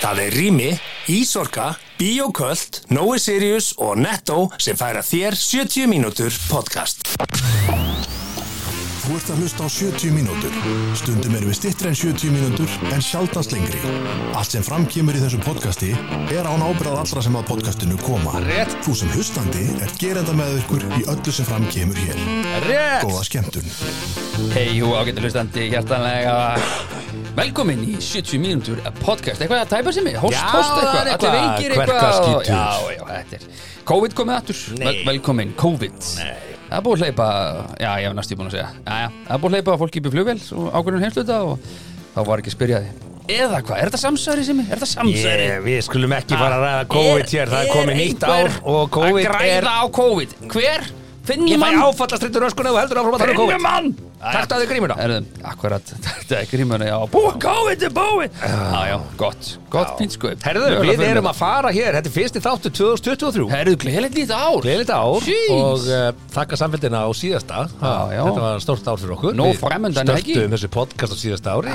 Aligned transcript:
Það 0.00 0.20
er 0.24 0.32
Rými, 0.32 0.68
Ísorka, 1.12 1.74
Bíoköld, 2.00 2.86
Nói 2.88 3.18
Sirius 3.20 3.74
og 3.76 3.98
Netto 4.00 4.46
sem 4.56 4.78
færa 4.78 5.02
þér 5.04 5.36
70 5.36 5.90
mínútur 5.92 6.32
podcast. 6.48 7.04
Þú 9.00 9.18
ert 9.18 9.32
að 9.34 9.42
hlusta 9.42 9.66
á 9.66 9.68
70 9.68 10.14
mínútur. 10.14 10.56
Stundum 10.96 11.36
erum 11.36 11.50
við 11.50 11.58
stittri 11.58 11.90
en 11.90 11.98
70 12.00 12.32
mínútur 12.32 12.72
en 12.94 13.04
sjaldast 13.04 13.52
lengri. 13.52 13.76
Allt 14.38 14.56
sem 14.56 14.64
framkýmur 14.64 15.18
í 15.18 15.20
þessu 15.20 15.42
podcasti 15.44 15.92
er 16.32 16.48
án 16.48 16.64
ábyrðað 16.64 17.02
allra 17.02 17.24
sem 17.26 17.36
að 17.36 17.48
podcastinu 17.50 18.00
koma. 18.00 18.40
Rétt. 18.46 18.78
Þú 18.86 18.96
sem 19.02 19.12
hlustandi 19.18 19.66
er 19.84 19.92
gerenda 20.00 20.32
með 20.38 20.62
ykkur 20.62 20.86
í 20.96 21.02
öllu 21.12 21.34
sem 21.34 21.48
framkýmur 21.50 22.00
hér. 22.06 22.24
Rétt 22.70 23.04
Góða 23.04 23.26
skemmtun. 23.28 23.68
Hei, 24.56 24.78
hú 24.80 24.94
ágættu 24.96 25.26
hlustandi, 25.26 25.68
hjartanlega 25.74 26.38
Velkomin 27.36 27.82
í 27.86 27.96
70 28.02 28.40
mínútur 28.42 28.80
podcast. 29.04 29.38
Eitthvað 29.38 29.60
að 29.62 29.68
tæpa 29.70 29.92
sem 29.94 30.06
ég, 30.10 30.16
host, 30.18 30.34
Já, 30.34 30.46
host 30.50 30.72
eitthvað? 30.80 31.10
Allir 31.14 31.34
veikir 31.36 31.74
eitthvað 31.76 32.48
Já, 32.48 32.62
já, 32.90 33.02
þetta 33.06 33.38
er 33.38 33.44
COVID 33.90 34.16
komið 34.18 34.34
aftur. 34.36 34.58
Vel, 34.80 34.96
Velkomin, 35.06 35.52
COVID. 35.60 36.08
Nei. 36.18 36.32
Það 36.70 36.76
er 36.78 36.82
búið 36.86 36.96
að 36.96 37.04
hleypa, 37.04 37.28
já, 37.82 37.90
ég 37.98 38.08
hef 38.08 38.16
næstu 38.18 38.36
búin 38.38 38.50
að 38.50 38.56
segja. 38.56 38.66
Já, 38.82 38.96
já, 39.04 39.08
það 39.28 39.32
er 39.36 39.40
búið 39.44 39.50
að 39.50 39.56
hleypa 39.56 39.78
fólki 39.80 40.02
upp 40.02 40.10
í 40.10 40.12
flugvél 40.16 40.36
og 40.58 40.66
ákveðin 40.74 41.06
heimsluta 41.06 41.38
og 41.46 41.70
þá 42.10 42.20
var 42.30 42.42
ekki 42.42 42.54
spyrjaði 42.54 42.90
Eða 43.30 43.58
hvað, 43.62 43.76
er 43.78 43.90
þetta 43.90 44.00
samsæri 44.02 44.42
sem 44.46 44.58
ég? 44.58 44.66
Er 44.70 44.80
þetta 44.80 44.90
samsæri? 44.90 45.44
Ég, 45.46 45.64
Við 45.66 45.80
skulum 45.86 46.14
ekki 46.18 46.38
fara 46.38 46.58
að 46.58 46.64
ræða 46.66 46.84
COVID 46.94 47.34
hér. 47.36 47.52
Það 47.54 47.60
er 47.62 47.74
komið 47.76 48.00
nýtt 48.00 48.26
ár 48.26 48.56
og 48.74 48.90
COVID 48.96 49.20
Að 49.20 49.22
er 49.22 49.30
græða 49.30 49.74
á 49.78 49.84
COVID? 50.00 50.38
Hver? 50.50 50.82
Að 50.82 50.96
um 50.96 50.98
Finnum 51.30 51.62
mann 53.62 54.09
Takk 54.20 54.52
að 54.52 54.62
þið 54.62 54.70
grímuna. 54.74 54.94
Akkurat, 55.48 55.92
þetta 56.04 56.36
er 56.36 56.48
grímuna, 56.50 56.84
já. 56.90 56.96
Búið 57.10 57.36
COVID 57.40 57.84
er 57.86 57.92
búið 57.96 58.28
Já, 58.40 58.80
já, 58.90 58.96
gott, 59.16 59.48
gott 59.72 59.92
fínt 59.96 60.12
sko. 60.12 60.32
Herðu, 60.44 60.66
við 60.84 61.00
erum 61.06 61.28
að 61.30 61.36
fara 61.38 61.70
hér. 61.72 61.96
Þetta 61.96 62.10
er 62.10 62.14
fyrsti 62.14 62.42
þáttu 62.44 62.68
2023 62.76 63.46
Herðu, 63.50 63.74
gleðilegt 63.80 64.16
lítið 64.18 64.34
ár. 64.36 64.60
Gleðilegt 64.66 64.92
ár. 64.92 65.24
Jeez. 65.24 65.50
og 65.54 65.88
uh, 65.88 66.12
þakka 66.34 66.54
samfélgina 66.60 66.98
á 67.00 67.10
síðasta. 67.16 67.64
Já, 67.80 67.94
já. 68.12 68.22
Þetta 68.28 68.42
var 68.44 68.60
stórt 68.66 68.84
ár 68.92 68.98
fyrir 69.00 69.14
okkur. 69.16 69.32
Nú 69.40 69.46
Við 69.48 69.60
framundan, 69.62 70.12
ekki? 70.16 70.34
Stöttum 70.36 70.52
þessu 70.56 70.70
podcast 70.76 71.12
á 71.16 71.18
síðasta 71.22 71.48
ári. 71.56 71.72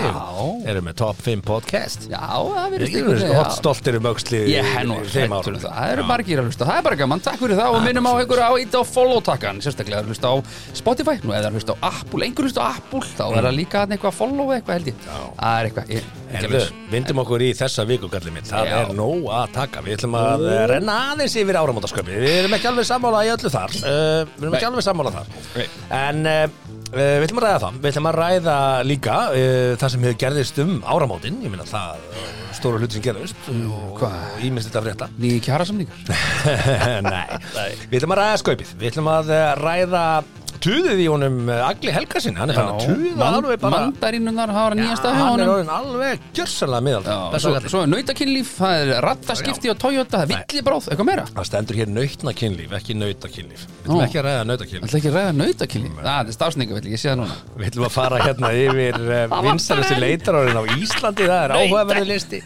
Erum 0.69 0.85
með 0.85 0.95
top 1.01 1.17
5 1.25 1.41
podcast. 1.49 1.99
Já, 2.11 2.21
það 2.21 2.67
verður 2.75 2.85
Við 2.85 2.97
erum 3.01 3.35
hot 3.39 3.53
stoltir 3.57 3.97
um 3.97 4.05
árum 4.05 5.57
um 5.57 5.61
það. 5.65 5.73
Það 5.75 5.89
eru 5.95 6.03
margir 6.09 6.37
að 6.41 6.45
hlusta, 6.51 6.63
það 6.69 6.77
er 6.77 6.85
bara 6.85 6.99
gaman, 6.99 7.23
takk 7.25 7.39
fyrir 7.41 7.57
það 7.59 7.69
og 7.73 7.81
minnum 7.85 8.05
á 8.05 8.13
á 12.35 12.47
ít 12.49 12.59
á 12.59 12.63
að 12.65 12.65
að 12.65 12.77
Apple 12.79 13.01
þá 13.15 13.23
er 13.25 13.47
það 13.47 13.55
líka 13.55 13.81
þarna 13.81 13.95
eitthvað 13.95 14.11
að 14.11 14.19
follow 14.19 14.53
eitthvað 14.55 14.77
held 14.77 14.89
ég. 14.89 14.99
Það 15.05 15.55
er 15.59 15.69
eitthvað, 15.69 15.91
ég, 15.95 16.09
Herðu, 16.35 16.61
vindum 16.91 17.21
okkur 17.23 17.43
í 17.45 17.49
þessa 17.55 17.85
viku 17.87 18.09
kallið 18.11 18.35
mitt. 18.35 18.49
Það 18.49 18.69
Já. 18.69 18.75
er 18.81 18.93
nóg 18.97 19.27
að 19.39 19.55
taka. 19.55 19.83
Við 19.85 19.97
ætlum 19.97 20.17
að 20.19 20.45
uh, 20.49 20.59
renna 20.71 20.97
aðeins 21.11 21.35
yfir 21.39 21.59
áramótasköpi 21.61 22.21
Við 22.25 22.37
erum 22.41 22.55
ekki 22.57 22.69
alveg 22.71 22.87
sammála 22.89 23.25
í 23.25 23.33
öllu 23.35 23.51
þar. 23.53 23.75
Uh, 23.81 24.21
Við 24.35 24.45
erum 24.47 24.57
ekki 24.59 24.69
alveg 24.69 24.87
sammála 24.89 25.13
þar. 25.15 25.35
En 25.99 26.23
uh, 26.31 26.45
við 26.95 27.27
ætlum 27.27 27.41
að 27.41 27.47
ræða 27.47 27.61
það. 27.65 27.79
Við 27.81 27.91
ætlum 27.91 28.09
að 28.11 28.17
ræða 28.21 28.57
líka 28.85 29.19
Það 29.81 29.93
sem 29.93 30.05
hefur 30.05 30.19
gerðist 30.25 30.63
um 30.63 30.73
áramótin. 30.85 31.39
Ég 31.43 31.53
meina 31.53 31.67
það 31.67 32.01
stóru 32.55 32.79
hluti 32.79 32.95
sem 32.97 33.03
gerðist 33.03 33.49
Og 33.51 33.97
hvað? 33.99 34.15
ímest 34.47 34.69
þetta 34.69 34.83
frétta. 34.85 35.09
Nýji 35.19 35.41
kjara 35.43 35.65
samningar 35.67 35.97
Nei, 37.09 37.35
við 37.91 37.99
ætlum 37.99 38.15
að 38.15 38.21
ræða 38.21 38.39
skaupið. 38.43 38.73
Við 38.79 38.93
ætlum 38.93 39.11
að 39.11 39.33
ræða 39.59 40.05
tuðið 40.63 40.99
í 41.03 41.07
honum 41.11 41.35
uh, 41.49 41.67
Agli 41.69 41.91
Helgasin 41.95 42.35
Hann 42.39 42.49
er 42.51 42.57
fann 42.59 42.71
að 42.73 42.79
tuða 42.85 43.27
alveg 43.39 43.59
bara 43.63 43.79
Mandarínunar 43.85 44.49
hafa 44.55 44.75
nýja 44.79 44.95
stað 44.99 45.13
hjá 45.15 45.23
Hann 45.25 45.39
er 45.43 45.49
honum. 45.51 45.71
alveg 45.75 46.15
gjörsanlega 46.37 46.81
miðald 46.87 47.05
Já, 47.09 47.17
svo, 47.43 47.53
svo 47.73 47.79
er 47.83 47.89
nautakinnlíf, 47.91 48.49
það 48.59 48.73
er 48.81 48.87
rattaskipti 49.05 49.67
á 49.71 49.75
Toyota, 49.85 50.15
það 50.15 50.25
er 50.25 50.29
villibráð, 50.49 50.83
eitthvað 50.91 51.07
meira? 51.09 51.25
Það 51.35 51.45
stendur 51.51 51.75
hér 51.81 51.89
nautna 51.95 52.31
kynlíf, 52.41 52.69
ekki 52.79 52.93
nauta 52.99 53.27
kynlíf 53.31 53.61
Við 53.65 53.85
ætlum 53.85 54.05
ekki 54.05 54.19
að 54.21 54.25
ræða 54.29 54.43
nauta 54.49 54.65
kynlíf 54.69 54.85
Það 54.85 54.95
er 54.95 54.99
ekki 54.99 55.09
að 55.11 55.17
ræða 55.19 55.33
nautakinnlíf, 55.41 55.93
það 56.05 56.25
er 56.25 56.33
stafsninga, 56.35 56.73
ég 56.85 56.99
sé 57.01 57.07
það 57.11 57.17
núna. 57.21 57.35
Við 57.55 57.65
ætlum 57.69 57.85
að 57.85 57.93
fara 57.95 58.17
hérna 58.23 58.49
yfir 58.55 58.95
uh, 59.05 59.35
vinsalusti 59.45 59.95
leitarárin 59.99 60.57
á 60.57 60.63
Íslandi 60.75 61.23
Það 61.25 61.41
er 61.45 61.51
áhugaverði 61.55 62.05
listi. 62.09 62.37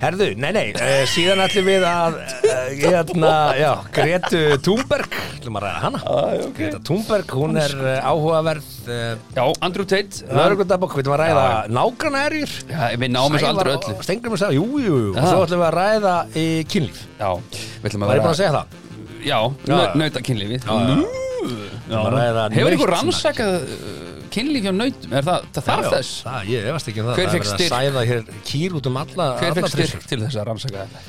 Þetta 0.00 1.19
það 1.20 1.40
Nauta 1.40 1.44
Nauta 1.44 1.66
við 1.66 1.84
það 1.84 2.00
Það 2.00 2.16
ræða 2.20 2.40
síðan 2.40 2.40
ætlum 2.40 2.46
við 2.46 2.50
að 2.50 2.50
uh, 2.50 2.68
hérna, 2.80 3.32
já, 3.58 3.70
Gretu 3.94 4.40
Thunberg 4.64 5.16
ætlum 5.40 5.58
að 5.58 5.64
ræða 5.64 5.80
hana. 5.84 6.00
Okay. 6.04 6.50
Greta 6.56 6.80
Thunberg, 6.86 7.34
hún 7.36 7.58
er 7.60 7.74
uh, 7.80 8.08
áhugaverð 8.10 8.68
uh, 8.86 9.14
Já, 9.36 9.42
Andrew 9.66 9.86
Tate. 9.88 10.24
Lörgundabokk, 10.30 10.96
við 10.96 11.04
ætlum 11.04 11.16
að 11.16 11.22
ræða 11.24 11.44
nágrana 11.76 12.22
erjur 12.28 12.52
Já, 12.70 12.82
við 13.00 13.12
náum 13.14 13.36
þessu 13.36 13.50
aldrei 13.50 13.72
öllu. 13.74 13.94
Stengrum 14.06 14.36
að 14.36 14.42
segja, 14.44 14.56
jú, 14.58 14.66
jú, 14.84 15.00
jú. 15.06 15.12
Og 15.14 15.24
svo 15.26 15.40
ætlum 15.46 15.62
við 15.62 15.68
að 15.68 15.76
ræða 15.78 16.14
í 16.40 16.46
kynlíf. 16.70 17.02
Já, 17.20 17.30
við 17.80 17.90
ætlum 17.90 18.06
að 18.06 18.12
Var 18.12 18.20
ég 18.20 18.26
bara 18.26 18.34
að 18.34 18.40
segja 18.40 18.54
það? 18.56 18.66
Já, 19.20 19.38
að 22.00 22.12
ræða 22.14 22.48
Hefur 22.54 22.76
ykkur 22.76 22.94
rannsakað 22.94 23.54
kynlíf 24.34 24.66
hjá 24.66 24.72
nautum? 24.76 25.12
Er 25.18 25.26
það, 25.26 25.46
það 25.56 25.66
þarf 25.70 25.90
þess? 25.94 26.12
Það, 26.26 26.48
ég 26.52 26.68
efast 26.72 26.90
ekki 26.92 27.02
um 27.02 27.10
það 27.10 27.20
Hver 27.20 27.26
er 27.26 27.34
verið 27.34 27.50
styrk? 27.54 27.74
hér 28.10 28.22
kýr 28.50 28.76
út 28.80 28.88
um 28.90 28.98
alla 29.02 29.28
Hver 29.40 29.50
alla 29.50 29.58
fekk 29.60 29.72
styrk 29.74 30.08
til 30.12 30.20
þess 30.24 30.40
að 30.40 30.48
rannsaka 30.50 30.86
þetta? 30.86 31.04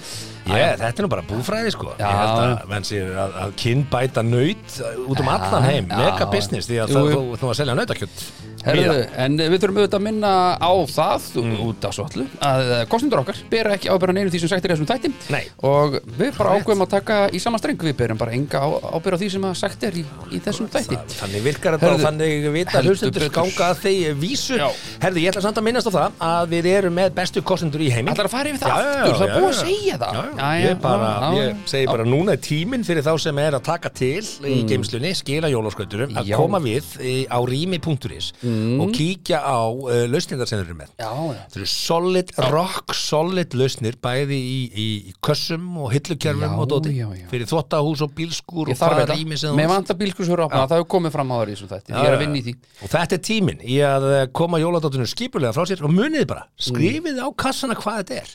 Ég, 0.49 0.77
þetta 0.81 0.91
er 0.91 1.05
nú 1.05 1.11
bara 1.11 1.25
búfræði 1.29 1.73
sko. 1.75 1.91
Já. 1.99 2.05
Ég 2.07 2.21
held 2.21 2.43
að 2.45 2.69
menn 2.71 2.87
sér 2.87 3.11
að, 3.23 3.35
að 3.45 3.55
kyn 3.61 3.83
bæta 3.91 4.23
naut 4.25 4.77
út 5.07 5.21
um 5.21 5.33
allan 5.35 5.67
heim. 5.67 5.91
Mega 5.91 6.29
business 6.31 6.69
því 6.69 6.79
að 6.85 6.95
það, 6.95 7.11
þú, 7.15 7.25
þú 7.41 7.51
að 7.51 7.59
selja 7.61 7.75
Herðu, 8.61 8.97
en 9.17 9.37
við 9.41 9.55
þurfum 9.63 9.77
auðvitað 9.81 9.97
að 9.97 10.03
minna 10.05 10.31
á 10.61 10.71
það 10.85 11.23
Mm. 11.41 11.53
út 11.65 11.85
af 11.87 11.93
svo 11.95 12.03
allu 12.05 12.25
að 12.45 12.67
kostnindur 12.91 13.21
okkar 13.23 13.37
bera 13.49 13.71
ekki 13.73 13.89
ábyrðan 13.89 14.19
einu 14.21 14.31
því 14.33 14.39
sem 14.43 14.49
sagt 14.51 14.65
er 14.67 14.73
þessum 14.75 14.87
þætti. 14.89 15.09
Nei. 15.33 15.45
og 15.65 15.95
við 16.19 16.35
bara 16.37 16.53
ákveðum 16.59 16.83
að 16.85 16.89
taka 16.91 17.17
í 17.33 17.39
sama 17.41 17.57
streng. 17.57 17.77
Við 17.81 17.95
berum 17.97 18.19
bara 18.19 18.35
enga 18.35 18.61
ábyrð 18.61 19.17
á 19.17 19.19
því 19.21 19.29
sem 19.33 19.47
að 19.49 19.55
sagt 19.57 19.83
er 19.87 19.97
í, 19.97 20.03
í 20.29 20.41
þessum 20.45 20.69
þætti. 20.69 20.97
Það- 20.99 21.15
Þannig 21.21 21.45
virkar 21.47 21.77
þetta 21.77 21.93
og 21.93 22.03
þannig 22.05 22.51
vita 22.53 22.81
ganga 23.33 23.69
að 23.71 23.81
þeir 23.85 24.13
vísu. 24.21 24.57
Já. 24.61 24.67
Herðu, 25.01 25.23
ég 25.23 25.31
ætla 25.33 25.41
samt 25.41 25.57
að 25.57 25.65
minnast 25.65 25.89
á 25.89 25.91
það 25.97 26.11
að 26.21 26.53
við 26.53 26.65
erum 26.75 26.93
með 27.01 27.09
bestu 27.17 27.41
kostendur 27.41 27.81
í 27.81 27.89
heimi. 27.89 28.11
Ætlar 28.11 28.29
að 28.29 28.35
fara 28.35 28.49
yfir 28.49 28.61
það 28.61 28.69
Já, 28.69 28.77
aftur, 28.77 29.09
já, 29.09 29.17
það 29.17 29.25
er 29.25 29.41
búið 29.41 29.49
að 29.49 29.61
segja 29.61 29.97
það. 29.97 30.30
Ég, 30.61 30.77
bara, 30.81 31.09
ég 31.37 31.63
segi 31.69 31.87
bara 31.89 32.05
núna 32.07 32.35
er 32.35 32.41
tíminn 32.43 32.85
fyrir 32.87 33.03
þá 33.05 33.13
sem 33.21 33.41
er 33.43 33.57
að 33.57 33.65
taka 33.67 33.91
til 33.93 34.21
í 34.47 34.61
geimslunni, 34.69 35.13
skila 35.17 35.51
jólaskauturum 35.51 36.15
að 36.17 36.31
Mm. 36.31 36.37
Koma 36.37 36.59
við 36.63 36.85
á 37.27 37.39
rými.is 37.43 38.31
og 38.81 38.93
kíkja 38.95 39.41
á 39.43 39.61
uh, 39.67 40.05
lausnindar 40.09 40.47
sem 40.47 40.61
þeir 40.61 40.69
eru 40.69 40.77
með. 40.79 40.93
Það 40.97 41.57
eru 41.59 41.67
solid, 41.69 42.31
rock 42.51 42.93
solid 42.95 43.55
lausnir 43.57 43.97
bæði 44.01 44.37
í, 44.39 44.59
í, 44.71 44.87
í 45.11 45.13
kössum 45.23 45.67
og 45.81 45.91
hillukjörfum 45.95 46.47
Já, 46.47 46.55
og 46.55 46.69
dóti 46.71 46.95
fyrir 47.31 47.49
þvottahús 47.49 48.03
og 48.05 48.13
bílskur 48.17 48.71
og 48.71 48.77
hvaða 48.79 49.03
þetta, 49.03 49.17
rými 49.19 49.39
sem 49.41 49.57
með 49.57 49.67
þú 49.67 49.73
vanta 49.75 49.97
bílkursur 49.99 50.45
opna, 50.47 50.63
það 50.67 50.81
hefur 50.81 50.91
komið 50.95 51.15
fram 51.17 51.33
á 51.33 51.35
það 51.41 51.91
ég 51.91 52.07
er 52.07 52.15
að 52.15 52.23
vinna 52.23 52.39
í 52.39 52.45
því. 52.45 52.53
Og 52.81 52.93
þetta 52.93 53.17
er 53.17 53.23
tíminn 53.27 53.65
í 53.65 53.79
að 53.85 54.07
eh, 54.11 54.23
koma 54.41 54.61
jóladóttunum 54.61 55.09
skipulega 55.09 55.55
frá 55.55 55.67
sér 55.69 55.83
og 55.85 55.93
muniði 55.93 56.27
bara, 56.29 56.47
skrifið 56.61 57.21
á 57.21 57.27
kassana 57.35 57.77
hvað 57.79 58.01
þetta 58.01 58.21
er 58.23 58.33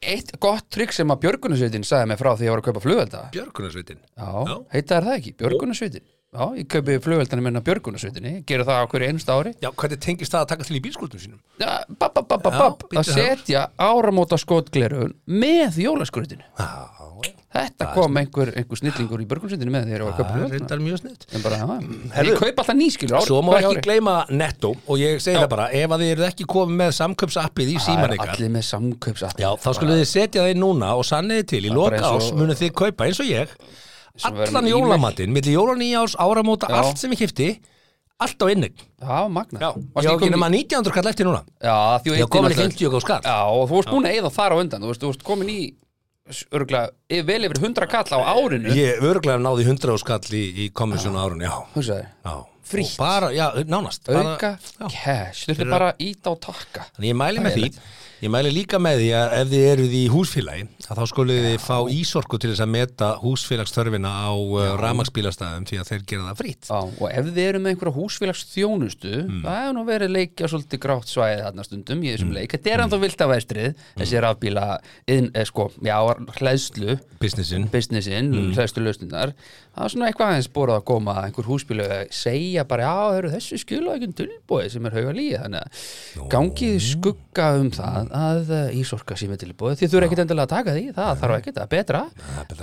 eitt 0.00 0.32
gott 0.42 0.68
trygg 0.74 0.92
sem 0.96 1.10
að 1.12 1.20
Björgunarsveitin 1.26 1.84
sagði 1.86 2.10
mig 2.12 2.20
frá 2.20 2.30
því 2.34 2.48
ég 2.48 2.54
var 2.54 2.62
að 2.62 2.68
kaupa 2.70 2.84
flugvelda. 2.84 3.24
Björgunarsveitin? 3.34 4.00
Já, 4.16 4.30
Já. 4.48 4.54
heita 4.74 4.96
er 5.00 5.08
það 5.08 5.18
ekki, 5.20 5.34
Björgunarsveitin 5.42 6.06
Já, 6.28 6.42
ég 6.60 6.66
kaupi 6.68 6.98
flugveldana 7.00 7.40
minna 7.40 7.60
Björgunarsveitinni 7.64 8.42
Gerðu 8.48 8.66
það 8.68 8.82
á 8.84 8.84
hverju 8.92 9.06
einsta 9.08 9.32
ári. 9.38 9.54
Já, 9.64 9.70
hvernig 9.72 10.00
tengist 10.04 10.34
það 10.34 10.42
að 10.44 10.50
taka 10.50 10.66
til 10.68 10.76
í 10.76 10.82
bílskuldum 10.84 11.22
sínum? 11.22 11.38
Já, 11.56 11.70
bab, 11.88 12.12
bab, 12.18 12.28
Já, 12.28 12.42
bab 12.44 12.84
bíddu 12.84 13.00
Að 13.00 13.08
setja 13.16 13.62
áramóta 13.80 14.36
skotglerun 14.36 15.14
með 15.24 15.80
jólaskrutinu 15.86 16.44
Já, 16.44 16.68
Þetta 17.48 17.88
kom 17.96 18.12
einhver, 18.20 18.52
einhver 18.60 18.76
snillingur 18.76 19.24
í 19.24 19.26
Björgunarsveitinni 19.32 19.72
með 19.72 19.88
þegar 19.88 19.96
ég 19.96 20.04
var 20.04 20.12
að 20.12 20.20
kaupa 20.20 20.36
það 20.68 20.76
er 20.76 20.84
mjög 20.84 21.00
snitt 21.00 21.24
En 21.32 21.40
bara, 21.48 21.56
já, 21.56 21.64
Herðu, 22.12 22.28
ég 22.28 22.44
kaupa 22.44 22.60
alltaf 22.60 22.76
nýskilur 22.84 23.16
ári 23.16 23.24
Svo 23.32 23.40
má 23.48 23.50
ekki 23.56 23.80
gleyma 23.88 24.20
netto 24.28 24.76
og 24.84 25.00
ég 25.00 25.16
segi 25.24 25.40
það 25.40 25.50
bara, 25.56 25.72
ef 25.72 25.88
að 25.96 26.04
þið 26.04 26.12
eru 26.12 26.28
ekki 26.28 26.44
komið 26.52 26.76
með 26.84 26.90
samköpsappið 27.00 27.72
í 27.72 27.80
síman 27.88 28.12
ykkar 28.20 28.36
þá 29.64 29.70
skulle 29.72 29.96
þið 29.96 30.08
setja 30.12 30.44
það 34.22 34.30
inn 34.30 34.38
núna 34.38 34.44
og 34.44 34.52
sanniði 34.52 35.14
til 35.16 35.26
í 35.48 35.54
ás 35.54 35.58
ég 35.58 35.58
allan 35.58 35.82
jólamatinn, 35.86 36.14
áramóta, 36.18 36.68
Já. 36.70 36.78
allt 36.82 36.98
sem 36.98 37.10
ég 37.14 37.18
kipti 37.22 37.48
allt 38.18 38.42
á 38.42 38.46
inni 38.50 38.70
Já, 38.98 39.28
magna 39.30 39.60
Já, 39.62 39.68
ég 40.02 40.10
ekki 40.14 40.28
í- 40.28 40.34
nema 40.34 40.48
1900 40.50 40.92
kall 40.94 41.06
eftir 41.12 41.26
núna. 41.28 41.44
Já, 41.62 41.76
því 42.02 42.16
Ég 42.18 42.26
á 42.26 42.28
komin 42.28 42.50
í 42.50 42.58
50 42.58 42.94
og 42.94 43.02
skall. 43.02 43.22
Já, 43.22 43.36
og 43.46 43.68
þú 43.70 43.76
varst 43.78 43.92
búin 43.94 44.08
að 44.08 44.16
eyða 44.18 44.30
þar 44.34 44.52
á 44.52 44.56
undan. 44.58 44.82
Þú 44.82 44.88
veist, 44.90 45.00
þú 45.02 45.10
varst 45.12 45.22
komin 45.28 45.48
í 45.54 45.60
örgulega, 46.52 46.90
vel 47.24 47.44
yfir 47.46 47.60
100 47.62 47.86
kall 47.88 48.10
á 48.10 48.18
árinu. 48.34 48.74
Ég 48.74 49.00
örglega 49.06 49.38
náði 49.40 49.64
100 49.68 49.92
og 49.94 50.00
skall 50.02 50.34
í, 50.34 50.44
í 50.66 50.70
komissjón 50.72 51.16
árun, 51.16 51.40
já. 51.46 51.54
Hugsaði, 51.76 52.06
Já, 52.26 52.34
Frítt. 52.68 52.90
Og 52.92 52.98
bara, 53.00 53.30
já, 53.32 53.46
nánast 53.64 54.10
auka 54.12 54.58
cash. 54.92 55.46
Þurfti 55.48 55.70
bara 55.70 55.94
ít 56.04 56.20
á 56.28 56.32
takka. 56.36 56.84
Þannig 56.98 57.08
ég 57.14 57.16
mæli 57.16 57.40
með 57.46 57.54
því. 57.56 57.70
Ég 58.18 58.32
mæli 58.34 58.50
líka 58.50 58.80
með 58.82 58.96
því 58.98 59.10
að 59.14 59.32
ef 59.36 59.50
þið 59.52 59.64
eruð 59.68 59.92
í 59.94 60.00
húsfélagi 60.10 60.62
að 60.88 60.98
þá 60.98 61.04
skulið 61.06 61.44
þið 61.44 61.60
fá 61.62 61.76
ísorku 61.94 62.38
til 62.42 62.48
þess 62.50 62.62
að 62.64 62.72
meta 62.72 63.10
húsfélagsþörfina 63.22 64.10
á 64.10 64.30
uh, 64.34 64.64
ramagsbílastæðum 64.80 65.68
því 65.68 65.78
að 65.78 65.92
þeir 65.92 66.02
gera 66.10 66.24
það 66.26 66.40
frýtt 66.40 66.70
Já, 66.72 66.80
og 66.80 67.04
ef 67.12 67.28
þið 67.28 67.38
eru 67.44 67.60
með 67.62 67.74
einhverja 67.74 67.96
húsfélags 68.00 68.42
þjónustu 68.50 69.12
það 69.28 69.60
hefur 69.60 69.76
nú 69.76 69.84
verið 69.86 70.12
leikja 70.16 70.50
svolítið 70.50 70.82
grátt 70.82 71.12
svæðið 71.12 71.44
þarna 71.46 71.66
stundum 71.68 72.02
í 72.02 72.10
þessum 72.10 72.34
leik. 72.34 72.56
Þetta 72.56 72.74
er 72.74 72.84
ennþá 72.84 73.00
vilt 73.04 73.22
af 73.22 73.32
vestrið 73.36 73.86
þessi 74.00 74.24
rafbíla, 74.26 74.66
inn, 75.14 75.30
eh, 75.38 75.46
sko, 75.46 75.70
já, 75.86 75.98
hlæðslu 76.40 76.98
Businessin. 77.22 77.70
Businessin, 77.70 78.34
mm. 78.34 78.50
hlæðslu 78.58 78.82
lausnindar 78.82 79.36
það 79.78 79.86
er 79.86 79.92
svona 79.92 80.08
eitthvað 80.08 80.32
aðeins 80.32 80.50
borað 80.54 80.80
að 80.80 80.86
koma 80.88 81.14
að 81.14 81.26
einhver 81.28 81.48
húsbílu 81.48 81.86
að 81.86 82.00
segja 82.14 82.64
bara, 82.68 82.88
já, 82.88 83.28
þessu 83.34 83.58
skilur 83.62 83.94
ekki 83.94 84.10
tilbúið 84.18 84.70
sem 84.74 84.88
er 84.88 84.96
hauga 84.98 85.14
líð 85.14 85.36
þannig 85.44 85.66
að 85.66 86.30
gangið 86.32 86.78
skugga 86.88 87.48
um 87.60 87.70
það 87.74 88.07
að 88.14 88.52
uh, 88.52 88.78
Ísorka 88.78 89.16
sé 89.18 89.28
með 89.30 89.42
tilbúið 89.44 89.80
því 89.80 89.88
þú 89.88 89.98
eru 89.98 90.08
ekkit 90.08 90.22
endilega 90.24 90.46
að 90.46 90.52
taka 90.54 90.74
því, 90.76 90.84
það 90.96 91.22
þarf 91.22 91.36
ekkit 91.38 91.60
að 91.62 91.70
betra 91.74 92.02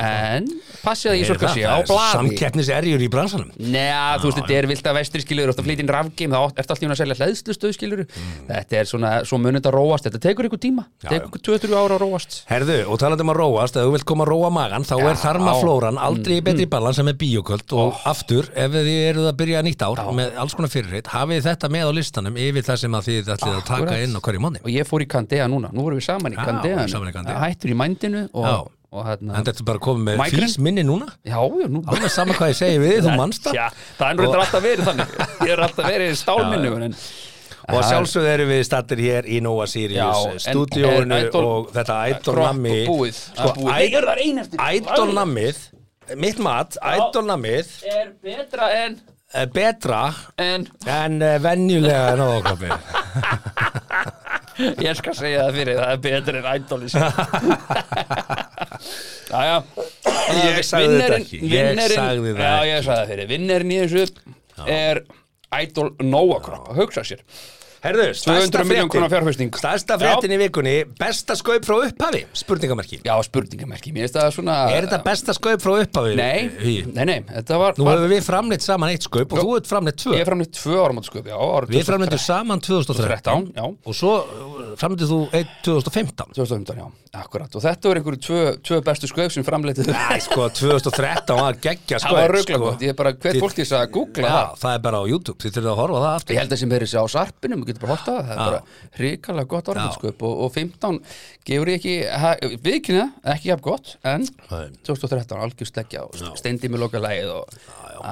en 0.05 0.49
passið 0.83 1.11
að 1.11 1.21
Ísorka 1.21 1.51
sé 1.53 1.65
á 1.65 1.77
blaði. 1.85 2.13
Samkeppniserjur 2.15 3.05
í 3.05 3.09
bransanum. 3.11 3.51
Nei, 3.59 3.89
þú 4.21 4.29
veist, 4.29 4.39
þetta 4.41 4.57
er 4.59 4.69
vilt 4.71 4.89
að 4.89 4.97
vestri 4.99 5.23
skilur 5.25 5.53
og 5.53 5.61
flýtin 5.65 5.91
rafgeim, 5.91 6.35
þá 6.35 6.41
ert 6.45 6.73
alltaf 6.75 6.95
að 6.95 6.99
selja 7.01 7.19
hlæðslustöð 7.19 7.75
skilur, 7.75 8.03
þetta 8.49 8.79
er 8.81 8.89
svona 8.89 9.13
svo 9.27 9.39
munið 9.41 9.69
að 9.69 9.77
róast, 9.77 10.07
þetta 10.07 10.21
tekur 10.27 10.49
ykkur 10.49 10.61
tíma. 10.61 10.85
Tekur 11.05 11.29
ykkur 11.31 11.43
2-3 11.49 11.75
ára 11.75 11.97
að 11.97 12.03
róast. 12.05 12.37
Herðu, 12.49 12.77
og 12.91 12.99
talandi 13.01 13.25
um 13.25 13.33
að 13.33 13.39
róast, 13.41 13.79
ef 13.79 13.87
þú 13.87 13.95
vilt 13.95 14.07
koma 14.09 14.25
að 14.25 14.31
róa 14.33 14.51
magan 14.53 14.85
þá 14.87 14.95
er 15.09 15.19
þarmaflóran 15.21 15.99
aldrei 16.01 16.37
í 16.39 16.43
betri 16.45 16.67
balans 16.69 16.99
sem 16.99 17.09
er 17.11 17.17
bíoköld 17.19 17.75
og 17.75 17.99
aftur 18.07 18.49
ef 18.53 18.73
þið 18.75 18.89
eruð 19.09 19.29
að 19.31 19.37
byrja 19.41 19.63
nýtt 19.65 19.85
ár 19.85 20.01
með 20.15 20.39
alls 20.41 20.55
konar 20.57 20.71
fyrirheit, 20.71 21.09
hafið 21.13 21.43
þetta 21.49 21.71
með 21.73 21.89
á 21.89 21.91
listanum 21.97 22.39
yfir 22.39 22.65
það 22.65 22.81
sem 22.83 22.97
að 22.97 23.09
þið 23.09 23.31
ætlið 23.35 23.57
að 23.57 23.65
taka 23.69 23.97
inn 24.03 24.15
á 24.15 24.19
hverju 24.25 24.43
mánu 24.45 24.61
og 24.63 24.71
ég 24.73 24.87
fór 24.89 25.05
í 25.05 25.09
Candea 25.35 25.49
núna, 25.51 25.69
nú 25.75 25.83
vorum 25.85 25.99
við 25.99 26.07
saman 26.07 26.33
í 26.33 26.39
saman 26.39 27.13
Candea. 27.13 27.37
hættur 27.43 27.73
í 27.73 27.77
mændinu 27.83 28.23
og, 28.33 28.71
og 28.95 29.05
hérna 29.09 29.35
En 29.39 29.45
þetta 29.47 29.63
er 29.63 29.67
bara 29.69 29.83
koma 29.83 30.03
með 30.09 30.19
Migraine? 30.23 30.47
fís 30.47 30.57
minni 30.63 30.83
núna? 30.87 31.07
Já, 31.27 31.37
já, 31.43 31.67
nú 31.69 31.83
Alveg 31.91 32.11
sama 32.15 32.33
hvað 32.39 32.51
ég 32.53 32.59
segi 32.63 32.81
við, 32.83 32.97
þú 33.05 33.15
manst 33.21 33.47
það. 33.49 33.79
Það 33.99 34.09
er 34.09 34.19
reyndar 34.23 34.43
alltaf 34.45 34.63
verið 34.65 34.89
þannig. 34.89 35.15
Ég 35.45 35.53
er 35.55 35.63
alltaf 35.67 35.89
verið 35.91 36.11
í 36.11 36.19
stálminnu 36.23 36.75
en, 36.89 36.99
Og 37.65 37.81
sjálfsögðu 37.81 38.29
erum 38.29 38.49
við 38.53 38.59
stattir 38.67 38.99
hér 39.01 39.25
í 39.25 39.39
Já, 39.41 39.71
Sirius 39.71 40.43
en 40.45 41.15
Idol- 41.17 41.47
og 41.49 41.71
þetta 41.73 41.95
og 42.29 42.37
búið. 42.91 43.21
Sko, 43.33 43.53
nammið 45.17 45.63
mitt 46.21 46.37
mat, 46.45 46.77
Idol 46.77 47.25
nammið 47.25 47.71
er 47.89 48.11
betra 48.21 48.67
en, 48.85 48.99
er 49.33 49.47
betra 49.49 50.03
en 50.37 50.67
en 50.85 51.17
venjulega 51.41 52.13
nógokoppi 52.21 52.69
ég 54.57 54.95
skal 54.99 55.15
segja 55.17 55.45
það 55.45 55.57
fyrir 55.59 55.79
það 55.81 55.91
er 55.91 55.99
betra 56.05 56.41
en 56.41 56.47
ædóli 56.55 56.87
Jæja 59.35 59.57
Ég 60.35 60.59
sagði 60.65 60.99
þetta 60.99 61.17
ekki. 61.19 61.39
Ég 61.51 61.79
sagði 61.91 62.33
Já, 62.33 62.49
ekki. 62.55 62.71
Vinnerinn 63.29 63.73
í 63.73 63.77
þessu 63.83 64.05
er 64.71 65.01
Idol 65.61 65.89
Nóa 66.03 66.39
Kropp 66.43 66.71
Hugsa 66.77 67.03
sér 67.07 67.21
Herðu, 67.85 68.05
200 68.17 68.63
milljón 68.65 68.89
krónar 68.89 69.11
fjárfesting. 69.13 69.51
Stærsta 69.59 69.97
fréttin 70.01 70.31
í 70.33 70.37
vikunni 70.41 70.71
Besta 70.97 71.35
skaup 71.37 71.61
frá 71.67 71.75
upphafi, 71.85 72.23
spurningamarki 72.33 72.97
Já, 73.05 73.13
spurningamerki, 73.27 73.91
mér 73.93 74.07
finnst 74.07 74.15
það 74.17 74.31
svona 74.39 74.55
Er 74.73 74.87
þetta 74.87 74.97
besta 75.05 75.35
skaup 75.37 75.61
frá 75.61 75.75
upphafi? 75.83 76.15
Nei, 76.17 76.49
nei, 76.95 77.05
nei, 77.05 77.19
þetta 77.29 77.59
var 77.61 77.77
Nú 77.77 77.85
var, 77.85 77.99
hefur 77.99 78.09
við 78.15 78.23
framleitt 78.25 78.65
saman 78.65 78.89
eitt 78.95 79.05
skaup 79.05 79.35
og 79.35 79.41
þú 79.43 79.57
ert 79.59 79.69
framleitt 79.69 79.99
tvö. 80.01 80.15
Ég 80.17 80.25
er 80.25 80.29
framleitt 80.31 80.53
tvö 80.57 80.79
áramót 80.81 81.05
sköp, 81.05 81.29
já 81.29 81.37
Við 81.69 81.85
framleittum 81.91 82.21
saman 82.25 82.59
2013 82.65 82.95
2013, 82.95 83.53
já. 83.53 83.65
Og 83.85 83.93
svo 83.97 84.13
framleittum 84.81 85.09
þú 85.11 85.19
eitt 85.37 85.53
2015 85.67 86.33
2015, 86.33 86.81
já, 86.81 86.87
akkurat. 87.21 87.53
Og 87.53 87.61
þetta 87.67 87.91
voru 87.91 88.01
einhverju 88.01 88.21
tvö, 88.25 88.41
tvö 88.65 88.77
bestu 88.89 89.05
sköp 89.11 89.29
sem 89.35 89.45
framleitið 89.45 89.93
Æ, 89.93 90.17
sko, 90.25 90.49
2013 90.57 91.37
var 91.37 91.53
geggja 91.61 92.01
skaup 92.01 92.17
var 92.17 92.33
sko. 92.41 92.73
það? 96.09 96.25
það 97.45 97.53
getur 97.75 97.85
bara 97.85 97.95
horta 97.95 98.15
það, 98.15 98.25
það 98.25 98.35
er 98.35 98.43
bara 98.45 98.99
hrikalega 98.99 99.51
gott 99.55 99.71
orðinsköp 99.75 100.25
og, 100.25 100.43
og 100.45 100.53
15 100.55 100.99
gefur 101.49 101.71
ég 101.73 101.79
ekki, 101.81 101.95
viðkynna, 102.65 103.07
ekki 103.35 103.51
jafn 103.51 103.65
gott, 103.69 103.95
en 104.07 104.25
Nei. 104.25 104.65
2013 104.87 105.43
algjör 105.45 105.71
sleggja 105.71 106.05
og 106.07 106.39
steindi 106.39 106.71
með 106.71 106.85
loka 106.87 107.03
lægið 107.03 107.33
og 107.35 107.59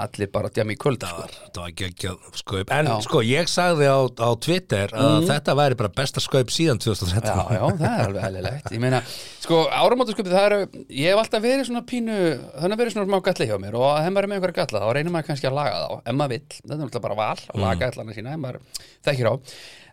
allir 0.01 0.29
bara 0.33 0.49
djami 0.53 0.75
í 0.75 0.79
kvöld, 0.81 0.99
Það 1.03 1.11
sko. 1.13 1.21
var, 1.21 1.33
það 1.53 1.61
var 1.63 1.73
geggjað 1.81 2.27
skaup. 2.39 2.71
En 2.77 2.89
Já. 2.89 2.93
sko, 3.05 3.21
ég 3.27 3.49
sagði 3.51 3.89
á, 3.91 3.99
á 4.09 4.29
Twitter 4.45 4.93
að 4.97 5.27
þetta 5.29 5.55
væri 5.59 5.77
bara 5.79 5.91
besta 5.99 6.23
skaup 6.23 6.53
síðan 6.53 6.81
2013 6.83 7.29
Já, 7.29 7.43
já, 7.57 7.63
það 7.81 7.85
er 7.93 8.05
alveg 8.07 8.27
eðlilegt. 8.29 8.71
Ég 8.73 8.83
meina, 8.83 9.03
sko, 9.43 9.61
áramótasköpið 9.69 10.35
það 10.37 10.47
eru 10.49 10.59
Ég 10.89 11.13
hef 11.13 11.21
alltaf 11.23 11.45
verið 11.45 11.67
svona 11.69 11.83
pínu 11.93 12.17
Þannig 12.63 12.81
verið 12.83 12.95
svona 12.97 13.07
smá 13.11 13.19
galli 13.29 13.49
hjá 13.51 13.55
mér 13.61 13.77
Og 13.79 13.87
ef 13.99 14.09
maður 14.09 14.23
er 14.27 14.31
með 14.33 14.39
einhverja 14.41 14.59
galla 14.63 14.83
þá 14.83 14.89
reynir 14.97 15.13
maður 15.17 15.29
kannski 15.31 15.49
að 15.51 15.57
laga 15.59 15.77
þá. 15.83 15.95
Ef 16.09 16.17
maður 16.19 16.33
vill, 16.35 16.43
þetta 16.57 16.73
er 16.73 16.83
náttúrulega 16.83 17.05
bara 17.07 17.19
val 17.21 17.39
Að 17.53 17.63
laga 17.67 17.79
gallana 17.85 18.17
sína, 18.17 18.33
ef 18.37 18.43
maður 18.43 18.59
þekkir 19.07 19.31
á 19.31 19.33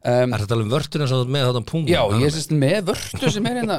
um, 0.05 0.35
Er 0.35 0.43
þetta 0.43 0.57
alveg 0.57 0.71
vörtuna 0.73 1.09
sem 1.09 1.19
þú 1.19 1.25
ert 1.25 1.33
með 1.35 1.47
þetta 1.49 1.63
pungum? 1.71 1.91
Já, 1.91 2.03
ég 2.21 2.39
er 2.41 2.57
með 2.61 2.81
vörtu 2.91 3.33
sem 3.35 3.49
er 3.51 3.59
hérna 3.61 3.77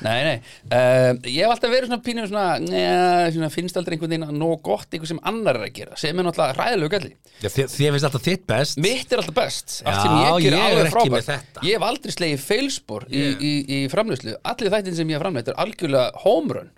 Nei, 0.00 0.20
nei 0.26 0.36
um, 0.38 1.20
Ég 1.26 1.42
hef 1.44 1.52
alltaf 1.54 1.72
verið 1.72 1.90
svona 1.90 2.00
pínu 2.06 2.26
svona, 2.30 2.46
neða, 2.64 3.28
svona 3.34 3.52
Finnst 3.52 3.80
aldrei 3.80 3.96
einhvern 3.96 4.14
veginn 4.14 4.28
að 4.28 4.40
nóg 4.40 4.64
gott 4.66 4.88
Eitthvað 4.88 5.12
sem 5.12 5.22
annar 5.32 5.60
er 5.60 5.68
að 5.68 5.76
gera 5.80 6.00
Sem 6.00 6.16
er 6.16 6.28
náttúrulega 6.28 6.56
ræðilegu 6.58 7.12
Já, 7.40 7.48
þið, 7.48 7.70
finnst 7.72 8.04
alltaf 8.04 8.24
þitt 8.26 8.42
best. 8.50 8.80
Mitt 8.84 9.12
er 9.12 9.22
alltaf 9.22 9.36
best 9.38 9.78
Allt 9.88 10.02
sem 10.02 10.16
ég 10.18 10.44
ger 10.44 10.56
er 10.56 10.64
alveg 10.66 10.90
frábært. 10.92 11.62
Ég 11.64 11.78
hef 11.78 11.86
aldrei 11.86 12.12
slegið 12.12 12.42
feilspor 12.44 13.06
í, 13.08 13.22
í, 13.40 13.52
í 13.76 13.80
framlýslu 13.92 14.36
Allir 14.50 14.74
þættin 14.74 14.98
sem 14.98 15.08
ég 15.12 15.16
hef 15.16 15.24
framleitt 15.24 15.48
er 15.52 15.60
algjörlega 15.60 16.20
homerun 16.24 16.68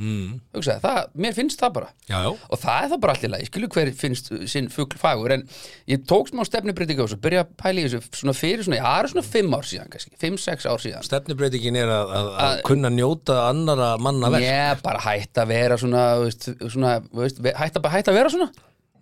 mm. 0.00 0.30
Hugsaði, 0.56 0.82
það, 0.84 1.00
Mér 1.24 1.34
finnst 1.36 1.60
það 1.60 1.74
bara. 1.76 1.90
Já, 2.08 2.16
já. 2.24 2.30
Og 2.30 2.60
það 2.62 2.84
er 2.84 2.90
það 2.92 3.02
bara 3.04 3.14
allir 3.16 3.32
leið, 3.34 3.44
skilur 3.50 3.72
hver 3.74 3.90
finnst 4.00 4.30
sinn 4.50 4.70
fugl 4.72 4.98
fagur 5.00 5.34
En 5.36 5.44
ég 5.90 6.06
tók 6.08 6.30
smá 6.30 6.42
stefnubreitingu 6.48 7.04
á 7.04 7.06
þessu 7.06 7.20
Byrja 7.24 7.44
að 7.44 7.52
pæla 7.60 7.82
í 7.82 7.86
þessu 7.88 8.20
svona 8.22 8.34
fyrir 8.36 8.66
svona 8.66 8.80
Já, 8.80 8.84
það 8.86 9.02
er 9.02 9.10
svona 9.14 9.26
fimm 9.28 9.56
ár 9.58 9.68
síðan 9.70 9.92
kannski 9.92 10.20
Fimm, 10.20 10.40
sex 10.40 10.66
ár 10.68 10.82
síðan. 10.82 11.04
Stefnubreitingin 11.06 11.78
er 11.80 11.92
að, 11.92 12.14
að, 12.16 12.30
að 12.46 12.56
kunna 12.70 12.90
njóta 12.94 13.36
annara 13.48 13.92
manna 14.02 14.32
verk. 14.32 14.46
Ég 14.46 14.82
bara 14.84 15.04
hætt 15.04 15.40
að 15.40 15.52
vera 15.54 15.78
svona, 15.80 16.06
veist, 16.24 16.48
svona 16.66 16.96
veist, 17.16 17.40
ve- 17.44 17.54
hætt, 17.58 17.78
að, 17.80 18.16
vera 18.16 18.32
svona. 18.32 18.50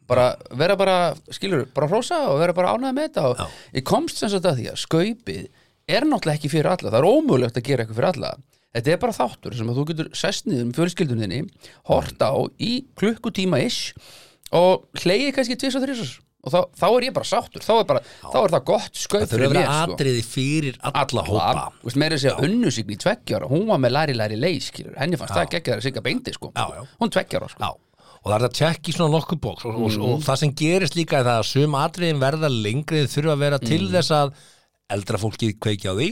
Bara 0.08 0.28
vera 0.56 0.76
bara, 0.80 0.98
skilur, 1.36 1.66
bara 1.74 1.88
hrósa 1.90 2.20
og 2.30 2.38
vera 2.40 2.54
bara 2.56 2.74
ánæða 2.76 2.94
með 2.96 3.08
þetta. 3.10 3.24
Og 3.32 3.76
ég 3.76 3.84
komst 3.88 4.20
sem 4.20 4.30
sagt 4.32 4.46
að 4.48 4.62
því 4.62 4.70
að 4.72 4.78
skaupið 4.84 5.42
er 5.88 6.06
náttúrulega 6.08 6.38
ekki 6.38 6.52
fyrir 6.52 6.70
alla, 6.72 6.92
það 6.92 7.00
er 7.00 7.08
ómögulegt 7.08 7.58
að 7.58 7.66
gera 7.68 7.84
eitthvað 7.84 7.98
fyrir 8.00 8.10
alla 8.12 8.32
þetta 8.76 8.92
er 8.94 9.00
bara 9.02 9.16
þáttur 9.16 9.56
sem 9.58 9.68
að 9.72 9.78
þú 9.80 9.84
getur 9.92 10.08
sest 10.18 10.46
niður 10.46 10.68
með 10.68 10.78
fjölskyldunni 10.80 11.42
hort 11.90 12.18
á 12.24 12.32
í 12.60 12.72
klukkutíma 13.00 13.60
ish 13.64 13.94
og 14.54 14.86
hleyið 15.02 15.34
kannski 15.36 15.56
tvis 15.60 15.76
og 15.78 15.84
þrísars 15.86 16.16
og 16.48 16.52
þá, 16.54 16.58
þá 16.78 16.84
er 16.94 17.04
ég 17.08 17.14
bara 17.16 17.26
sáttur. 17.26 17.60
Þá 17.66 17.72
er, 17.74 17.86
bara, 17.88 18.00
þá 18.22 18.36
er 18.38 18.52
það 18.54 18.62
gott 18.70 18.94
skaup 18.96 19.24
Það 19.24 19.32
þurfa 19.32 19.46
að 19.48 19.54
vera 19.56 19.72
sko. 19.74 19.96
atriði 19.98 20.20
fyrir 20.24 20.76
alla 20.86 21.24
hópa. 21.26 21.64
veist, 21.82 21.98
meira 21.98 22.14
að 22.14 22.22
segja 22.22 22.36
unnusigni 22.46 22.94
í 22.94 23.00
tveggjára 23.02 23.48
hún 23.50 23.64
var 23.68 23.80
með 23.82 23.92
læri 23.96 24.14
læri 24.16 24.38
leið, 24.38 24.68
henni 25.00 25.18
fannst 25.18 25.34
það 25.34 25.50
geggjaður 25.56 25.82
að 25.82 25.86
sigga 25.88 26.04
beindi, 26.06 26.32
sko. 26.38 26.52
Já, 26.54 26.64
já. 26.78 26.84
hún 27.02 27.12
tveggjára, 27.12 27.48
sko. 27.50 27.58
Já, 27.66 28.06
og 28.22 28.30
það 28.30 28.36
er 28.38 28.46
að 28.48 28.54
tjekka 28.60 28.88
í 28.88 28.94
svona 28.96 29.12
nokkuð 29.18 29.40
bóks. 29.48 29.66
Og, 29.66 29.74
og, 29.82 29.90
Mhm. 29.90 30.06
og 30.14 30.22
það 30.28 30.36
sem 30.44 30.54
gerist 30.62 30.94
líka 30.96 31.18
er 31.18 31.24
það 31.26 31.40
að 31.42 31.48
sum 31.50 31.72
atriðin 31.82 32.22
verða 32.22 32.48
lengri 32.54 33.02
þurfa 33.10 33.34
að 33.34 33.38
vera 33.44 33.58
til 33.58 33.82
þess 33.90 34.10
að 34.14 34.32
eldra 34.94 35.18
fólki 35.18 35.52
kveikja 35.58 35.90
á 35.92 35.94
því 35.98 36.08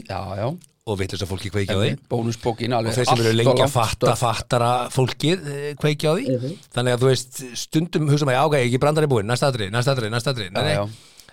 og 0.87 0.97
vitlega 1.01 1.27
fólki 1.29 1.49
kveikja 1.51 1.75
á 1.75 1.79
því 1.83 1.89
bónusbókin 2.11 2.71
og 2.73 2.79
alveg 2.79 2.95
þeir 2.97 3.09
sem 3.11 3.21
eru 3.25 3.33
lengi 3.35 3.63
að 3.65 3.73
fatta 3.75 4.13
fattara 4.19 4.71
fólkið 4.93 5.49
eh, 5.51 5.67
kveikja 5.81 6.11
á 6.11 6.13
því 6.15 6.25
Mhm. 6.37 6.55
þannig 6.77 6.95
að 6.95 7.03
þú 7.03 7.09
veist, 7.11 7.41
stundum 7.65 8.07
hugsa 8.11 8.25
maður, 8.29 8.47
ok, 8.47 8.55
ekki 8.63 8.79
brandar 8.81 9.03
í 9.07 9.11
búin, 9.11 9.27
næsta 9.27 9.51
atrið, 9.51 9.71
næsta 9.75 9.93
atrið, 9.95 10.11
næsta 10.15 10.33
nei. 10.55 10.77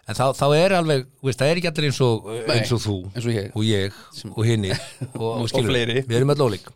en 0.07 0.15
þá, 0.19 0.25
þá 0.37 0.47
er 0.59 0.75
alveg, 0.77 1.07
veist, 1.25 1.39
það 1.41 1.49
er 1.53 1.61
ekki 1.63 1.71
allir 1.71 1.87
eins 1.89 2.01
og, 2.05 2.27
eins 2.53 2.73
og 2.77 2.81
þú 2.85 2.97
eins 3.15 3.25
og 3.25 3.33
ég. 3.33 3.51
og 3.55 3.65
ég 3.65 3.93
og 4.37 4.45
hinni 4.45 4.73
og, 5.23 5.31
og, 5.45 5.49
fleiri. 5.49 6.01
Mhm. 6.03 6.09
við 6.11 6.17
erum 6.19 6.35
öll 6.35 6.45
ólík 6.49 6.67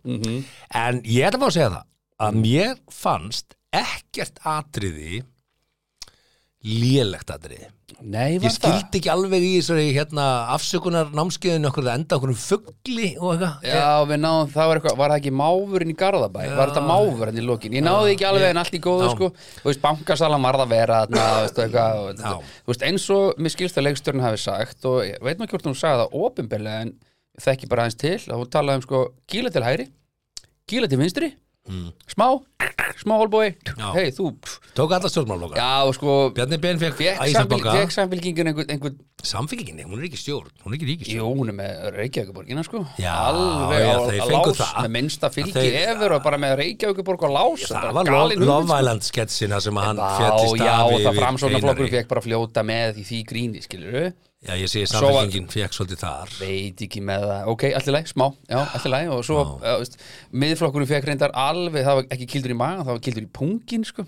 en 0.75 1.03
ég 1.03 1.27
ætla 1.29 1.43
bara 1.43 1.51
að 1.51 1.57
segja 1.59 1.73
það 1.75 1.85
að 2.29 2.39
mér 2.45 2.79
fannst 2.91 3.55
ekkert 3.73 4.39
atriði 4.49 5.23
lélegt 6.65 7.31
atriði 7.31 7.69
Nei, 7.99 8.37
ég 8.37 8.43
var 8.45 8.53
það? 8.53 8.57
skildi 8.59 8.99
ekki 9.01 9.11
alveg 9.11 9.43
í 9.43 9.51
þessari 9.59 9.87
hérna, 9.97 10.25
afsökunar 10.55 11.09
námskeiðinu 11.19 11.67
okkur 11.71 11.87
það 11.89 11.97
enda 11.99 12.19
okkur 12.19 12.31
um 12.31 12.37
fugli 12.39 13.09
og 13.19 13.33
eitthvað 13.33 13.65
Já, 13.67 13.89
við 14.07 14.21
náðum, 14.23 14.53
það 14.55 14.69
var 14.71 14.79
eitthvað, 14.81 14.95
var 15.01 15.11
það 15.15 15.19
ekki 15.19 15.33
máfurinn 15.41 15.91
í 15.91 15.97
Garðabæ? 15.99 16.39
Var 16.61 16.71
þetta 16.73 16.85
máfurinn 16.87 17.41
í 17.43 17.47
lokin? 17.49 17.75
Ég 17.75 17.85
náði 17.89 18.13
ekki 18.15 18.29
alveg 18.29 18.47
en 18.53 18.61
allt 18.63 18.77
í 18.79 18.83
góðu, 18.87 19.09
Já. 19.09 19.15
sko 19.17 19.31
Þú 19.65 19.67
veist, 19.73 19.83
bankasalan 19.89 20.47
varð 20.47 20.63
að 20.63 20.73
vera 20.77 21.01
þú 21.11 21.19
veist, 21.19 21.59
eitthvað 21.65 21.99
og 21.99 22.09
þetta- 22.13 22.33
Já. 22.39 22.55
Þú 22.63 22.73
veist, 22.75 22.87
eins 22.93 23.09
og 23.19 23.43
mér 23.43 23.55
skilst 23.57 23.81
að 23.83 23.87
leikstjórn 23.89 24.25
hafi 24.29 24.43
sagt 24.47 24.89
og 24.93 25.01
ég 25.09 25.19
veit 25.27 25.39
maður 25.43 25.53
hvort 25.57 25.69
hún 25.73 25.79
sagði 25.83 26.05
það 26.07 26.17
opinberlega 26.29 26.87
en 26.87 26.95
ég 26.95 27.43
þekki 27.49 27.69
bara 27.75 27.89
aðeins 27.89 27.99
til 27.99 28.15
að 28.31 28.39
hún 28.45 28.51
talaði 28.55 28.79
um, 28.79 28.87
sko, 28.87 29.03
kíla 29.27 29.51
til 29.51 29.67
hægri 29.67 29.89
kíla 30.71 30.87
til 30.91 30.99
vinstri 31.03 31.33
smá, 32.09 32.27
smá 33.03 33.15
holbói 33.21 33.55
Mm. 33.79 33.93
Hei, 33.95 34.11
þú, 34.11 34.33
tók 34.75 34.93
alla 34.97 35.09
stjórnmálflokkar 35.09 35.59
já, 35.61 35.71
og 35.87 35.95
sko 35.95 36.31
Bjarni 36.35 36.59
Ben 36.59 36.79
fekk 36.81 36.99
Æsabanka 37.23 37.75
fekk 37.77 37.95
samfélkingin 37.95 38.51
einhvern 38.51 38.71
einhver 38.75 38.95
Samfélginni, 39.27 39.83
hún 39.83 39.99
er 39.99 40.07
ekki 40.07 40.19
stjórn, 40.21 40.53
hún 40.63 40.73
er 40.73 40.77
ekki 40.79 40.87
ríkistjórn 40.93 41.19
Jú, 41.19 41.31
hún 41.41 41.49
er 41.51 41.57
með 41.59 41.89
Reykjavíkuborgina 41.97 42.63
sko. 42.63 42.85
Já, 43.03 43.11
Alveg 43.29 43.81
já, 43.83 43.91
á, 43.91 43.99
þeir 44.07 44.21
á 44.23 44.27
fengu 44.31 44.53
lás 44.53 44.61
það. 44.61 44.79
með 44.85 44.93
minnsta 44.95 45.31
fylgi 45.35 45.55
Þeir- 45.57 45.79
efur 45.97 46.15
og 46.15 46.23
bara 46.23 46.39
með 46.39 46.55
Reykjavíkuborg 46.63 47.27
á 47.27 47.31
lás. 47.35 47.67
Það 47.67 47.93
var 47.99 48.05
Love 48.39 48.69
sko. 49.03 49.27
Sem 49.59 49.77
hann 49.83 49.97
Já, 49.99 50.09
fjallist 50.19 50.57
já, 50.63 50.71
af 50.79 50.87
og 50.93 51.01
það 51.03 51.19
framsóknarflokkur 51.19 51.91
fekk 51.91 52.09
bara 52.09 52.21
að 52.23 52.29
fljóta 52.31 52.63
með 52.71 53.03
í 53.03 53.05
því 53.11 53.21
gríni, 53.27 53.63
skilur 53.67 54.13
Já, 54.39 54.55
ég 54.55 54.69
segi 54.71 54.87
Svo 54.87 55.01
var- 55.11 55.27
samfélgingin 55.27 55.49
fekk 55.51 55.73
svolítið 55.75 55.99
þar. 55.99 56.29
Veit 56.39 56.79
ekki 56.87 57.01
með 57.03 57.25
það, 57.27 57.47
ok, 57.51 57.63
allir 57.75 57.93
læg, 57.97 58.07
smá. 58.07 58.27
Já, 58.49 58.61
allir 58.79 58.91
læg 58.95 59.09
og 59.11 59.25
svo, 59.27 59.59
já, 59.59 59.73
veist 59.83 59.97
miðflokkurinn 60.31 60.87
fekk 60.87 61.09
reyndar 61.11 61.33
alveg, 61.35 61.83
það 61.83 61.95
var 61.99 62.05
ekki 62.15 62.29
kildur 62.31 62.55
í 62.55 62.57
magan 62.57 62.85
það 62.87 62.95
var 62.95 63.01
kildur 63.03 63.25
í 63.27 63.31
pungin, 63.35 63.85
sko 63.85 64.07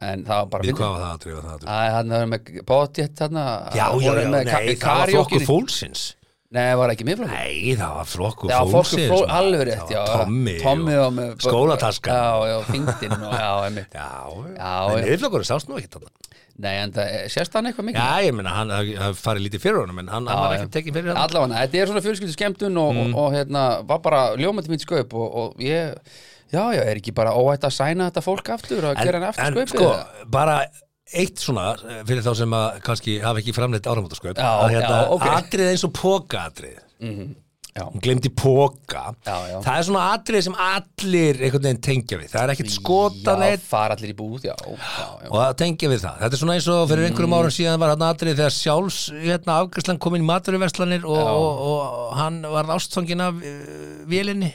en 0.00 0.22
það 0.26 0.38
var 0.42 0.52
bara 0.52 0.66
Við 0.68 0.76
hvað 0.78 0.92
var 0.94 1.02
það 1.02 1.10
að 1.14 1.24
drifa 1.24 1.40
það 1.42 1.54
að 1.54 1.58
drifa? 1.64 1.80
Hann 1.96 2.14
var 2.14 2.30
með 2.32 2.62
bóttjett 2.68 3.18
þarna 3.18 3.44
Já, 3.74 3.86
já, 3.98 4.12
já, 4.14 4.30
nei, 4.34 4.76
það 4.78 5.02
var 5.02 5.12
flokkur 5.14 5.46
fólksins. 5.48 6.04
Nei, 6.48 6.70
var 6.80 6.88
ekki 6.94 7.04
miðflokkur? 7.04 7.34
Nei, 7.34 7.74
það 7.76 7.96
var 7.98 8.06
flokkur 8.08 8.52
fólksins 8.72 9.10
fló, 9.10 9.18
alveg 9.36 9.64
rétt, 9.68 9.82
Það 9.82 9.92
já 9.92 10.04
Tommy, 10.08 10.54
Tommy 10.62 10.94
og 10.96 11.04
og 11.10 11.16
með 11.18 11.34
skólataskan. 11.44 12.14
Já, 12.16 12.48
já, 12.48 12.56
þingdinn 12.70 13.16
og, 13.18 13.34
já, 13.36 13.50
Já, 13.92 14.08
Já, 14.56 14.70
en 14.94 15.04
yfirflokkur 15.10 15.44
sást 15.44 15.68
nú 15.68 15.76
ekki 15.76 15.92
þarna. 15.98 16.14
Nei, 16.58 16.72
en 16.82 16.94
það, 16.96 17.10
sérst 17.30 17.52
hann 17.54 17.68
eitthvað 17.68 17.86
mikið? 17.86 18.00
Já, 18.00 18.24
ég 18.26 18.34
meina, 18.34 18.54
hann 18.56 18.72
hafði 18.74 19.10
farið 19.20 19.44
lítið 19.44 19.62
fyrir 19.62 19.76
honum 19.84 20.00
en 20.02 20.08
hann, 20.10 20.24
var 20.26 20.54
ekki 20.56 20.72
tekinn 20.74 20.96
fyrir 20.96 21.12
hann. 21.12 21.20
Allavega, 21.22 21.60
þetta 21.60 21.82
er 21.82 21.92
svona 21.92 22.02
fjölskyldu 22.06 22.34
skemmtun 22.34 22.80
og, 22.82 22.90
Mm. 22.98 23.12
og, 23.14 23.28
hérna, 23.36 23.66
var 23.86 24.00
bara 24.02 24.22
ljómandi 24.40 24.72
mín 24.72 24.82
og, 25.14 25.36
og 25.42 25.62
ég, 25.62 25.94
já, 26.52 26.62
já, 26.76 26.82
er 26.82 27.00
ekki 27.00 27.14
bara 27.16 27.34
óætt 27.36 27.66
að 27.68 27.74
sæna 27.78 28.10
þetta 28.10 28.24
fólk 28.24 28.52
aftur 28.56 28.90
og 28.90 29.00
gera 29.00 29.20
hann 29.20 29.28
aftur 29.30 29.46
en 29.46 29.58
skaupið? 29.58 29.74
sko, 29.74 29.90
eða? 29.94 30.30
bara 30.38 30.58
eitt 31.18 31.40
svona 31.40 31.66
eh, 31.76 32.00
fyrir 32.08 32.24
þá 32.24 32.32
sem 32.42 32.56
að 32.58 32.80
kannski 32.84 33.18
hafa 33.24 33.42
ekki 33.42 33.56
framleitt 33.56 33.88
áramótasköp 33.88 34.40
að 34.44 34.64
hérna, 34.74 35.02
já, 35.04 35.12
ok. 35.16 35.28
atrið 35.38 35.70
eins 35.72 35.86
og 35.88 35.94
pókaatrið 35.96 36.80
Já, 37.78 37.84
hún 37.86 38.02
glemdi 38.04 38.32
póka 38.34 39.04
Já, 39.24 39.36
já. 39.52 39.56
það 39.64 39.72
er 39.78 39.88
svona 39.88 40.04
atrið 40.16 40.44
sem 40.48 40.58
allir 40.68 41.38
einhvern 41.46 41.68
veginn 41.68 41.82
tengja 41.88 42.18
við, 42.20 42.30
það 42.34 42.42
er 42.44 42.54
ekkert 42.56 42.74
skotan 42.74 43.44
já, 43.46 43.56
fara 43.70 43.94
allir 43.96 44.12
í 44.12 44.16
búð, 44.18 44.48
já, 44.48 44.54
já, 44.58 44.74
já. 44.74 45.28
og 45.30 45.36
það 45.38 45.56
tengja 45.62 45.92
við 45.92 46.02
það, 46.04 46.16
þetta 46.24 46.38
er 46.38 46.42
svona 46.42 46.56
eins 46.58 46.68
og 46.74 46.84
fyrir 46.90 47.08
einhverjum 47.08 47.28
Mm. 47.28 47.36
árum 47.38 47.52
síðan 47.54 47.80
var 47.82 47.90
hann 47.92 48.04
atrið 48.08 48.38
þegar 48.38 48.54
sjálfs 48.56 48.98
hérna, 49.12 49.56
afgjörslan 49.62 49.98
kom 50.02 50.14
inn 50.16 50.24
í 50.24 50.28
maturverslanir 50.28 51.04
og, 51.06 51.18
og, 51.28 51.60
og 51.68 52.14
hann 52.18 52.38
var 52.50 52.70
ástfangin 52.74 53.20
af 53.22 53.36
uh, 53.36 54.06
vélinni. 54.08 54.48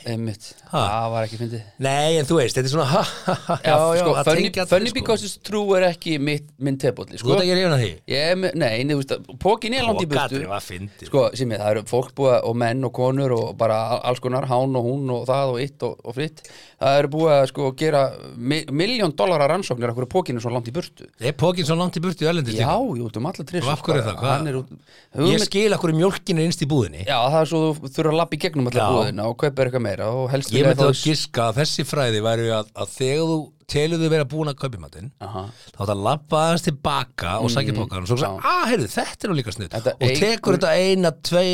Það 0.74 1.06
var 1.14 1.28
ekki 1.28 1.40
fyndið. 1.40 1.62
Nei 1.86 2.18
en 2.18 2.28
þú 2.28 2.40
veist, 2.40 2.58
þetta 2.58 2.70
er 2.70 2.74
svona 2.74 2.88
ha, 2.94 3.04
ha, 3.28 3.36
ha, 3.48 3.58
Já, 3.64 3.76
sko, 4.02 4.16
funny, 4.26 4.50
allir, 4.66 4.94
because 4.98 5.28
it's 5.28 5.38
true 5.46 5.78
er 5.78 5.86
ekki 5.92 6.18
mitt, 6.20 6.50
minn 6.58 6.80
tebólli, 6.82 7.20
sko, 7.20 7.28
sko. 7.28 7.36
þú 7.36 7.40
veit 7.40 7.46
ekki 7.46 7.60
reyna 7.62 7.80
því? 7.82 7.92
Ég 8.14 8.32
er 8.34 8.40
með, 8.42 8.58
nei, 8.64 8.74
þú 8.90 9.00
veist, 9.00 9.16
pókin 9.44 9.78
er 9.78 9.88
langt 9.88 10.04
í 10.04 10.10
fyndið. 10.10 11.08
Sko, 11.12 11.26
sem 11.38 11.54
ég, 11.54 11.62
það 11.62 11.72
eru 11.76 11.86
fólk 11.94 12.14
búið 12.18 12.38
og 12.50 12.58
menn 12.64 12.88
og 12.90 12.94
konur 13.14 13.34
og 13.38 13.58
bara 13.58 14.00
alls 14.02 14.22
konar, 14.24 14.48
hán 14.50 14.76
og 14.78 14.86
hún 14.88 15.10
og 15.14 15.26
það 15.30 15.54
og 15.54 15.62
itt 15.64 15.86
og, 15.86 16.00
og 16.04 16.16
fritt. 16.18 16.44
Það 16.82 17.00
eru 17.00 17.12
búið 17.14 17.34
að 17.36 17.46
sko 17.52 17.70
gera 17.80 18.02
mi 18.36 18.60
miljón 18.74 19.14
dollara 19.16 19.48
rannsóknir 19.52 19.92
af 19.92 19.98
hverju 19.98 20.10
pókinu 20.12 20.42
er 20.42 20.46
svo 20.46 20.54
langt 20.54 20.68
í 20.68 20.76
burtu. 20.76 21.08
Er 21.22 21.36
pókin 21.38 21.68
svo 21.68 21.78
langt 21.80 21.98
í 22.00 22.04
burtu 22.04 22.26
í 22.26 22.30
erlendist 22.30 22.60
Já, 22.60 22.74
jú, 22.74 23.08
út 23.08 23.18
um 23.20 23.30
alla 23.30 23.46
trissur 23.48 23.70
Og 23.70 23.74
af 23.74 23.86
hverju 23.86 24.02
er 24.02 24.08
það? 24.10 24.20
Hvað? 24.24 24.48
Er 24.50 24.60
út 24.60 25.32
ég 25.34 25.46
skil 25.46 25.78
akkur 25.78 25.94
í 25.94 25.98
mjólkin 25.98 26.42
er 26.42 26.50
innst 26.50 26.64
í 26.66 26.70
búðinni. 26.70 27.06
Já, 27.08 27.18
það 27.30 27.40
er 27.42 27.52
svo 27.54 27.64
þú 27.64 27.92
þurfa 27.96 28.14
að 28.14 28.20
lappa 28.20 28.38
í 28.38 28.42
gegnum 28.44 28.70
alla 28.72 28.84
Já. 28.84 28.88
búðina 28.98 29.28
og 29.30 29.38
kaupa 29.44 29.66
eitthvað 29.68 29.86
meira 29.86 30.10
og 30.12 30.30
helst 30.34 30.54
ég 30.54 30.68
myndi 30.68 30.88
að 30.90 31.04
giska 31.04 31.50
að 31.50 31.60
þessi 31.62 31.86
fræði 31.88 32.24
væri 32.26 32.50
að, 32.58 32.72
að 32.74 32.96
þegar 32.98 33.30
þú 33.32 33.38
telur 33.74 34.02
þau 34.02 34.10
vera 34.12 34.28
búin 34.30 34.52
að 34.52 34.58
kaupa 34.60 34.82
matinn 34.82 35.12
þá 35.20 35.84
að 35.86 35.94
labba 36.04 36.42
aðeins 36.48 36.66
tilbaka 36.68 37.38
og 37.44 37.54
sækja 37.54 37.76
pókan 37.78 38.04
og 38.04 38.12
svo 38.12 38.20
sagði, 38.20 38.42
að 38.50 38.66
heyrðu, 38.74 38.90
þetta 38.94 39.28
er 39.28 39.32
nú 39.32 39.38
líka 39.40 39.56
snudd 39.56 39.74
Þetta 39.78 39.96
og 39.96 40.20
tekur 40.20 40.58
þetta 40.58 40.74
eina, 40.84 41.14
tvei, 41.24 41.48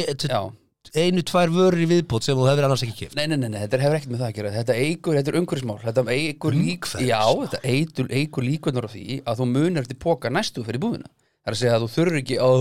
einu, 0.98 1.22
tvær 1.25 1.51
vörur 1.53 1.81
í 1.84 1.88
viðbót 1.89 2.25
sem 2.25 2.38
þú 2.39 2.48
hefur 2.50 2.67
annars 2.69 2.84
ekki 2.88 2.98
kipt 3.03 3.15
Nei, 3.19 3.25
nei, 3.29 3.38
nei, 3.38 3.50
nei, 3.53 3.60
þetta 3.65 3.79
hefur 3.84 3.98
ekkert 4.00 4.13
með 4.13 4.22
það 4.24 4.29
að 4.29 4.36
gera. 4.39 4.51
Þetta 4.58 4.75
eigur, 4.79 5.17
þetta 5.19 5.31
er 5.34 5.39
umhverfismál. 5.41 5.79
Þetta 5.84 6.03
eigur 6.15 6.58
lík 6.58 6.89
Umhverfismál? 6.89 7.08
Já, 7.10 7.24
þetta 7.46 7.62
eigur, 7.74 8.12
eigur 8.19 8.46
líkunar 8.48 8.88
á 8.88 8.89
því 8.93 9.05
að 9.25 9.41
þú 9.41 9.50
munir 9.53 9.84
eftir 9.84 10.00
póka 10.01 10.31
næstu 10.34 10.65
fyrir 10.67 10.81
búðina. 10.84 11.10
Það 11.39 11.50
er 11.50 11.55
að 11.55 11.60
segja 11.62 11.75
að 11.77 11.84
þú 11.84 11.89
þurfur 11.96 12.17
ekki 12.19 12.36
ó, 12.43 12.51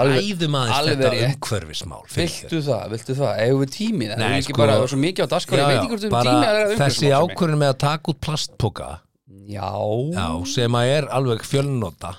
ræðum 0.00 0.54
aðeins 0.58 0.88
þetta 0.88 1.10
umhverfismál. 1.28 2.02
Viltu 2.14 2.60
það, 2.64 2.84
viltu 2.94 3.16
það, 3.18 3.32
eigum 3.44 3.60
við 3.64 3.72
tími 3.74 4.08
Það 4.10 4.22
Nei, 4.22 4.26
er 4.26 4.36
ekki 4.40 4.54
sko- 4.54 4.60
bara 4.62 4.78
svo 4.90 4.98
mikið 5.02 5.24
á 5.24 5.28
daskar 5.34 5.54
Já, 5.54 5.62
Ég 5.64 5.68
veit 5.68 5.78
ekki 5.84 5.92
hvort 5.92 6.14
bara 6.14 6.32
tími 6.32 6.48
að 6.48 6.56
ræða 6.56 6.64
þessi 6.64 6.80
umhverfismál 6.80 7.04
sem 7.04 7.34
ákvörðin 7.34 7.60
með 7.60 7.70
að 7.74 7.78
taka 7.84 8.10
út 8.14 8.20
plastpoka. 8.24 8.88
Er. 8.94 9.02
Já, 9.44 9.70
já, 10.16 10.26
sem 10.54 10.78
að 10.80 10.90
er 10.94 11.06
alveg 11.18 11.44
fjölnota 11.44 12.14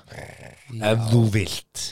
ef 0.86 1.06
þú 1.10 1.22
vilt 1.34 1.84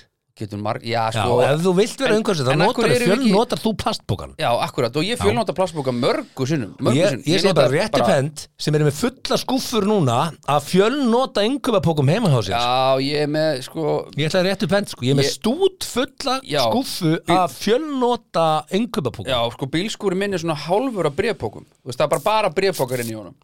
marg 0.58 0.82
Já, 0.82 1.12
já, 1.14 1.22
sko 1.24 1.42
ef 1.46 1.62
þú 1.62 1.72
vilt 1.78 2.00
vera 2.02 2.16
umhverfis 2.18 2.42
þá 2.48 2.56
notar, 2.58 2.90
ekki- 2.90 3.06
fjölnotar 3.06 3.60
þú 3.62 3.72
plastpokan 3.78 4.32
Já, 4.40 4.50
akkurat, 4.66 4.96
og 4.98 5.04
ég 5.06 5.20
fjölnóta 5.22 5.54
plastbóka 5.54 5.92
mörgu 5.94 6.48
sinnum 6.50 6.74
mörgu 6.82 6.98
ég, 6.98 7.20
ég 7.28 7.38
segi 7.40 7.48
nota 7.48 7.62
bara 7.62 7.70
rétti 7.70 8.02
pent 8.08 8.48
sem 8.58 8.74
eru 8.76 8.88
með 8.88 8.98
fulla 8.98 9.38
skúffur 9.38 9.86
núna 9.86 10.18
að 10.50 10.66
fjölnota 10.72 11.44
yngöfapókum 11.46 12.10
heima 12.10 12.30
hjá 12.34 12.42
sér. 12.50 12.58
Já, 12.58 12.98
ég 13.06 13.22
er 13.22 13.30
með, 13.30 13.62
sko 13.68 13.86
Ég 14.18 14.26
ætla 14.32 14.42
að 14.42 14.50
réttu 14.50 14.70
pent 14.74 14.90
sko, 14.90 15.06
ég 15.06 15.14
er 15.14 15.20
með 15.22 15.30
Ég- 15.30 15.38
stút 15.38 15.84
fulla 15.86 16.40
Já. 16.42 16.64
skúffu 16.66 17.14
af 17.30 17.54
fjölnota 17.54 18.48
yngöfapókum 18.74 19.30
Já, 19.30 19.40
sko, 19.54 19.66
bílskúri 19.70 20.18
minn 20.18 20.34
er 20.34 20.40
svona 20.42 20.58
hálfur 20.58 21.06
af 21.06 21.14
brefpókum 21.16 21.66
Þú 21.84 21.86
veist, 21.94 22.00
það 22.02 22.06
er 22.10 22.14
bara 22.18 22.26
bara 22.26 22.50
brefpókar 22.50 23.00
inn 23.06 23.14
í 23.14 23.18
honum. 23.22 23.36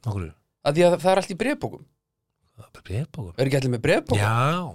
Að 0.66 0.76
að 0.90 0.98
það 1.00 1.12
er 1.14 1.18
allt 1.22 1.32
í 1.32 1.38
brefpókum 1.38 1.86
brefpókum 2.90 3.34
Er 3.38 3.46
ekki 3.50 3.60
allir 3.60 3.74
með 3.76 3.84
brefpóka? 3.86 4.20
Já. 4.20 4.34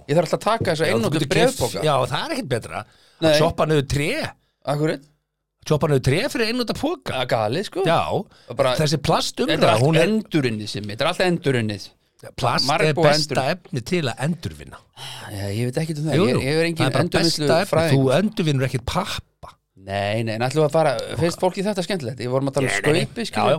Ég 0.09 0.15
þarf 0.19 0.25
alltaf 0.27 0.39
að 0.39 0.45
taka 0.45 0.69
þessa 0.71 0.85
Já, 0.85 0.91
þú 0.91 0.99
einnóttu 0.99 1.27
brefpóka 1.35 1.83
Já, 1.85 1.95
það 2.11 2.23
er 2.25 2.35
ekkert 2.35 2.49
betra 2.55 2.85
Nei. 2.85 3.29
að 3.31 3.37
Choppa 3.39 3.65
niður 3.71 3.85
tré. 3.95 4.09
Akkurat, 4.75 5.03
Choppa 5.65 5.87
niður 5.91 6.03
tré 6.09 6.21
fyrir 6.29 6.51
einnota 6.53 6.73
póka 6.77 7.13
það 7.15 7.21
er 7.25 7.29
galið 7.35 7.67
sko. 7.69 7.83
Já, 7.87 8.01
bara, 8.55 8.73
þessi 8.79 8.99
plast 9.01 9.37
Þetta 9.39 9.51
er 9.53 9.57
umræða 9.59 9.75
allt 9.75 9.85
hún 9.85 9.99
er, 10.01 10.09
endurunnið 10.09 10.67
sem 10.75 10.89
Þetta 10.91 11.05
er 11.05 11.11
allt 11.11 11.23
endurunnið. 11.29 11.85
Plast 12.39 12.69
er 12.71 12.93
búið 12.97 13.05
besta 13.05 13.35
endur- 13.35 13.49
efni 13.53 13.81
til 13.85 14.01
að 14.09 14.21
endurvinna. 14.25 14.77
Já, 15.29 15.45
ég 15.53 15.67
veit 15.67 15.75
ekki 15.81 15.93
um 15.99 16.05
það. 16.07 16.15
Jú, 16.15 16.23
Ég, 16.25 16.31
jú, 16.31 16.39
ég 16.41 16.47
er 16.47 16.55
það 16.55 16.67
engin 16.69 16.85
bara 16.95 17.03
endurvinnslu 17.05 17.45
besta 17.45 17.57
efni. 17.61 17.69
Fræðing 17.73 17.99
Þú 17.99 18.13
endurvinnur 18.17 18.65
ekkert 18.69 18.85
pappa 18.89 19.21
Nei, 19.85 20.23
nei, 20.25 20.35
en 20.39 20.45
ætlum 20.47 20.63
við 20.63 20.67
að 20.69 20.73
fara 20.73 20.93
Finnst 21.19 21.41
fólki 21.41 21.63
þetta 21.65 21.83
skemmtilegt? 21.85 22.21
Ég 22.25 22.31
vorum 22.33 22.49
að 22.49 22.57
tala 22.57 22.69
um 22.71 22.73
skaupi, 22.73 23.25
já. 23.29 23.57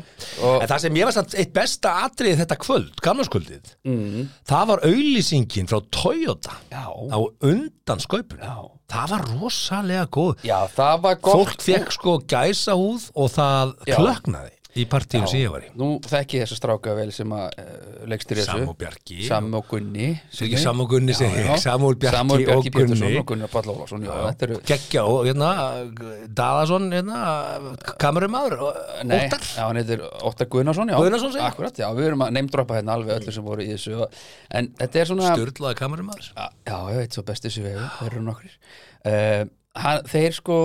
En 0.56 0.70
það 0.72 0.80
sem 0.82 0.98
ég 0.98 1.06
var 1.06 1.14
samt 1.14 1.36
eitt 1.38 1.52
besta 1.54 1.92
atriði 2.06 2.40
þetta 2.40 2.58
kvöld, 2.64 2.96
gamlarskvöldið 3.06 3.74
mm. 3.86 4.24
Það 4.50 4.64
var 4.72 4.82
auðlýsingin 4.90 5.70
frá 5.70 5.78
Toyota 5.94 6.56
Já, 6.72 6.86
á 6.90 7.18
undan 7.22 8.02
skaupinu 8.02 8.42
já 8.42 8.56
Það 8.86 9.12
var 9.12 9.24
rosalega 9.34 10.04
góð 10.14 10.44
Já, 10.46 10.58
það 10.74 11.00
var 11.06 11.16
gott 11.18 11.40
Fólk 11.40 11.64
fekk 11.66 11.94
sko 11.94 12.18
gæsa 12.30 12.76
húð 12.78 13.08
og 13.18 13.32
það 13.34 13.72
Já. 13.86 13.96
klöknaði 13.98 14.52
í 14.76 14.86
partíum 14.90 15.26
sem 15.30 15.40
ég 15.44 15.52
var 15.54 15.64
í. 15.66 15.70
Nú 15.78 15.90
þekki 16.04 16.40
ég 16.40 16.46
þessa 16.46 16.60
stráka 16.60 16.96
vel 16.98 17.08
sem 17.14 17.32
að 17.36 17.46
uh, 17.62 18.04
leikstir 18.10 18.40
þessu. 18.42 18.52
Sam 18.52 18.72
og 18.74 18.78
Bjarki. 18.80 19.20
Sam 19.26 19.54
og 19.56 19.66
Gunni 19.70 20.10
Sam 20.60 20.82
og 20.84 20.90
Gunni. 20.92 21.16
Bjarki 21.16 21.60
Samúel 21.62 21.96
og 21.96 22.00
Bjarki 22.04 22.74
Pétursson 22.74 23.06
Gunni. 23.06 23.44
og 23.46 23.86
Ólafsson 23.86 24.04
já, 24.06 24.12
þetta 24.30 24.46
eru 24.46 24.58
Gekkja 24.66 25.04
og 25.06 25.26
hérna 25.28 25.50
Daðason 26.36 26.88
hérna 26.94 27.20
kamerumæður 28.00 28.56
Nei, 29.06 29.18
Óttar. 29.26 29.44
já, 29.44 29.62
hann 29.66 29.80
heitir 29.80 30.04
Óttar 30.26 30.48
Gunnarsson 30.52 30.90
já. 30.92 30.98
Gunnarsson, 31.00 31.32
segir. 31.34 31.46
Akkurat, 31.46 31.78
já, 31.78 31.88
við 31.96 32.10
erum 32.10 32.24
að 32.26 32.34
neymdroppa 32.36 32.78
hérna 32.78 32.96
alveg 32.96 33.20
öllu 33.20 33.34
sem 33.34 33.46
voru 33.46 33.64
í 33.64 33.70
þessu 33.74 33.96
og- 34.02 34.20
En 34.50 34.70
þetta 34.78 35.00
er 35.02 35.10
svona 35.10 35.34
Sturlaði 35.34 35.80
kamerumæður 35.80 36.30
Já, 36.32 36.78
ég 36.92 36.96
veit 37.02 37.12
svo 37.18 37.26
besti 37.26 37.48
þessu 37.48 37.66
vegu, 37.66 37.88
þeir 38.00 38.16
eru 38.16 38.24
uh, 38.30 39.44
hann, 39.76 40.02
Þeir 40.10 40.32
sko 40.40 40.58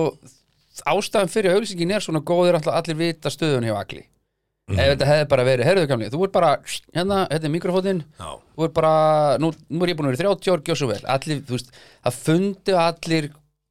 ástæðan 0.86 1.28
fyrir 1.32 1.54
auglýsingin 1.56 1.92
er 1.92 2.00
svona 2.00 2.20
góðir 2.24 2.58
allir 2.62 2.96
vita 2.96 3.28
stöðun 3.28 3.68
hjá 3.68 3.76
Agli 3.80 4.06
Mhm. 4.70 4.78
ef 4.78 4.88
þetta 4.92 5.06
hefði 5.10 5.28
bara 5.28 5.44
verið, 5.44 5.64
herruðu 5.66 5.88
gamli 5.90 6.08
þú 6.08 6.20
ert 6.24 6.32
bara, 6.32 6.50
hérna, 6.94 7.16
þetta 7.28 7.44
er 7.48 7.50
mikrofótinn 7.50 8.04
Já. 8.20 8.28
þú 8.56 8.64
ert 8.64 8.72
bara, 8.74 8.92
nú, 9.42 9.50
nú 9.68 9.82
er 9.82 9.88
ég 9.90 9.96
búin 9.98 10.06
að 10.06 10.14
vera 10.16 10.30
í 10.30 10.38
30 10.38 10.52
ár, 10.54 10.60
gjör 10.62 10.78
svo 10.78 10.86
vel, 10.92 11.00
allir, 11.04 11.40
þú 11.42 11.56
veist 11.58 11.72
það 12.06 12.18
fundu 12.22 12.76
allir, 12.78 13.26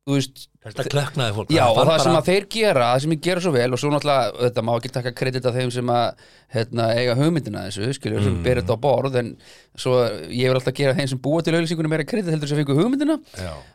þú 0.05 0.17
veist 0.19 0.47
Þetta 0.61 0.83
klöknaði 0.93 1.33
fólk 1.33 1.49
Já, 1.49 1.63
fann 1.73 1.87
það 1.89 2.03
sem 2.03 2.15
að 2.19 2.27
þeir 2.27 2.43
gera, 2.53 2.83
það 2.93 2.99
sem 3.01 3.11
ég 3.15 3.21
gera 3.25 3.41
svo 3.41 3.51
vel 3.55 3.71
og 3.73 3.79
svo 3.81 3.89
náttúrulega, 3.89 4.35
þetta 4.45 4.61
má 4.67 4.71
ekki 4.77 4.91
taka 4.93 5.11
kredit 5.17 5.45
af 5.49 5.55
þeim 5.55 5.71
sem 5.73 5.87
að 5.89 6.13
hérna, 6.53 6.83
eiga 6.99 7.15
hugmyndina 7.17 7.63
þessu, 7.65 7.87
skilur, 7.97 8.19
Mm. 8.19 8.23
sem 8.27 8.43
ber 8.43 8.55
þetta 8.61 8.75
á 8.77 8.83
borð 8.83 9.15
en 9.15 9.37
svo 9.75 9.95
ég 10.29 10.51
vil 10.51 10.59
alltaf 10.59 10.75
gera 10.75 10.93
þeim 10.93 11.09
sem 11.09 11.17
búa 11.17 11.41
til 11.41 11.53
auðlýsingunum 11.55 11.89
meira 11.89 12.03
kredit 12.05 12.29
heldur 12.29 12.47
sem 12.51 12.57
fengu 12.61 12.75
hugmyndina 12.77 13.17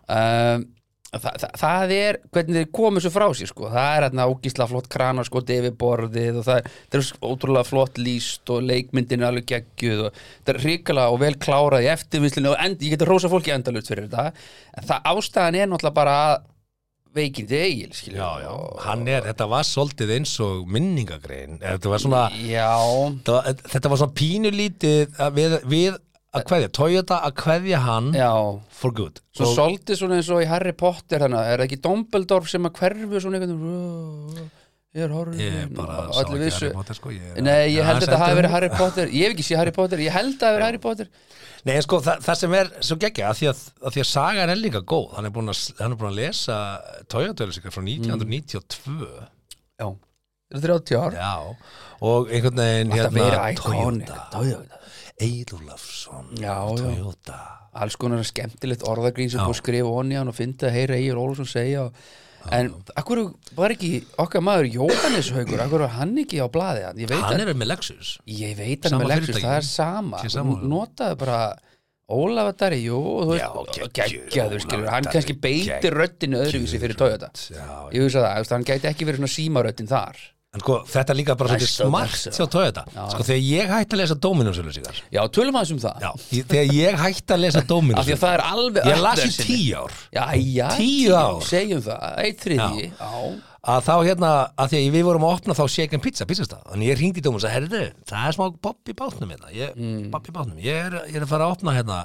um, 0.09 0.68
það, 1.23 1.38
það, 1.42 1.56
það 1.62 1.94
er 1.96 2.20
hvernig 2.35 2.61
þeir 2.61 2.73
komu 2.80 3.02
svo 3.02 3.12
frá 3.14 3.26
sér 3.37 3.50
sko. 3.52 3.70
það 3.73 3.90
er 3.92 4.06
hérna 4.08 4.28
ógísla 4.30 4.68
flott 4.70 4.90
kranar 4.92 5.28
sko, 5.28 5.44
yfir 5.46 5.76
borðið 5.78 6.40
og 6.42 6.49
það 6.49 6.66
það 6.66 6.99
er 6.99 7.30
ótrúlega 7.30 7.68
flott 7.68 8.00
líst 8.00 8.52
og 8.52 8.66
leikmyndin 8.66 9.23
er 9.23 9.30
alveg 9.30 9.49
geggjuð 9.52 10.04
og 10.08 10.18
það 10.18 10.52
er 10.54 10.61
hrikalega 10.64 11.14
og 11.14 11.23
vel 11.23 11.32
klárað 11.46 11.87
í 11.87 11.92
eftirvinnslinu 11.94 12.52
og 12.52 12.61
end, 12.62 12.85
ég 12.85 12.96
geti 12.96 13.08
rosa 13.08 13.30
fólki 13.32 13.54
endalut 13.54 13.88
fyrir 13.88 14.11
þetta. 14.11 14.44
En 14.76 14.90
það 14.90 15.11
ástæðan 15.12 15.58
er 15.61 15.73
náttúrulega 15.73 15.96
bara 15.96 16.18
veikindi 17.16 17.56
eigil 17.56 17.92
skilur 17.96 18.20
Já, 18.20 18.44
já, 18.44 18.54
hann 18.85 19.06
er, 19.08 19.25
þetta 19.30 19.46
var 19.49 19.66
svolítið 19.66 20.14
eins 20.18 20.35
og 20.44 20.66
minningagrein. 20.73 21.61
Þetta 21.62 21.92
var 21.92 22.02
svona 22.02 22.25
já, 22.44 22.73
þetta 23.23 23.37
var, 23.38 23.62
þetta 23.75 23.92
var 23.92 24.02
svona 24.02 24.18
pínulítið 24.20 25.23
við, 25.37 25.56
við 25.70 26.00
að 26.37 26.45
kveðja, 26.50 26.69
Toyota 26.78 27.19
að 27.26 27.35
kveðja 27.43 27.81
hann 27.87 28.12
Já, 28.16 28.31
for 28.81 28.95
good. 28.97 29.23
Svo 29.37 29.50
svolítið 29.55 30.00
svona 30.00 30.21
eins 30.21 30.31
og 30.33 30.45
í 30.45 30.49
Harry 30.50 30.75
Potter 30.76 31.25
þannig, 31.25 31.50
er 31.50 31.62
það 31.62 31.66
ekki 31.69 31.81
Dumbledore 31.87 32.52
sem 32.52 32.69
að 32.69 32.78
hverfu 32.81 33.23
svona 33.25 33.40
einhvern 33.40 34.47
ég 34.97 35.05
er 35.05 35.12
horfinn 35.12 35.43
Ég 35.43 35.73
bara 35.76 36.07
sá 36.09 36.23
ekki 36.23 36.38
vissu. 36.40 36.66
Harry 36.69 36.76
Potter 36.78 36.97
sko 36.97 37.12
ég, 37.12 37.40
Nei, 37.45 37.75
ég 37.75 37.85
held 37.85 38.00
að 38.00 38.07
þetta 38.07 38.21
hafi 38.23 38.38
verið 38.38 38.55
Harry 38.55 38.71
Potter. 38.73 39.11
Ég 39.12 39.26
hef 39.26 39.35
ekki 39.37 39.47
séð 39.47 39.61
Harry 39.61 39.75
Potter, 39.76 40.02
ég 40.07 40.14
held 40.14 40.33
að 40.33 40.40
það 40.40 40.49
hafi 40.49 40.57
verið 40.57 40.69
Harry 40.71 40.83
Potter. 40.87 41.11
Nei, 41.66 41.75
en 41.75 41.85
sko, 41.85 41.99
það, 42.07 42.25
það 42.25 42.38
sem 42.40 42.57
er 42.57 42.73
svo 42.88 42.97
geggja 43.02 43.28
að 43.28 43.38
því 43.40 43.49
að, 43.50 43.62
að 43.83 43.97
því 43.97 44.02
að 44.05 44.09
sagan 44.12 44.52
er 44.55 44.61
líka 44.61 44.83
góð. 44.87 45.07
Hann 45.16 45.28
er 45.28 45.35
búin 45.35 45.52
að, 45.52 45.62
hann 45.81 45.97
er 45.97 46.00
búin 46.00 46.12
að 46.12 46.21
lesa 46.21 46.59
Toyota-auðlýsingar 47.12 47.75
frá 47.75 47.83
1992 47.83 49.11
Já, 49.76 49.88
það 50.55 50.61
er 50.61 50.66
30 50.71 51.00
ár. 51.02 51.19
Já, 51.19 51.35
og 52.07 52.31
einhvern 52.31 52.62
veginn 52.62 52.95
hérna 52.97 53.40
Toyota. 53.59 54.21
Eidulafsson. 55.23 56.35
Toyota. 56.37 57.40
Alls 57.76 57.96
konar 58.00 58.23
skemmtilegt 58.25 58.85
orðagrín 58.88 59.30
sem 59.32 59.40
búið 59.42 59.56
að 59.56 59.61
skrifa 59.62 59.96
onni 60.00 60.16
hann 60.18 60.30
og 60.30 60.37
fyndi 60.37 60.68
að 60.68 60.76
heyra 60.76 60.96
Egil 61.00 61.18
Ólafsson 61.20 61.49
segja. 61.50 61.87
Og, 61.88 62.00
En 62.54 62.68
akkur 62.94 63.23
var 63.58 63.73
ekki 63.75 64.04
okkar 64.23 64.42
maður 64.44 64.68
Jóhannes 64.76 65.32
Haugur, 65.35 65.62
akkur 65.64 65.82
var 65.82 65.96
hann 65.96 66.12
ekki 66.23 66.38
á 66.38 66.46
blaði? 66.52 66.85
Hann? 66.87 67.00
Hann 67.11 67.40
að, 67.42 67.49
er 67.49 67.58
með 67.58 67.73
Lexus. 67.73 68.12
Ég 68.30 68.52
veit 68.58 68.87
hann 68.87 68.94
Sama 68.94 69.02
með 69.02 69.12
Lexus, 69.14 69.40
það 69.42 69.56
er 69.56 69.66
sama. 69.66 70.20
Hún 70.37 70.68
notaði 70.70 71.18
bara 71.25 71.40
Ólafur 72.06 72.54
Dari, 72.61 72.78
jú, 72.85 73.00
og 73.02 73.25
þú 73.26 73.32
veist, 73.35 73.90
geggjaður 73.99 74.62
skilur, 74.62 74.87
hann 74.94 75.08
kannski 75.11 75.35
beitir 75.42 75.73
geggjuð 75.80 75.96
röddinu 75.96 76.38
öðruvísi 76.44 76.78
fyrir 76.78 77.00
Toyota. 77.00 77.32
Ég 77.90 78.04
hugsa 78.06 78.23
það, 78.23 78.30
þú 78.30 78.44
veist, 78.44 78.54
hann 78.54 78.68
gæti 78.70 78.90
ekki 78.92 79.08
verið 79.08 79.25
svona 79.25 79.35
símaröddin 79.35 79.90
þar 79.90 80.23
En 80.54 80.62
sko, 80.62 80.76
þetta 80.88 81.12
er 81.12 81.18
líka 81.18 81.34
bara 81.36 81.50
svolítið 81.52 81.68
smart 81.74 82.12
versa. 82.14 82.30
hjá 82.32 82.46
Toyota. 82.54 82.82
Sko, 83.12 83.24
þegar 83.28 83.40
ég 83.44 83.72
hætti 83.74 83.96
að 83.96 84.00
lesa 84.00 84.14
Dominus-auðlýsingar 84.24 85.00
Já, 85.12 85.20
tölum 85.36 85.58
aðeins 85.58 85.72
um 85.74 85.80
það. 85.82 86.06
Já, 86.06 86.10
þegar 86.52 86.70
ég 86.76 87.00
hætti 87.02 87.34
að 87.36 87.42
lesa 87.42 87.58
Af 87.60 87.66
því 87.66 87.66
að 87.66 87.72
Dominus 87.74 88.08
það 88.22 88.30
er 88.36 88.44
alveg 88.46 88.88
Ég 88.88 89.02
las 89.04 89.20
í 89.20 89.26
öll 89.26 89.36
tíu 89.50 89.74
ár. 89.82 89.98
Já, 90.16 90.24
já, 90.56 90.68
Tíu 90.78 91.18
ár. 91.18 91.42
Segjum 91.50 91.82
það, 91.84 92.06
eitt 92.24 92.40
þriði 92.46 92.86
Já, 92.86 93.10
að 93.66 93.84
þá 93.90 93.92
hérna, 94.06 94.30
að 94.62 94.72
því 94.72 94.80
að 94.86 94.96
við 94.96 95.04
vorum 95.10 95.24
að 95.26 95.36
opna 95.36 95.56
þá 95.58 95.62
shaken 95.76 96.02
pizza, 96.06 96.24
pizzastað, 96.30 96.64
þannig 96.70 96.88
ég 96.92 97.00
ringdi 97.02 97.24
Dómus 97.26 97.44
að 97.48 97.54
herðu, 97.58 97.80
það 98.06 98.26
er 98.30 98.36
smá 98.38 98.44
bopp 98.62 98.92
í 98.92 98.94
bátnum 98.96 99.32
hérna, 99.34 99.50
ég, 99.52 99.72
Mm. 99.76 100.04
bopp 100.14 100.28
í 100.30 100.34
bátnum. 100.36 100.60
Ég 100.62 100.84
er, 100.86 101.00
ég 101.10 101.18
er 101.18 101.26
að 101.26 101.32
fara 101.34 101.48
að 101.50 101.56
opna 101.58 101.74
hérna 101.74 101.96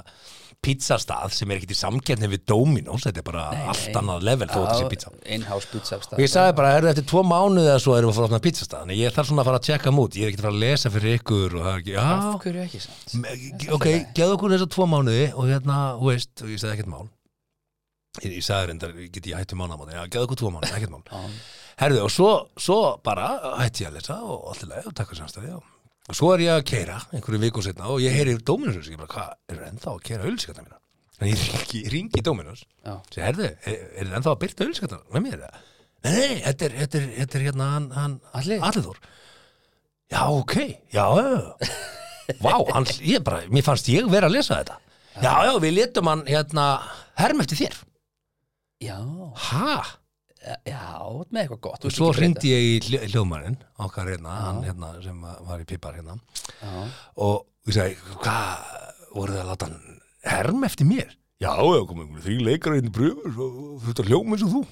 pizzastað 0.62 1.32
sem 1.34 1.50
er 1.50 1.58
ekkert 1.58 1.74
í 1.74 1.76
samkeppni 1.78 2.28
við 2.30 2.44
Dominos, 2.52 3.02
þetta 3.06 3.18
er 3.22 3.26
bara 3.26 3.44
allt 3.72 3.96
annað 3.98 4.26
level 4.28 4.48
þó 4.50 4.58
þetta 4.60 4.76
sé 4.78 4.90
pizza. 4.92 5.10
in-house 5.36 5.70
pizza 5.72 5.98
og 5.98 6.22
ég 6.22 6.30
sagði 6.30 6.54
bara, 6.60 6.70
herðu, 6.76 6.90
eftir 6.92 7.06
tvo 7.10 7.22
mánuði 7.26 7.66
eða 7.72 7.80
svo 7.82 7.96
erum 7.96 8.10
við 8.10 8.12
að 8.12 8.18
fara 8.18 8.28
að 8.28 8.30
opna 8.30 8.44
pizzastað, 8.46 8.84
þannig 8.84 9.00
ég 9.00 9.16
þarf 9.16 9.30
svona 9.30 9.42
að 9.42 9.48
fara 9.50 9.58
að 9.58 9.66
checka 9.68 9.94
mút, 9.96 10.18
ég 10.18 10.22
er 10.22 10.30
ekkert 10.30 10.44
að 10.44 10.46
fara 10.46 10.54
að 10.54 10.62
lesa 10.62 10.92
fyrir 10.94 11.18
ykkur 11.18 11.56
og 11.58 11.66
það 11.66 11.72
er 11.72 11.82
ekki, 11.82 11.96
Af 12.02 12.22
já, 12.22 12.30
hverju 12.44 12.62
ekki 12.62 12.82
samt? 12.84 13.66
Ok, 13.78 13.88
geðu 14.14 14.36
okkur 14.36 14.54
þess 14.54 14.66
að 14.68 14.72
tvo 14.76 14.88
mánuði 14.92 15.26
og 15.34 15.50
hérna, 15.50 15.80
þú 15.98 16.12
veist, 16.12 16.34
og 16.38 16.54
ég 16.54 16.62
sagði 16.62 16.78
ekkert 16.78 16.92
mál. 16.94 17.10
Ég, 18.22 18.30
ég 18.36 18.46
sagði 18.46 18.70
reyndar, 18.70 18.94
get 19.10 19.26
ég 19.32 19.42
hætti 19.42 19.58
mánamáti 19.58 19.98
já, 19.98 20.04
geðu 20.06 20.28
okkur 20.28 20.42
tvo 20.44 20.54
mánuði, 20.54 20.74
ekkert 20.78 20.94
mál. 20.94 21.02
Herðu, 21.82 22.06
og 22.06 22.12
svo, 22.12 22.30
svo 22.60 22.80
bara 23.02 23.32
og 26.08 26.10
og 26.10 26.10
og, 26.10 26.10
og 26.10 26.16
svo 26.16 26.32
er 26.34 26.38
ég 26.38 26.50
að 26.56 26.64
keira 26.64 27.00
einhverju 27.12 27.40
viku 27.40 27.62
setna 27.62 27.86
og 27.86 28.00
ég 28.00 28.10
heyri 28.10 28.38
Dominus 28.38 28.76
og 28.76 28.92
ég 28.92 28.98
bara, 28.98 29.08
hvað, 29.08 29.34
er 29.48 29.68
ennþá 29.70 29.90
að 29.92 30.02
keira 30.02 30.24
ölskata 30.24 30.62
mína 30.62 30.78
en 31.20 31.28
ég 31.28 31.90
ringi, 31.90 32.22
Dominus 32.22 32.64
Já. 32.84 33.02
sem 33.14 33.24
herðu, 33.24 33.44
er, 33.44 33.88
þið 33.98 34.16
ennþá 34.16 34.30
að 34.30 34.38
byrta 34.38 34.64
ölskata 34.64 35.00
með 35.12 35.22
mér, 35.22 35.38
nei, 36.02 36.12
nei, 36.12 36.42
þetta 36.42 36.64
er, 36.64 36.70
þetta 36.70 36.98
er, 36.98 37.10
þetta 37.18 37.38
er 37.38 37.42
hérna 37.42 37.70
hann, 37.74 37.90
hann 37.90 38.20
Þór 38.82 38.98
já, 40.12 40.28
ok, 40.28 40.56
já. 40.92 41.06
Vá, 42.42 42.52
hann, 42.74 42.86
ég 43.00 43.22
bara, 43.22 43.42
mér 43.50 43.62
fannst 43.62 43.88
ég 43.88 44.06
vera 44.10 44.26
að 44.26 44.36
lesa 44.36 44.58
þetta. 44.60 44.78
Já, 45.22 45.32
já, 45.46 45.52
við 45.60 45.74
letum 45.76 46.06
hann 46.06 46.22
hérna 46.26 46.82
herm 47.18 47.40
eftir 47.40 47.56
þér. 47.56 47.80
Já, 48.82 48.98
Ha? 49.36 50.01
Já, 50.66 50.82
með 51.30 51.40
eitthvað 51.44 51.60
gott 51.68 51.84
Og 51.88 51.94
svo 51.94 52.10
hringdi 52.16 52.50
ég 52.52 52.66
í 52.66 52.74
hljó- 52.88 53.02
hljóðmanninn 53.12 53.56
okkar 53.86 54.10
hérna, 54.12 54.36
hann 54.46 54.62
hérna 54.66 54.92
sem 55.04 55.20
var 55.48 55.62
í 55.62 55.66
pipar 55.68 55.94
hérna 56.00 56.16
Já, 56.62 56.84
og 57.16 57.46
ég 57.70 57.76
sagði, 57.78 57.96
hvað 58.22 58.70
voruð 59.14 59.36
þið 59.36 59.42
að 59.44 59.50
láta 59.52 59.68
hann 59.70 60.00
herm 60.32 60.64
eftir 60.68 60.88
mér? 60.88 61.10
Já, 61.42 61.52
já, 61.58 61.80
komum 61.88 62.06
einhverju 62.06 62.24
þrý 62.26 62.36
leikar 62.46 62.76
inn 62.78 62.86
í 62.90 62.94
bröfur 62.94 63.38
og 63.42 63.56
þú 63.82 63.90
ert 63.92 64.02
að 64.04 64.10
hljóma 64.12 64.36
eins 64.36 64.44
og 64.46 64.52
þú 64.56 64.62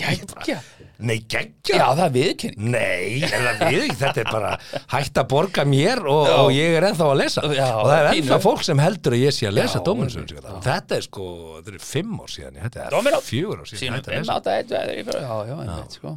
geggja. 0.00 0.60
Nei, 1.00 1.16
geggja. 1.32 1.76
Já, 1.80 1.84
það 1.96 2.00
er 2.04 2.10
viðkynning 2.12 2.72
Nei, 2.74 3.20
það 3.24 3.60
við 3.72 3.92
þetta 4.00 4.20
er 4.20 4.28
bara 4.28 4.50
hægt 4.92 5.16
að 5.20 5.26
borga 5.30 5.64
mér 5.68 6.00
og, 6.12 6.28
og 6.42 6.50
ég 6.52 6.74
er 6.76 6.84
ennþá 6.90 7.06
að 7.08 7.16
lesa. 7.22 7.44
Já, 7.56 7.68
og 7.80 7.86
það 7.88 7.94
er 7.96 8.08
pínu. 8.10 8.20
ennþá 8.24 8.38
fólk 8.44 8.64
sem 8.68 8.82
heldur 8.84 9.16
að 9.16 9.22
ég 9.24 9.32
sé 9.36 9.48
að 9.48 9.54
lesa 9.56 9.78
Já, 9.80 9.84
Dóminusöfn 9.86 10.58
þetta 10.66 10.98
er 10.98 11.06
sko, 11.06 11.26
þetta 11.60 11.72
er 11.72 11.84
fimm 11.88 12.18
ár 12.20 12.32
síðan 12.34 12.58
þetta 12.66 12.82
er 12.84 12.96
Dominó. 12.96 13.20
fjögur 13.24 13.62
ár 13.64 13.70
síðan 13.70 13.80
Sýnum 13.80 14.04
fimm 14.10 14.32
átta, 14.36 14.56
eitt, 14.60 14.74
eitt, 14.76 14.92
eitt, 14.92 15.12
já, 15.16 15.36
já, 15.48 15.54
einmitt, 15.64 15.96
sko. 16.00 16.14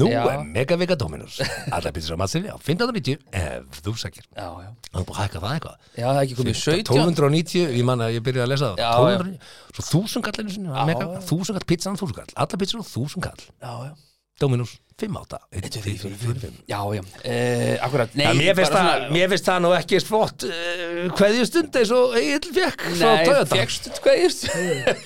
Nú 0.00 0.10
Já. 0.12 0.20
er 0.34 0.44
megavika 0.52 0.98
Dominus 1.00 1.38
Alla 1.72 1.92
býtur 1.96 2.16
á 2.16 2.18
matsinni 2.20 2.52
á 2.52 2.56
1590 2.60 3.16
ef 3.40 3.80
þú 3.86 3.96
sækir. 4.04 4.28
Já, 4.36 4.48
já, 4.64 4.68
Það 4.92 5.00
er 5.00 5.06
búið 5.08 5.16
að 5.16 5.22
hækka 5.26 5.40
það 5.46 5.54
eitthvað. 5.56 5.76
Já, 5.96 6.04
það 6.06 6.18
er 6.20 6.26
ekki 6.26 6.36
komið 6.40 6.56
17 6.60 6.92
1290, 6.96 7.72
ég 7.76 7.84
man 7.88 8.04
að 8.04 8.14
ég 8.16 8.22
byrjaði 8.24 8.44
að 8.46 8.52
lesa 8.52 8.68
það. 8.70 8.78
Já, 8.80 8.90
1290, 8.96 9.50
svo 9.76 9.84
þúsund 9.90 10.24
kall 10.24 10.40
einu 10.40 10.54
sinni, 10.54 10.70
Já, 10.72 10.84
mega, 10.88 11.08
já. 11.12 11.20
þúsund 11.28 11.58
kall, 11.58 11.66
pizzan 11.68 11.98
þúsund 12.00 12.16
kall 12.16 12.30
alla 12.46 12.60
pizzan 12.64 12.86
þúsund 12.86 13.26
kall, 13.28 13.46
Já, 13.62 13.72
já. 13.90 13.94
Dominus 14.36 14.74
5-8 15.00 15.38
Eitt, 15.56 15.76
fyrir, 15.80 15.96
fyrir, 16.00 16.16
fyrir. 16.20 16.52
Já, 16.68 16.76
já, 16.92 17.00
uh, 17.00 17.84
akkurat. 17.86 18.12
Nei, 18.16 18.26
mér, 18.36 18.54
finnst 18.56 18.72
bara 18.72 18.82
það, 18.82 18.98
svona- 18.98 19.12
mér 19.16 19.30
finnst 19.32 19.46
það 19.48 19.58
nú 19.64 19.70
ekki 19.76 20.00
svott 20.04 20.44
uh, 20.44 20.98
hverjustund 21.16 21.76
eins 21.80 21.92
og 21.96 22.16
Egil 22.20 22.52
fekk 22.56 22.84
frá 22.98 23.10
Nei, 23.14 23.24
Toyota. 23.28 23.56
fegstu 23.56 23.92
hvað 24.04 24.18
ég 24.20 24.36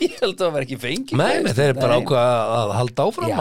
Ég 0.03 0.17
held 0.21 0.35
að 0.35 0.43
það 0.45 0.53
var 0.57 0.67
ekki 0.67 0.79
fengið 0.83 1.15
Nei, 1.23 1.37
nei, 1.47 1.53
þeir 1.59 1.69
eru 1.73 1.79
bara 1.85 1.99
ákvað 2.01 2.55
að 2.57 2.75
halda 2.81 3.07
áfram 3.07 3.31
Já, 3.31 3.39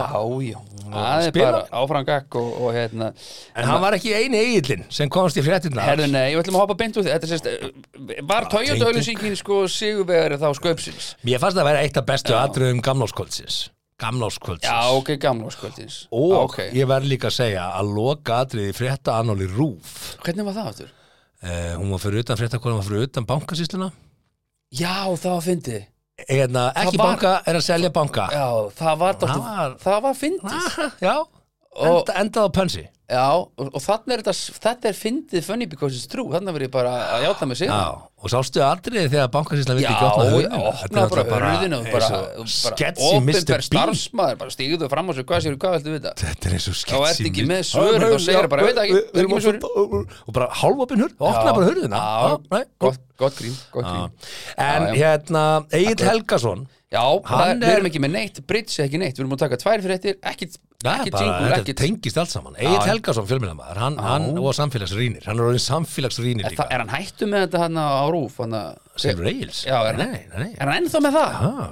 já, 0.50 0.60
það 0.90 1.26
er 1.26 1.30
spila. 1.34 1.50
bara 1.50 1.82
áframgakk 1.84 2.40
og, 2.44 2.52
og 2.66 2.70
hérna. 2.78 3.10
En 3.58 3.70
hann 3.70 3.82
var 3.88 3.98
ekki 3.98 4.14
eini 4.18 4.44
Egilin 4.46 4.86
sem 4.94 5.10
komst 5.10 5.38
í 5.42 5.46
fréttina 5.46 5.86
Herðu, 5.90 6.10
nei, 6.14 6.28
við 6.36 6.44
ætlum 6.46 6.58
að 6.62 6.66
hoppa 6.68 6.78
beint 6.84 6.98
úr 7.02 7.06
því 7.10 7.14
Þetta 7.18 7.32
sést, 7.34 7.50
eh, 7.50 8.22
var 8.30 8.46
Toyota 8.50 8.78
tenging. 8.78 8.88
auðlýsingin 8.94 9.42
sko 9.42 9.64
sigurvegari 9.70 10.38
þá 10.42 10.50
sköpsins 10.62 11.12
Mér 11.26 11.42
fannst 11.42 11.58
það 11.58 11.66
að 11.66 11.70
vera 11.74 11.84
eitt 11.86 11.98
af 12.02 12.10
bestu 12.14 12.38
atriðum 12.38 12.82
gamláskvöldsins 12.86 13.68
Gamláskvöldsins. 14.00 14.64
Já, 14.70 14.92
ok, 14.96 15.10
gamla 15.20 15.50
skvöldins 15.52 16.08
Og 16.12 16.32
Ok. 16.46 16.58
ég 16.74 16.88
verð 16.88 17.06
líka 17.12 17.28
að 17.28 17.36
segja 17.36 17.66
að 17.76 17.90
loka 17.96 18.38
atriði 18.46 18.74
frétta 18.78 19.18
annóli 19.20 19.48
rúf 19.52 20.16
Hvernig 20.24 20.46
var 20.48 20.54
það 20.54 20.68
aftur? 20.72 20.90
uh, 21.44 21.74
Hún 21.80 21.92
var 21.92 22.00
fyrir 22.00 22.20
utan 22.24 22.38
frétta 22.40 22.58
hún 22.64 22.76
var 22.80 22.84
fyrir 22.88 23.08
utan 23.10 23.26
bankasýsluna. 23.26 23.92
Já, 24.72 25.10
það 25.18 25.32
var 25.34 25.42
fyndið. 25.42 25.84
Eða, 26.30 26.64
ekki 26.76 26.98
var- 26.98 27.08
banka, 27.08 27.42
er 27.48 27.56
að 27.56 27.64
selja 27.64 27.90
banka. 27.90 28.28
Já, 28.32 28.48
það 28.76 28.98
var 29.00 29.14
Það 29.16 29.38
var- 29.40 29.76
Það 29.84 30.02
var 30.02 30.14
fyndið. 30.14 30.52
Ah, 30.52 30.92
Já, 31.02 31.16
Og- 31.76 31.86
enda, 32.08 32.14
endað 32.24 32.44
á 32.48 32.50
pönsi 32.52 32.88
Já, 33.10 33.26
og, 33.42 33.70
og 33.74 33.82
þannig 33.82 34.14
er 34.14 34.22
þetta 34.22 34.60
Þetta 34.62 34.90
er 34.92 34.94
fyndið 35.00 35.46
funny 35.48 35.66
because 35.66 35.96
it's 35.98 36.06
true. 36.12 36.28
Þannig 36.30 36.54
verið 36.60 36.68
ég 36.68 36.74
bara 36.76 36.92
að 37.16 37.24
játa 37.26 37.48
mig 37.50 37.58
sig 37.58 37.68
Já, 37.72 37.80
og 38.20 38.30
sástu 38.30 38.62
atriði 38.62 39.10
þegar 39.10 39.32
bankasýslan 39.34 39.80
vildi 39.80 39.88
Já, 39.88 39.94
ekki 39.96 40.10
opna 40.10 40.26
já, 40.28 40.34
hurðina 40.36 40.60
opna 40.70 41.06
bara 41.10 41.50
hurðinu 41.56 41.80
og 41.80 41.90
bara, 41.96 42.20
Mr. 42.44 42.92
opinber 43.08 43.48
Bean. 43.50 43.66
starfsmæður 43.70 44.38
bara 44.44 44.54
stíguðu 44.54 44.90
fram 44.94 45.10
á 45.10 45.12
sig, 45.18 45.26
hvað 45.32 45.42
séu, 45.48 45.58
hvað 45.64 45.76
viltu 45.80 45.96
vita? 45.96 46.14
Þetta 46.22 46.50
er 46.52 46.56
eins 46.60 46.70
og 46.70 46.78
sketchy 46.84 47.00
Og 47.00 47.08
ert 47.10 47.26
ekki 47.32 47.48
með 47.50 47.66
svörin 47.72 48.08
og 48.14 48.22
segir 48.28 48.50
bara, 48.54 48.68
veit 48.70 48.82
ekki, 48.86 49.02
er 49.02 49.22
ekki 49.24 49.34
með 49.34 49.50
að- 49.56 50.16
Og 50.30 50.32
bara 50.38 50.50
hálfopin 50.62 51.04
hurð, 51.06 51.18
opna 51.18 51.56
bara 51.58 51.70
hurðina. 51.72 52.04
Já, 52.06 52.38
Já, 52.60 52.64
gott, 52.86 53.36
grín, 53.42 53.58
gott 53.74 53.86
Já. 53.90 53.94
grín. 53.96 54.10
En 54.58 54.82
Já, 54.86 54.94
já. 54.94 55.00
hérna, 55.02 55.46
Egil 55.82 56.06
Helgason 56.12 56.68
Já, 56.94 57.02
það, 57.02 57.26
Hann 57.34 57.60
við 57.62 57.70
er- 57.70 57.76
erum 57.80 57.90
ekki 57.90 58.02
með 58.06 58.14
neitt, 58.20 58.40
bridge 58.50 58.84
ekki 58.86 58.98
neitt 59.02 59.18
Við 59.18 59.26
erum 59.26 59.34
að 59.38 59.44
taka 59.48 59.58
tvær 59.62 59.82
fyrir 59.82 59.98
Já, 60.80 60.94
bara, 61.12 61.24
jingle, 61.26 61.56
ekkit 61.60 61.76
tengist 61.82 62.18
allt 62.22 62.32
saman. 62.32 62.54
Egil 62.56 62.78
Já. 62.78 62.86
Helgason, 62.88 63.26
fjölmjölamæður, 63.28 63.80
hann, 63.84 63.98
hann 64.00 64.38
og 64.40 64.54
samfélagsrýnir. 64.56 65.26
Hann 65.28 65.42
er 65.42 65.50
orðin 65.50 65.64
samfélagsrýnir 65.66 66.46
er, 66.48 66.54
líka. 66.54 66.64
það, 66.64 66.72
er 66.72 66.84
hann 66.86 66.94
hættu 66.94 67.28
með 67.28 67.44
þetta 67.46 67.64
hann 67.66 67.80
á 67.84 68.08
rúf 68.08 68.38
Silfur 68.96 69.28
Egils? 69.28 69.66
Já, 69.68 69.76
er 69.76 69.98
hann- 70.00 70.12
Nei, 70.14 70.24
nei, 70.32 70.40
nei 70.46 70.56
Er 70.56 70.68
hann 70.72 70.84
ennþá 70.86 71.02
með 71.04 71.18
það? 71.20 71.36
Ah. 71.50 71.70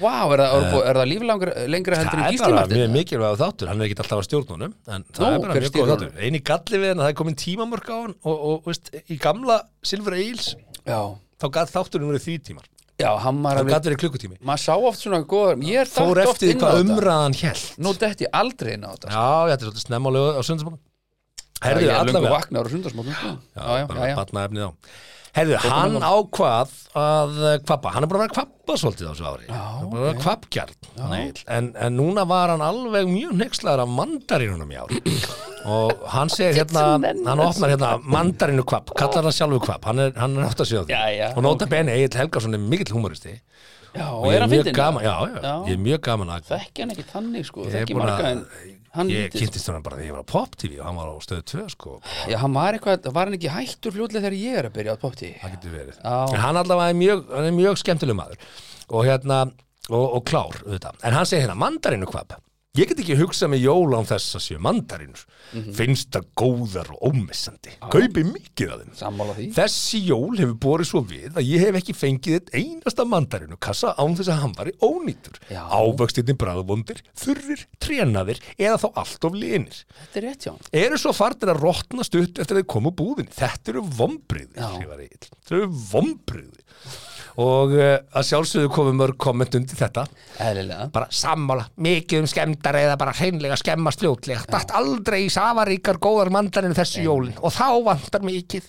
Vá, 0.00 0.32
er 0.32 0.40
það, 0.42 0.54
er, 0.54 0.86
er 0.90 0.98
það 1.00 1.08
líflangur 1.10 1.50
lengra 1.70 1.96
heldur 1.98 2.10
Það 2.10 2.20
en 2.20 2.26
er 2.26 2.34
Gísli 2.34 2.50
bara 2.54 2.66
mjög 2.70 2.90
mikilvæg 2.94 3.38
þáttur, 3.40 3.70
hann 3.70 3.80
er 3.80 3.88
ekki 3.88 3.96
alltaf 3.98 4.18
að 4.20 4.26
stjórnunum 4.28 4.74
en 4.86 5.04
það 5.10 5.20
Nú, 5.20 5.30
er 5.30 5.42
bara 5.44 5.54
er 5.54 5.64
mjög 5.64 5.74
góð 5.74 5.90
þáttur. 5.90 6.12
Einu 6.20 6.40
galli 6.50 6.78
við 6.82 6.88
hann 6.92 7.00
að 7.00 7.04
það 7.06 7.10
er 7.10 7.18
komin 7.20 7.38
tímamörk 7.42 7.90
á 7.90 7.96
hann 8.00 8.14
og, 8.22 8.36
og 8.50 8.68
veist, 8.70 8.92
í 9.10 9.18
gamla 9.20 9.56
Silfur 9.90 10.16
Egils 10.18 10.52
Já, 10.86 11.00
þá 11.42 11.46
gætt 11.58 11.74
þátturinn 11.74 12.12
verið 12.12 12.26
því 12.28 12.36
tímar 12.50 12.68
já, 13.00 13.10
hann 13.24 13.40
var 13.44 13.60
gætt 13.64 13.86
verið 13.88 14.00
klukkutími. 14.04 14.36
Maður 14.44 14.62
sá 14.64 14.74
oft 14.90 15.00
svona 15.02 15.20
góður 15.24 15.64
Ég 15.66 15.80
er 15.82 15.90
Fór 15.90 16.20
dætt 16.20 16.28
oft 16.30 16.36
eftir 16.42 16.52
inn 16.54 16.60
á 16.60 16.62
hvað 16.62 16.76
þetta. 16.78 16.94
umræðan 16.94 17.36
hélt. 17.40 17.66
Nú 17.80 17.94
dætt 18.00 18.24
ég 18.26 18.30
aldrei 18.40 18.72
inn 18.76 18.84
á 18.86 18.90
þetta 18.94 19.10
Já, 19.10 19.26
þetta 19.50 19.60
er 19.60 19.66
svolítið 19.68 19.84
snemma 19.86 20.12
á 20.12 20.40
sundarsmónu 20.46 20.78
Herðu, 21.60 21.80
Ég 21.84 21.90
er 21.92 21.96
löngu 22.00 22.16
allavega 22.16 22.34
vaknar 22.36 22.64
á 22.64 22.70
sundarsmótum 22.72 23.16
sko. 23.18 23.30
Já, 23.56 23.64
já, 23.68 23.84
já, 23.84 24.06
já. 24.08 24.14
Batna 24.16 24.44
efnið 24.48 24.64
á 24.64 24.70
Herðu, 25.36 25.58
hann 25.62 25.96
ákvað 26.02 26.72
að 26.98 27.36
eh, 27.46 27.58
kvappa, 27.62 27.92
hann 27.94 28.06
er 28.06 28.10
að 28.10 28.16
vera 28.16 28.26
að 28.26 28.32
kvappa 28.34 28.76
svolítið 28.80 29.06
á 29.06 29.10
þessu 29.12 29.26
ári. 29.30 29.44
Já, 29.46 29.60
okay. 29.86 30.16
kvabbkjarn 30.24 30.74
en, 31.46 31.68
en 31.74 31.94
núna 31.94 32.24
var 32.30 32.50
hann 32.54 32.64
alveg 32.64 33.06
mjög 33.10 33.36
nexlaður 33.38 33.84
af 33.84 33.92
mandarínunum 33.94 34.74
í 34.74 34.80
ári 34.80 34.98
og 35.70 36.02
hann 36.14 36.32
segir 36.32 36.58
hérna 36.60 36.86
hann 36.98 37.44
opnar 37.44 37.74
hérna 37.74 37.92
mandarínu 38.02 38.66
kvabb 38.66 38.90
kallar 38.98 39.28
það 39.28 39.36
sjálfu 39.38 39.62
kvabb, 39.68 39.86
hann 39.90 40.04
er, 40.06 40.16
hann 40.18 40.38
er 40.38 40.48
átt 40.48 40.64
að 40.64 40.72
sjóða 40.72 41.04
og 41.30 41.46
nota 41.46 41.68
okay. 41.68 41.76
beni 41.76 41.94
Egil 41.94 42.22
Helgarsson 42.24 42.58
er 42.58 42.64
mikill 42.64 42.96
humoristi 42.96 43.38
Já, 43.90 44.06
og, 44.06 44.24
og 44.24 44.34
er 44.34 44.44
hann 44.44 44.52
fyndin? 44.52 44.76
Já, 44.76 44.90
já, 45.02 45.14
já, 45.42 45.54
ég 45.66 45.72
er 45.74 45.80
mjög 45.82 46.02
gaman 46.06 46.30
að 46.30 46.52
Þekki 46.52 46.84
hann 46.84 46.92
ekki 46.94 47.06
þannig 47.10 47.48
sko, 47.48 47.64
þekki 47.70 47.96
marga 47.98 48.28
en 48.36 48.44
hann 48.96 49.10
Ég 49.12 49.30
kynntist 49.34 49.70
hann 49.70 49.84
bara 49.86 49.98
þegar 50.00 50.08
ég 50.08 50.16
var 50.16 50.26
á 50.26 50.32
Pop-TV 50.32 50.80
og 50.80 50.86
hann 50.88 50.98
var 50.98 51.12
á 51.12 51.16
stöðu 51.22 51.46
2 51.52 51.64
sko 51.76 51.96
Já, 52.30 52.36
hann 52.42 52.56
var 52.56 52.76
eitthvað, 52.76 53.08
var 53.14 53.30
hann 53.30 53.38
ekki 53.38 53.54
hættur 53.54 53.94
fljóðlega 53.96 54.24
þegar 54.26 54.38
ég 54.40 54.60
er 54.60 54.68
að 54.70 54.76
byrja 54.78 54.96
á 54.98 55.02
Pop-TV? 55.04 55.32
Það 55.40 55.56
getur 55.56 55.74
verið. 55.78 56.02
En 56.10 56.44
hann 56.44 56.60
allavega 56.64 56.92
er 56.94 57.00
mjög, 57.00 57.34
mjög 57.60 57.80
skemmtileg 57.84 58.18
maður. 58.18 58.46
Og 58.90 59.06
hérna, 59.06 59.40
og, 59.88 60.06
og 60.18 60.22
klár 60.26 60.58
auðvitað. 60.64 61.02
en 61.06 61.18
hann 61.18 61.28
segir 61.28 61.46
hérna, 61.46 61.58
mandarinu 61.60 62.10
kvab 62.10 62.34
Ég 62.78 62.86
get 62.86 63.00
ekki 63.02 63.16
hugsað 63.18 63.48
með 63.50 63.64
jól 63.64 63.96
án 63.98 64.06
þess 64.06 64.36
að 64.38 64.42
séu 64.44 64.60
mandarinur. 64.62 65.22
Mm 65.50 65.56
-hmm. 65.58 65.72
Finnst 65.74 66.12
það 66.14 66.26
góðar 66.38 66.90
og 66.94 67.00
ómissandi. 67.08 67.72
Ah. 67.80 67.88
Kaupi 67.90 68.22
mikið 68.22 68.70
af 68.70 68.78
þeim. 68.82 68.92
Sammála 68.94 69.34
því. 69.34 69.46
Þessi 69.56 69.98
jól 70.06 70.38
hefur 70.38 70.54
borið 70.54 70.86
svo 70.86 71.02
við 71.02 71.34
að 71.34 71.48
ég 71.50 71.64
hef 71.66 71.80
ekki 71.80 71.96
fengið 71.98 72.36
eitt 72.36 72.54
einasta 72.54 73.04
mandarinu 73.04 73.58
kassa 73.58 73.96
án 73.98 74.14
þess 74.14 74.30
að 74.30 74.40
hann 74.44 74.54
var 74.54 74.70
í 74.70 74.76
ónýtur. 74.86 75.42
Ávöxtinni 75.50 76.38
bræðvondir, 76.38 77.02
þurrir, 77.18 77.66
trénaðir 77.82 78.38
eða 78.54 78.78
þá 78.78 78.88
allt 79.02 79.24
of 79.26 79.34
linir. 79.34 79.84
Þetta 79.98 80.18
er 80.22 80.28
rétt, 80.28 80.46
já. 80.46 80.54
Eru 80.70 80.96
svo 80.96 81.12
fartir 81.12 81.50
að 81.50 81.62
rótna 81.66 82.06
stutt 82.06 82.38
eftir 82.38 82.54
að 82.54 82.62
þið 82.62 82.70
komu 82.70 82.94
búðin. 82.94 83.34
Þetta 83.34 83.74
eru 83.74 83.82
vombriðir, 83.82 84.62
skrifar 84.62 85.02
ég. 85.02 85.18
Þetta 85.18 85.56
eru 85.58 85.72
vombriðir 85.90 86.62
og 87.38 87.76
uh, 87.76 87.92
að 88.16 88.26
sjálfsögðu 88.30 88.72
komum 88.74 88.98
mörg 89.00 89.18
komment 89.20 89.54
undir 89.58 89.78
þetta. 89.78 90.06
Eðlilega. 90.40 90.88
bara 90.94 91.08
sammála, 91.14 91.68
mikið 91.76 92.24
um 92.24 92.28
skemmtar 92.30 92.80
eða 92.80 92.98
bara 93.00 93.14
hreinlega 93.20 93.58
skemmast 93.60 94.02
fljótlega. 94.02 94.44
Dætt 94.50 94.74
aldrei 94.80 95.22
í 95.26 95.30
safaríkar 95.32 96.00
góðar 96.02 96.32
mandarinn 96.34 96.76
þessu 96.76 97.06
jólin. 97.06 97.38
Og 97.44 97.54
þá 97.54 97.66
vantar 97.86 98.26
mikið. 98.26 98.68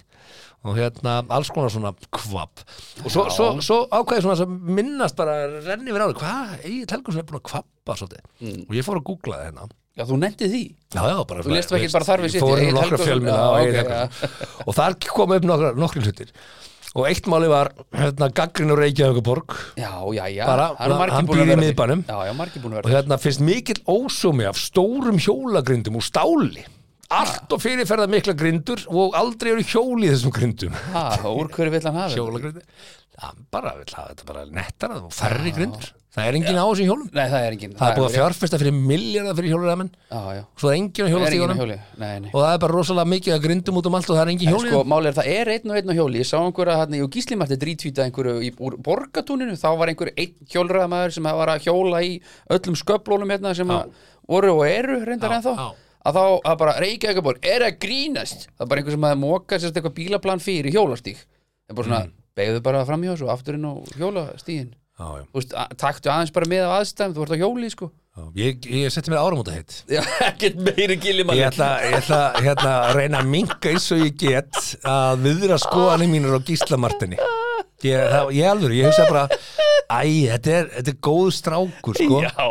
Og 0.62 0.78
hérna 0.78 1.18
alls 1.34 1.50
konar 1.50 1.74
svona 1.74 1.96
kvapp. 2.14 2.62
Og 3.02 3.10
svo, 3.10 3.26
svo, 3.34 3.52
svo 3.66 3.82
ákvæði 3.90 4.28
svona 4.28 4.38
sem 4.44 4.58
minnast 4.78 5.18
bara 5.18 5.40
renni 5.66 5.90
við 5.90 6.04
ári 6.06 6.18
hvað, 6.20 6.58
ég 6.70 6.90
telgur 6.90 7.18
er 7.18 7.26
búin 7.26 7.42
að 7.42 7.98
svolítið? 7.98 8.26
Mm. 8.44 8.60
og 8.68 8.76
ég 8.78 8.86
fór 8.86 9.00
að 9.00 9.08
googla 9.10 9.40
það 9.40 9.48
hérna. 9.50 9.72
Já, 9.92 10.06
þú 10.08 10.18
nefndið 10.22 10.54
því? 10.54 10.62
Já, 10.94 11.02
já, 11.10 11.18
bara 11.28 11.44
Þú 11.44 11.52
lest 11.52 11.74
ekki 11.76 11.88
bara 11.92 12.08
þar 12.08 12.22
við 12.24 12.36
sitt 12.36 12.46
nokkra 12.78 14.04
og 14.64 14.76
þar 14.78 14.96
kom 15.04 15.34
upp 15.36 15.48
nokkri 15.50 16.04
hlutir 16.06 16.30
og 16.92 17.06
eitt 17.08 17.28
máli 17.32 17.48
var 17.48 17.70
hérna, 17.96 18.28
Gaggrin 18.36 18.72
og 18.74 18.82
Reykjavíkuborg 18.82 19.56
já, 19.80 19.92
já, 20.14 20.26
já, 20.28 20.44
bara, 20.50 20.66
hann 21.16 21.30
býði 21.30 21.56
í 21.56 21.60
miðbænum. 21.62 22.04
Og 22.84 22.92
hérna 22.92 23.18
finnst 23.22 23.40
mikill 23.48 23.80
ósumi 23.88 24.48
af 24.50 24.60
stórum 24.60 25.20
hjólagrindum 25.22 25.96
úr 26.02 26.04
stáli 26.04 26.66
allt 27.12 27.54
og 27.56 27.62
fyrirferða 27.64 28.10
mikla 28.12 28.36
grindur 28.40 28.84
og 28.90 29.16
aldrei 29.20 29.54
eru 29.56 29.64
hjóli 29.68 30.08
í 30.10 30.14
þessum 30.16 30.34
grindum. 30.36 30.76
Úr 31.28 31.52
hverju 31.54 31.76
vill 31.78 31.88
hann 31.88 32.02
hafa 32.02 32.16
hjólagrindur? 32.18 32.68
Bara 33.54 33.76
vill 33.78 33.92
hafa 33.94 34.14
þetta 34.14 34.30
bara 34.30 34.46
nettar 34.50 34.96
og 34.98 35.12
færri 35.14 35.52
grindur. 35.56 35.92
Það 36.12 36.26
er 36.28 36.36
engin 36.36 36.58
á 36.60 36.68
þessum 36.68 36.88
hjólum. 36.90 37.10
Nei, 37.16 37.28
það 37.32 37.44
er 37.46 37.54
engin 37.56 37.76
Það 37.80 37.86
er 37.88 37.94
búið 37.96 38.08
að 38.10 38.16
fjárfesta 38.18 38.58
fyrir 38.60 38.74
miljardar 38.76 39.36
fyrir 39.38 39.54
hjóluræðamenn 39.54 39.92
Svo 40.12 40.66
það 40.66 40.72
er 40.72 40.80
engin 40.82 41.06
á 41.08 41.12
hjólastíðunum 41.14 41.62
Og 42.34 42.36
það 42.36 42.52
er 42.52 42.58
bara 42.66 42.76
rosalega 42.76 43.12
mikið 43.14 43.36
að 43.36 43.46
grindum 43.46 43.80
út 43.80 43.88
um 43.88 43.96
allt 43.96 44.10
og 44.12 44.18
það 44.18 44.24
er 44.26 44.32
engin 44.34 44.52
hjóli 44.52 44.74
sko, 44.74 44.82
Málið 44.92 45.08
er 45.08 45.16
það 45.22 45.30
er 45.38 45.52
einn 45.54 45.72
og 45.72 45.80
einn 45.80 45.88
á 45.88 45.96
hjóli. 46.02 46.20
Ég 46.20 46.28
sá 46.28 46.36
einhverja 46.42 46.76
hérna 46.82 47.00
í 47.00 47.08
Gíslimarti 47.16 47.60
drítvíta 47.64 48.04
einhverju 48.04 48.34
í, 48.44 48.52
úr 48.60 48.76
borgatúninu 48.84 49.56
Þá 49.62 49.70
var 49.80 49.94
einhver 49.94 50.12
einn 50.18 50.36
hjólræðamæður 50.52 51.16
sem 51.16 51.32
var 51.40 51.54
að 51.56 51.64
hjóla 51.70 52.04
í 52.04 52.12
öllum 52.58 52.80
sköplónum 52.84 53.32
hérna 53.32 53.56
sem 53.56 53.72
voru 53.72 54.52
og 54.58 54.66
eru 54.68 55.00
reyndar 55.08 55.38
ennþá 55.40 55.56
að 56.02 56.18
þá 56.18 56.24
að 56.50 56.58
bara 56.64 56.78
reykja 56.82 57.12
eitthvað 57.12 57.28
bor 57.28 57.40
er 57.54 57.66
að 57.68 57.80
grínast. 57.84 58.48
Það 58.56 58.66
er 58.66 58.72
bara 58.72 58.82
einhver 58.82 58.98
sem 58.98 59.08
að 59.10 59.22
móka 59.22 59.60
sérst 59.62 59.78
eitthvað 59.78 59.98
bílaplan 60.00 60.44
fyrir 60.44 60.74
hjólastík 60.74 61.22
er 61.72 61.78
bara 61.78 61.88
svona, 61.88 62.04
mm. 62.06 62.14
begðu 62.38 62.62
bara 62.66 62.86
fram 62.88 63.04
hjá 63.06 63.14
þessu 63.16 63.32
afturinn 63.32 63.68
á 63.68 63.74
veist, 65.34 65.56
taktu 65.82 66.12
aðeins 66.14 66.34
bara 66.36 66.50
með 66.52 66.68
á 66.68 66.72
aðstæðum 66.80 67.18
þú 67.18 67.26
ert 67.26 67.36
á 67.36 67.42
hjóli 67.42 67.72
sko. 67.74 67.92
Já, 68.12 68.24
ég, 68.36 68.66
ég 68.68 68.92
seti 68.92 69.14
mér 69.14 69.22
áramóta 69.24 69.54
hitt 69.56 69.78
ekkert 70.30 70.58
meiri 70.66 70.98
gillimann 71.00 71.40
ég 71.40 71.48
ætla, 71.48 71.70
ég 71.88 71.96
ætla 72.02 72.20
hérna, 72.44 72.74
að 72.90 72.98
reyna 73.00 73.22
að 73.24 73.30
minka 73.32 73.72
eins 73.72 73.88
og 73.96 74.04
ég 74.04 74.18
get 74.20 74.66
að 74.84 75.24
viðra 75.30 75.62
skoðanir 75.64 76.12
mínur 76.12 76.36
á 76.36 76.40
gíslamartinni 76.44 77.22
ég, 77.88 78.08
það, 78.14 78.32
ég 78.38 78.50
alveg, 78.52 78.78
ég 78.78 78.90
hugsa 78.92 79.10
bara 79.10 79.28
Æ, 79.92 80.08
þetta 80.32 80.52
er, 80.56 80.68
þetta 80.72 80.92
er 80.94 80.98
góð 81.04 81.30
strákur 81.36 81.98
sko. 82.00 82.20
Já. 82.24 82.46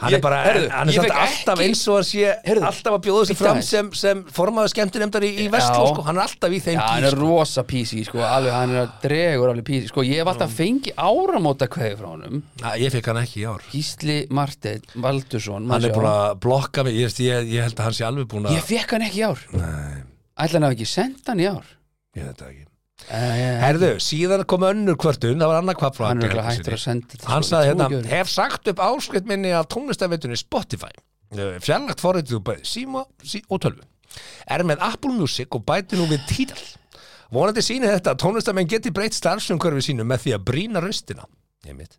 Hann 0.00 0.14
er 0.16 0.20
bara, 0.24 0.36
herðu, 0.46 0.68
hann 0.72 0.88
er 0.88 0.96
samt 0.96 1.12
alltaf 1.12 1.60
eins 1.60 1.82
og 1.92 1.98
að 1.98 2.04
sé 2.08 2.30
herðu, 2.46 2.62
alltaf 2.70 2.94
að 2.96 3.02
bjóða 3.04 3.26
sig 3.28 3.36
fram 3.36 3.58
sem, 3.66 3.90
sem 4.00 4.22
formaður 4.32 4.72
skemmtinemdar 4.72 5.26
í, 5.28 5.32
í 5.44 5.48
vestló 5.52 5.90
sko. 5.90 6.04
Hann 6.06 6.16
er 6.16 6.24
alltaf 6.24 6.54
í 6.56 6.60
þeim 6.64 6.78
Já, 6.78 6.84
hann 6.94 7.08
er 7.10 7.16
sko. 7.16 7.26
rosa 7.26 7.64
písi 7.68 8.00
sko, 8.08 8.22
alveg, 8.24 8.54
hann 8.56 8.72
er 8.80 8.88
dregur 9.02 9.52
alveg 9.52 9.66
písi 9.68 9.90
Sko, 9.90 10.04
ég 10.08 10.22
hef 10.22 10.30
alltaf 10.32 10.54
fengið 10.56 10.96
áramóta 11.04 11.68
kveði 11.76 11.98
frá 12.00 12.08
hann 12.14 12.40
Já, 12.62 12.70
ég 12.80 12.94
fekk 12.96 13.10
hann 13.12 13.20
ekki 13.26 13.42
í 13.42 13.46
ár. 13.50 13.66
Gísli 13.74 14.16
Martein 14.38 14.86
Valdursson 15.04 15.68
Hann 15.74 15.88
er 15.90 15.92
búin 15.98 16.08
að 16.14 16.30
blokka 16.46 16.86
mig, 16.86 16.96
ég, 17.02 17.12
ég, 17.26 17.50
ég 17.58 17.66
held 17.68 17.76
að 17.76 17.90
hann 17.90 17.98
sé 17.98 18.08
alveg 18.08 18.30
búin 18.32 18.48
að 18.48 18.56
Ég 18.56 18.64
fekk 18.72 18.96
hann 18.96 19.04
ekki 19.10 19.20
í 19.20 19.26
ár. 19.28 19.44
Ætla 20.36 20.62
hann 20.62 20.70
að 20.70 20.78
ekki 20.78 20.88
senda 20.88 21.34
hann 21.34 21.44
í 21.44 21.50
ár? 21.52 21.68
Ég 22.16 22.24
veit 22.30 22.40
það 22.40 22.48
ekki 22.54 22.65
Herðu, 23.06 23.90
síðan 24.02 24.46
kom 24.48 24.64
önnur 24.66 24.96
kvörtun 24.98 25.38
það 25.38 25.50
var 25.52 25.60
annar 25.60 25.76
kvart 25.78 25.98
frá 25.98 26.06
hann 26.08 26.22
hann 27.28 27.44
sagði 27.44 27.68
hérna, 27.68 27.88
hef 28.08 28.30
sagt 28.32 28.70
upp 28.72 28.80
áskrift 28.82 29.28
minni 29.28 29.52
af 29.54 29.68
tónlistafeitunni 29.74 30.38
Spotify. 30.40 30.90
Fjarlagt 31.62 32.00
forriðið 32.00 32.40
bæði 32.46 32.66
síma 32.66 33.04
sí, 33.22 33.42
og 33.52 33.60
tölvu. 33.66 33.84
Er 34.48 34.64
með 34.64 34.82
Apple 34.86 35.12
Music 35.12 35.52
og 35.54 35.66
bæti 35.68 35.98
nú 35.98 36.08
við 36.08 36.24
títal 36.30 36.62
vonandi 37.34 37.62
síni 37.64 37.88
þetta 37.90 38.14
að 38.14 38.22
tónlistamenn 38.22 38.70
geti 38.70 38.92
breytt 38.94 39.16
starfsumkörfi 39.16 39.88
sínu 39.90 40.06
með 40.06 40.24
því 40.24 40.36
að 40.36 40.46
brína 40.50 40.82
röstina 40.84 41.26
ég 41.66 41.76
mitt 41.78 41.98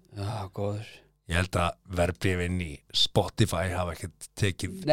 góður. 0.55 0.87
Ég 1.27 1.35
held 1.41 1.57
að 1.59 1.73
verbreyfinn 1.99 2.61
í 2.63 2.69
Spotify 2.95 3.65
hafa 3.73 3.97
ekkert 3.97 4.29
tekið 4.39 4.85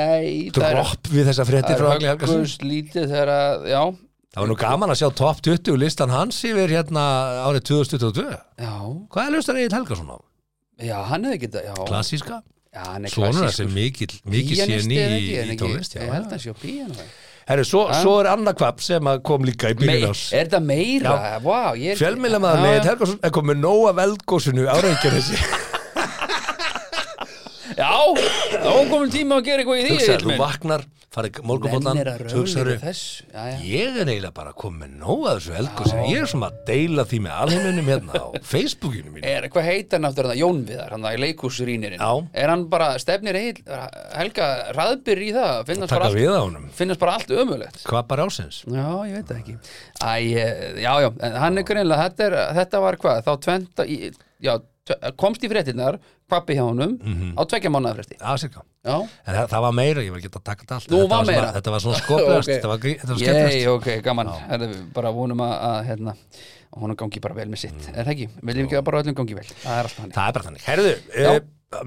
dropp 0.56 1.10
við 1.12 1.28
þessa 1.30 1.46
frétti 1.46 1.76
frá 1.78 1.92
Agli 1.92 2.10
Helgarsson. 2.10 2.32
Það 2.32 2.40
er 2.40 2.48
högst 2.48 2.64
lítið 2.66 3.06
þegar 3.12 3.30
að, 3.34 3.68
já, 3.70 3.82
Það 4.34 4.42
var 4.42 4.48
nú 4.50 4.54
gaman 4.58 4.90
að 4.90 4.96
sjá 4.98 5.06
top 5.14 5.38
20 5.46 5.76
listan 5.78 6.10
hans 6.10 6.40
yfir 6.42 6.66
hérna 6.74 7.02
árið 7.46 7.68
2022 7.68 8.24
Já. 8.34 8.72
Hvað 9.14 9.28
er 9.28 9.32
lustar 9.36 9.54
Egil 9.60 9.76
Helgason 9.76 10.08
á? 10.10 10.18
Já, 10.82 10.96
hann 11.06 11.22
hefði 11.28 11.38
getað, 11.44 11.62
já. 11.68 11.74
Klassíska? 11.86 12.40
Já, 12.74 12.82
hann 12.88 13.04
er 13.06 13.10
klassískur. 13.14 13.38
Svona 13.38 13.52
sem 13.54 13.70
mikil, 13.70 14.10
mikil 14.26 14.58
séni 14.58 14.98
í, 14.98 15.38
í 15.38 15.54
tónlist 15.60 15.94
Ég 15.94 16.10
held 16.10 16.26
að 16.26 16.32
það 16.34 16.42
sé 16.42 16.50
á 16.50 16.56
píjana 16.64 16.98
Herru, 17.44 17.60
svo, 17.68 17.84
svo 18.00 18.16
er 18.24 18.28
Anna 18.32 18.50
Kvapp 18.56 18.80
sem 18.82 19.04
kom 19.28 19.44
líka 19.46 19.70
í 19.70 19.76
byrjun 19.78 20.10
ás 20.10 20.24
Er 20.34 20.50
það 20.50 20.62
meira? 20.66 21.14
Wow, 21.44 21.78
Fjölmjölamæðan 22.00 22.66
Egil 22.72 22.88
Helgason 22.90 23.20
er 23.22 23.30
komið 23.38 23.56
nóga 23.62 23.92
veldgósinu 24.00 24.66
áreikjar 24.72 25.14
þessi 25.20 25.38
Já, 27.78 27.94
þá 28.58 28.82
komum 28.90 29.06
tíma 29.14 29.38
að 29.38 29.46
gera 29.46 29.62
eitthvað 29.62 29.78
í 29.78 29.86
því 29.94 30.18
Þú 30.26 30.34
vaknar 30.42 30.82
farið 31.14 31.40
morgunbólan 31.46 32.00
ég 33.64 33.98
er 34.00 34.08
eiginlega 34.08 34.32
bara 34.34 34.52
komið 34.58 34.96
nóg 35.00 35.26
að 35.30 35.38
þessu 35.38 35.56
elgósi 35.60 36.00
ég 36.10 36.20
er 36.24 36.30
svona 36.30 36.50
að 36.50 36.60
deila 36.68 37.06
því 37.10 37.20
með 37.26 37.38
alheimunum 37.44 37.90
hérna 37.92 38.20
á 38.20 38.26
Facebookinu 38.54 39.14
mín 39.14 39.28
er, 39.28 39.48
hvað 39.52 39.68
heitir 39.70 39.98
hann 39.98 40.08
aftur 40.10 40.30
Jón 40.38 40.62
Viðar, 40.68 40.94
hann 40.96 41.08
er 41.10 41.22
leikúsrýnirinn 41.22 42.02
er 42.34 42.52
hann 42.52 42.66
bara 42.72 42.92
stefnir 43.02 43.38
heil 43.38 43.54
helga 44.18 44.50
raðbyr 44.76 45.24
í 45.24 45.30
það? 45.36 45.62
Finnast 45.70 45.94
bara, 45.94 46.10
allt, 46.10 47.00
allt 47.14 47.34
ömulegt 47.44 47.82
hvað 47.88 48.06
bara 48.10 48.28
ásins? 48.28 48.62
já, 48.64 48.86
ég 49.08 49.18
veit 49.20 49.32
ekki. 49.34 49.56
Æ, 50.02 50.14
já, 50.82 50.92
já, 51.04 51.10
hann 51.40 51.60
er 51.60 51.66
greinlega 51.68 52.08
þetta, 52.08 52.46
þetta 52.58 52.80
var 52.84 52.98
hvað, 53.00 53.22
þá 53.26 53.32
tventa 53.46 53.86
já, 53.88 54.54
komst 55.16 55.44
í 55.44 55.48
fréttinnar 55.48 55.98
pappi 56.28 56.56
hjá 56.58 56.64
honum 56.66 56.98
mm 56.98 57.14
-hmm. 57.14 57.32
á 57.40 57.42
tvekja 57.48 57.70
mánuða 57.72 57.94
fresti. 57.94 58.16
Já, 58.20 58.36
cirka 58.38 58.64
en 58.84 59.08
það, 59.24 59.46
það 59.48 59.62
var 59.64 59.72
meira, 59.72 60.02
ég 60.04 60.12
var 60.12 60.20
ekki 60.20 60.28
að 60.28 60.44
taka 60.44 60.64
þetta 60.64 60.74
allt 60.74 60.88
þetta 60.88 61.08
var 61.08 61.24
svona, 61.24 61.52
Þetta 61.56 61.70
var 61.70 61.80
svona 61.80 62.00
skopast, 62.02 62.48
okay. 62.48 62.54
þetta 62.54 62.68
var, 62.68 62.78
var 63.08 63.18
skemmtast 63.22 63.54
Jæj, 63.54 63.68
ok, 63.72 63.88
gaman, 64.04 64.30
Herðu, 64.50 64.68
bara 64.92 65.12
vonum 65.16 65.40
að, 65.40 65.54
að 65.70 65.78
hérna, 65.88 66.14
hún 66.74 66.96
gangi 67.00 67.22
bara 67.24 67.34
vel 67.34 67.48
með 67.48 67.62
sitt 67.64 67.78
mm. 67.80 67.94
Er 67.94 68.04
það 68.04 68.12
ekki? 68.14 68.28
Viljum 68.42 68.68
ekki 68.68 68.78
að 68.80 68.86
bara 68.90 69.00
öllum 69.00 69.16
gangi 69.20 69.38
vel? 69.38 69.46
Það 69.62 69.78
er 69.78 69.88
alltaf 69.88 70.02
hann 70.04 70.14
Það 70.14 70.28
er 70.28 70.36
bara 70.36 70.48
þannig. 70.48 70.66
Herðu, 70.68 70.94
uh, 71.14 71.38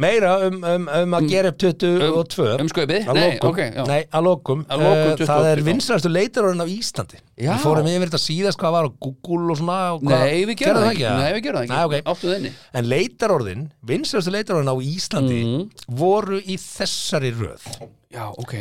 meira 0.02 0.34
um, 0.48 0.58
um, 0.62 0.88
um 1.02 1.16
að 1.18 1.28
gera 1.32 1.52
upp 1.52 1.60
22 1.62 1.90
um, 2.08 2.18
um 2.64 2.70
sköpið, 2.72 3.08
nei, 3.16 3.38
okay, 3.46 3.72
nei, 3.88 4.00
að 4.06 4.26
lokum, 4.28 4.64
að 4.72 4.84
lokum 4.84 5.14
uh, 5.14 5.24
það 5.30 5.50
er 5.52 5.62
vinstrastu 5.66 6.12
leitarorinn 6.12 6.64
á 6.64 6.68
Íslandi. 6.72 7.22
Já. 7.38 7.52
við 7.52 7.64
fórum 7.64 7.90
yfir 7.92 8.10
þetta 8.10 8.22
síðast 8.24 8.62
hvað 8.62 8.76
var 8.76 8.90
á 8.90 8.92
Google 9.08 9.54
og 9.54 9.60
svona 9.62 9.80
og 9.96 10.06
nei, 10.08 10.44
við 10.50 10.60
gerum 10.64 10.84
það 10.84 10.92
ekki, 10.94 11.08
nei, 11.08 11.32
við 11.38 11.42
gerum 11.48 11.60
það 11.60 11.68
ekki. 11.68 11.74
Nei, 11.78 12.44
okay. 12.44 12.54
en 12.80 12.92
leitarorðin 12.94 13.66
vinstrastu 13.92 14.36
leitarorinn 14.36 14.74
á 14.74 14.78
Íslandi 14.92 15.42
mm. 15.44 15.66
voru 16.02 16.42
í 16.42 16.60
þessari 16.62 17.34
röð. 17.38 17.68
Já, 18.14 18.26
ok. 18.34 18.56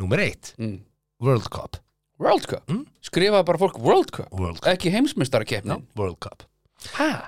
Nummer 0.00 0.22
eitt, 0.24 0.54
mm. 0.60 0.78
World 1.22 1.50
Cup. 1.52 1.80
World 2.22 2.46
Cup, 2.46 2.64
mm? 2.70 2.86
skrifa 3.02 3.42
bara 3.46 3.58
fólk 3.58 3.80
World 3.82 4.14
Cup, 4.14 4.30
World 4.36 4.60
Cup. 4.60 4.70
ekki 4.72 4.92
heimsmyndstara 4.94 5.48
keppnin 5.48 5.80
no, 5.80 5.82
World 5.98 6.20
Cup. 6.22 6.46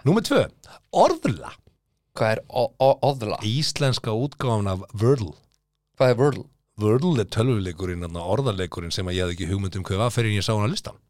Nummer 0.06 0.24
tvö, 0.24 0.46
Orðla 0.94 1.52
Hvað 2.14 2.36
er 2.36 2.40
oðla? 3.02 3.38
Íslenska 3.42 4.12
útgáfan 4.14 4.68
af 4.70 4.84
Wordle. 5.00 5.32
Hvað 5.98 6.12
er 6.12 6.18
Wordle? 6.20 6.44
Wordle 6.82 7.24
er 7.24 7.30
tölvuleikurinn, 7.34 8.04
þarna 8.06 8.22
orðaleikurinn 8.34 8.94
sem 8.94 9.06
að 9.10 9.16
ég 9.16 9.24
hafði 9.24 9.34
ekki 9.36 9.48
hugmynd 9.50 9.78
um 9.80 9.86
hvað 9.86 10.00
var 10.04 10.12
fyrir 10.14 10.30
en 10.30 10.38
ég 10.38 10.46
sá 10.46 10.52
hann 10.54 10.66
að 10.68 10.72
listan 10.76 11.00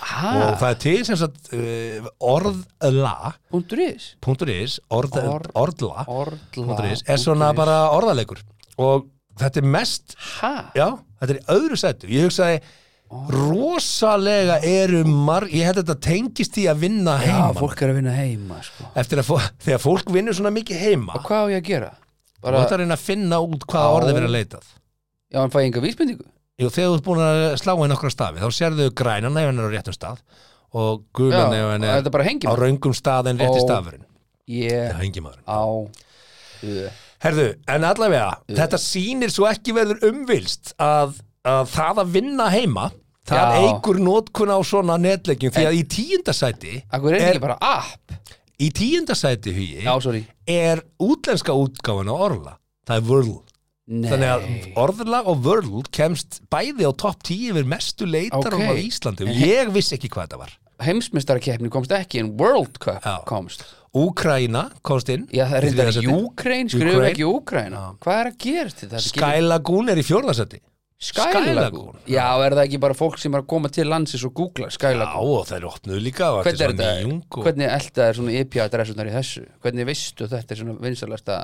Ha, 0.00 0.30
og 0.50 0.54
það 0.60 0.70
er 0.70 0.78
til 0.80 1.00
sem 1.08 1.16
sagt 1.20 1.48
uh, 1.56 2.06
orðla. 2.24 3.32
Is 3.52 4.06
.is, 4.48 4.76
orð, 4.92 5.16
Orð- 5.20 5.50
orðla. 5.60 6.04
Orðla 6.08 6.86
.is 6.92 7.02
er 7.08 7.20
svona 7.20 7.50
bara 7.56 7.78
orðaleikur. 7.96 8.40
Og 8.80 9.08
þetta 9.40 9.60
er 9.60 9.68
mest 9.76 10.16
Ha? 10.40 10.52
já, 10.76 10.86
þetta 11.20 11.34
er 11.36 11.40
í 11.40 11.44
öðru 11.56 11.80
sættu 11.80 12.08
ég 12.12 12.28
hugsaði 12.28 12.60
rosalega 13.10 14.60
eru 14.62 15.02
marg 15.04 15.50
ég 15.50 15.66
held 15.66 15.80
að 15.80 15.88
þetta 15.88 16.04
tengist 16.06 16.58
í 16.62 16.66
að 16.70 16.84
vinna 16.84 17.16
Já, 17.18 17.26
heima. 17.26 17.54
fólk 17.58 17.80
er 17.82 17.90
að 17.90 17.96
vinna 17.98 18.12
heima 18.14 18.58
sko. 18.62 18.90
eftir 19.02 19.22
að 19.22 19.32
þegar 19.64 19.82
fólk 19.82 20.12
vinnur 20.14 20.36
svona 20.38 20.52
mikið 20.54 20.84
heima. 20.84 21.16
Og 21.18 21.24
hvað 21.26 21.42
á 21.42 21.46
ég 21.50 21.62
að 21.62 21.70
gera? 21.70 21.90
þú 22.40 22.60
ætti 22.60 22.76
að 22.76 22.82
reyna 22.84 22.96
að 22.96 23.06
finna 23.08 23.40
út 23.44 23.66
hvaða 23.66 23.88
Já. 23.88 23.96
orði 23.98 24.14
verið 24.16 24.28
að 24.30 24.36
leitað. 24.36 24.68
Já, 25.30 25.40
en 25.42 25.50
fæ 25.50 25.58
ég 25.60 25.66
enga 25.68 25.82
vísbendingu. 25.84 26.28
Jú, 26.60 26.68
þegar 26.68 26.90
þú 26.90 26.94
ert 26.98 27.04
búin 27.08 27.24
að 27.24 27.40
slá 27.60 27.72
inn 27.74 27.94
okkur 27.96 28.14
stafi 28.14 28.40
þá 28.42 28.48
sérðu 28.52 28.86
grænan 28.94 29.36
ef 29.40 29.48
hann 29.50 29.58
er 29.58 29.66
á 29.66 29.70
réttum 29.74 29.96
stað 29.96 30.22
og 30.76 31.04
gulan 31.16 31.54
ef 31.56 31.66
hann 31.72 31.84
og 31.86 31.90
er 31.90 32.46
á 32.46 32.52
raungum 32.60 32.94
stað 32.94 33.30
en 33.32 33.40
rétti 33.42 33.64
stafurinn. 33.64 34.06
Ég 34.50 34.90
það 34.92 35.02
hengi 35.02 35.24
maður 35.24 35.42
á 35.50 35.62
Herðu, 37.20 37.46
en 37.68 37.84
allavega, 37.84 38.30
þetta 38.48 38.78
sýnir 38.80 39.32
svo 39.32 39.44
ekki 39.48 39.74
verður 39.76 40.06
umvilst 40.08 40.72
að, 40.80 41.18
að 41.44 41.66
það 41.72 42.00
að 42.00 42.12
vinna 42.14 42.46
heima 42.52 42.86
það 43.30 43.54
Já. 43.54 43.60
eigur 43.64 44.00
nótkun 44.04 44.52
á 44.52 44.58
svona 44.66 44.96
netlegjum 45.00 45.54
því 45.54 45.66
að 45.70 45.78
í 45.78 45.84
tíundasæti 45.96 46.74
Akkur 46.90 47.14
er 47.14 47.20
Er- 47.20 47.28
ekki 47.34 47.44
bara 47.46 47.58
app 47.60 48.16
í 48.60 48.70
tíundasæti 48.76 49.54
hugi 49.56 49.84
Já, 49.86 49.94
sorry 50.04 50.24
er 50.46 50.82
útlenska 51.00 51.54
útgáfan 51.56 52.10
á 52.10 52.14
Orla 52.16 52.56
það 52.88 52.96
er 52.98 53.06
Wordle 53.10 53.38
Nei 53.90 54.06
þannig 54.12 54.30
að 54.30 54.42
Orla 54.78 55.20
og 55.26 55.40
Wordle 55.46 55.80
kemst 55.90 56.40
bæði 56.52 56.86
á 56.86 56.92
topp 56.94 57.24
10 57.26 57.48
yfir 57.54 57.64
mestu 57.66 58.06
leitar 58.06 58.54
Ok. 58.54 58.62
á 58.62 58.74
Íslandi 58.78 59.26
og 59.26 59.34
ég 59.40 59.72
vissi 59.74 59.96
ekki 59.96 60.10
hvað 60.12 60.28
þetta 60.28 60.38
var 60.44 60.56
Heimsmyndstarakeppni 60.80 61.68
komst 61.72 61.90
ekki 61.92 62.20
en 62.22 62.30
World 62.40 62.78
Cup 62.80 63.02
Já. 63.04 63.16
komst 63.28 63.64
Úkraína 63.96 64.68
komst 64.86 65.08
inn 65.10 65.24
Já, 65.34 65.42
það 65.50 65.56
er 65.58 65.64
í 65.64 65.66
reyndar 65.66 65.88
þriðja 65.90 65.96
sæti. 65.96 66.12
Ukraine, 66.28 66.70
skrifum 66.70 66.92
Ukraine. 66.94 67.10
ekki 67.10 67.26
Ukraina 67.26 67.80
Hvað 68.04 68.20
er 68.20 68.28
að 68.30 68.36
gerast 68.44 68.82
þetta? 68.84 69.00
Sky 69.02 69.40
Lagoon 69.42 69.90
er 69.90 69.98
í 70.00 70.04
fjórðasæti 70.06 70.60
Sky 71.00 71.30
Sky 71.32 71.40
Lagoon 71.40 71.56
Lagoon. 71.56 72.00
Já, 72.12 72.26
er 72.44 72.52
það 72.58 72.66
ekki 72.66 72.78
bara 72.82 72.94
fólk 72.98 73.14
sem 73.22 73.32
er 73.32 73.40
að 73.40 73.46
koma 73.48 73.70
til 73.72 73.86
landsins 73.88 74.24
og 74.28 74.34
googla 74.36 74.66
Sky 74.74 74.90
Já, 74.98 75.06
og 75.16 75.46
þeir 75.48 75.64
opnuðu 75.70 76.00
líka 76.04 76.26
og 76.36 76.42
Hvernig 76.44 76.64
er 76.66 76.74
þetta? 76.76 76.90
og... 77.16 77.44
Hvernig 77.46 77.70
elda 77.78 78.08
er 78.10 78.18
svona 78.18 78.34
IP-adressunar 78.42 79.08
í 79.08 79.14
þessu? 79.14 79.46
Hvernig 79.64 79.88
veistu 79.88 80.28
þetta 80.28 80.52
er 80.56 80.60
svona 80.60 80.76
vinsalasta 80.84 81.38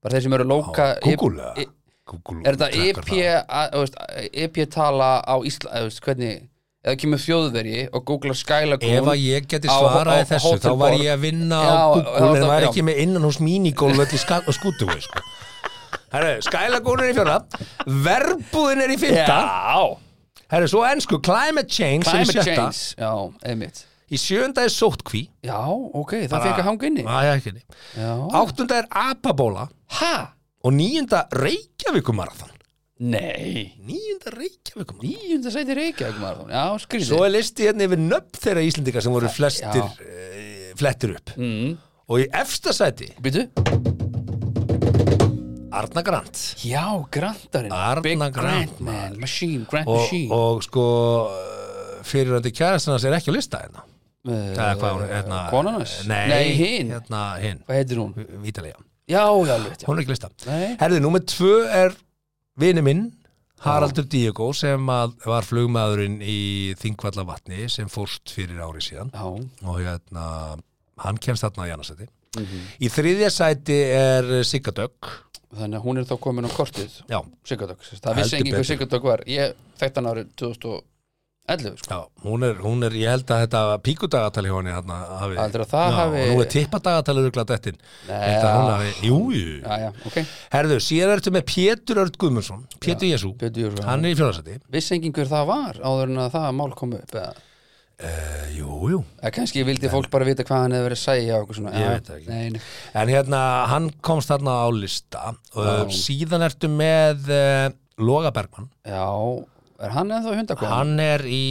bara 0.00 0.14
þeir 0.16 0.24
sem 0.24 0.36
eru 0.38 0.46
lóka 0.48 0.86
Google, 1.04 1.50
I- 1.52 1.66
eða? 1.66 1.74
Google 2.14 2.40
Er 2.48 2.56
þetta 2.56 2.70
trackar 2.72 3.12
IP 3.12 3.20
að- 3.44 3.70
þú 3.76 3.84
veist, 3.84 4.00
IP-tala 4.46 5.10
á 5.20 5.34
Ísla 5.52 5.84
veist, 5.84 6.00
hvernig, 6.04 6.42
eða 6.84 6.98
kemur 7.04 7.20
þjóðveri 7.28 7.78
og 7.92 8.04
googla 8.08 8.34
Sky 8.40 8.64
Lagoon 8.72 8.96
Ef 9.02 9.12
að 9.12 9.20
ég 9.28 9.46
geti 9.52 9.68
á- 9.68 9.76
svaraði 9.84 10.24
á 10.24 10.30
þessu 10.32 10.56
þá 10.64 10.70
var 10.80 10.96
ég 10.96 11.12
að 11.12 11.22
vinna 11.28 11.60
Já, 11.60 11.76
á 11.76 11.84
Google 11.92 12.40
en 12.40 12.48
var 12.48 12.64
já. 12.64 12.68
ekki 12.72 12.88
með 12.88 13.04
innan 13.04 13.28
hús 13.28 13.40
mínigólf 13.44 14.00
öll 14.00 14.16
í 14.16 14.20
skútu 14.56 14.88
sko. 15.04 15.20
Herru, 16.14 16.34
Sky 16.46 16.68
Lagoon 16.70 17.00
er 17.02 17.10
í 17.10 17.14
fjóra 17.16 17.38
Verbúðin 18.04 18.84
er 18.84 18.92
í 18.94 18.98
fyrta 19.00 19.38
Herru, 20.52 20.68
svo 20.70 20.84
ennsku 20.86 21.18
Climate 21.24 21.66
Change 21.72 22.06
er 22.06 22.22
í 22.22 22.28
climate 22.28 22.36
sjötta. 22.36 22.54
change 22.70 23.02
Já, 23.02 23.12
einmitt. 23.50 23.80
Í 24.14 24.18
sjönda 24.20 24.62
er 24.66 24.70
sótkví 24.70 25.24
Já, 25.46 25.58
ok, 25.66 26.12
það 26.30 26.44
fekk 26.46 26.60
að 26.60 26.66
hanga 26.68 26.86
inni. 26.90 27.04
Já, 27.06 27.16
já, 27.24 27.32
ekki. 27.40 27.54
Já. 27.98 28.10
Áttunda 28.40 28.76
er 28.82 28.90
apabóla 29.04 29.68
Ha? 29.98 30.12
og 30.64 30.72
níunda 30.76 31.24
Reykjavíkumarathon 31.34 32.52
Nei. 33.04 33.72
Níunda 33.82 34.30
Reykjavíkumarathon 34.36 35.08
Níunda 35.08 35.50
sæti 35.52 35.74
Reykjavík 35.80 36.20
marathon 36.22 36.52
Já, 36.54 36.62
skrýði 36.84 37.08
Svo 37.10 37.24
er 37.26 37.34
listi 37.34 37.66
hérna 37.66 37.88
yfir 37.88 38.04
nöfn 38.04 38.38
þeirra 38.44 38.62
Íslendinga 38.68 39.02
sem 39.02 39.16
voru 39.16 39.32
flestir 39.34 39.82
Já. 39.82 39.88
uh, 39.90 40.70
flettir 40.78 41.16
upp. 41.18 41.34
Mm. 41.40 41.74
og 42.06 42.20
í 42.22 42.28
efsta 42.36 42.72
sæti 42.76 43.10
Býtu 43.24 43.48
Arna 45.74 46.02
Grant. 46.06 46.40
Já, 46.64 46.84
Grantarinn. 47.10 47.72
Arna 47.74 48.02
Big 48.04 48.18
Grant, 48.18 48.78
Grant. 48.78 49.18
Machine, 49.20 49.64
Grant 49.70 49.88
og, 49.90 49.98
Machine. 50.00 50.30
og 50.34 50.62
sko 50.66 50.84
fyriröndi 52.04 52.52
kærastannars 52.54 53.04
er 53.08 53.16
ekki 53.18 53.32
á 53.32 53.34
lista 53.36 53.60
hérna. 53.64 53.84
Eða 54.24 54.70
hvað 54.80 54.94
hún 54.94 55.08
hérna, 55.10 55.38
Konan 55.52 55.74
hans? 55.80 55.98
nei, 56.08 56.22
Nei, 56.30 56.44
hin. 56.56 56.90
hérna, 56.94 57.22
hin, 57.42 57.58
Hvað 57.66 57.76
heitir 57.80 57.98
hún? 58.00 58.14
Vítalega 58.44 58.78
Já, 59.06 59.20
já, 59.28 59.52
alveg 59.58 59.74
já. 59.76 59.84
hún 59.86 59.98
er 59.98 60.02
ekki 60.04 60.14
lista. 60.14 60.30
Nei. 60.48 60.76
Herði, 60.80 61.00
númer 61.04 61.20
tvö 61.28 61.58
er 61.68 61.92
vini 62.56 62.80
minn 62.80 63.02
Haraldur 63.64 64.04
Diego 64.08 64.50
sem 64.56 64.86
var 64.86 65.44
flugmaðurinn 65.44 66.18
í 66.24 66.72
Þingvallavatni 66.80 67.68
sem 67.72 67.88
fórst 67.88 68.32
fyrir 68.32 68.60
ári 68.64 68.80
síðan. 68.84 69.12
Já, 69.12 69.24
og 69.68 69.78
hérna 69.80 70.56
hann 71.04 71.16
kemst 71.20 71.44
þarna 71.44 71.68
í 71.68 71.72
annarsæti 71.76 72.08
Mhm. 72.34 72.64
í 72.80 72.88
þriðja 72.90 73.28
sæti 73.30 73.76
er 73.94 74.42
Sigga 74.42 74.72
Dögg 74.72 75.06
þannig 75.60 75.78
að 75.80 75.84
hún 75.88 75.98
er 76.02 76.08
þá 76.10 76.16
komin 76.26 76.48
á 76.48 76.50
kortið 76.56 76.98
já, 77.10 77.20
Sigurdök, 77.44 77.84
það 78.00 78.18
vissi 78.22 78.36
engin 78.40 78.52
hver 78.54 78.60
betur. 78.62 78.70
Sigurdök 78.72 79.06
var. 79.10 79.22
Ég 79.30 79.54
þekkt 79.80 80.00
hann 80.00 80.10
árið 80.10 80.28
2011 80.40 81.78
sko. 81.82 81.88
já, 81.92 82.00
hún 82.24 82.42
er, 82.48 82.54
hún 82.64 82.86
er 82.88 82.94
ég 82.96 83.10
held 83.12 83.28
að 83.34 83.42
þetta 83.44 83.62
píkudagatali 83.84 84.48
hjá 84.48 84.56
henni 84.60 84.72
hérna 84.72 84.98
hafi, 85.20 85.34
já, 85.36 85.88
hafi- 85.98 86.22
og 86.24 86.30
nú 86.32 86.40
er 86.44 86.50
tippadagatali 86.54 87.24
örglað 87.28 87.48
dettin. 87.52 87.76
Nei, 88.08 88.14
Ég 88.16 88.30
held 88.32 88.44
að 88.48 88.54
hún 88.56 88.68
já. 88.70 88.74
hafi, 88.74 89.08
jú, 89.08 89.18
jú 89.34 89.56
Já, 89.60 89.74
já, 89.84 89.90
ok. 90.08 90.16
Herðu, 90.56 90.78
síðan 90.88 91.14
ertu 91.18 91.34
með 91.36 91.44
Pétur 91.52 92.00
Örd 92.04 92.16
Guðmundsson 92.18 92.64
Pétur 92.80 93.08
Jésú, 93.10 93.34
hann 93.84 94.04
er 94.04 94.14
í 94.14 94.16
fjórðarsæti 94.18 94.56
Vissi 94.72 94.94
engin 94.96 95.12
hver 95.12 95.28
það 95.28 95.46
var 95.52 95.82
áður 95.84 96.08
en 96.14 96.22
að 96.24 96.32
það 96.38 96.48
mál 96.62 96.70
kom 96.80 96.94
upp 96.96 97.12
eða, 97.14 97.34
uh, 98.02 98.44
jú, 98.56 98.78
jú 98.92 98.98
eða 99.20 99.32
kannski 99.38 99.64
vildi 99.66 99.90
fólk 99.92 100.10
bara 100.12 100.26
vita 100.28 100.44
hvað 100.46 100.64
hann 100.64 100.74
hefði 100.76 100.88
verið 100.88 100.98
að 100.98 101.04
segja 101.04 101.38
eitthvað 101.38 101.58
svona 101.60 101.74
Ég 101.74 101.84
Já, 101.84 101.92
veit 101.94 102.10
ekki. 102.16 102.28
Nei, 102.32 102.50
nei. 102.56 102.60
En 103.02 103.12
hérna, 103.14 103.40
hann 103.70 103.88
komst 104.04 104.32
þarna 104.32 104.56
á 104.64 104.68
lista 104.74 105.24
og 105.54 105.68
Já. 105.68 105.96
síðan 106.00 106.46
ertu 106.48 106.70
með 106.72 107.30
uh, 107.30 107.68
Loga 108.02 108.32
Bergmann 108.34 108.68
Já, 108.88 109.06
er 109.84 109.94
hann 109.94 110.10
eða 110.14 110.24
þá 110.26 110.38
hundakon? 110.40 110.72
Hann 110.74 110.94
er 111.04 111.24
í 111.28 111.44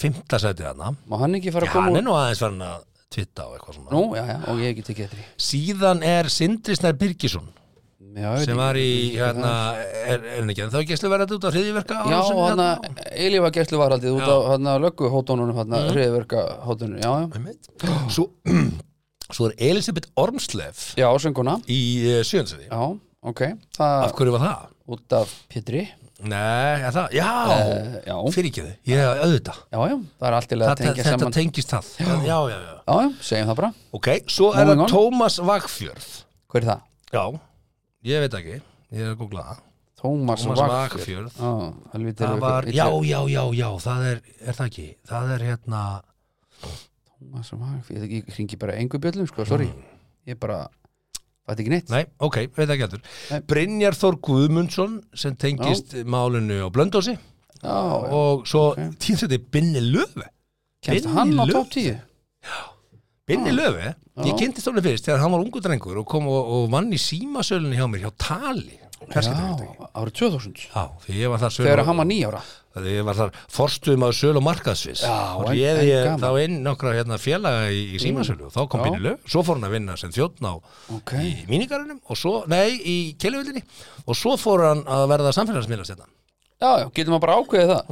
fymta 0.00 0.40
sæti 0.42 0.66
þarna 0.66 0.94
Má 1.06 1.18
hann 1.22 1.38
ekki 1.38 1.54
fara 1.54 1.68
Já, 1.68 1.72
að 1.72 1.76
koma 1.78 1.90
hann 1.90 1.98
úr 1.98 2.02
er 2.02 2.08
nú 2.08 2.16
aðeins 2.18 2.42
farin 2.42 2.66
að 2.68 2.84
twitta 3.14 3.46
á 3.46 3.48
eitthvað 3.54 3.78
svona 3.78 3.94
Nú, 3.94 4.02
já, 4.18 4.24
já, 4.28 4.36
og 4.50 4.58
ég 4.60 4.66
hef 4.68 4.74
ekki 4.76 4.86
tekið 4.90 5.12
þetta 5.14 5.22
í 5.22 5.46
Síðan 5.48 6.02
er 6.04 6.28
Sindri 6.32 6.76
Snær 6.76 6.98
Birgisson 7.00 7.46
Já, 8.16 8.30
sem 8.42 8.58
var 8.58 8.78
í, 8.80 8.88
hérna, 9.18 9.52
er, 9.78 10.22
er 10.22 10.38
hann 10.40 10.52
ekki 10.52 10.64
en 10.64 10.72
þá 10.72 10.78
gæslu 10.88 11.10
verið 11.12 11.34
út 11.36 11.46
á 11.46 11.50
hriðiverka 11.52 11.98
Já, 12.08 12.20
hann 12.38 12.62
að 12.64 12.88
eilífa 13.12 13.50
gæslu 13.58 13.80
varaldið 13.82 14.16
út 14.16 14.24
á 14.24 14.36
hann 14.52 14.70
að 14.72 14.80
löggu 14.86 15.10
hótonunum 15.12 15.60
hann 15.60 15.76
að 15.76 15.90
hriðverka 15.92 16.46
hótonunum 16.64 17.04
Já, 17.04 17.12
já, 17.28 18.00
Svo, 18.14 18.30
svo 19.36 19.50
er 19.50 19.58
Elisabeth 19.70 20.10
Ormslef 20.18 20.92
já, 20.98 21.08
sönguna 21.20 21.58
í 21.68 21.80
uh, 22.08 22.18
sjönsöði 22.26 22.70
Já, 22.70 22.82
ok, 23.28 23.44
það 23.76 24.08
Af 24.08 24.16
hverju 24.18 24.36
var 24.38 24.46
það? 24.46 24.74
út 24.88 25.12
af 25.12 25.32
Pétri. 25.52 25.82
Nei, 26.18 26.80
er 26.82 26.94
það, 26.94 27.12
já, 27.14 27.26
uh, 27.52 27.98
Já, 28.08 28.14
fyrir 28.34 28.48
ekki 28.50 28.64
þau, 28.64 28.70
ég 28.90 29.02
auðvitað. 29.22 29.58
Já, 29.68 29.80
já, 29.92 29.96
er 30.24 30.36
að 30.38 30.46
Þetta, 30.48 30.94
þetta 31.08 31.28
tengist 31.36 31.74
það. 31.74 31.90
Já, 32.00 32.08
já, 32.24 32.38
já, 32.48 32.56
já. 32.56 32.72
Já, 32.80 32.94
já, 33.04 33.10
segjum 33.28 33.50
það 33.52 33.60
bara. 33.60 33.70
Ok, 33.98 34.08
svo 34.32 34.48
er 34.54 34.64
Moving 34.64 34.82
það. 34.82 34.94
Tómas 34.96 35.38
Vagfjörð. 35.50 36.08
Hver 36.48 36.64
er 36.64 36.70
það? 36.72 36.82
Já, 37.12 37.22
ég 38.06 38.22
veit 38.24 38.34
ekki 38.38 38.58
Ég 38.88 39.04
er 39.04 39.10
að 39.12 39.18
googla 39.20 39.42
það. 39.44 39.64
Tómas 39.98 40.44
Já, 40.46 41.50
helvítið 41.92 42.22
Það 42.24 42.42
var, 42.44 42.68
já, 42.70 42.86
já, 43.04 43.18
já, 43.28 43.42
já, 43.58 43.68
það 43.82 44.04
er, 44.08 44.20
er 44.40 44.56
það 44.56 44.70
ekki? 44.70 44.86
Það 45.10 45.32
er 45.34 45.44
hérna 45.48 45.82
Tómas 46.62 47.50
Vagfjörð, 47.52 48.06
ég, 48.14 48.28
hringi 48.36 48.58
bara 48.60 48.76
engu 48.78 49.00
bjöllum, 49.02 49.26
sko, 49.28 49.44
sorry. 49.48 49.66
Ég 50.28 50.38
bara, 50.38 50.60
það 51.48 51.62
ekki 51.64 51.74
neitt. 51.74 51.90
Mm. 51.90 51.96
Nei, 51.96 52.04
ok, 52.28 52.38
veit 52.56 52.72
ekki 52.76 53.02
Nei. 53.02 53.42
Brynjar 53.50 53.98
Þór 53.98 54.20
Guðmundsson 54.28 54.96
sem 55.18 55.36
tengist 55.40 55.96
málinu 56.06 56.62
á 56.62 56.68
Blöndósi 56.70 57.16
Já, 57.58 57.74
og 57.74 58.46
svo 58.46 58.68
ok. 58.70 58.78
okay. 58.78 58.90
tíðsætti 59.02 59.40
Binni 59.50 59.82
Löfe 59.82 60.28
kemst 60.86 61.10
hann 61.10 61.34
á 61.34 61.44
Löf. 61.44 61.56
top 61.56 61.74
10 61.74 61.98
Binni 63.28 63.52
Já. 63.52 63.56
Löfe, 63.60 63.94
ég 64.24 64.32
Já. 64.32 64.38
kynntist 64.40 64.68
honum 64.70 64.84
fyrst 64.88 65.06
þegar 65.08 65.20
hann 65.22 65.34
var 65.36 65.44
ungu 65.44 65.60
drengur 65.64 66.00
og 66.02 66.06
kom 66.08 66.28
og, 66.32 66.52
og 66.58 66.68
vann 66.72 66.88
í 66.92 67.00
símasölunni 67.00 67.76
hjá 67.78 67.86
mér 67.92 68.06
hjá 68.08 68.12
Tali. 68.28 68.78
Já, 69.08 69.30
árið 69.94 70.14
2000 70.18 70.56
Já, 70.74 70.82
því 71.04 71.14
ég 71.22 71.30
var 71.30 71.38
þar 71.38 71.52
Þegar 71.54 71.80
hann 71.86 72.00
var 72.00 72.06
nýjára 72.08 72.40
Þegar 72.74 72.88
ég 72.90 73.04
var 73.06 73.16
þar 73.16 73.30
forstuðum 73.54 74.04
á 74.04 74.08
sölu 74.10 74.40
og 74.40 74.44
markaðsvis 74.44 75.04
Já, 75.06 75.14
og 75.38 75.52
ég 75.54 75.78
gaman. 76.08 76.18
þá 76.24 76.42
inn 76.42 76.56
nokkra 76.66 76.94
hérna, 76.96 77.18
félaga 77.22 77.68
í, 77.70 77.84
í 77.94 78.00
símasölu 78.02 78.48
og 78.48 78.52
þá 78.56 78.58
kom 78.68 78.82
Já. 78.82 78.84
Binni 78.88 79.04
Löf, 79.06 79.22
svo 79.30 79.44
fór 79.46 79.60
hann 79.60 79.68
að 79.70 79.76
vinna 79.76 79.96
sem 80.02 80.12
þjóttn 80.12 80.50
á 80.50 80.54
Ok, 80.98 81.14
í 81.22 81.30
mínigarunum 81.48 82.00
og 82.10 82.18
svo, 82.18 82.34
nei, 82.50 82.74
í 82.74 82.96
keljuveldinni 83.22 83.62
og 84.04 84.18
svo 84.18 84.34
fór 84.40 84.66
hann 84.66 84.82
að 84.82 85.06
verða 85.14 85.32
samfélagsmiðlast 85.38 85.94
hérna. 85.94 86.10
já, 86.58 86.70
já, 86.82 86.86
getur 86.98 87.14
maður 87.14 87.24
bara 87.28 87.38
ákveðið 87.38 87.74
það 87.76 87.82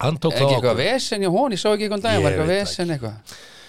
Hann 0.00 0.16
tók 0.20 0.32
þá 0.32 0.42
ekki 0.46 0.56
eitthvað 0.56 0.80
vesen 0.80 1.22
í 1.22 1.28
hón, 1.28 1.52
ég 1.52 1.60
sá 1.60 1.68
ekki 1.76 1.90
eitthvað 1.92 3.20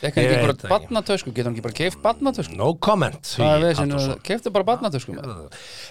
daginn, 0.02 0.24
Ég 0.24 0.30
veit 0.32 0.38
ekki 0.38 0.46
bara 0.48 0.54
það 0.54 0.66
ekki. 0.66 0.72
badnatösku, 0.74 1.32
getur 1.36 1.48
hann 1.50 1.56
ekki 1.56 1.64
bara 1.66 1.78
keift 1.78 2.00
badnatösku? 2.02 2.56
No 2.58 2.74
comment 2.76 3.22
Það 3.22 3.66
er 3.70 3.76
Halldórsson. 3.82 4.22
keiftu 4.26 4.52
bara 4.56 4.66
badnatösku 4.72 5.14
með. 5.16 5.30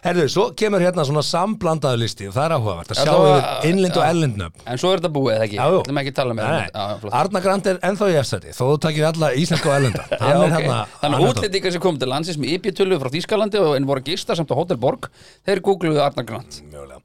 Herðu, 0.04 0.24
svo 0.34 0.44
kemur 0.58 0.80
hérna 0.84 1.04
svona 1.06 1.22
samblandaðu 1.26 2.00
listi 2.02 2.26
og 2.28 2.34
það 2.34 2.44
er 2.48 2.54
áhugavert 2.58 2.90
að 2.90 2.96
Já, 2.96 3.04
sjá 3.04 3.12
það 3.12 3.22
var- 3.24 3.40
yfir 3.40 3.70
innlind 3.70 3.96
og 3.96 4.04
ellindnöfn 4.10 4.66
En 4.66 4.78
svo 4.82 4.92
er 4.92 4.98
þetta 5.00 5.12
búið, 5.14 5.32
eða 5.36 5.44
ekki? 5.46 5.56
Já, 5.60 5.66
jú. 5.70 5.80
Það 5.86 5.94
með 5.94 6.02
ekki 6.04 6.14
tala 6.20 6.34
með 6.34 6.50
Nei, 6.50 6.66
þetta. 6.70 7.12
Arna 7.20 7.40
Grant 7.40 7.66
er 7.66 7.78
ennþá 7.90 8.10
í 8.10 8.18
efstæti 8.20 8.50
þó 8.56 8.64
þú 8.70 8.78
takir 8.86 9.04
alla 9.10 9.32
íslensku 9.34 9.68
og 9.70 9.76
ellenda 9.78 10.04
Já, 10.10 10.18
Hann 10.20 10.42
er 10.42 10.54
hérna 10.58 10.80
Þannig 11.00 11.16
að 11.16 11.22
er 11.22 11.30
útlendingar 11.34 11.72
sem 11.72 11.80
kom 11.80 11.98
til 11.98 12.08
landsins 12.10 12.38
með 12.40 12.52
IP-tölu 12.58 12.98
frá 13.00 13.10
Þýskalandi 13.14 13.60
og 13.62 13.76
en 13.76 13.86
voru 13.86 14.00
að 14.02 14.10
gista 14.12 14.34
samt 14.34 14.50
á 14.50 14.56
Hotel 14.58 14.76
Borg 14.76 15.08
þeir 15.46 15.60
googluðu 15.62 16.00
Arnar 16.02 16.24
Grant 16.26 16.62
Mögulega. 16.66 17.00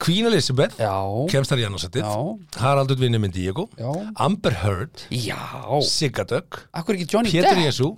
Queen 0.00 0.26
Elizabeth. 0.30 0.78
Já, 0.80 0.94
kemst 1.30 1.52
þar 1.52 1.60
í 1.60 1.66
annarsættið 1.68 2.06
Já. 2.06 2.14
Haraldur 2.62 3.00
vinni 3.00 3.20
með 3.20 3.34
Diego. 3.36 3.66
Já. 3.76 3.90
Amber 4.26 4.56
Heard. 4.62 5.04
Já. 5.12 5.36
Ekki 5.80 7.06
Johnny 7.10 7.32
Pétur 7.34 7.60
Jesu 7.66 7.90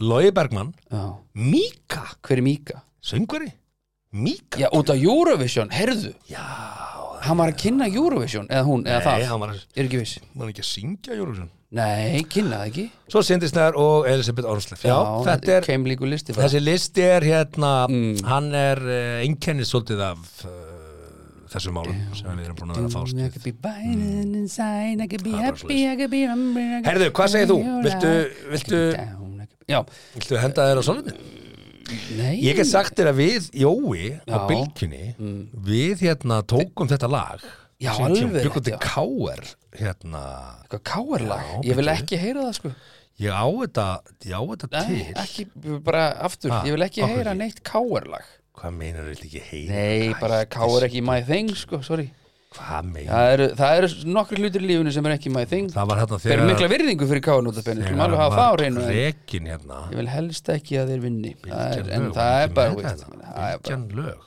Lói 0.00 0.30
Bergmann. 0.32 0.74
Já. 0.92 1.04
Mika. 1.34 2.02
Hver 2.26 2.38
er 2.40 2.44
Míka? 2.44 2.82
Söngvari. 3.04 3.52
Mika. 4.12 4.58
Já, 4.60 4.68
út 4.72 4.90
af 4.90 4.96
Eurovision, 4.96 5.68
herðu 5.70 6.14
Já 6.30 6.42
Hann 7.26 7.38
var 7.40 7.50
að 7.50 7.56
kynna 7.58 7.88
Eurovision, 7.90 8.46
eða 8.52 8.62
hún, 8.68 8.84
eða 8.86 9.00
Nei, 9.00 9.06
það? 9.06 9.24
hann 9.30 9.40
var, 9.42 9.54
Er 9.74 9.86
ekki 9.88 9.98
viss? 9.98 10.18
Var 10.36 10.50
ekki 10.52 10.62
að 10.62 10.68
syngja 10.68 11.16
Eurovision? 11.16 11.48
Nei, 11.76 12.20
kynna 12.30 12.60
það 12.60 12.68
ekki. 12.70 12.84
Svo 13.10 13.22
Sindisnær 13.26 13.76
og 13.80 14.06
Elisabeth 14.06 14.46
Ormsleff 14.48 14.84
Já, 14.86 14.94
þetta 15.26 15.56
er 15.56 15.66
Keim 15.66 15.88
líku 15.90 16.06
listi. 16.06 16.36
Þessi 16.36 16.60
listi 16.62 17.02
er 17.02 17.26
hérna 17.26 17.72
Mm. 17.90 18.20
Hann 18.28 18.52
er 18.54 18.80
uh, 18.84 19.24
einkennið 19.24 19.66
svolítið 19.68 20.04
af 20.06 20.44
uh, 20.46 20.52
þessum 21.52 21.76
málum 21.78 22.02
sem 22.16 22.30
við 22.32 22.44
erum 22.48 22.58
búin 22.60 22.72
að 22.72 22.80
vera 22.80 22.88
að 22.90 22.96
fást 22.96 23.16
could 23.34 23.44
Herðu, 26.90 27.10
hvað 27.16 27.32
segir 27.34 27.50
þú? 27.52 27.58
Viltu, 27.86 28.12
viltu, 28.52 28.82
viltu 30.16 30.40
henda 30.42 30.70
þér 30.70 30.80
á 30.80 30.84
solinu? 30.86 31.16
nei 32.16 32.40
Ég 32.42 32.58
get 32.58 32.68
sagt 32.68 32.96
þér 32.98 33.12
að 33.12 33.20
við, 33.20 33.46
Jói, 33.62 34.08
á 34.26 34.38
Já. 34.42 35.14
Mm. 35.20 35.38
við 35.68 36.02
hérna 36.06 36.40
tókum 36.48 36.90
þetta 36.90 37.10
lag 37.10 37.44
Já, 37.76 37.92
alveg 37.92 38.40
Byggum 38.40 38.68
já. 38.72 38.78
K.R. 38.80 39.42
hérna 39.76 40.22
Já, 41.28 41.66
ég 41.68 41.78
vil 41.78 41.90
ekki 41.92 42.20
heyra 42.20 42.46
það 42.48 42.54
sko 42.60 42.72
Ég 43.16 43.32
á 43.32 43.46
þetta, 43.48 43.84
ég 44.28 44.34
á 44.36 44.42
þetta 44.52 44.68
Nei, 44.72 44.88
til 44.88 45.20
ekki, 45.22 45.46
bara 45.84 46.02
aftur, 46.26 46.52
Ha, 46.52 46.62
ég 46.68 46.76
vil 46.76 46.84
ekki 46.84 47.06
heyra 47.08 47.32
neitt 47.36 47.62
káarlag 47.64 48.26
Hvað 48.56 48.76
meinar 48.78 49.08
þetta 49.10 49.26
ekki 49.28 49.42
heyra? 49.50 49.74
Nei, 49.74 50.14
bara 50.20 50.38
Hættu 50.42 50.54
káar 50.56 50.70
þessu. 50.76 50.86
ekki 50.88 51.02
my 51.04 51.18
thing 51.28 51.50
sko, 51.56 51.80
sorry 51.86 52.06
Hvað 52.56 52.86
meinar? 52.88 53.10
Það 53.12 53.32
eru, 53.34 53.46
það 53.58 53.80
eru 53.80 53.88
nokkri 54.16 54.38
hlutir 54.40 54.62
í 54.64 54.70
lífinu 54.70 54.92
sem 54.96 55.08
er 55.10 55.16
ekki 55.18 55.32
my 55.34 55.44
thing 55.50 55.72
Það 55.74 55.90
var 55.90 56.00
hérna 56.02 56.20
Þeir 56.22 56.34
eru 56.36 56.46
mikla 56.50 56.70
virðingu 56.72 57.08
fyrir 57.10 57.24
káar 57.26 57.42
notabenni, 57.44 57.90
hafa 58.00 58.28
það 58.32 58.46
á 58.48 58.54
reynu 58.62 58.84
en 58.86 58.94
Rekin 58.96 59.50
hérna 59.50 59.80
Ég 59.90 60.00
vil 60.00 60.08
helst 60.14 60.48
ekki 60.56 60.78
að 60.80 60.94
þeir 60.94 61.04
vinni 61.04 61.34
Það 61.42 61.66
er, 61.66 61.90
En 61.98 62.06
lög, 62.06 62.14
það 62.16 62.38
er 62.46 62.56
bara, 62.56 62.78
bara 62.80 63.50
Bylgjan 63.60 63.84
lög 63.98 64.24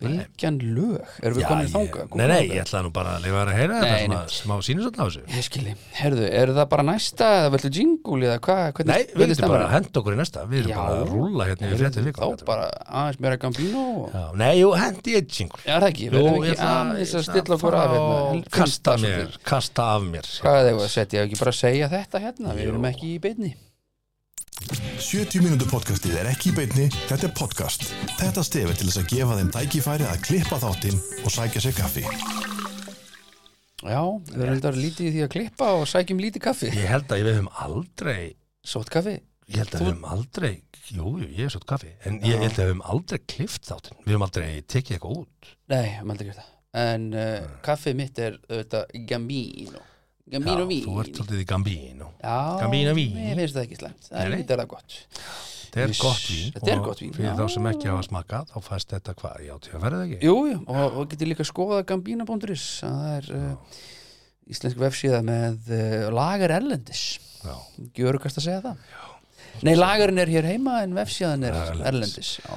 Bylgjan 0.00 0.58
lög, 0.74 1.10
erum 1.22 1.36
við 1.36 1.46
komin 1.50 1.66
ég- 1.66 1.72
þanga? 1.74 2.04
Nei, 2.16 2.26
nei, 2.30 2.48
ég 2.48 2.62
ætlaði 2.64 2.84
nú 2.86 2.92
bara 2.96 3.16
að 3.18 3.24
lifa 3.26 3.42
að 3.44 3.50
heyra 3.58 3.80
þetta 3.84 4.20
smá 4.32 4.54
sínusotn 4.64 5.00
á 5.00 5.04
þessu. 5.04 5.22
Ég 5.28 5.44
skilji, 5.44 5.74
herðu, 6.00 6.24
eru 6.40 6.54
það 6.56 6.68
bara 6.72 6.84
næsta 6.88 7.28
eða 7.40 7.50
viltu 7.54 7.70
jingle 7.76 8.30
eða 8.30 8.38
hvað, 8.40 8.84
Nei, 8.90 9.04
við 9.12 9.34
erum 9.36 9.52
bara 9.52 9.66
að 9.66 9.74
henda 9.76 10.00
okkur 10.00 10.16
í 10.16 10.20
næsta. 10.20 10.46
Við 10.48 10.64
erum 10.64 10.80
bara 10.80 10.96
að 11.00 11.12
rúlla 11.14 11.48
hérna 11.50 11.70
í 11.70 11.80
fréttið 11.80 12.08
vikum 12.10 12.36
Þá 12.40 12.44
bara 12.48 12.70
aðeins 12.88 13.20
meira. 13.20 13.36
Já, 13.40 14.24
Nei, 14.40 14.54
jú, 14.60 14.72
hendi 14.76 15.16
eitt 15.20 15.38
jingle. 15.38 15.60
Já, 15.66 15.76
er 15.76 15.80
það 15.84 15.90
ekki, 15.92 16.10
verðum 16.10 16.44
ég 16.44 16.50
ekki 16.50 16.56
ætla 16.56 16.74
aðeins 16.80 17.14
að 17.14 17.20
ég 17.20 17.20
ætla 17.20 17.22
stilla 17.28 17.56
okkur 17.56 17.74
af 17.80 17.90
hérna? 17.94 18.50
Kasta 18.50 18.96
mér, 19.04 19.38
kasta 19.44 19.82
af 19.96 20.02
mér 20.02 20.30
Hvað 20.40 20.60
er 20.60 20.70
það 20.70 20.84
að 20.84 20.94
setja, 20.94 21.24
ekki 21.26 21.40
bara 21.40 21.52
að 21.54 21.60
segja 21.60 21.90
þetta 21.92 22.22
hérna, 22.24 22.54
við 22.56 22.70
erum 22.70 22.88
ekki 22.90 23.14
í 23.14 23.18
beinni 23.20 23.52
70 24.60 25.40
mínútur 25.40 25.70
podcastið 25.70 26.18
er 26.20 26.28
ekki 26.30 26.50
í 26.50 26.56
beinni, 26.56 26.86
þetta 27.08 27.30
er 27.30 27.32
podcast. 27.38 27.86
Þetta 28.18 28.44
stefið 28.44 28.76
til 28.76 28.88
þess 28.90 29.00
að 29.00 29.08
gefa 29.14 29.38
þeim 29.38 29.52
tækifæri 29.54 30.06
að 30.06 30.20
klippa 30.26 30.58
þáttinn 30.60 31.00
og 31.24 31.32
sækja 31.34 31.62
sér 31.64 31.76
kaffi. 31.78 32.04
Já, 33.80 34.02
við 34.28 34.44
erum 34.44 34.58
þetta 34.58 34.72
lítið 34.76 35.08
í 35.08 35.12
því 35.14 35.24
að 35.24 35.32
klippa 35.34 35.70
og 35.78 35.86
sækjum 35.88 36.20
lítið 36.20 36.44
kaffi. 36.44 36.72
Ég 36.76 36.92
held 36.92 37.08
að 37.08 37.22
við 37.22 37.38
höfum 37.38 37.52
aldrei 37.64 38.20
Sótt 38.60 38.92
kaffi? 38.92 39.16
Ég 39.48 39.62
held 39.62 39.72
að 39.72 39.80
við 39.80 39.88
höfum 39.88 40.08
aldrei 40.12 40.50
Jú, 40.90 41.12
jú, 41.22 41.28
ég 41.30 41.46
er 41.46 41.52
svo 41.54 41.62
kaffi 41.64 41.94
En 42.04 42.18
ég 42.20 42.42
held 42.42 42.58
að 42.58 42.60
við 42.60 42.72
höfum 42.74 42.82
aldrei 42.92 43.20
klift 43.24 43.64
þáttinn. 43.70 44.02
Við 44.04 44.12
höfum 44.12 44.26
aldrei 44.26 44.48
tekið 44.68 44.98
eitthvað 44.98 45.22
út. 45.22 45.54
Nei, 45.72 45.86
ég 45.86 46.02
maður 46.04 46.12
aldrei 46.18 46.28
gert 46.28 46.42
það. 46.42 46.50
En 46.80 47.06
uh, 47.16 47.54
kaffið 47.64 47.96
mitt 47.98 48.20
er 48.20 48.36
auðvitað 48.50 48.92
Gambino 49.08 49.86
Gambino 50.30 50.66
vín 50.70 50.82
Þú 50.86 50.96
ert 51.02 51.20
svolítið 51.20 51.42
í 51.42 51.46
Gambino. 51.50 52.10
Já, 52.22 52.36
Gambino 52.62 52.96
vín. 52.98 53.14
Mér 53.18 53.40
finnst 53.40 53.56
það 53.56 53.64
ekki 53.66 53.78
slæmt. 53.80 54.10
Það 54.10 54.34
er 54.40 54.50
það 54.50 54.66
gott. 54.74 54.98
Þetta 55.70 55.84
er 55.86 55.94
gott 56.00 56.26
vín 56.26 56.52
þetta 56.56 56.70
er 56.72 56.82
gott 56.82 57.00
vín, 57.04 57.12
Fyrir 57.14 57.28
já. 57.28 57.34
þá 57.38 57.44
sem 57.54 57.66
ekki 57.70 57.90
hafa 57.92 58.02
smakað 58.08 58.48
Þá 58.50 58.56
fæst 58.66 58.94
þetta 58.96 59.12
hvað, 59.20 59.36
já, 59.46 59.52
að 59.54 59.84
verða 59.84 60.00
ekki? 60.08 60.18
Jú, 60.26 60.34
jú, 60.50 60.56
og, 60.66 60.96
og 60.98 61.12
getur 61.12 61.30
líka 61.30 61.46
skoðað 61.46 61.84
Gambino.is 61.92 62.64
Það 62.82 63.04
er 63.12 63.28
uh, 63.38 63.78
íslensk 64.50 64.80
vefsíða 64.82 65.22
með 65.22 65.70
uh, 65.70 66.08
lagar 66.10 66.56
erlendis. 66.58 67.04
Já, 67.44 67.54
Gjörugast 67.94 68.42
að 68.42 68.48
segja 68.48 68.64
það. 68.66 68.82
Nei, 69.66 69.74
lagarinn 69.76 70.20
er 70.22 70.30
hér 70.30 70.46
heima 70.48 70.80
en 70.84 70.94
vefsíðan 70.96 71.44
er 71.48 71.56
erlendis 71.84 72.38
Já, 72.40 72.54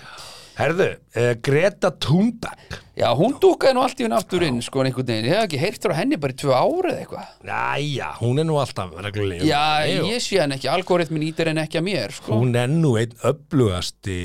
Herðu, 0.53 0.87
uh, 1.17 1.33
Greta 1.41 1.89
Thunberg. 2.03 2.79
Já 2.93 3.07
hún 3.17 3.31
dúkaði 3.41 3.73
nú 3.73 3.81
allt 3.81 4.01
í 4.01 4.05
hún 4.05 4.13
aftur 4.13 4.43
inn 4.45 4.59
sko 4.61 4.83
en 4.83 4.91
einhvern 4.91 5.07
veginn, 5.09 5.25
ég 5.25 5.33
hef 5.33 5.47
ekki 5.47 5.57
heyrt 5.63 5.81
frá 5.87 5.95
henni 5.97 6.19
bara 6.21 6.35
í 6.35 6.37
tvö 6.37 6.53
ári 6.53 6.91
eða 6.91 6.99
eitthvað. 7.01 7.31
Næja, 7.49 8.09
hún 8.19 8.41
er 8.43 8.45
nú 8.45 8.59
alltaf 8.61 8.91
reglulega 9.01 9.47
Já, 9.49 9.63
Jú. 9.89 10.03
ég 10.11 10.21
sé 10.21 10.37
hann 10.43 10.53
ekki, 10.53 10.69
algoritmin 10.69 11.25
ítir 11.25 11.49
en 11.49 11.63
ekki 11.63 11.81
að 11.81 11.87
mér 11.89 12.13
sko. 12.13 12.37
Hún 12.37 12.53
er 12.59 12.69
nú 12.69 12.93
einn 13.01 13.17
öflugasti 13.25 14.19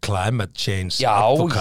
climate 0.00 0.54
change 0.56 1.02
Já, 1.02 1.12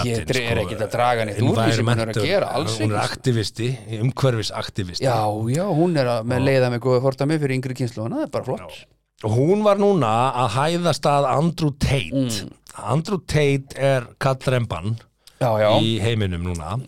ég 0.07 0.23
dre- 0.29 0.43
er 0.53 0.61
ekkert 0.63 0.85
að 0.87 0.91
draga 0.93 1.25
neitt 1.27 1.41
úr 1.43 1.57
því 1.57 1.71
sem 1.75 1.89
hún 1.91 2.01
er 2.05 2.11
að 2.13 2.23
gera, 2.23 2.51
alls 2.55 2.77
Hún 2.79 2.91
er 2.93 2.99
ekki, 3.01 3.07
sko. 3.07 3.17
aktivisti, 3.17 3.69
umhverfisaktivisti. 4.05 5.03
Já, 5.03 5.17
já, 5.51 5.65
hún 5.67 5.97
er 5.99 6.11
að, 6.15 6.29
með 6.31 6.45
leiða 6.47 6.69
með 6.71 6.83
góða 6.85 7.01
fordæmi 7.03 7.39
fyrir 7.41 7.57
yngri 7.59 7.75
kynslu 7.81 8.07
það 8.07 8.23
er 8.23 8.31
bara 8.37 8.47
flott. 8.47 8.85
Og 9.25 9.33
hún 9.33 9.63
var 9.65 9.79
núna 9.81 10.11
að 10.45 10.51
hæðast 10.53 11.07
að 11.09 11.25
Andrew 11.33 11.71
Tate. 11.81 12.13
Mm. 12.13 12.51
Andrew 12.83 13.19
Tate 13.25 13.77
er 13.77 14.07
kallremban 14.21 14.95
Já, 15.37 15.51
já, 15.61 15.67
í 15.85 15.99
heiminum 16.01 16.41
núna. 16.49 16.79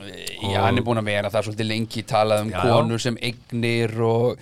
Já, 0.41 0.63
hann 0.63 0.80
er 0.80 0.86
búin 0.86 0.97
að 0.97 1.10
vera 1.12 1.30
það 1.30 1.43
svolítið 1.49 1.67
lengi 1.69 2.02
talað 2.10 2.47
um 2.47 2.49
Já, 2.49 2.58
já. 2.58 2.71
konur 2.73 3.04
sem 3.04 3.17
eignir 3.21 3.93
og, 4.02 4.39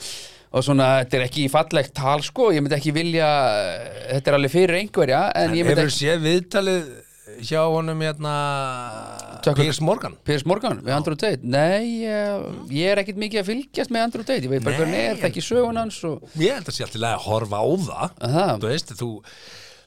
og 0.55 0.63
svona, 0.63 0.85
þetta 1.01 1.17
er 1.19 1.25
ekki 1.25 1.47
fallegt 1.51 1.91
tal 1.97 2.21
sko, 2.23 2.53
ég 2.55 2.63
myndi 2.63 2.77
ekki 2.77 2.93
vilja 2.95 3.27
þetta 4.13 4.31
er 4.31 4.37
alveg 4.39 4.53
fyrir 4.53 4.79
einhverja 4.79 5.25
en 5.35 5.57
ég 5.59 5.67
myndi 5.67 5.75
Hefur 5.83 5.91
ekki 5.91 5.97
séð 6.05 6.23
viðtalið 6.23 6.87
hjá 7.51 7.59
honum 7.67 7.99
hérna 8.07 8.31
Tucker- 9.43 9.59
Piers 9.67 9.81
Morgan? 9.83 10.15
Piers 10.25 10.45
Morgan 10.47 10.79
við 10.87 10.95
Andrew 10.95 11.19
Tate. 11.19 11.43
Nei, 11.43 12.07
ég, 12.07 12.47
ég 12.79 12.93
er 12.95 13.03
ekkit 13.03 13.19
mikið 13.21 13.43
að 13.43 13.49
fylgjast 13.51 13.91
með 13.93 14.07
Andrew 14.07 14.23
Tate. 14.23 14.47
Ég 14.47 14.55
veit 14.55 14.63
bara 14.63 14.77
Nei, 14.77 14.81
hvernig 14.85 15.03
er, 15.11 15.19
það 15.19 15.29
ekki 15.33 15.43
sögun 15.51 15.77
hans 15.83 15.99
og, 16.07 16.23
Ég 16.39 16.55
held 16.57 16.71
að 16.71 16.79
sé 16.79 16.87
alltaf 16.87 17.07
að 17.11 17.21
horfa 17.27 17.59
á 17.59 17.67
það. 17.91 18.17
Aha. 18.31 18.47
Þú 18.63 18.71
veist, 18.71 18.95
þú 19.03 19.11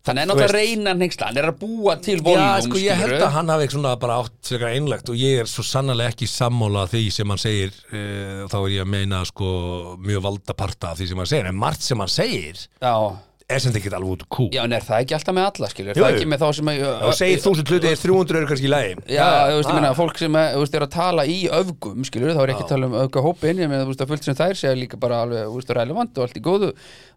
Þannig 0.01 0.25
Þú 0.25 0.29
náttúrulega 0.31 0.57
reyna 0.57 0.93
nengsla 0.97 1.27
Hann 1.29 1.39
er 1.43 1.49
að 1.51 1.57
búa 1.61 1.95
til 2.01 2.17
Já, 2.17 2.25
voljum 2.25 2.67
sko, 2.67 2.79
ég 2.81 3.01
held 3.03 3.17
að 3.21 3.35
hann 3.35 3.53
hafi 3.53 3.67
svona 3.75 3.95
bara 4.01 4.17
átt 4.23 4.39
frekar 4.49 4.73
einlegt 4.73 5.11
og 5.13 5.19
ég 5.21 5.43
er 5.43 5.51
svo 5.51 5.65
sannlega 5.67 6.15
ekki 6.15 6.29
sammála 6.31 6.87
því 6.89 7.03
sem 7.13 7.35
hann 7.35 7.43
segir 7.43 7.75
uh, 7.93 8.47
þá 8.49 8.57
er 8.63 8.71
ég 8.79 8.87
að 8.87 8.93
meina 8.97 9.21
sko 9.29 9.51
mjög 10.01 10.25
valdaparta 10.25 10.95
af 10.95 11.01
því 11.03 11.11
sem 11.11 11.21
hann 11.21 11.31
segir, 11.35 11.51
en 11.53 11.61
margt 11.61 11.85
sem 11.85 12.01
hann 12.01 12.13
segir 12.13 12.65
Já, 12.81 12.95
er 13.51 13.61
sem 13.63 13.73
þetta 13.73 13.81
ekki 13.83 13.93
alveg 13.99 14.13
út 14.15 14.25
kú 14.31 14.47
já, 14.55 14.63
en 14.65 14.73
er 14.77 14.85
það 14.87 15.03
ekki 15.05 15.17
alltaf 15.19 15.35
með 15.37 15.47
alla, 15.51 15.69
skilur 15.73 15.91
Er 15.91 15.99
Jú, 16.01 16.05
það 16.05 16.11
jú. 16.15 16.19
ekki 16.21 16.31
með 16.31 16.41
þá 16.45 16.49
sem 16.61 16.71
að 16.71 16.83
og 17.11 17.15
segir 17.19 17.43
þúsund 17.45 17.73
hluti 17.75 17.91
er 17.91 18.01
300 18.01 18.39
eru 18.41 18.51
kannski 18.51 18.69
í 18.69 18.73
lagi 18.73 18.95
Já, 19.11 19.27
þú 19.51 19.57
veist, 19.61 19.71
ég 19.71 19.77
meina, 19.81 19.93
fólk 20.01 20.19
sem 20.23 20.39
er, 20.41 20.49
þú 20.55 20.63
veist, 20.65 20.75
er 20.81 20.87
að 20.87 20.93
tala 20.95 21.27
í 21.27 21.39
öfgum, 21.61 22.05
skilur, 22.09 22.35
þá 22.37 22.43
er 22.47 22.53
ekki 22.55 22.65
að 22.67 22.73
tala 22.75 22.87
um 22.91 22.97
öfga 23.05 23.25
hópin, 23.27 23.63
ég 23.65 23.71
meina, 23.73 23.85
þú 23.85 23.93
veist, 23.95 24.05
að 24.07 24.13
fullt 24.15 24.29
sem 24.31 24.39
þær 24.41 24.55
segja 24.61 24.77
líka 24.79 25.01
bara 25.01 25.23
alveg, 25.27 25.47
þú 25.51 25.59
veist, 25.61 25.75
relevant 25.81 26.19
og 26.21 26.27
allt 26.29 26.39
í 26.41 26.45
góðu, 26.47 26.71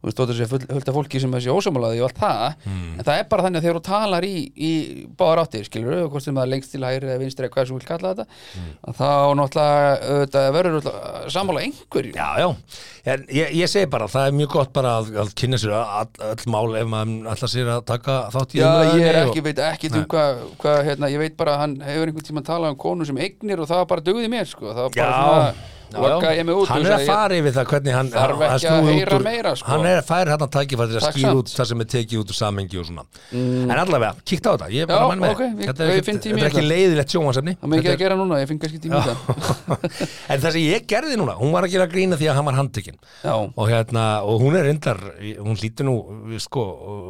þú 0.03 0.09
veist, 0.09 0.23
sé 0.39 0.47
full- 0.49 0.67
fullt 0.73 0.89
af 0.89 0.97
fólki 0.97 1.21
sem 1.23 1.31
sér 1.37 1.53
ósamálaði 1.53 2.01
og 2.03 2.09
allt 2.09 2.19
það, 2.23 2.55
Hmm. 2.63 2.93
en 2.99 3.03
það 3.05 3.19
er 3.19 3.25
bara 3.29 3.43
þannig 3.43 3.59
að 3.59 3.63
þegar 3.67 3.77
þú 3.79 3.83
talar 3.87 4.23
í, 4.23 4.35
í 4.57 4.71
báðar 5.19 5.41
áttir, 5.43 5.65
skilur, 5.67 6.03
og 6.03 6.11
hvort 6.11 6.23
sem 6.23 6.35
það 6.35 6.43
er 6.43 6.51
lengst 6.53 6.71
til 6.71 6.81
hægri 6.83 7.07
eða 7.11 7.19
vinstri 7.21 7.45
eða 7.47 7.53
hvað 7.53 7.67
sem 7.67 7.75
þú 7.75 7.79
vil 7.79 7.87
kalla 7.91 8.13
þetta, 8.13 8.25
Hmm. 8.53 8.71
að 8.87 8.93
þá 8.99 9.09
náttúrulega, 9.39 9.93
auðvitað, 10.13 10.47
verður 10.57 10.75
náttúrulega 10.77 11.31
sammála 11.33 11.63
einhverju. 11.67 12.13
Já, 12.15 12.29
já, 12.39 12.55
en 13.13 13.25
ég, 13.29 13.53
ég 13.61 13.67
segi 13.69 13.89
bara 13.89 14.07
það 14.07 14.27
er 14.27 14.37
mjög 14.39 14.49
gott 14.53 14.73
bara 14.73 14.93
að, 15.01 15.11
að 15.23 15.33
kynna 15.35 15.57
sér 15.59 15.73
all, 15.75 16.07
öll 16.31 16.45
mál 16.53 16.75
ef 16.79 16.88
maður 16.91 17.29
ætla 17.33 17.49
sér 17.51 17.69
að 17.75 17.83
taka 17.89 18.15
þátt 18.33 18.55
í 18.55 18.62
Já, 18.62 18.71
ég 18.97 19.05
er 19.09 19.19
ekki, 19.25 19.39
og- 19.43 19.47
veit 19.49 19.62
ekki 19.67 19.91
um 19.93 20.05
hvað, 20.13 20.41
hva, 20.63 20.73
hérna, 20.88 21.09
ég 21.13 21.21
veit 21.23 21.38
bara 21.38 21.55
að 21.55 21.62
hann 21.63 21.75
hefur 21.88 22.07
einhvern 22.12 22.27
tíma 22.29 22.43
talað 22.47 22.73
um 22.75 22.79
konu 22.86 23.05
sem 23.09 23.17
eignir 23.17 23.59
og 23.63 23.67
það 23.69 23.81
var 23.83 23.89
bara 23.93 24.05
dugði 24.09 24.29
mér, 24.33 24.45
sko, 24.49 24.65
það 24.71 24.83
var 24.88 24.93
bara 24.95 25.09
Já, 25.09 25.23
svona, 25.23 25.53
hann 25.93 26.85
er 26.85 26.95
að 26.97 27.05
fara 27.07 27.37
yfir 27.37 27.53
það 27.55 27.67
hvernig 27.71 27.95
hann 27.97 28.09
ekki 28.13 28.69
að 28.69 28.89
út 28.93 29.59
sko. 29.59 29.67
hann 29.69 29.85
er 29.89 30.01
fær 30.07 30.31
hann 30.33 30.45
að 30.45 30.51
tækifæri 30.55 30.93
til 30.93 30.99
að 30.99 31.05
skýra 31.13 31.33
út 31.39 31.51
það 31.53 31.69
sem 31.71 31.83
er 31.83 31.89
tekið 31.93 32.21
út 32.23 32.33
úr 32.33 32.37
samengi 32.37 32.79
og 32.81 32.87
svona. 32.89 33.05
En 33.33 33.73
allavega, 33.77 34.13
kíkta 34.25 34.53
á 34.53 34.53
þetta 34.55 34.69
ég 34.73 34.85
er 34.85 34.89
bara 34.89 34.99
Já, 34.99 35.03
að 35.03 35.11
manna 35.13 35.27
með 35.27 35.33
ok, 35.33 35.43
ég- 35.43 35.69
þetta 35.69 35.83
er, 35.83 36.01
ekki 36.03 36.43
þetta. 36.43 36.65
leiðilegt 36.73 37.13
sjónvansefni 37.13 37.55
það 37.59 37.71
með 37.73 37.81
ekki 37.83 37.93
að 37.93 38.01
gera 38.03 38.17
núna, 38.19 38.39
ég 38.41 38.51
finn 38.51 38.61
kannski 38.63 38.81
tíma 38.83 38.99
í 38.99 39.07
það. 39.09 39.17
En 40.33 40.41
það 40.43 40.55
sem 40.55 40.63
ég 40.63 40.87
gerði 40.89 41.17
núna, 41.19 41.35
hún 41.39 41.53
var 41.53 41.67
að 41.67 41.75
gera 41.75 41.87
grína 41.91 42.17
því 42.19 42.29
að 42.31 42.37
hann 42.39 42.47
var 42.49 42.57
handtekinn. 42.57 42.99
Og 43.53 43.69
hérna, 43.69 44.05
og 44.25 44.41
hún 44.43 44.57
er 44.57 44.67
reyndar 44.69 44.99
hún 45.43 45.59
lítur 45.61 45.87
nú, 45.87 45.95
sko 46.41 46.63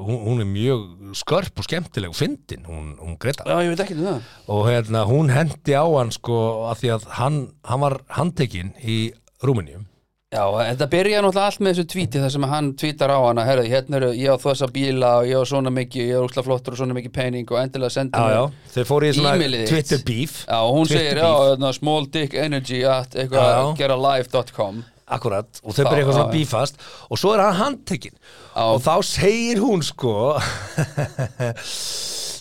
hún, 0.08 0.20
hún 0.28 0.44
er 0.44 0.50
mjög 0.50 1.14
skörp 1.24 1.62
og 1.62 1.68
skemmtileg 1.68 2.12
og 2.14 2.18
fyndin, 2.18 2.66
hún, 2.68 2.94
hún 3.00 3.18
Greta. 3.22 3.46
Já, 3.48 3.62
ekki 3.74 3.96
um 4.00 4.08
það. 4.10 4.30
Og 4.54 4.66
hérna, 4.68 5.04
hún 5.08 5.30
hendi 5.32 5.76
á 5.78 5.86
hann 5.86 6.12
sko, 6.14 6.40
að 6.72 6.82
því 6.82 6.92
að 6.98 7.08
hann, 7.20 7.40
hann 7.70 7.84
var 7.84 7.98
handtekinn 8.18 8.73
í 8.82 9.00
Rúmeníum 9.44 9.90
Já, 10.34 10.48
þetta 10.50 10.86
byrjaði 10.90 11.22
náttúrulega 11.22 11.50
allt 11.52 11.62
með 11.62 11.76
þessu 11.76 11.90
tvíti 11.92 12.22
þar 12.24 12.32
sem 12.34 12.46
hann 12.50 12.70
tvítar 12.82 13.12
á 13.14 13.20
hana, 13.22 13.44
herðu, 13.46 13.68
hérna 13.70 14.00
eru 14.00 14.08
ég 14.18 14.34
á 14.34 14.38
þessa 14.42 14.70
bíla 14.74 15.12
og 15.20 15.28
ég 15.30 15.38
á 15.38 15.44
svona 15.46 15.74
mikið, 15.74 16.08
ég 16.10 16.18
er 16.18 16.26
úrslega 16.26 16.48
flottur 16.48 16.74
og 16.74 16.80
svona 16.80 16.96
mikið 16.98 17.14
pening 17.14 17.54
og 17.54 17.60
endilega 17.62 17.94
senda 17.94 18.18
Já, 18.18 18.34
já, 18.34 18.72
þeir 18.74 18.88
fóru 18.90 19.06
í 19.06 19.12
svona 19.14 19.34
E-mailið 19.38 19.62
þitt. 19.62 19.74
Twitter 19.76 20.02
beef 20.08 20.40
Já, 20.48 20.58
og 20.58 20.72
hún 20.74 20.90
Twitter 20.90 21.04
segir, 21.04 21.20
beef. 21.20 21.28
já, 21.28 21.52
hérna, 21.52 21.72
small 21.78 22.10
dick 22.16 22.34
energy 22.34 22.80
at 22.82 23.14
Já, 23.14 23.22
eitthvað, 23.22 23.52
já. 23.54 23.62
gera 23.84 24.00
live.com 24.08 24.82
Akkurat, 25.14 25.62
og 25.62 25.76
þau 25.76 25.84
byrja 25.84 26.00
eitthvað 26.02 26.18
svona 26.18 26.34
bífast 26.34 26.82
og 27.14 27.22
svo 27.22 27.36
er 27.36 27.44
hann 27.44 27.60
handtekinn 27.60 28.18
og 28.64 28.82
þá 28.82 28.94
segir 29.06 29.62
hún 29.62 29.86
sko 29.86 30.16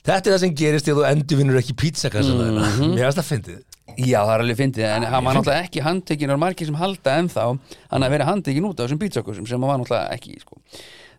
Þetta 0.02 0.16
er 0.18 0.32
það 0.32 0.40
sem 0.42 0.54
gerist 0.58 0.86
þegar 0.88 0.96
þú 0.98 1.04
endurvinnur 1.12 1.58
ekki 1.60 1.76
pítsakassa 1.78 2.32
mm. 2.34 2.56
-hmm. 2.56 2.94
Mér 2.96 3.04
finnst 3.04 3.20
það 3.20 3.28
fyndið 3.28 3.60
Já, 3.98 4.20
það 4.24 4.34
er 4.34 4.42
alveg 4.44 4.58
fyndið, 4.62 4.84
en 4.88 5.02
hann 5.12 5.24
var 5.24 5.34
náttúrulega 5.36 5.66
ekki 5.66 5.82
handtekinn 5.84 6.30
og 6.34 6.38
margir 6.42 6.66
sem 6.70 6.74
halda 6.80 7.16
ennþá 7.22 7.46
hann 7.92 8.02
að 8.06 8.10
vera 8.16 8.24
handtekinn 8.30 8.68
út 8.70 8.80
af 8.80 8.86
þessum 8.88 9.00
pítsakursum 9.02 9.46
sem 9.48 9.60
hann 9.60 9.68
var 9.72 9.78
náttúrulega 9.82 10.12
ekki, 10.16 10.38
sko. 10.40 10.60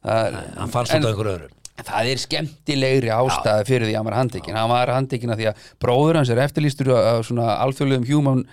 Það 0.04 0.26
er- 0.28 0.58
Hann 0.60 0.70
fannst 0.74 0.94
en- 0.94 1.04
af 1.06 1.12
einhverju 1.14 1.36
öðru. 1.38 1.50
Það 1.84 2.06
er 2.12 2.20
skemmtilegri 2.22 3.10
ástæði 3.10 3.66
fyrir 3.66 3.88
því 3.88 3.94
að 3.94 3.98
hann 3.98 4.06
var 4.06 4.18
handtekinn. 4.20 4.56
Hann 4.56 4.70
var 4.70 4.88
handtekinn 4.94 5.32
að 5.34 5.40
því 5.42 5.48
að 5.50 5.56
bróður 5.82 6.16
hans 6.20 6.30
er 6.30 6.38
eftirlýstur 6.44 6.92
af 6.96 7.26
svona 7.26 7.58
alþjóðlegum 7.66 8.06
human 8.08 8.44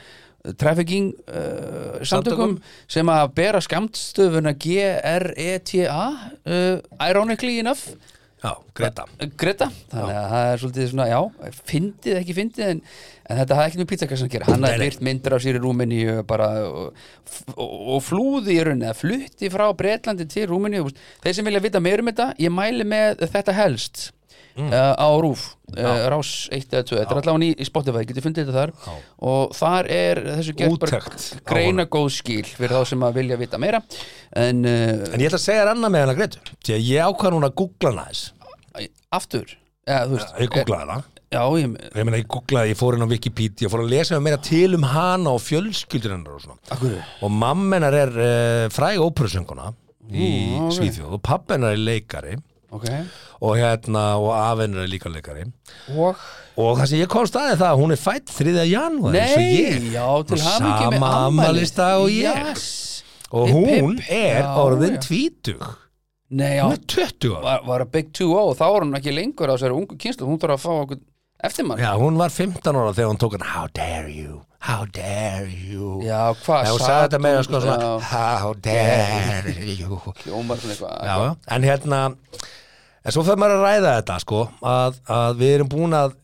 trafficking 0.57 1.11
uh, 1.29 2.01
samtökum 2.01 2.55
Samtökum. 2.57 2.61
sem 2.89 3.07
að 3.13 3.35
bera 3.35 3.61
skamtstöfuna 3.61 4.55
G-R-E-T-A 4.57 6.07
uh, 6.47 6.81
ironically 7.11 7.59
enough 7.61 7.83
Já, 8.41 8.53
Greta. 8.77 9.05
Greta, 9.37 9.67
þannig 9.91 10.17
að 10.17 10.31
það 10.33 10.51
er 10.51 10.61
svolítið 10.63 10.87
svona, 10.89 11.07
já, 11.11 11.51
fyndið 11.69 12.21
ekki 12.23 12.37
fyndið 12.39 12.69
en, 12.71 12.79
en 13.27 13.41
þetta 13.43 13.59
hafði 13.59 13.71
ekki 13.71 13.81
með 13.83 13.89
pizzakassan 13.91 14.31
að 14.31 14.37
gera. 14.37 14.47
Hann 14.49 14.65
hafði 14.65 14.87
byrt 14.87 15.03
myndir 15.09 15.37
af 15.37 15.43
sér 15.45 15.59
í 15.59 15.61
Rúmeníu 15.61 16.15
bara, 16.31 16.49
og, 16.71 17.03
og, 17.53 17.75
og 17.97 18.01
flúði 18.07 18.57
í 18.57 18.63
rauninni, 18.65 18.95
flutti 18.97 19.53
frá 19.53 19.67
Bretlandi 19.77 20.29
til 20.33 20.47
Rúmeníu 20.49 20.89
þeir 21.21 21.37
sem 21.37 21.51
vilja 21.51 21.65
vita 21.67 21.85
meir 21.85 22.01
um 22.01 22.09
þetta, 22.09 22.31
ég 22.41 22.57
mæli 22.57 22.89
með 22.89 23.27
þetta 23.29 23.57
helst 23.61 24.09
Mm. 24.61 24.73
uh, 24.73 24.93
á 25.01 25.09
Rúf 25.23 25.45
uh, 25.73 26.01
Rás 26.13 26.31
1 26.53 26.75
eða 26.75 26.85
2, 26.89 26.99
þetta 27.01 27.15
er 27.15 27.21
allavega 27.21 27.47
í, 27.47 27.51
í 27.57 27.67
Spotify 27.69 28.03
getið 28.09 28.27
fundið 28.27 28.49
þetta 28.49 28.59
þar. 28.59 28.73
Já. 28.85 28.97
og 29.31 29.55
þar 29.57 29.91
er 29.97 30.21
þessu 30.37 30.55
á 30.57 30.69
greina 31.53 31.87
góð 31.91 32.11
skil 32.19 32.43
fyrir 32.49 32.75
þá 32.77 32.91
sem 32.93 33.07
að 33.07 33.21
vilja 33.21 33.39
vita 33.41 33.61
meira. 33.63 33.81
En 34.37 34.65
uh, 34.67 35.07
En 35.15 35.23
ég 35.23 35.31
ætla 35.31 35.41
að 35.41 35.47
segja 35.47 35.65
þér 35.65 35.73
annað 35.75 35.95
með 35.95 36.05
hana 36.07 36.19
Gretu 36.19 36.43
Því 36.59 36.77
að 36.77 36.85
ég 36.91 37.09
ákvað 37.09 37.35
núna 37.37 37.51
að 37.51 37.57
googla 37.63 37.95
hana 37.95 38.11
þess 38.11 38.35
aftur, 39.11 39.57
ja, 39.89 40.05
veist 40.11 40.37
Ég 40.39 40.53
googlaði 40.55 40.87
hana. 40.87 41.01
Já, 41.31 41.43
ég, 41.59 41.75
Ég 41.95 42.07
meina, 42.07 42.19
ég 42.19 42.29
googlaði, 42.31 42.73
ég 42.73 42.79
fór 42.79 42.97
inn 42.97 43.07
á 43.07 43.11
Wikipedia 43.11 43.69
og 43.69 43.75
fór 43.75 43.85
að 43.85 43.93
lesa 43.93 44.19
meira 44.23 44.39
til 44.43 44.75
um 44.79 44.87
hana 44.91 45.35
og 45.37 45.43
fjölskyldur 45.45 46.17
hennar 46.17 46.39
og 46.39 46.43
svona. 46.43 46.91
Og 47.23 47.31
mamma 47.31 47.79
hennar 47.79 47.97
er 48.01 48.15
fræg 48.75 48.99
óperusönguna 49.03 49.71
í. 50.11 50.31
Svíþjóð 50.75 51.19
og 51.19 51.23
pappa 51.23 51.55
hennar 51.55 51.77
er 51.77 51.85
leikari 51.87 52.35
Ok. 52.71 52.87
Og 53.43 53.57
hérna 53.59 54.05
og 54.21 54.31
af 54.37 54.61
hennar 54.63 54.85
er 54.85 54.91
líka 54.93 55.11
leikari. 55.11 55.47
Og? 55.97 56.17
Og 56.61 56.77
það 56.79 56.87
sem 56.91 57.01
ég 57.01 57.11
komst 57.11 57.35
að 57.39 57.55
er 57.55 57.59
það 57.61 57.73
að 57.73 57.81
hún 57.83 57.95
er 57.97 58.01
fætt 58.01 58.31
3. 58.37 58.55
janúar 58.69 59.15
Nei, 59.17 59.91
já, 59.95 60.07
til 60.29 60.39
Og 60.39 60.45
hamingju 60.47 60.91
með 61.01 61.07
afmælisdag 61.25 62.05
og 62.05 62.11
ég. 62.15 62.41
Yes. 62.51 62.69
og 63.31 63.47
hún 63.55 63.97
hipp. 63.99 64.11
er 64.11 64.43
Já, 64.43 64.55
orðin 64.59 64.97
já. 64.99 65.03
tvítug. 65.07 65.63
Nei, 66.31 66.57
já, 66.59 66.65
hún 66.67 66.73
er 66.75 66.83
20 66.87 67.31
ára. 67.37 67.43
Var, 67.47 67.63
var 67.67 67.85
að 67.85 67.91
Big 67.95 68.11
2-0 68.15 68.39
og 68.43 68.57
þá 68.59 68.65
var 68.71 68.85
hún 68.87 68.99
ekki 68.99 69.15
lengur 69.15 69.51
á 69.51 69.55
þessari 69.55 69.75
ungu 69.79 69.97
kynslu 69.99 70.27
Hún 70.29 70.39
þarf 70.43 70.57
að 70.57 70.63
fá 70.63 70.71
okkur 70.85 71.01
eftirmann 71.49 71.81
já, 71.81 71.91
hún 71.99 72.19
var 72.21 72.31
15 72.35 72.77
ára 72.77 72.93
þegar 72.95 73.11
hún 73.11 73.19
tók 73.23 73.35
hann 73.39 73.47
How 73.51 73.67
dare 73.75 74.11
you, 74.15 74.41
how 74.61 74.85
dare 74.95 75.49
you? 75.51 76.01
Já, 76.07 76.21
hvað 76.45 76.69
hún 76.71 76.83
sagði 76.85 77.07
þetta 77.09 77.21
meira 77.27 77.43
sko 77.47 77.63
svona 77.65 77.91
How 78.13 78.53
dare 78.55 79.55
you? 79.75 79.99
Hljómar 80.25 80.61
svona 80.63 80.77
eitthvað. 80.77 81.37
En 81.57 81.67
hérna 81.67 82.01
en 83.05 83.15
svo 83.15 83.25
fyrir 83.27 83.41
maður 83.41 83.61
að 83.61 83.67
ræða 83.69 83.95
þetta 84.01 84.19
sko 84.25 84.43
að, 84.61 85.01
að 85.21 85.41
við 85.41 85.55
erum 85.59 85.73
búin 85.73 85.97
að 86.01 86.19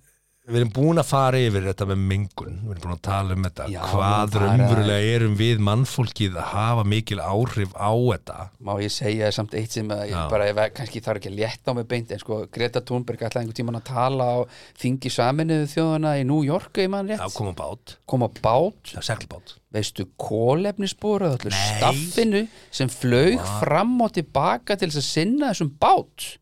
við 0.46 0.60
erum 0.60 0.70
búin 0.76 1.00
að 1.00 1.08
fara 1.08 1.38
yfir 1.42 1.64
þetta 1.66 1.86
með 1.90 2.02
mengun. 2.10 2.58
Við 2.62 2.72
erum 2.76 2.82
búin 2.84 2.94
að 2.94 3.00
tala 3.06 3.34
um 3.34 3.46
þetta 3.48 3.64
Já, 3.72 3.78
hvað 3.90 4.36
raunverulega 4.42 5.08
erum 5.16 5.34
við 5.40 5.62
mannfólkið 5.66 6.38
að 6.38 6.48
hafa 6.52 6.84
mikil 6.86 7.18
áhrif 7.22 7.74
á 7.74 7.90
þetta. 7.90 8.46
Má 8.68 8.72
ég 8.82 8.94
segja 8.94 9.32
samt 9.34 9.56
eitt 9.58 9.74
sem 9.74 9.90
ég 9.90 10.12
Já. 10.12 10.20
bara, 10.30 10.46
ég, 10.50 10.62
kannski 10.76 11.02
þarf 11.02 11.20
ekki 11.20 11.32
að 11.32 11.40
létta 11.40 11.74
á 11.74 11.76
mig 11.78 11.88
beint 11.90 12.14
en 12.14 12.22
sko, 12.22 12.40
Greta 12.54 12.84
Thunberg 12.86 13.26
ætlaði 13.26 13.42
einhvern 13.48 13.58
tímann 13.58 13.80
að 13.80 13.90
tala 13.90 14.30
á 14.30 14.36
þingi 14.84 15.14
saminuðu 15.16 15.68
þjóðana 15.74 16.14
í 16.20 16.24
New 16.30 16.46
York, 16.46 16.72
ég 16.78 16.94
mann 16.94 17.10
rétt. 17.10 17.26
Koma 17.34 17.50
á 17.50 17.58
bát, 17.58 17.98
koma 18.06 18.30
bát. 18.38 18.94
Að 18.94 19.06
seglbát. 19.10 19.58
Veistu 19.74 20.06
kólefnisbúr 20.14 21.26
og 21.26 21.40
öllu 21.40 21.50
Nei. 21.50 21.60
staffinu 21.74 22.46
sem 22.70 22.88
flög 22.92 23.42
fram 23.58 23.98
og 24.06 24.14
tilbaka 24.14 24.78
til 24.78 24.92
þess 24.92 25.02
að 25.02 25.10
sinna 25.10 25.50
þessum 25.50 25.74
bát 25.82 26.36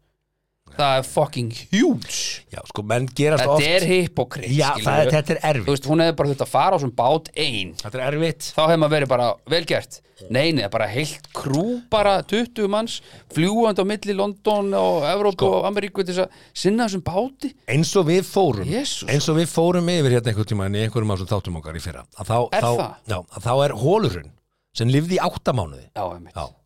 það 0.78 0.96
er 1.00 1.08
fucking 1.08 1.52
huge 1.72 2.20
Já, 2.54 2.60
sko, 2.70 2.84
menn 2.90 3.08
gerast 3.16 3.44
þetta 3.44 3.56
oft 3.58 3.68
er 3.68 3.86
hypokrit 3.90 4.48
Já, 4.54 4.70
það 4.82 5.02
er, 5.04 5.12
þetta 5.14 5.36
er 5.36 5.42
erfitt 5.50 5.70
veist, 5.72 5.90
hún 5.90 6.04
hefði 6.04 6.16
bara 6.20 6.32
þetta 6.34 6.48
að 6.48 6.54
fara 6.54 6.74
á 6.74 6.76
þessum 6.78 6.94
bát 6.98 7.30
ein 7.36 7.74
Þetta 7.82 8.00
er 8.00 8.06
erfitt 8.12 8.48
þá 8.54 8.62
hefði 8.64 8.80
maður 8.82 8.96
verið 8.98 9.12
bara 9.14 9.28
vel 9.54 9.62
gert 9.70 10.00
nei, 10.30 10.52
nei, 10.54 10.62
bara 10.70 10.86
heilt 10.88 11.26
krú 11.34 11.64
bara 11.90 12.12
20 12.22 12.68
manns, 12.70 13.00
fljúandi 13.34 13.82
á 13.82 13.86
milli 13.88 14.14
London 14.14 14.70
og 14.78 15.02
Evrópu 15.10 15.34
Sko. 15.42 15.48
og 15.58 15.66
Ameríku 15.68 16.04
til 16.06 16.14
þess 16.14 16.22
að 16.28 16.44
sinna 16.54 16.86
þessum 16.86 17.02
báti 17.04 17.50
eins 17.74 17.90
og 17.98 18.06
við 18.08 18.22
fórum 18.28 18.70
Jesús. 18.70 19.08
eins 19.10 19.26
og 19.28 19.40
við 19.40 19.50
fórum 19.50 19.90
yfir 19.90 20.14
hérna 20.14 20.30
einhvern 20.30 20.48
tíma 20.52 20.70
í 20.70 20.84
einhverjum 20.86 21.12
ásum 21.16 21.30
þáttum 21.34 21.58
okkar 21.60 21.76
í 21.76 21.82
fyrra 21.82 22.06
að 22.14 22.30
þá, 22.30 22.36
Er 22.54 22.62
þá, 22.62 22.70
það? 22.78 22.94
Já, 23.10 23.18
að 23.18 23.48
þá 23.48 23.52
er 23.66 23.76
hólurinn 23.82 24.30
sem 24.74 24.90
lifði 24.90 25.18
í 25.18 25.22
áttamánuði 25.22 25.86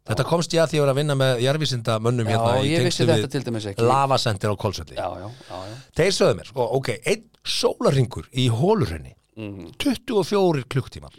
þetta 0.08 0.24
komst 0.24 0.54
ég 0.56 0.62
að 0.64 0.70
því 0.72 0.78
að 0.78 0.84
vera 0.86 0.92
að 0.94 1.00
vinna 1.02 1.16
með 1.20 1.40
jarðvísinda 1.44 1.98
mönnum 2.00 2.28
Já, 2.30 2.38
hérna 2.38 2.52
í 2.64 2.70
dæmis 3.44 3.66
ekki. 3.68 3.84
lavasendir 3.90 4.50
á 4.52 4.56
já. 5.20 5.28
Þeir 5.98 6.14
sögðu 6.16 6.38
mér, 6.38 6.48
sko, 6.48 6.68
ok, 6.78 6.88
einn 7.04 7.26
sólarringur 7.44 8.28
í 8.32 8.48
hólurhenni 8.48 9.14
Mhm. 9.38 9.68
24 9.78 10.64
klukktímar 10.66 11.12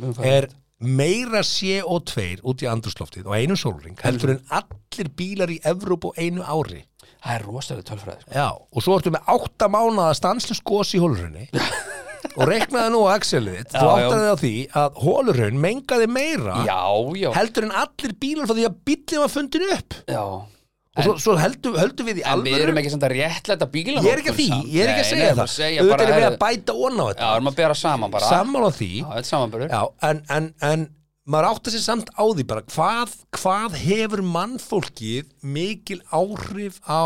við 0.00 0.14
það. 0.16 0.24
er 0.32 0.46
meira 0.80 1.42
CO2 1.44 2.40
út 2.42 2.62
í 2.64 2.68
andrusloftið 2.70 3.26
og 3.26 3.34
einu 3.36 3.56
sólarring 3.56 3.98
heldur 4.00 4.30
en 4.30 4.40
allir 4.48 5.10
bílar 5.12 5.48
í 5.52 5.58
Evróp 5.62 6.04
og 6.08 6.14
einu 6.16 6.40
ári 6.42 6.84
það 7.20 7.34
er 7.34 7.44
rosalega 7.44 7.84
tölfræði 7.90 8.22
sko. 8.22 8.32
Já, 8.32 8.48
og 8.72 8.82
svo 8.82 8.96
ertu 8.98 9.10
með 9.12 9.28
átta 9.34 9.68
mánaða 9.68 10.14
stanslust 10.16 10.64
gos 10.64 10.94
í 10.94 11.00
hólurhenni 11.02 11.48
og 12.36 12.50
reiknaði 12.50 12.92
nú 12.94 13.04
á 13.06 13.10
Excelið 13.16 13.60
þitt, 13.60 13.76
þú 13.76 13.86
Já, 13.86 13.94
áttaði 13.96 14.26
á 14.28 14.36
því 14.42 14.52
að 14.82 15.00
hólurhenn 15.04 15.62
mengaði 15.62 16.10
meira 16.10 16.58
já, 16.66 16.80
já, 17.20 17.30
heldur 17.36 17.68
en 17.68 17.78
allir 17.84 18.18
bílar 18.20 18.50
frá 18.50 18.56
því 18.58 18.68
að 18.68 18.76
bílinn 18.90 19.24
var 19.24 19.32
fundin 19.32 19.66
upp. 19.76 19.98
Já. 20.10 20.22
Og 20.96 21.04
svo, 21.04 21.14
svo 21.20 21.32
heldur, 21.36 21.74
heldur 21.76 22.06
við 22.08 22.22
í 22.22 22.24
En 22.24 22.40
við 22.40 22.54
alvöru 22.54 22.64
erum 22.70 22.78
ekki 22.80 22.90
samt 22.94 23.04
að 23.04 23.14
réttlæta 23.18 23.66
bíla 23.68 24.00
ég 24.00 24.14
er 24.14 24.22
ekki 24.22 24.32
að 24.32 24.38
því, 24.38 24.46
ég 24.72 24.86
er 24.86 24.92
ekki 24.94 25.02
að 25.02 25.10
segja 25.10 25.32
það. 25.36 25.50
auðvitað 25.52 25.90
bara, 25.92 26.06
er 26.06 26.20
við 26.22 26.28
að 26.28 26.36
bæta 26.40 26.76
onna 26.86 27.04
á 27.04 27.06
Já, 27.06 27.10
þetta 27.10 27.32
erum 27.36 27.50
að 27.50 27.58
bera 27.58 27.76
saman 27.76 28.14
bara. 28.14 28.30
Sammála 28.30 28.70
því. 28.72 28.88
Já, 28.96 29.08
þetta 29.10 29.20
er 29.20 29.28
samanbörður 29.28 29.74
já, 29.76 29.82
en, 30.08 30.22
en, 30.38 30.48
en 30.70 30.86
maður 31.26 31.48
átti 31.50 31.74
sér 31.74 31.84
samt 31.84 32.12
á 32.16 32.24
því 32.24 32.46
bara 32.48 32.64
hvað, 32.72 33.16
hvað 33.36 33.76
hefur 33.82 34.24
mannfólkið 34.36 35.34
mikil 35.44 36.00
áhrif 36.08 36.80
á 36.88 37.04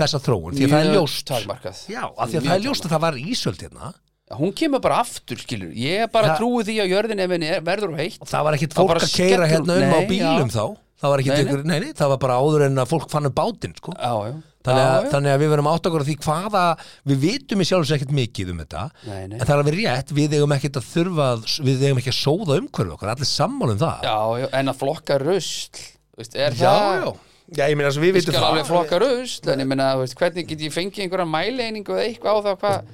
þessa 0.00 0.22
þróun? 0.24 0.56
Því 0.56 0.64
að 0.64 0.72
það 0.72 0.86
er 0.86 0.94
ljóst. 0.96 1.26
Takmarkað. 1.28 1.84
Já, 1.92 2.04
af 2.08 2.30
því 2.30 2.40
að 2.40 2.48
það 2.48 2.54
er 2.56 2.64
ljóst 2.70 2.86
að 2.88 2.94
það 2.94 3.04
var 3.04 3.20
ísöld 3.20 3.66
hérna 3.66 3.92
Hún 4.38 4.52
kemur 4.54 4.80
bara 4.80 5.00
aftur, 5.02 5.36
skilur 5.42 5.72
Ég 5.74 6.10
bara 6.12 6.28
Það- 6.34 6.38
trúi 6.38 6.62
því 6.68 6.76
að 6.84 6.92
jörðin 6.94 7.20
ef 7.24 7.30
henni 7.34 7.48
er- 7.50 7.62
verður 7.66 7.92
of 7.94 7.98
heitt. 7.98 8.18
Og 8.22 8.28
það 8.30 8.44
var 8.44 8.54
ekkit 8.54 8.74
fólk 8.76 8.88
bara 8.88 9.00
að 9.00 9.14
keira 9.16 9.46
skellur- 9.46 9.50
hérna 9.50 9.76
um 9.82 9.94
á 9.94 10.00
bílum 10.06 10.50
já. 10.50 10.54
þá. 10.54 10.76
Það 11.00 11.08
var 11.10 11.18
Nei, 11.24 11.40
ykkur, 11.44 11.64
nei, 11.64 11.78
nei, 11.80 11.92
það 11.96 12.08
var 12.12 12.18
bara 12.18 12.34
áður 12.38 12.62
en 12.66 12.76
að 12.76 12.88
fólk 12.92 13.08
fann 13.10 13.26
upp 13.26 13.34
bátinn 13.34 13.74
sko. 13.76 13.92
Já, 13.96 14.12
já. 14.28 14.34
Þannig, 14.60 14.84
að, 14.84 15.04
þannig 15.10 15.32
að 15.32 15.40
við 15.40 15.48
verum 15.48 15.68
átt 15.72 15.86
okkur 15.88 16.02
á 16.04 16.08
því 16.10 16.16
hvaða 16.20 16.64
við 17.08 17.16
vitum 17.24 17.60
í 17.60 17.64
sjálfs 17.64 17.90
ekkert 17.96 18.12
mikið 18.12 18.50
um 18.52 18.58
þetta. 18.60 18.82
En 19.08 19.30
það 19.40 19.48
er 19.54 19.62
alveg 19.64 19.76
rétt, 19.80 20.12
við 20.12 20.34
eigum 20.36 20.52
ekkert 20.52 20.76
að 20.76 20.88
þurfa 20.92 21.24
að- 21.32 21.64
við 21.64 21.80
eigum 21.88 22.00
ekki 22.02 22.12
að 22.12 22.20
sóða 22.20 22.58
umhverfi 22.60 22.92
okkar 22.92 23.08
allir 23.14 23.30
sammála 23.30 23.72
um 23.72 23.78
það. 23.80 24.02
Já, 24.04 24.18
já, 24.42 24.48
en 24.60 24.66
að 24.68 24.76
flokka 24.76 25.18
veist, 25.24 26.36
Er 26.36 26.52
já, 26.52 26.68
það 26.68 27.16
já. 27.56 27.66
ég 27.70 27.76
meina 27.76 27.88
þess 27.88 27.96
að 27.98 28.04
við 28.04 28.12
vitum 28.20 28.34
skal 28.34 28.42
það. 28.44 28.50
alveg 28.52 28.66
flokka 28.68 28.98
rusl 29.00 29.48
En 29.52 29.58
ég 29.58 29.66
meina, 29.66 29.86
hvernig 29.96 30.46
get 30.46 30.58
ég 30.60 30.72
fengið 30.76 31.08
einhverja 31.08 31.26
mæleiningu 31.32 31.92
eða 31.96 32.04
eitthvað 32.04 32.36
á 32.36 32.40
það 32.44 32.58
hvað 32.60 32.84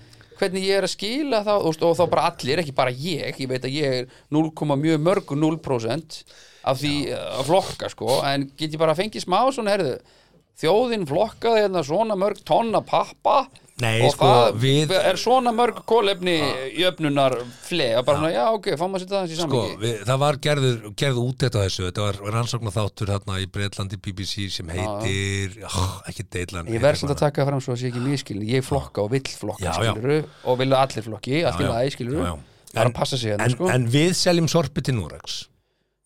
hvernig 0.41 0.67
ég 0.67 0.81
er 0.81 0.87
að 0.87 0.93
skila 0.95 1.43
þá 1.47 1.55
og 1.57 1.97
þá 1.99 2.05
bara 2.13 2.27
allir, 2.31 2.63
ekki 2.63 2.77
bara 2.77 2.93
ég 2.93 3.41
ég 3.41 3.51
veit 3.51 3.65
að 3.65 3.77
ég 3.77 3.97
er 4.03 4.13
0, 4.35 4.51
mjög 4.77 5.03
mörgu 5.03 5.39
0% 5.39 6.21
af 6.67 6.81
því 6.81 6.95
að 7.15 7.45
flokka 7.47 7.91
sko, 7.93 8.21
en 8.27 8.49
get 8.59 8.75
ég 8.75 8.81
bara 8.81 8.97
að 8.97 9.05
fengi 9.05 9.23
smá 9.23 9.39
svona, 9.55 9.77
herðu, 9.77 9.95
þjóðin 10.61 11.07
flokkaði 11.09 11.63
hérna 11.67 11.85
svona 11.87 12.17
mörg 12.19 12.43
tonna 12.49 12.83
pappa 12.85 13.45
Nei, 13.77 14.01
og 14.07 14.15
sko, 14.15 14.29
við- 14.57 14.93
er 14.97 15.19
svona 15.21 15.51
mörg 15.53 15.83
kólefni 15.85 16.37
jöfnunar 16.81 17.35
flega, 17.67 18.01
bara 18.07 18.23
svona, 18.23 18.31
já 18.33 18.45
ok, 18.57 18.69
fá 18.81 18.85
maður 18.89 18.97
að 18.97 19.03
setja 19.05 19.19
það 19.19 19.27
í 19.35 19.37
Sko, 19.37 19.43
samingi 19.61 19.81
við, 19.83 19.99
það 20.09 20.21
var 20.23 20.39
gerður, 20.47 20.79
gerð 21.03 21.19
út 21.21 21.45
þetta 21.45 21.65
þessu, 21.67 21.85
þetta 21.91 22.07
var 22.07 22.21
rannsókn 22.37 22.73
þáttur 22.73 23.13
þarna 23.13 23.37
í 23.43 23.47
Breitlandi 23.53 23.99
BBC 24.01 24.47
sem 24.55 24.73
heitir, 24.73 25.59
oh, 25.69 25.99
ekki 26.09 26.25
Deitland 26.33 26.73
Ég 26.73 26.81
verð 26.81 27.03
samt 27.03 27.13
að 27.13 27.21
taka 27.27 27.45
fram 27.51 27.61
svo 27.61 27.77
að 27.77 27.83
sé 27.83 27.91
ekki 27.93 28.01
miskilin 28.07 28.49
Ég 28.49 28.65
flokka 28.65 29.05
og 29.05 29.11
vill 29.13 29.29
flokka 29.29 29.67
Já, 29.69 29.75
já. 29.85 29.93
skiluru 29.93 30.23
og 30.45 30.59
vil 30.63 30.71
að 30.73 30.81
allir 30.87 31.07
flokki, 31.11 31.35
í 31.37 31.43
Já, 31.45 31.51
já. 31.53 31.69
lagi 31.69 31.93
skiluru 31.99 32.23
Já, 32.25 32.31
já. 32.33 32.39
Það 32.73 32.81
er 32.81 32.91
að 32.91 32.97
passa 32.97 33.17
sig 33.21 33.31
hérna 33.35 33.45
en, 33.45 33.51
sko. 33.59 33.69
en 33.77 33.87
við 33.93 34.11
seljum 34.17 34.49
sorpi 34.49 34.83
til 34.89 34.97
Núraks 34.97 35.37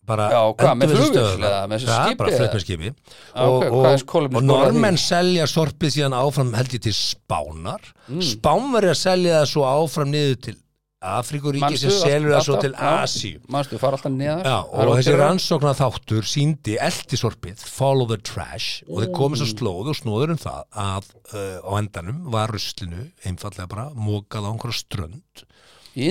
bara 0.09 0.25
Já, 0.33 0.39
hvað, 0.57 0.79
með 0.81 1.83
skipi 1.85 2.17
bara 2.19 2.33
flett 2.39 2.55
með 2.57 2.63
skipi 2.65 2.89
og, 2.89 3.53
ok, 3.53 3.67
og, 3.69 4.41
normenn 4.49 4.97
selja 4.99 5.45
sorpið 5.49 5.95
síðan 5.97 6.17
áfram 6.17 6.55
held 6.57 6.73
ég 6.77 6.83
til 6.87 6.95
Spánar. 6.97 7.93
Mm. 8.09 8.25
Spánveri 8.33 8.91
að 8.91 8.99
selja 9.03 9.39
það 9.39 9.49
svo 9.53 9.67
áfram 9.69 10.11
niður 10.13 10.41
til 10.47 10.57
Afrikuríki 11.01 11.79
sem 11.81 11.93
selur 11.97 12.35
það 12.35 12.43
svo 12.45 12.57
til 12.61 12.73
er 14.61 14.89
og 14.91 14.99
þessi 14.99 15.15
rannsóknar 15.17 15.77
þáttur 15.79 16.27
síndi 16.29 16.75
eldisorpið, 16.77 17.63
follow 17.65 18.05
the 18.11 18.19
trash 18.21 18.83
og 18.85 19.01
þeir 19.01 19.13
komið 19.17 19.41
svo 19.41 19.47
Mm. 19.49 19.55
slóð 19.55 19.89
og 19.89 19.97
snóður 19.97 20.35
um 20.35 20.41
það 20.43 20.61
að 20.83 21.09
uh, 21.33 21.57
á 21.65 21.71
endanum 21.79 22.19
var 22.35 22.53
ruslinu 22.53 23.07
einfallega 23.25 23.65
bara 23.73 23.87
mókað 23.97 24.45
á 24.45 24.49
einhverja 24.53 24.77
strönd 24.77 25.45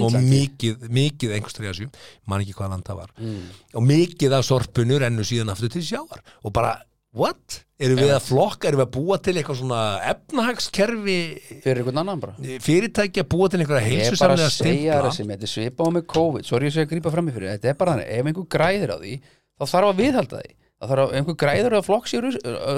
og 0.05 0.19
mikið, 0.27 0.87
mikið 0.93 1.35
einhverstri 1.37 1.71
að 1.71 1.81
sjú, 1.81 1.89
man 2.29 2.45
ekki 2.45 2.55
hvað 2.59 2.75
land 2.75 2.87
það 2.87 3.01
var. 3.03 3.11
Mm. 3.17 3.43
og 3.81 3.89
mikið 3.89 4.37
af 4.39 4.47
sorpunu 4.47 5.01
rennu 5.01 5.27
síðan 5.27 5.53
aftur 5.55 5.73
til 5.73 5.83
sjávar. 5.87 6.23
Og 6.45 6.55
bara, 6.57 6.77
what? 7.17 7.63
Erum 7.81 7.97
við 7.97 8.11
að 8.13 8.27
flokka, 8.27 8.69
erum 8.69 8.83
við 8.83 8.87
að 8.87 8.93
búa 8.99 9.17
til 9.25 9.35
eitthvað 9.41 9.61
svona 9.63 9.83
efnahagskerfi? 10.11 11.19
Fyrir 11.65 11.81
einhvern 11.81 12.01
annan 12.03 12.21
bara. 12.21 12.51
Fyrirtæki 12.61 13.23
að 13.23 13.29
búa 13.33 13.49
til 13.49 13.63
einhverja 13.63 13.87
Ég 13.89 14.11
er 14.11 14.19
bara 14.21 14.37
heilsusamlega 14.37 14.49
að 14.51 14.57
segja 14.59 14.75
stimpla 14.77 15.05
þessi 15.07 15.29
þetta 15.31 15.51
svipa 15.55 15.87
á 15.89 15.95
með 15.97 16.05
COVID. 16.13 16.49
Sorry 16.51 16.69
ég 16.69 16.75
sé 16.77 16.85
að 16.85 16.91
grípa 16.93 17.13
fram 17.15 17.31
í 17.31 17.37
fyrir 17.37 17.55
Þetta 17.55 17.73
er 17.73 17.79
bara 17.81 17.95
þannig, 17.97 18.11
ef 18.19 18.29
einhver 18.31 18.49
græðir 18.53 18.93
á 18.93 18.97
því 19.01 19.15
þá 19.25 19.65
þarf 19.73 19.89
að 19.95 20.03
viðhalda 20.03 20.43
því. 20.43 20.53
Það 20.81 20.93
þarf 20.93 21.07
að 21.07 21.17
einhver 21.19 21.39
græður 21.41 21.77
að 21.79 21.89
flokk 21.89 22.13
sér 22.13 22.29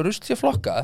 rust 0.06 0.30
sér 0.30 0.38
flokka 0.38 0.76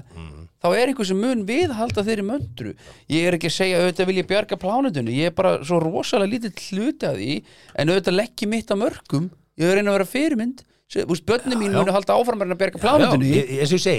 þá 0.58 0.68
er 0.74 0.90
einhver 0.90 1.08
sem 1.08 1.20
mun 1.22 1.44
viðhalda 1.48 2.04
þeirri 2.06 2.24
möndru 2.26 2.74
ég 3.12 3.26
er 3.28 3.36
ekki 3.36 3.50
að 3.50 3.56
segja 3.58 3.82
auðvitað 3.82 4.10
vil 4.10 4.18
ég 4.20 4.30
bjarga 4.30 4.58
plánutunni 4.60 5.18
ég 5.18 5.30
er 5.30 5.36
bara 5.38 5.58
svo 5.62 5.78
rosalega 5.82 6.32
lítið 6.34 6.64
hluti 6.68 7.08
af 7.08 7.18
því 7.18 7.36
en 7.78 7.92
auðvitað 7.92 8.18
leggja 8.18 8.50
mitt 8.50 8.72
að 8.74 8.82
mörgum 8.82 9.30
ég 9.58 9.70
er 9.70 9.78
reyna 9.78 9.92
að 9.92 9.98
vera 9.98 10.12
fyrirmynd 10.14 10.64
Svo, 10.88 11.02
börnum 11.20 11.58
mín 11.60 11.68
Já, 11.68 11.76
já. 11.76 11.80
munu 11.84 11.92
halda 11.92 12.14
áfram 12.16 12.40
að 12.40 12.52
að 12.54 12.80
Já, 12.80 12.92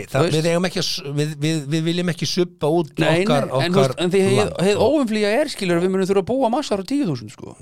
það, 0.09 0.23
veist? 0.25 0.33
við, 0.33 0.47
að, 0.81 0.87
við, 1.19 1.33
við, 1.43 1.57
við 1.69 1.83
viljum 1.85 2.09
ekki 2.15 2.25
suppa 2.25 2.71
út 2.73 2.89
Nei, 2.97 3.19
okkar, 3.21 3.45
en, 3.45 3.51
okkar 3.59 3.91
veist, 3.91 4.01
en 4.01 4.13
því 4.15 4.21
heið 4.65 4.81
óumflýja 4.81 5.33
er 5.37 5.51
skilur 5.53 5.77
að 5.77 5.85
við 5.85 5.93
munum 5.93 6.09
þurfa 6.09 6.23
að 6.23 6.29
búa 6.31 6.49
massar 6.55 6.81
á 6.81 6.85
tíu 6.89 7.05
þúsund 7.11 7.35
sko. 7.35 7.53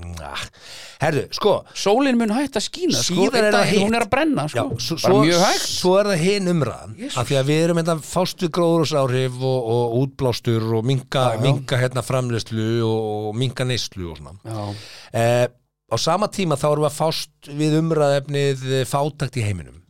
Herðu, 1.04 1.26
sko 1.36 1.58
sólin 1.76 2.22
mun 2.22 2.32
hægt 2.38 2.56
að 2.56 2.66
skína 2.70 3.04
sko, 3.04 3.28
er 3.36 3.50
hitt. 3.74 3.84
hún 3.84 4.00
er 4.00 4.08
að 4.08 4.14
brenna 4.16 4.48
Já, 4.48 4.64
sko. 4.64 4.80
svo, 4.80 5.00
bara 5.04 5.20
svo, 5.20 5.44
hægt 5.44 5.68
svo 5.76 5.94
er 6.00 6.12
það 6.14 6.24
hin 6.24 6.50
umræðan 6.56 6.98
af 7.12 7.28
því 7.28 7.40
að 7.44 7.52
við 7.52 7.62
erum 7.68 7.84
þetta 7.84 7.98
fást 8.08 8.48
við 8.48 8.56
gróðursáhrif 8.62 9.40
og, 9.44 9.70
og 9.76 10.00
útblástur 10.06 10.72
og 10.80 10.88
minka, 10.88 11.28
Já, 11.28 11.36
já. 11.36 11.44
minka 11.44 11.84
hérna 11.84 12.08
framleyslu 12.08 12.72
og, 12.88 13.32
minka 13.44 13.68
neyslu 13.68 14.14
og 14.16 14.24
svona 14.24 14.40
Já. 14.48 15.52
Eh, 15.90 15.94
á 15.94 15.96
sama 15.98 16.28
tíma 16.28 16.58
þá 16.60 16.68
erum 16.72 16.86
við 16.86 16.92
að 16.92 17.00
fást 17.02 17.52
við 17.64 17.80
umræðefnið 17.82 18.64
fátakt 18.90 19.38
í 19.40 19.46
heiminum 19.48 19.84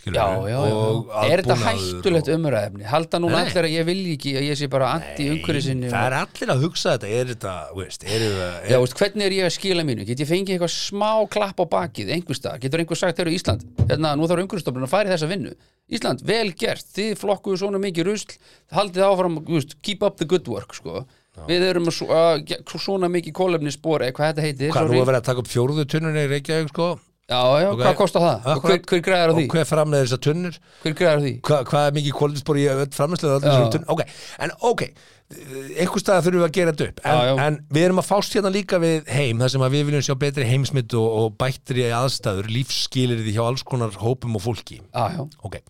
skilur 0.00 0.16
Já, 0.16 0.26
já, 0.48 0.58
já. 0.64 1.24
Er 1.28 1.42
þetta 1.42 1.56
hættulegt 1.60 2.28
og- 2.30 2.36
umræðefni? 2.38 2.84
Halda 2.88 3.18
núna 3.20 3.40
allir 3.44 3.66
að 3.68 3.74
ég 3.74 3.84
vilji 3.84 4.14
ekki 4.16 4.30
að 4.40 4.46
ég 4.48 4.56
sé 4.56 4.68
bara 4.72 4.92
anti 4.96 5.26
umhverju 5.28 5.60
sinni 5.66 5.90
það 5.92 6.06
er 6.08 6.16
allir 6.22 6.52
að 6.54 6.62
hugsa 6.64 6.94
þetta 6.94 7.10
er 7.18 7.26
þetta, 7.34 7.52
veist, 7.76 8.04
er 8.08 8.24
þetta 8.24 8.48
Já, 8.70 8.78
veist, 8.80 8.96
hvernig 8.96 9.26
er 9.26 9.36
ég 9.36 9.44
að 9.50 9.54
skila 9.58 9.84
mínu? 9.84 10.06
Get 10.08 10.22
ég 10.24 10.30
fengið 10.30 10.54
eitthvað 10.56 10.72
smá 10.72 11.10
klapp 11.36 11.60
á 11.60 11.66
bakið, 11.68 12.14
einhver 12.16 12.38
stað? 12.38 12.56
Getur 12.64 12.80
einhver 12.80 12.96
sagt, 13.02 13.18
þegar 13.20 13.34
Ísland, 13.36 13.66
hérna, 13.90 14.14
nú 14.16 14.24
þarf 14.30 14.46
umhverjastofnun 14.46 14.88
að 14.88 14.94
fara 14.94 15.10
í 15.10 15.12
þessa 15.12 15.28
vinnu. 15.34 15.52
Ísland, 15.90 16.24
vel 16.24 16.52
gert, 16.56 16.86
þið 16.96 17.12
flokkuðu 17.20 17.60
svona 17.60 17.82
mikið 17.82 18.08
rusl, 18.08 18.38
haldið 18.72 19.04
áfram, 19.04 19.40
veist, 19.44 19.76
keep 19.82 20.02
up 20.06 20.16
the 20.16 20.24
good 20.24 20.48
work, 20.48 20.72
sko. 20.72 21.04
Við 21.48 21.62
erum 21.70 21.86
að 21.86 22.74
svona 22.80 23.08
mikið 23.12 23.32
kólefni 23.38 23.70
spori, 23.72 24.10
hvað 24.12 24.32
þetta 24.32 24.42
heitir, 24.48 24.72
hvað 24.74 24.82
nú 24.88 24.90
sorry. 24.90 25.00
að 25.04 25.06
vera 25.12 25.20
að 25.22 25.28
taka 25.30 25.40
upp 25.44 25.48
fjórðu 25.52 25.84
tunnunni 25.86 26.24
í 26.26 26.30
Reykjavík 26.34 26.68
sko 26.74 26.88
Já, 27.30 27.38
já, 27.62 27.68
Ok. 27.70 27.78
hvað 27.84 27.94
kostar 28.00 28.22
það? 28.24 28.46
Og 28.56 28.64
hver, 28.66 28.80
hver 28.90 29.02
græðar 29.06 29.30
því? 29.36 29.44
og 29.46 29.52
hver 29.54 29.66
framleiðir 29.70 30.08
þessar 30.08 30.22
tunnur 30.26 30.56
Hver 30.82 30.94
græðar 30.98 31.20
því? 31.22 31.32
Hva, 31.46 31.58
hvað 31.70 31.86
er 31.86 31.94
mikið 32.00 32.16
kólinspor 32.18 32.58
í 32.58 32.64
Já. 32.66 33.82
ok, 33.86 34.02
en 34.42 34.50
ok 34.66 34.82
einhver 35.30 36.02
stað 36.02 36.24
þurfum 36.26 36.40
við 36.42 36.46
að 36.48 36.54
gera 36.56 36.72
þetta 36.74 36.86
upp 36.90 37.00
en, 37.06 37.14
Já, 37.14 37.26
já. 37.30 37.34
en 37.46 37.58
við 37.70 37.84
erum 37.86 38.00
að 38.02 38.08
fást 38.10 38.34
hérna 38.34 38.50
líka 38.50 38.80
við 38.82 39.06
heim 39.14 39.38
þar 39.38 39.52
sem 39.54 39.62
við 39.70 39.84
viljum 39.86 40.02
sjá 40.02 40.14
betri 40.18 40.46
heimsmynd 40.48 40.96
og, 40.98 41.06
og 41.20 41.36
bættri 41.38 41.84
aðstæður, 41.94 42.48
lífsskilir 42.50 43.22
hjá 43.30 43.44
alls 43.46 43.62
konar 43.62 43.94
hópum 44.02 44.34
og 44.34 44.42
fólki 44.42 44.80
Já, 44.90 45.04
já. 45.14 45.22
ok, 45.46 45.60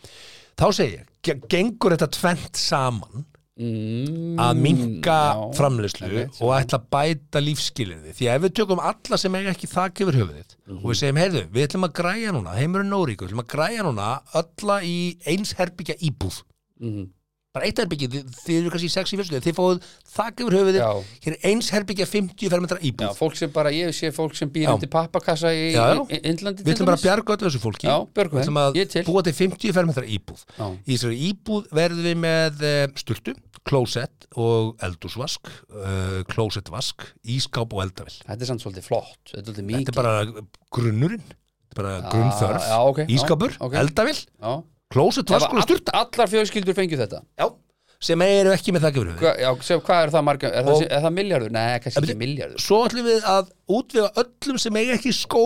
þá 0.57 0.65
segi 0.73 0.97
ég 0.97 1.05
ge- 1.29 1.37
gengur 1.53 1.93
þetta 1.93 2.09
tvent 2.17 2.57
saman 2.57 3.27
Mm, 3.61 4.39
að 4.41 4.57
minka 4.57 5.17
einmitt, 5.37 6.39
og 6.41 6.53
ætla 6.57 6.79
að 6.81 6.87
bæta 6.95 7.41
lífskilirði 7.45 8.15
því 8.17 8.29
að 8.31 8.35
ef 8.39 8.43
við 8.47 8.55
tökum 8.57 8.81
alla 8.81 9.19
sem 9.21 9.35
eiga 9.37 9.53
ekki 9.53 9.69
þak 9.69 10.01
yfir 10.01 10.17
höfuðið 10.21 10.55
og 10.71 10.77
Mhm. 10.79 10.87
við 10.89 10.99
segjum, 11.01 11.19
heyrðu, 11.21 11.43
við 11.53 11.67
ætlum 11.67 11.85
að 11.89 11.93
græja 12.01 12.33
núna 12.33 12.55
heimurinn 12.57 12.89
nóríku, 12.95 13.27
við 13.27 13.29
ætlum 13.35 13.45
að 13.45 13.51
græja 13.55 13.83
núna 13.85 14.09
ölla 14.41 14.77
í 14.83 14.97
eins 15.27 15.53
herbyggja 15.59 15.99
íbúð 16.01 16.43
Mhm. 16.81 17.11
Bara 17.51 17.67
eitt 17.67 17.81
herbyggja, 17.83 18.07
þið, 18.13 18.35
þið 18.45 18.57
eru 18.61 18.71
kannski 18.71 18.87
í 18.87 18.93
sex 18.95 19.11
í 19.11 19.17
fjörslu 19.19 19.39
þið 19.43 19.57
fáið 19.57 19.87
þak 20.15 20.43
yfir 20.45 20.57
höfuðið 20.57 20.77
Já. 20.79 20.91
hér 21.25 21.35
er 21.35 21.47
eins 21.51 21.71
herbyggja 21.75 22.07
50 22.07 22.53
fermetra 22.53 22.79
Já, 22.79 22.85
íbúð 22.87 23.17
fólk 23.19 23.39
sem 23.41 23.51
bara, 23.57 23.73
ég 23.75 23.91
sé 23.97 24.13
fólk 24.15 24.37
sem 24.39 24.53
býr 24.55 24.69
Já. 24.69 24.71
undir 24.77 24.91
pappakassa 24.93 25.51
í, 25.51 25.65
Já, 25.75 25.83
já. 25.91 26.05
í, 26.05 26.21
í 26.21 26.31
Indlandi 26.31 26.63
við 26.63 26.77
ætlum 26.77 26.91
bara 26.93 27.01
að 27.01 27.07
bjarga 27.09 27.37
öllu 27.37 27.49
þessu 27.51 27.63
fólki 27.65 27.91
Já, 27.91 27.97
við 28.07 28.39
ætlum 28.45 28.63
að 28.63 28.81
búa 29.11 29.25
til 29.27 29.35
50 29.41 29.77
fermetra 29.81 30.07
íbúð 30.07 30.47
Já. 30.47 30.67
í 30.71 30.95
þessari 30.95 31.21
íbúð 31.33 31.69
verðum 31.81 32.07
við 32.07 32.19
með 32.23 32.65
uh, 32.71 32.81
sturtu, 33.03 33.35
klósett 33.67 34.31
og 34.39 34.73
eldúsvask 34.87 35.51
uh, 35.51 36.23
klósettvask, 36.31 37.03
ískáp 37.35 37.75
og 37.75 37.83
eldavill 37.89 38.15
Þetta 38.23 38.47
er 38.47 38.53
samt 38.55 38.63
svolítið 38.63 38.87
flott, 38.87 39.23
þetta 39.35 39.59
er 39.59 39.73
Þetta 39.75 39.91
er 39.91 39.99
bara 39.99 40.15
grunnurinn 40.71 41.27
Þetta 41.27 41.75
er 41.75 41.83
bara 41.83 42.11
grunnþörf 42.15 42.71
já, 42.71 42.79
ok, 42.83 43.03
já, 43.05 43.11
Ískapur, 43.15 43.59
ok. 43.63 43.75
eldavill, 43.83 44.23
Já. 44.39 44.55
Klósett, 44.91 45.30
vaskur 45.30 45.57
og 45.59 45.62
all, 45.62 45.66
sturta 45.68 45.93
allar 46.01 46.30
fjölskyldur 46.32 46.76
fengju 46.78 46.99
þetta? 47.01 47.20
Já, 47.38 47.47
sem 48.01 48.22
eru 48.24 48.53
ekki 48.55 48.72
með 48.74 48.86
þakka 48.88 49.03
fyrir. 49.05 49.41
Já, 49.45 49.51
sem, 49.66 49.80
Hvað 49.86 50.05
er 50.07 50.12
það 50.14 50.24
marga, 50.30 50.51
er, 50.51 50.64
Og- 50.64 50.80
það, 50.80 50.86
er 50.97 51.05
það 51.05 51.14
miljardur? 51.18 51.51
Nei, 51.57 51.78
kannski 51.84 52.03
ekki 52.05 52.16
miljardur 52.24 52.64
Svo 52.64 52.78
ætlum 52.88 53.07
við 53.11 53.28
að 53.34 53.51
útvega 53.76 54.11
öllum 54.24 54.59
sem 54.64 54.76
eiga 54.80 54.97
ekki 54.99 55.12
skó 55.14 55.45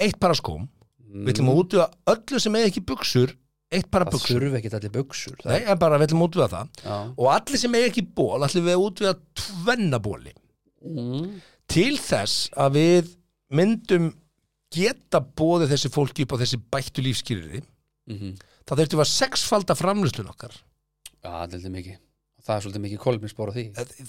eitt 0.00 0.18
para 0.22 0.34
skóm. 0.38 0.68
Við 1.10 1.32
ætlum 1.34 1.50
að 1.52 1.60
útvega 1.64 1.88
öllum 2.14 2.40
sem 2.46 2.54
eiga 2.60 2.70
ekki 2.70 2.84
buksur 2.86 3.34
eitt 3.70 3.86
para 3.90 4.04
Það 4.08 4.14
buksur 4.16 4.40
þurfi 4.40 4.58
ekki 4.60 4.70
allir 4.78 4.90
buksur 4.94 5.36
það, 5.42 5.50
Nei, 5.52 5.60
en 5.70 5.78
bara 5.78 5.98
við 6.00 6.08
ætlum 6.08 6.22
að 6.24 6.28
útvega 6.30 6.48
það. 6.54 6.70
Já. 6.86 6.96
Og 7.18 7.26
allir 7.34 7.60
sem 7.64 7.74
eiga 7.78 7.90
ekki 7.90 8.02
ból 8.18 8.40
ætlum 8.46 8.64
við 8.66 8.76
að 8.78 8.84
útvega 8.88 9.14
tvennabóli 9.44 10.32
Mm. 10.80 11.26
Til 11.68 11.98
þess 12.00 12.48
að 12.56 12.70
við 12.78 13.08
myndum 13.52 14.06
geta 14.72 15.20
bóðið 15.20 15.74
þessi 15.74 15.90
fólki 15.92 16.24
upp 16.24 16.32
á 16.32 16.40
þessi 16.40 16.56
bættu 16.72 17.02
lífskýriri 17.04 17.60
Mhm. 18.08 18.30
Þá 18.70 18.74
þurftum 18.78 19.00
við 19.00 19.04
að 19.04 19.10
sexfalda 19.16 19.76
framlýslun 19.80 20.30
okkar. 20.30 20.54
Já, 21.20 21.30
það 21.30 21.56
svolítið 21.58 21.74
mikið. 21.76 21.98
Það 22.40 22.54
er 22.56 22.62
svolítið 22.64 22.82
mikið 22.86 23.00
kolminsbor 23.02 23.50
á 23.50 23.52
því. 23.52 23.64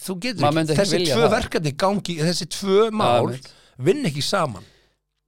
Þú 0.05 0.14
getur 0.24 0.45
Maður 0.45 0.55
myndi 0.62 0.72
ekki, 0.72 0.78
ekki 0.78 0.86
þessi 0.86 0.97
vilja 1.01 1.16
tvö 1.18 1.24
það. 1.26 1.34
verkefni 1.36 1.72
gangi, 1.84 2.14
þessi 2.22 2.45
tvö 2.55 2.86
mál 2.95 3.26
einmitt. 3.26 3.49
vinn 3.89 4.05
ekki 4.07 4.24
saman. 4.24 4.70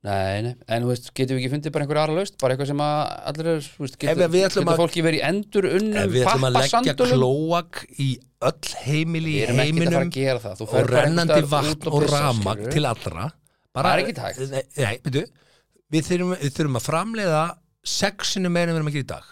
Nei, 0.04 0.42
nei, 0.44 0.54
en 0.68 0.84
þú 0.84 0.88
veist, 0.92 1.06
getum 1.16 1.38
við 1.38 1.42
ekki 1.46 1.52
fundið 1.54 1.72
bara 1.76 1.86
einhver 1.86 1.98
aðra 2.02 2.16
laust 2.18 2.34
bara 2.42 2.56
eitthvað 2.58 2.68
sem 2.74 2.82
að 2.84 2.96
allir 3.32 3.48
er, 3.54 3.62
þú 3.64 3.84
veist, 3.86 3.94
Ef 3.96 4.02
getur, 4.04 4.32
við 4.34 4.42
ætlum 4.44 4.64
getur 4.66 4.74
að- 4.74 4.82
fólki 4.84 5.04
verið 5.06 5.22
endur 5.30 5.68
ef 5.70 5.76
unnum 5.80 6.10
við 6.12 6.26
ætlum 6.28 6.44
að 6.48 6.56
leggja 6.58 6.82
pappasandulum 6.84 7.22
klóak 7.24 7.80
í 8.04 8.08
öll 8.44 8.74
heimili 8.84 9.32
Við 9.32 9.40
í 9.40 9.44
erum 9.46 9.62
ekki 9.64 9.64
að 9.64 9.64
fara 9.64 9.64
heiminum 9.64 10.02
að 10.04 10.12
gera 10.18 10.40
það. 10.44 10.58
Þú 10.60 10.66
og 10.68 10.74
ferð 10.74 10.92
bara 10.92 11.06
rennandi 11.06 11.34
einhvers 11.34 11.48
staðar 11.48 11.64
vatn 11.64 11.88
út 11.88 11.88
og 11.94 12.04
pissa, 12.04 12.20
ramag 12.20 12.58
skilurðu. 12.60 12.74
til 12.76 12.86
allra. 12.92 13.30
Það 13.74 13.92
er 13.94 14.04
ekki 14.04 14.16
hægt. 14.26 14.40
Nei, 14.52 14.64
nei 14.84 14.98
byrju, 15.08 15.24
við, 15.96 16.04
þurfum, 16.10 16.36
við 16.44 16.52
þurfum 16.60 16.80
að 16.82 16.88
framleiða 16.90 17.44
sexinu 17.84 18.52
meira 18.52 18.72
en 18.72 18.78
við 18.78 18.82
erum 18.82 18.92
að 18.92 18.98
gera 18.98 19.06
í 19.08 19.12
dag? 19.14 19.30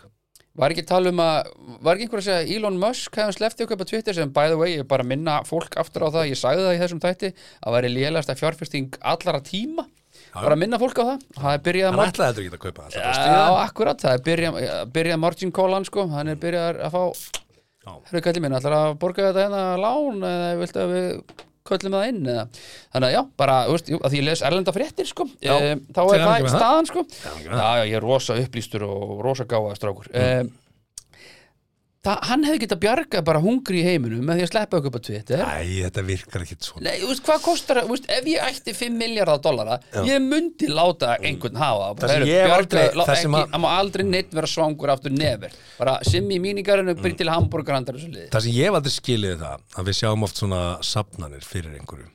Var 0.61 0.73
ekki 0.73 0.83
að 0.83 0.89
tala 0.89 1.11
um 1.13 1.21
að, 1.23 1.51
var 1.79 1.95
ekki 1.95 2.05
einhver 2.07 2.19
að 2.19 2.25
segja 2.27 2.57
Elon 2.57 2.79
Musk 2.81 3.15
hefði 3.15 3.35
sleftið 3.37 3.65
okkur 3.65 3.79
på 3.79 3.87
Twitter 3.87 4.17
sem 4.17 4.33
by 4.35 4.51
the 4.51 4.57
way, 4.59 4.73
ég 4.75 4.87
bara 4.89 5.05
minna 5.07 5.37
fólk 5.47 5.77
aftur 5.79 6.03
á 6.03 6.09
það 6.11 6.27
ég 6.33 6.39
sagði 6.41 6.65
það 6.65 6.75
í 6.75 6.81
þessum 6.81 7.01
þætti, 7.05 7.29
að 7.63 7.75
væri 7.77 7.91
lélegasta 7.93 8.35
fjárfesting 8.35 8.97
allara 9.13 9.39
tíma. 9.47 9.87
Bara 10.35 10.57
minna 10.59 10.79
fólk 10.79 10.99
á 10.99 11.03
það, 11.07 11.23
það 11.37 11.55
er 11.55 11.63
byrjað 11.67 11.87
hann 11.91 12.01
að 12.01 12.11
ætlaði 12.11 12.33
þetta 12.33 12.43
ekki 12.43 12.57
að 12.57 12.65
kaupa 12.65 12.83
það 12.83 13.31
Já, 13.31 13.45
akkurat, 13.61 14.03
það 14.03 14.17
er 14.17 14.25
byrjað, 14.27 14.59
byrjað 14.97 15.21
margin 15.23 15.53
callan 15.55 15.87
sko, 15.87 16.05
hann 16.11 16.31
er 16.31 16.41
byrjað 16.43 16.81
að 16.83 16.97
fá 16.97 17.01
Já. 17.81 17.95
Hörru 18.11 18.21
kallið 18.21 18.43
minn, 18.43 18.55
ætlar 18.59 18.75
að 18.77 18.91
borga 19.01 19.31
þetta 19.31 19.45
hérna 19.47 19.61
lán 19.81 20.19
eða 20.27 20.49
viltu 20.59 20.81
að 20.83 20.91
við 20.93 21.07
köllum 21.67 21.97
það 21.97 22.07
inn 22.09 22.21
eða. 22.33 22.45
þannig 22.93 23.07
að 23.07 23.15
já, 23.15 23.21
bara, 23.41 23.57
þú 23.67 23.75
veist, 23.75 23.91
að 24.01 24.17
ég 24.17 24.25
les 24.27 24.43
erlenda 24.47 24.73
fréttir 24.75 25.09
sko, 25.09 25.27
Já. 25.43 25.53
e, 25.53 25.75
þá 25.93 26.01
er 26.05 26.25
það 26.25 26.49
staðan 26.55 26.89
sko 26.89 27.05
já, 27.11 27.31
já, 27.45 27.83
ég 27.85 27.95
er 27.99 28.05
rosa 28.05 28.37
upplýstur 28.41 28.87
og 28.87 29.21
rosa 29.25 29.45
gáða 29.49 29.77
strákur 29.77 30.09
mm. 30.11 30.51
Það, 32.05 32.17
hann 32.29 32.43
hefði 32.47 32.59
getað 32.63 32.79
bjargað 32.81 33.23
bara 33.27 33.39
hungri 33.43 33.81
í 33.81 33.85
heiminum 33.85 34.23
með 34.25 34.39
því 34.39 34.45
að 34.45 34.51
sleppa 34.51 34.77
okkur 34.79 34.89
upp 34.91 34.97
á 34.97 35.01
Twitter. 35.07 35.43
Æ, 35.45 35.65
þetta 35.85 36.03
virkar 36.07 36.45
ekki 36.45 36.57
svona. 36.65 36.83
Nei, 36.87 36.95
veist, 37.05 37.23
hvað 37.27 37.41
kostar, 37.45 37.79
veist, 37.89 38.07
ef 38.09 38.29
ég 38.31 38.41
ætti 38.47 38.73
5 38.77 38.97
miljardar 38.97 39.41
dollara, 39.45 39.77
ég 40.07 40.21
myndi 40.25 40.69
láta 40.71 41.15
einhvern 41.21 41.59
hafa, 41.61 41.91
Það. 42.01 42.13
Sem 42.15 42.27
ég 42.31 42.55
aldrei- 42.57 42.89
það 43.05 43.15
sem 43.21 43.31
að- 43.41 43.57
má 43.61 43.69
aldrei 43.77 44.03
neitt 44.09 44.31
vera 44.33 44.47
svangur 44.47 44.89
aftur 44.95 45.11
nefir, 45.11 45.51
bara 45.77 45.99
simmi 46.03 46.39
í 46.39 46.41
míningarinu 46.41 46.95
byrja 46.97 47.17
til 47.17 47.29
hamburgerhandar 47.29 47.95
og 47.95 48.01
svo 48.01 48.09
liði 48.11 48.29
Það 48.33 48.41
sem 48.47 48.51
ég 48.57 48.73
aldrei 48.73 48.95
skilið 48.97 49.31
er 49.31 49.37
það 49.37 49.59
að 49.77 49.85
við 49.91 49.99
sjáum 50.01 50.23
oft 50.23 50.35
svona 50.41 50.61
sapnanir 50.81 51.41
fyrir 51.45 51.77
einhverju. 51.79 52.07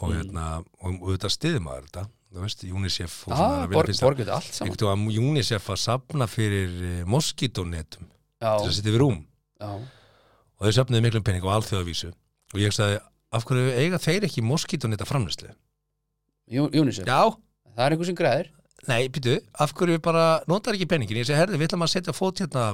Og 0.00 0.10
Mm. 0.10 0.16
hérna, 0.22 0.64
og 0.82 1.00
auðvitað 1.02 1.30
stiðum 1.30 1.66
að 1.70 1.82
þetta 1.86 2.06
þú 2.34 2.40
veist, 2.42 2.64
UNICEF 2.66 3.24
Ah, 3.30 3.66
borgið 3.70 4.28
allt 4.28 4.52
saman. 4.54 4.74
Að 4.74 5.18
UNICEF 5.18 5.68
að 5.70 5.78
sapna 5.78 6.26
fyrir 6.26 6.70
eh, 6.82 7.04
moskítónetum 7.06 8.06
til 8.44 8.70
að 8.70 8.76
setja 8.78 8.94
við 8.94 9.02
rúm. 9.02 9.20
Já, 9.60 9.70
og 9.74 10.66
þau 10.68 10.76
sapnaði 10.78 11.04
miklum 11.06 11.24
pening 11.26 11.46
og 11.46 11.54
alþjóðavísu. 11.58 12.10
Og 12.54 12.60
ég 12.62 12.74
sagði, 12.74 13.00
af 13.34 13.46
hverju 13.48 13.72
eiga 13.80 14.00
þeir 14.02 14.28
ekki 14.28 14.44
moskítóneta 14.46 15.06
framlýslu? 15.08 15.50
UNICEF, 16.54 17.08
Já, 17.08 17.34
það 17.74 17.86
er 17.86 17.96
einhver 17.96 18.08
sem 18.10 18.18
græðir. 18.18 18.52
Nei, 18.84 19.06
býtu, 19.08 19.38
af 19.64 19.72
hverju 19.76 20.00
bara 20.04 20.24
notar 20.50 20.76
ekki 20.76 20.86
peningin? 20.90 21.16
Ég 21.22 21.28
segi, 21.28 21.38
herði, 21.38 21.56
við 21.56 21.70
ætlum 21.70 21.84
að 21.86 21.92
setja 21.94 22.12
fót 22.12 22.42
hérna 22.42 22.64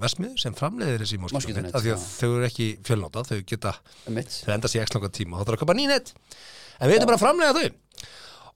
vesmið 0.00 0.38
sem 0.40 0.54
framleiðir 0.56 1.02
þessi 1.04 1.18
moskítónet 1.20 1.74
af 1.76 1.84
því 1.84 1.92
að 1.92 2.06
þau 2.08 2.28
eru 2.28 2.46
ekki 2.48 2.68
fjölnóta, 2.88 3.24
þau 3.28 3.42
geta 3.50 3.74
þau 4.06 4.54
enda 4.54 4.70
sér 4.72 4.86
ekki 4.86 4.96
langa 4.96 5.10
tíma. 5.18 5.36
Og 5.36 5.42
þá 5.42 5.50
þarf 5.50 5.58
að 5.58 5.64
köpa 5.64 5.76
nýnett 5.76 6.14
en 6.14 6.88
við 6.88 6.96
ætlum 6.96 7.10
bara 7.10 7.18
að 7.18 7.24
framlega 7.26 7.58
þau. 7.58 8.08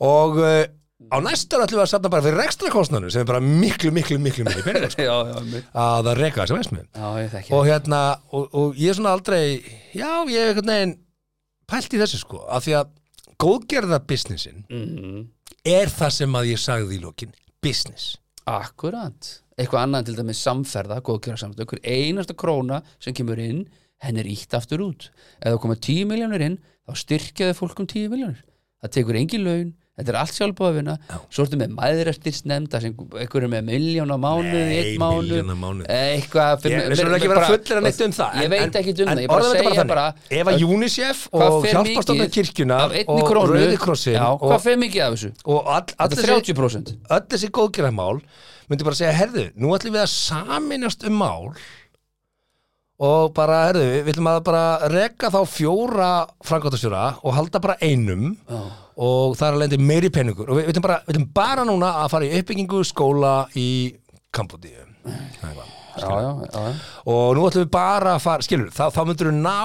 Og 0.08 0.40
uh, 0.40 0.62
á 1.10 1.16
næstu 1.24 1.58
ára 1.58 1.66
ætlum 1.66 1.80
við 1.80 1.84
að 1.86 1.92
safna 1.94 2.12
bara 2.12 2.26
fyrir 2.26 2.44
ekstra 2.44 2.72
kostnanu 2.72 3.10
sem 3.12 3.24
er 3.24 3.28
bara 3.32 3.42
miklu, 3.42 3.92
miklu, 3.94 4.20
miklu 4.22 4.46
miklu 4.46 4.64
peningar 4.66 4.92
sko, 4.94 5.06
að 5.08 6.08
það 6.08 6.14
Já, 6.92 7.06
ég 7.18 7.34
þekki 7.36 7.54
og 7.58 7.68
hérna, 7.68 8.00
og, 8.30 8.48
og 8.54 8.80
ég 8.80 8.92
er 8.92 8.98
svona 9.00 9.14
aldrei 9.16 9.44
já, 9.96 10.10
ég 10.30 10.38
hef 10.38 10.52
einhvern 10.52 10.74
veginn 10.74 10.96
pælt 11.72 11.94
í 11.96 12.02
þessu 12.02 12.22
sko, 12.22 12.42
af 12.46 12.66
því 12.66 12.76
að 12.80 12.98
góðgerða 13.42 14.02
businessin 14.06 14.66
mm 14.68 15.22
er 15.66 15.90
það 15.92 16.14
sem 16.16 16.36
að 16.38 16.48
ég 16.50 16.60
sagði 16.60 16.96
í 16.96 17.02
lokin 17.02 17.34
business. 17.62 18.16
Akkurat, 18.50 19.28
eitthvað 19.54 19.84
annað 19.84 20.08
til 20.08 20.16
dæmis 20.18 20.42
samferða, 20.42 20.98
góðgjöra 21.06 21.38
samferða, 21.38 21.68
hver 21.70 21.84
einasta 21.86 22.34
króna 22.38 22.80
sem 23.02 23.14
kemur 23.14 23.38
inn, 23.42 23.62
henn 24.02 24.18
er 24.18 24.26
ítt 24.26 24.54
aftur 24.58 24.82
út. 24.88 25.10
Ef 25.38 25.52
það 25.52 25.60
koma 25.62 25.78
10 25.78 26.08
miljónur 26.10 26.42
inn, 26.48 26.58
þá 26.82 26.98
styrkjaði 26.98 27.58
fólk 27.58 27.82
um 27.84 27.86
10 27.86 28.10
miljónur. 28.10 28.42
Það 28.82 28.94
tekur 28.96 29.20
engin 29.20 29.46
laun, 29.46 29.70
þetta 29.92 30.08
er 30.08 30.16
allt 30.22 30.32
sjálfbúðafinna, 30.32 30.92
svo 31.28 31.44
ertu 31.44 31.58
með 31.60 31.72
mæðrættis 31.76 32.38
nefnda 32.48 32.78
sem 32.80 32.94
einhver 32.96 33.44
er 33.44 33.50
með 33.52 33.66
miljón 33.68 34.08
á 34.08 34.16
milljón 34.16 35.52
á 35.52 35.56
mánuði. 35.60 35.84
eitthvað. 35.92 36.64
Ég 36.64 37.28
vera 37.28 37.42
fullir 37.50 37.76
að 37.76 37.84
neitt 37.84 38.00
um 38.06 38.14
það 38.16 38.38
Ég 38.40 38.46
en- 38.46 38.54
veit 38.54 38.78
ekki 38.80 38.94
um 38.96 39.10
það, 39.10 39.20
ég 39.20 39.28
bara 39.28 39.50
segja 39.52 39.84
bara, 39.92 40.06
ef 40.30 40.46
að 40.52 40.64
UNICEF 40.64 41.20
og 41.32 41.66
mikið 41.68 42.32
kirkjuna 42.38 42.78
og 43.06 43.30
Rauðikrossin 43.36 44.16
og, 44.22 44.40
hvað 44.48 44.64
fer 44.64 44.80
mikið 44.80 45.04
af 45.04 45.12
þessu? 45.18 45.30
og 45.44 45.68
Þetta 45.68 46.08
er 46.08 46.16
þessi 46.16 46.54
30%. 46.54 46.96
öll 47.12 47.26
þessi 47.28 47.50
góðgerðamál 47.52 48.22
myndi 48.70 48.84
bara 48.88 48.96
segja, 48.96 49.12
herðu, 49.12 49.50
nú 49.60 49.76
ætlum 49.76 49.92
við 49.92 50.06
að 50.06 50.12
saminast 50.16 51.04
um 51.04 51.18
mál 51.20 51.52
og 53.02 53.32
bara, 53.34 53.66
herðu, 53.68 53.86
við 54.06 54.12
ætlum 54.14 54.28
að 54.30 54.40
bara 54.46 54.88
reka 54.88 55.28
þá 55.28 55.40
fjóra 55.50 56.10
frangátastjóra 56.46 57.18
og 57.22 57.34
halda 57.36 57.60
bara 57.60 57.76
einum 57.82 58.36
Já. 58.48 58.60
Og 58.96 59.36
það 59.38 59.48
er 59.48 59.58
alveg 59.58 59.84
meiri 59.90 60.12
peningur. 60.12 60.50
Og 60.50 60.58
við, 60.58 60.68
við, 60.68 60.74
ætlum 60.74 60.86
bara, 60.86 61.00
við 61.08 61.26
bara 61.34 61.66
núna 61.68 61.94
að 62.02 62.12
fara 62.14 62.28
í 62.28 62.38
uppbyggingu 62.40 62.84
skóla 62.88 63.34
í 63.58 63.68
Kambodíu. 64.32 64.86
Og 67.10 67.34
nú 67.36 67.44
ætlum 67.48 67.66
við 67.66 67.74
bara 67.74 68.16
að 68.16 68.24
fara, 68.24 68.46
skilur, 68.46 68.72
þá, 68.72 68.86
þá 68.94 69.04
myndur 69.08 69.32
við 69.32 69.38
ná 69.42 69.58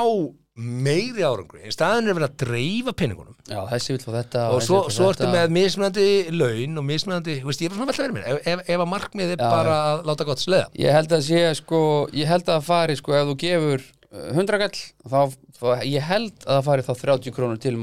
meiri 0.57 1.21
árangri, 1.21 1.67
í 1.69 1.73
staðin 1.73 2.09
er 2.09 2.15
verið 2.17 2.31
að 2.31 2.37
dreifa 2.41 2.93
peningunum. 2.97 3.35
Já, 3.45 3.59
þessi 3.69 3.93
vil 3.93 3.99
fá 4.01 4.07
þetta 4.15 4.45
og 4.55 4.63
svo, 4.65 4.79
svo 4.93 5.11
ertu 5.11 5.27
með 5.29 5.51
mismunandi 5.53 6.07
laun 6.33 6.81
og 6.81 6.87
mismunandi, 6.87 7.35
veist, 7.45 7.61
ég 7.61 7.69
er 7.69 7.77
svona 7.77 7.91
vel 7.91 7.93
að 7.93 8.01
vera 8.07 8.15
mér. 8.15 8.25
Ef, 8.31 8.39
ef, 8.41 8.63
ef 8.65 8.81
að 8.81 8.89
markmið 8.95 9.35
er 9.35 9.43
bara 9.43 9.75
að 9.91 10.01
láta 10.09 10.25
gott 10.25 10.41
sleða 10.41 10.71
Ég 10.81 10.97
held 10.97 11.13
að 11.13 11.23
sé 11.27 11.43
sko, 11.61 11.81
ég 12.17 12.31
held 12.31 12.49
að 12.49 12.65
fari 12.65 12.97
sko 12.97 13.13
ef 13.19 13.29
þú 13.29 13.37
gefur 13.45 13.85
100 14.07 14.55
kall 14.61 14.77
þá, 15.11 15.33
þá, 15.59 15.65
ég 15.83 16.03
held 16.07 16.45
að 16.47 16.53
það 16.55 16.61
fari 16.69 16.83
þá 16.85 16.91
30 17.01 17.33
krónur 17.35 17.57
til 17.59 17.73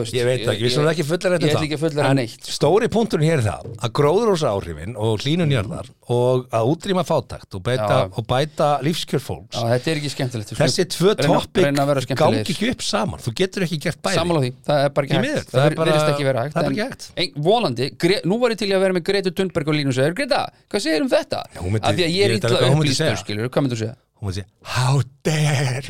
veist, 0.00 0.14
ég 0.16 0.24
veit 0.24 0.44
ekki, 0.48 0.62
við 0.64 0.72
svona 0.72 0.92
ekki 0.94 1.04
fullar 1.04 1.34
Ég 1.36 1.52
ætla 1.52 1.66
ekki 1.66 1.76
að 1.76 1.82
fullar 1.82 2.06
en 2.08 2.16
neitt 2.16 2.38
sko. 2.46 2.54
stóri 2.56 2.88
punkturinn 2.92 3.26
hér 3.28 3.42
er 3.42 3.44
það 3.44 3.66
að 3.84 3.92
gróðurósa 3.98 4.52
áhrifin 4.54 4.96
og 4.96 5.20
hlínun 5.26 5.52
jarðar 5.52 5.90
og 6.16 6.46
að 6.56 6.70
útrýma 6.72 7.04
fátækt 7.04 7.58
og 7.58 7.64
bæta, 7.68 7.98
bæta 8.32 8.70
lífskjör 8.86 9.22
fólks. 9.22 9.60
Já, 9.60 9.68
þetta 9.74 9.92
er 9.92 10.00
ekki 10.00 10.12
skemmtilegt 10.14 10.54
þessi 10.62 10.86
tvö 10.96 11.14
að 11.84 11.92
vera 11.92 12.04
gangi 12.22 12.40
ekki 12.42 12.70
upp 12.72 12.86
saman. 12.88 13.22
Þú 13.26 13.34
getur 13.42 13.66
ekki 13.68 13.80
gert 13.86 14.00
Sammála 14.16 14.42
því, 14.46 14.52
það 14.70 14.86
er 14.86 14.94
bara 14.96 15.08
ekki 15.10 15.20
hægt. 15.20 15.52
Það, 15.52 15.58
það 15.58 15.66
er 15.66 15.76
er 15.76 15.92
virðist 15.92 16.12
ekki 16.14 16.28
vera 16.30 16.46
hægt 16.46 16.56
en- 16.56 16.80
hægt. 16.88 17.10
en, 17.16 17.42
Volandi, 17.44 17.90
nú 18.24 18.40
var 18.40 18.56
ég 18.56 18.62
til 18.64 18.70
að 18.72 18.80
vera 18.86 18.96
með 18.96 19.04
Gretu 19.10 19.34
Thunberg 19.36 19.68
og 19.68 19.76
Línu 19.78 19.92
og 19.92 20.16
Greta, 20.16 20.42
hvað 20.72 20.86
segir 20.88 21.04
um 21.04 21.12
þetta? 21.12 21.44
Já, 21.52 21.60
myndi- 21.60 21.84
Af 21.84 21.94
því 21.94 22.08
að 22.08 22.16
ég 22.16 22.24
er 22.24 22.36
illa 22.40 22.72
upplýstur, 22.72 23.48
hvað 23.52 23.68
myndur 23.68 23.76
segja? 23.84 23.96
Hún 24.22 24.34
sér, 24.36 24.46
how 24.62 25.02
dare 25.26 25.82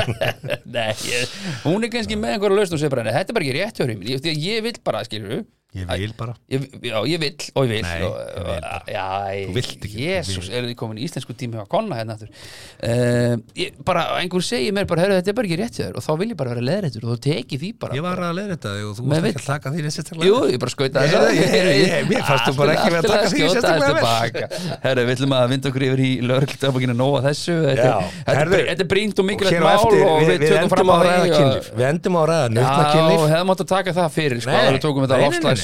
Nei, 0.74 0.94
ég, 1.10 1.32
hún 1.66 1.84
er 1.84 1.92
kannski 1.92 2.16
með 2.16 2.36
einhverja 2.38 2.56
lausn 2.56 2.76
og 2.76 2.80
segir 2.80 2.92
bara, 2.94 3.04
"Nei, 3.04 3.12
þetta 3.18 3.34
er 3.34 3.36
bara 3.36 3.46
ekki 3.46 3.56
rétt 3.58 3.80
hjá 3.80 3.84
hreim 3.86 4.04
ég, 4.06 4.62
vil 4.64 4.78
bara, 4.84 5.02
skilur 5.04 5.42
ég 5.70 5.86
vil 5.86 6.12
bara. 6.18 6.32
Ég, 6.50 6.64
já, 6.82 6.96
ég 7.06 7.20
vill 7.22 7.36
og 7.54 7.66
ég 7.66 7.70
vill 7.70 7.84
Nei, 7.86 8.02
og, 8.02 8.14
ég 8.18 8.34
vil 8.34 8.46
bara. 8.50 8.80
Já, 8.90 9.04
Þú 9.46 9.54
vilt 9.54 9.70
ekki, 9.70 9.90
þú 9.94 10.00
Jésús, 10.02 10.48
vil. 10.48 10.56
er 10.58 10.62
þið 10.66 10.76
komin 10.80 10.98
í 10.98 11.04
íslensku 11.06 11.32
tími 11.38 11.60
á 11.62 11.64
konna 11.70 11.94
hérna 12.00 12.16
aftur? 12.16 12.30
Uh, 12.82 13.34
ég, 13.54 13.76
Bara, 13.86 14.02
einhver 14.18 14.42
segir 14.42 14.74
mér 14.74 14.86
bara, 14.90 15.06
þetta 15.14 15.30
er 15.30 15.36
bara 15.38 15.46
ekki 15.50 15.58
rétt 15.60 15.76
þér. 15.78 15.92
Og 15.94 16.02
þá 16.02 16.10
vil 16.18 16.28
ég 16.32 16.38
bara 16.40 16.50
vera 16.56 16.64
leðrættur 16.66 17.06
og 17.06 17.10
þá 17.14 17.18
teki 17.28 17.56
því 17.62 17.70
bara. 17.84 17.94
Ég 17.94 18.02
var 18.06 18.18
að 18.26 18.34
leiða 18.40 18.56
þetta 18.56 18.70
og 18.88 18.92
þú 18.98 19.02
varst 19.10 19.28
ekki 19.30 19.40
að 19.40 19.46
taka 19.46 19.66
því 19.70 19.80
sérstaklega. 19.86 20.26
Jú, 20.26 20.34
ég 20.50 20.58
bara 20.64 20.72
skauta 20.74 20.98
ég- 21.06 22.06
mér 22.10 22.22
fannst 22.26 22.46
þú 22.50 22.54
bara 22.58 22.72
ekki 22.74 22.90
að 22.90 23.06
taka 23.10 23.26
því 23.30 23.40
sérstaklega. 23.54 24.46
Herru, 24.84 25.02
við 25.06 25.14
ætlum 25.16 25.32
að 25.38 25.46
vinda 25.54 25.70
okkur 25.70 25.86
yfir 25.86 26.00
í 26.02 26.10
lögregltabokinu 26.26 26.94
nóga 26.98 27.22
þessu. 27.30 27.54
Þetta 27.70 28.74
er- 28.74 28.88
brínt 28.90 29.16
og 29.22 29.24
mikilvægt 29.28 29.62
mál 29.62 29.86
og 29.86 30.26
við 30.26 30.38
tökum 30.50 30.70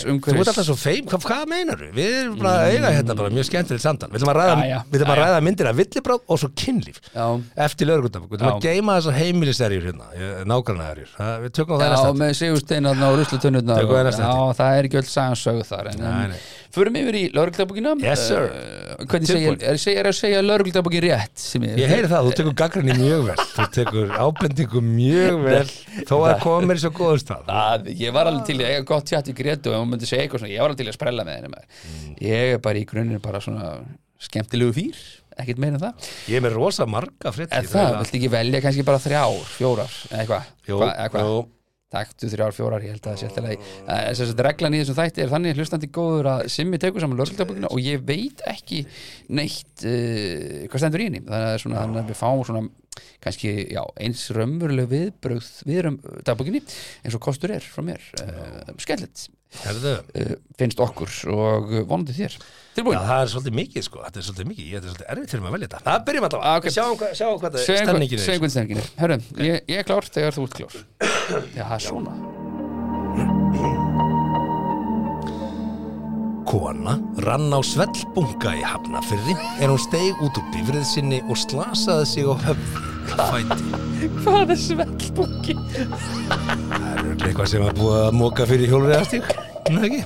og- 0.05 0.11
við 0.11 0.20
við 0.26 0.36
loftslags 0.36 0.36
Þú 0.36 0.40
ert 0.40 0.51
alltaf 0.53 0.66
svo 0.66 0.76
feim, 0.76 1.05
hvað, 1.07 1.22
hvað 1.26 1.44
meinar 1.53 1.78
við? 1.80 1.90
Við 1.97 2.11
erum 2.20 2.36
bara 2.42 2.53
að 2.57 2.70
eiga 2.76 2.90
hérna 2.97 3.16
bara 3.16 3.30
mjög 3.36 3.47
skemmtilegt 3.49 3.82
samtal 3.86 4.09
Við 4.11 4.18
ætlum 4.20 4.32
að 4.32 4.38
ræða, 4.40 4.57
Já, 4.57 4.68
já, 4.68 4.78
við 4.92 5.01
ætlum 5.01 5.12
að 5.12 5.16
já, 5.16 5.22
já. 5.22 5.26
ræða 5.26 5.40
myndir 5.47 5.66
af 5.70 5.76
villibráð 5.80 6.20
og 6.28 6.38
svo 6.42 6.49
kynlíf 6.62 6.99
Já. 7.14 7.26
Eftir 7.66 7.86
lögreglutabok, 7.90 8.28
við 8.30 8.36
ætlum 8.40 8.53
að 8.53 8.61
Já. 8.61 8.66
geima 8.68 8.99
þessar 9.01 9.16
heimiliserjur 9.20 9.86
hérna 9.88 10.07
Nágrannaðarjur, 10.51 11.11
við 11.47 11.51
tökum 11.57 11.74
á 11.74 11.78
það 11.80 11.86
Já, 11.86 11.92
næsta 11.97 12.12
með 12.20 12.32
sigursteinarna 12.40 13.11
og 13.12 13.18
ruslutunnurna 13.20 13.78
Tökum 13.80 13.97
það 13.97 14.07
næsta 14.11 14.22
Já, 14.26 14.36
það 14.61 14.78
er 14.80 14.88
ekki 14.90 15.01
öll 15.01 15.11
sagan 15.11 15.40
sögu 15.40 15.64
þar 15.66 15.90
en, 15.92 15.99
Nei, 16.03 16.26
nei. 16.34 16.40
Förum 16.77 16.97
yfir 17.01 17.16
í 17.16 17.22
lögregltabókina 17.33 17.95
Yes, 18.05 18.27
sir. 18.29 18.51
Hvernig 19.09 19.31
segja, 19.31 19.55
er, 19.57 19.79
segja, 19.81 20.03
er 20.03 20.09
að 20.11 20.16
segja 20.18 20.43
lögregltabókin 20.45 21.05
rétt 21.07 21.45
ég, 21.57 21.66
Ég 21.81 21.93
heyri 21.93 22.11
það, 22.11 22.29
þú 22.29 22.35
tekur 22.41 22.57
gaggrinni 22.61 22.97
mjög 23.01 23.27
vel. 23.31 23.37
Þú 23.55 23.66
tekur 23.79 24.12
ábendingu 24.16 24.83
mjög 24.85 25.43
vel 25.49 25.66
Þó 26.09 26.14
að 26.18 26.35
koma 26.45 26.70
mér 26.70 26.81
í 26.81 26.85
svo 26.85 26.93
góðum 27.01 27.22
stað. 27.22 27.53
Að, 27.57 27.91
Ég 27.97 28.16
var 28.16 28.31
alveg 28.31 28.49
til 28.51 28.59
að 28.61 28.72
eiga 28.74 28.87
gott 28.93 29.09
tjátt 29.09 29.33
í 29.33 29.37
Gretu 29.37 29.72
og 29.72 29.81
hún 29.81 29.95
myndi 29.95 30.09
segja 30.09 30.27
eitthvað 30.27 30.45
svona, 30.45 30.53
ég 30.53 30.62
var 30.64 30.72
alveg 30.74 30.83
til 30.83 30.91
að 30.93 30.99
sprella 30.99 31.27
með 31.27 31.39
henni 31.41 31.53
maður. 31.55 31.85
Mm. 31.87 32.16
Ég 32.27 32.57
er 32.57 32.62
bara 32.68 32.83
í 32.83 32.89
grunninn 32.93 33.24
bara 33.24 33.43
svona 33.45 33.72
skemmtilegu 34.27 34.77
fýr 34.77 35.01
ekkert 35.37 35.61
meira 35.61 35.77
en 35.77 35.83
það. 35.83 36.07
Ég 36.31 36.39
er 36.39 36.45
með 36.47 36.57
rosa 36.57 36.87
marga 36.89 37.33
frétti 37.35 37.57
En 37.59 37.68
það, 37.68 37.99
viltu 38.01 38.16
ekki 38.20 38.31
velja 38.33 38.62
kannski 38.64 38.87
bara 38.89 39.03
þrjár, 39.05 39.43
fjórar 39.53 39.99
eða 40.09 40.22
eitthvað, 40.22 41.43
Hvað? 41.87 41.95
Taktu 41.95 42.26
þrjár, 42.32 42.55
fjórar, 42.55 42.82
ég 42.82 42.97
held 42.97 43.05
að 43.07 43.12
það 43.12 43.20
sé 43.20 43.26
alltaf 43.28 43.45
leið 43.47 43.66
Þess 43.87 44.32
að 44.32 44.41
reglan 44.47 44.74
í 44.74 44.80
þessum 44.80 44.97
þætti 44.99 45.22
er 45.22 45.30
þannig 45.30 45.61
hlustandi 45.61 45.89
góður 45.95 46.28
að 46.32 46.41
Simmi 46.51 46.80
tekur 46.82 47.05
saman 47.05 47.20
lögregltabókina 47.20 47.70
og 47.70 47.78
ég 47.84 48.03
veit 48.09 48.43
ekki 48.51 48.80
neitt 49.39 49.84
uh, 49.87 50.66
hvað 50.66 50.82
stendur 50.82 51.05
í 51.05 51.07
henni 51.07 51.22
þannig 51.22 51.53
að, 51.53 51.61
svona, 51.62 51.84
að 51.87 52.11
við 52.11 52.18
fáum 52.18 52.43
svona 52.49 52.64
kannski, 53.22 53.53
já, 53.70 53.82
eins 54.03 54.24
raunveruleg 54.34 54.91
viðbrögð 54.91 55.49
við 55.68 55.89
dagbókinni 56.26 56.62
eins 56.64 57.16
og 57.18 57.22
kostur 57.22 57.55
er 57.55 57.62
frá 57.62 57.84
mér 57.87 58.03
uh, 58.18 58.74
Herðu, 59.62 59.93
uh, 60.18 60.32
finnst 60.59 60.80
okkur 60.82 61.12
og 61.32 61.70
vonandi 61.87 62.16
þér 62.16 62.34
Já, 62.34 62.82
Tilbúin? 62.82 62.99
það 62.99 63.20
er 63.22 63.30
svolítið 63.32 63.55
mikið 63.57 63.84
sko, 63.87 64.01
þetta 64.05 64.20
er 64.20 64.26
svolítið 64.26 64.49
mikið, 64.51 64.66
ég 64.68 64.76
er 64.76 64.91
svolítið 64.91 65.30
fyrir 65.30 65.45
mig 65.45 65.49
að 65.49 65.55
velja 65.57 65.68
þetta. 65.70 65.84
Það 65.87 66.03
byrjum 66.11 66.26
alltaf, 66.26 66.43
Ah, 66.45 66.59
ok. 66.61 66.66
sjáum, 66.74 66.99
hvað, 67.01 67.14
sjáum 67.16 67.39
hvað 67.41 67.55
það 67.55 67.62
er 67.62 67.80
stemningin 67.87 68.20
er. 68.20 68.26
hvernig 68.26 68.53
stemmingin 68.53 68.82
er 68.82 68.91
Hörru, 69.01 69.18
ég, 69.47 69.62
ég 69.72 69.80
er 69.80 69.89
klár 69.89 70.11
þegar 70.12 70.37
þú 70.37 70.45
ert 70.51 70.59
klár 70.61 71.16
Já, 71.27 71.64
það 71.66 71.77
er 71.77 71.83
svona. 71.83 72.12
Kona 76.47 76.95
rann 77.27 77.51
á 77.51 77.61
svellbunga 77.66 78.53
í 78.55 78.62
Hafnafyrði 78.62 79.35
en 79.35 79.72
hún 79.72 79.81
steig 79.83 80.20
út 80.22 80.39
úr 80.39 80.47
bifrið 80.55 80.85
sinni 80.87 81.18
og 81.27 81.41
slasaði 81.41 82.07
sig 82.12 82.29
á 82.31 82.35
höfði 82.45 82.85
fæti. 83.16 83.64
Hvað 84.20 84.55
er 84.55 84.61
svellbungi? 84.61 85.57
Það 85.72 87.03
er 87.03 87.27
eitthvað 87.31 87.51
sem 87.51 87.66
var 87.66 87.74
búið 87.81 87.99
að 88.05 88.14
móka 88.20 88.47
fyrir 88.47 88.70
hjólriðastík 88.70 89.35
Nei 89.72 89.83
ekki 89.89 90.03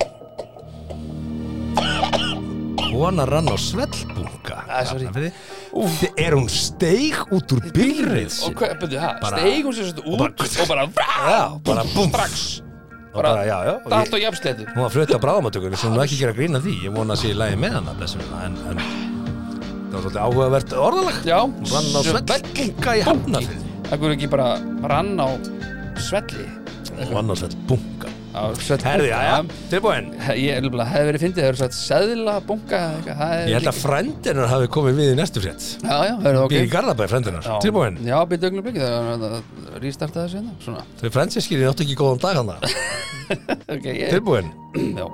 Kona 2.91 3.25
rann 3.29 3.47
á 3.49 3.55
svellbunga 3.57 4.57
Ah, 4.71 4.83
er 6.17 6.35
hún 6.37 6.47
steig 6.51 7.15
út 7.31 7.51
úr 7.55 7.61
það, 9.01 9.21
Bara- 9.23 9.39
steigum 9.39 9.73
sér 9.75 9.89
svona 9.91 10.03
út 10.11 10.43
og 10.61 10.67
bara, 10.67 10.87
Já, 11.31 11.41
bara 11.65 11.83
Og 13.11 13.17
bara, 13.19 13.43
já 13.43 13.57
og 14.15 14.21
jafnsletu 14.23 14.65
Hún 14.71 14.83
var 14.85 14.93
flutt 14.93 15.11
á 15.11 15.19
bráðamatökur, 15.19 15.71
við 15.73 15.81
sem 15.81 15.91
nú 15.95 15.99
ekki 16.03 16.19
gera 16.21 16.35
grína 16.37 16.61
því. 16.63 16.75
Ég 16.85 16.93
vona 16.95 17.17
að 17.17 17.23
sé 17.25 17.31
í 17.33 17.35
lagi 17.35 17.57
með 17.59 17.75
hana 17.79 17.95
blessunina, 17.99 18.45
en, 18.47 18.55
en 18.71 18.79
það 18.79 19.97
var 19.97 20.05
svolítið 20.05 20.21
áhugavert 20.23 20.75
orðalag. 20.85 21.17
Já, 21.27 21.39
Hún 21.43 21.67
rann 21.73 21.91
á 21.91 22.01
svellbunga 22.07 22.95
í 22.95 23.03
hafnafið 23.09 23.67
Það 23.91 24.05
er 24.07 24.15
ekki 24.15 24.29
bara 24.31 24.47
rann 24.87 25.11
á 25.19 25.27
svelli. 25.99 26.47
Rann 27.11 27.27
Á 27.27 27.35
svellbunga 27.35 28.13
Herði, 28.31 29.09
já, 29.11 29.39
tilbúin. 29.71 30.11
Ég 30.39 30.61
hefði 30.61 31.07
verið 31.09 31.23
fyndið, 31.25 31.41
það 31.41 31.49
eru 31.49 31.59
sagt 31.59 31.75
seðla 31.75 32.35
bunga 32.47 32.81
Ég 33.49 33.57
held 33.57 33.71
að 33.71 33.79
frændinar 33.81 34.51
hafi 34.51 34.69
komið 34.71 35.01
við 35.01 35.11
í 35.11 35.17
næstu 35.19 35.43
frétt. 35.43 35.65
Já, 35.83 35.97
já, 36.07 36.13
það 36.21 36.29
er 36.31 36.39
ok? 36.45 36.53
Býr 36.53 36.67
í 36.67 36.71
Garðabæ, 36.71 37.03
frændinar, 37.11 37.49
Já. 37.49 37.57
tilbúin. 37.65 37.99
Já, 38.07 38.17
byrja 38.31 38.51
augnum 38.51 38.67
blikið, 38.69 38.85
það 38.87 39.25
er 39.27 39.35
að 39.39 39.81
rístarta 39.83 40.23
þessu 40.23 40.39
hérna 40.39 40.85
Þau 41.01 41.11
fransískir 41.17 41.67
áttu 41.67 41.87
ekki 41.87 41.99
góðan 41.99 42.23
dag 42.23 42.39
hana 42.39 42.57
ok, 43.75 43.91
ég 43.91 44.15
Tilbúin. 44.15 44.55
Já, 45.01 45.05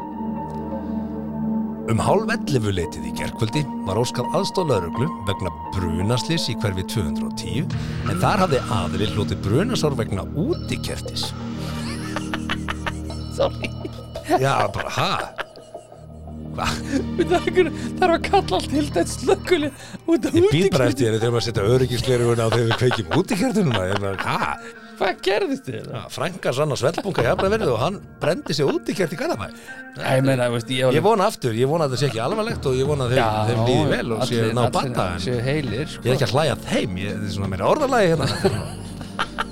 Um 1.88 2.01
hálf 2.03 2.28
11 2.28 2.74
leitið 2.76 3.05
í 3.07 3.11
gerkvöldi 3.15 3.61
var 3.88 3.95
óskað 4.01 4.34
aðstóð 4.36 4.74
lauruglu 4.74 5.05
vegna 5.30 5.53
brunaslis 5.72 6.49
í 6.51 6.57
hverfi 6.59 6.84
210 6.91 7.78
en 8.11 8.20
þar 8.20 8.43
hafði 8.43 8.59
aðili 8.76 9.07
hlotið 9.13 9.45
brunasár 9.45 9.95
vegna 9.95 10.26
útikertis. 10.36 11.30
Sorry 13.38 13.72
Já, 14.28 14.56
bara, 14.76 14.90
ha? 14.92 15.12
Hva? 16.58 16.66
Það 17.30 17.46
er 17.62 18.12
að 18.16 18.26
kalla 18.26 18.58
allt 18.58 18.74
hild 18.74 18.98
eitt 19.00 19.14
slökkuli 19.14 19.70
út 20.10 20.26
af 20.28 20.36
Ég 20.36 20.50
býð 20.52 20.68
bara 20.74 20.90
eftir 20.90 21.14
þér 21.14 21.22
þegar 21.22 21.36
maður 21.36 21.46
setja 21.48 21.70
öryggisleiruguna 21.76 22.50
á 22.50 22.50
þegar 22.52 22.68
við 22.68 22.82
kveikjum 22.82 23.72
bara, 23.78 24.18
ha? 24.26 24.58
Hvað 24.98 25.20
gerðist 25.28 25.68
þér? 25.68 25.90
Já, 25.94 26.00
Frænka 26.10 26.54
sann 26.58 26.74
á 26.74 26.78
svellbunga 26.82 27.22
í 27.22 27.28
afbræðverðu 27.30 27.74
og 27.76 27.82
hann 27.84 28.00
brendi 28.22 28.56
sig 28.58 28.66
útikert 28.66 29.14
í 29.14 29.20
Garðabæ. 29.20 29.52
Ég 30.02 30.24
meina, 30.26 30.48
veist, 30.50 30.72
ég 30.74 30.98
Ég 30.98 31.06
vona 31.06 31.28
aftur, 31.30 31.54
ég 31.54 31.70
vona 31.70 31.86
að 31.86 31.94
það 31.94 32.02
sé 32.02 32.10
ekki 32.10 32.24
alvarlegt 32.26 32.66
og 32.66 32.80
ég 32.80 32.90
vona 32.90 33.06
að 33.06 33.14
þeim, 33.14 33.52
þeim 33.52 33.62
líði 33.70 33.86
vel 33.94 34.16
og 34.16 34.26
séu 34.32 34.50
ná 34.58 34.64
bata. 34.74 35.08
sko 35.22 35.38
Ég 35.38 35.70
er 35.78 36.16
ekki 36.16 36.30
að 36.32 36.34
hlæja 36.34 36.58
að 36.58 36.68
þeim, 36.72 37.00
ég, 37.04 37.14
er 37.14 37.34
svona 37.38 37.54
meira 37.54 37.70
orðalagi 37.76 38.14
hérna 38.16 38.86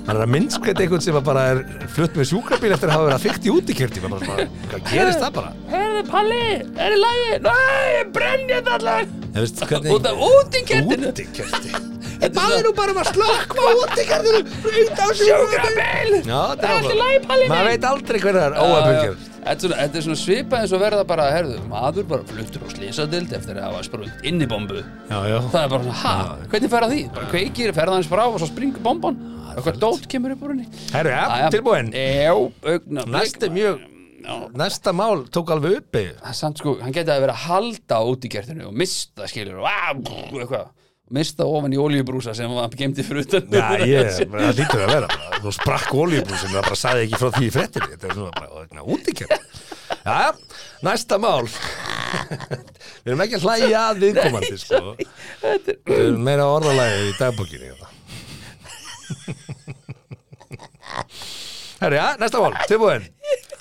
Hann 0.06 0.14
er 0.20 0.22
að 0.22 0.30
minnskvæta 0.30 0.84
einhvern 0.84 1.02
sem 1.02 1.16
bara 1.26 1.42
er 1.50 1.60
flutt 1.90 2.14
með 2.14 2.28
sjúkrabíl 2.30 2.70
eftir 2.76 2.90
að 2.90 2.94
hafa 2.94 3.06
verið 3.08 3.16
að 3.16 3.24
fykta 3.24 3.48
í 3.48 3.54
útikjörti 3.56 4.02
bara, 4.04 4.18
svona, 4.22 4.44
Hvað 4.70 4.84
gerist 4.92 5.22
það 5.24 5.32
bara? 5.34 5.50
Herði, 5.72 6.02
Palli, 6.12 6.42
er 6.86 6.94
í 6.94 7.00
lagi? 7.00 7.28
Nei, 7.42 8.04
brenn 8.14 8.44
ég 8.52 8.60
það 8.68 8.76
allar. 8.76 9.08
Ég 9.26 9.40
veist, 9.40 9.62
hvernig 9.66 9.96
Út 9.96 10.06
af 10.06 10.22
útikertinu 10.28 11.10
Útikjörti 11.10 11.74
Ég 12.16 12.30
baði 12.32 12.60
nú 12.64 12.70
bara 12.78 12.94
um 12.94 13.00
að 13.02 13.10
slökka 13.12 13.58
á 13.58 13.70
útikertinu 13.82 14.40
Út 14.46 15.00
á 15.02 15.06
sjúkrabíl. 15.18 16.12
Það 16.22 16.62
er 16.62 16.76
allt 16.76 16.92
í 16.92 16.98
lagi, 17.02 17.18
Palli 17.26 17.48
Maður 17.50 17.70
veit 17.72 17.88
aldrei 17.90 18.20
hvernig 18.22 18.40
það 18.40 18.46
er 18.46 18.60
óöfbjörgjör 18.62 19.18
Þetta 19.46 19.52
er 19.52 19.62
svona- 19.62 19.82
þetta 19.86 20.16
svipað 20.18 20.62
eins 20.62 20.72
og 20.74 20.80
verða 20.82 21.02
bara, 21.06 21.26
herðu, 21.30 21.58
maður 21.70 22.06
bara 22.10 22.24
fluttur 22.26 22.64
á 22.66 22.68
slísadild 22.72 23.30
eftir 23.36 23.54
að 23.60 23.68
hafa 23.68 23.82
sprungt 23.86 24.24
inn 24.26 24.42
í 24.42 24.48
bombu. 24.50 24.80
Já, 25.06 25.18
já. 25.30 25.38
Það 25.52 25.62
er 25.62 25.68
bara 25.70 25.82
svona, 25.86 25.94
Eitthvað 29.56 29.78
dót 29.80 30.08
kemur 30.12 30.34
upp 30.36 30.42
úr 30.44 30.54
henni. 30.54 30.66
Herru, 30.92 31.12
ja, 31.14 31.50
tilbúin. 31.54 31.92
Næsti 33.16 33.48
mjög, 33.54 33.84
næsta 34.58 34.92
mál 34.96 35.24
tók 35.32 35.52
alveg 35.54 35.78
uppi 35.80 36.08
samt 36.36 36.60
sko, 36.60 36.76
hann 36.82 36.94
geti 36.94 37.12
að 37.14 37.22
vera 37.24 37.36
að 37.36 37.44
halda 37.46 38.00
út 38.10 38.26
í 38.26 38.32
kertinu 38.32 38.68
og 38.68 38.74
mista 38.76 39.28
skilur 39.30 39.62
og 39.62 40.72
mista 41.14 41.46
ofan 41.46 41.74
í 41.74 41.78
olíubrúsa 41.78 42.34
sem 42.34 42.50
hann 42.50 42.72
gemdi 42.76 43.04
fyrir 43.06 43.22
utan 43.22 43.46
Já, 43.54 43.86
ég, 43.86 44.08
það 44.26 44.58
lítur 44.58 44.82
að 44.82 44.90
vera. 44.90 45.10
Bara. 45.12 45.40
Þú 45.44 45.52
sprakk 45.54 45.94
olíubrúsin 45.94 46.50
og 46.50 46.56
það 46.56 46.66
bara 46.66 46.78
saði 46.82 47.04
ekki 47.06 47.20
frá 47.20 47.28
því 47.36 47.44
í 47.46 47.52
fréttinni. 47.54 47.90
Þetta 47.92 48.08
er 48.08 48.16
svona 48.18 48.32
bara 48.40 48.86
útikjörti 48.96 49.38
Já, 50.06 50.34
næsta 50.86 51.18
mál. 51.22 51.46
Við 53.06 53.12
erum 53.12 53.22
ekki 53.22 53.38
að 53.38 53.46
hlæja 53.46 53.80
að 53.92 54.02
viðkomandi 54.02 54.56
sko. 54.62 54.82
Við 55.46 55.94
erum 56.00 56.26
meira 56.26 56.46
orðalagi 56.50 57.06
í 57.06 57.14
dagbókinni 57.20 57.70
hérna. 57.70 57.92
Herri, 61.80 61.98
já, 62.00 62.06
næsta 62.20 62.40
mál, 62.40 62.56
tilbúin 62.70 63.04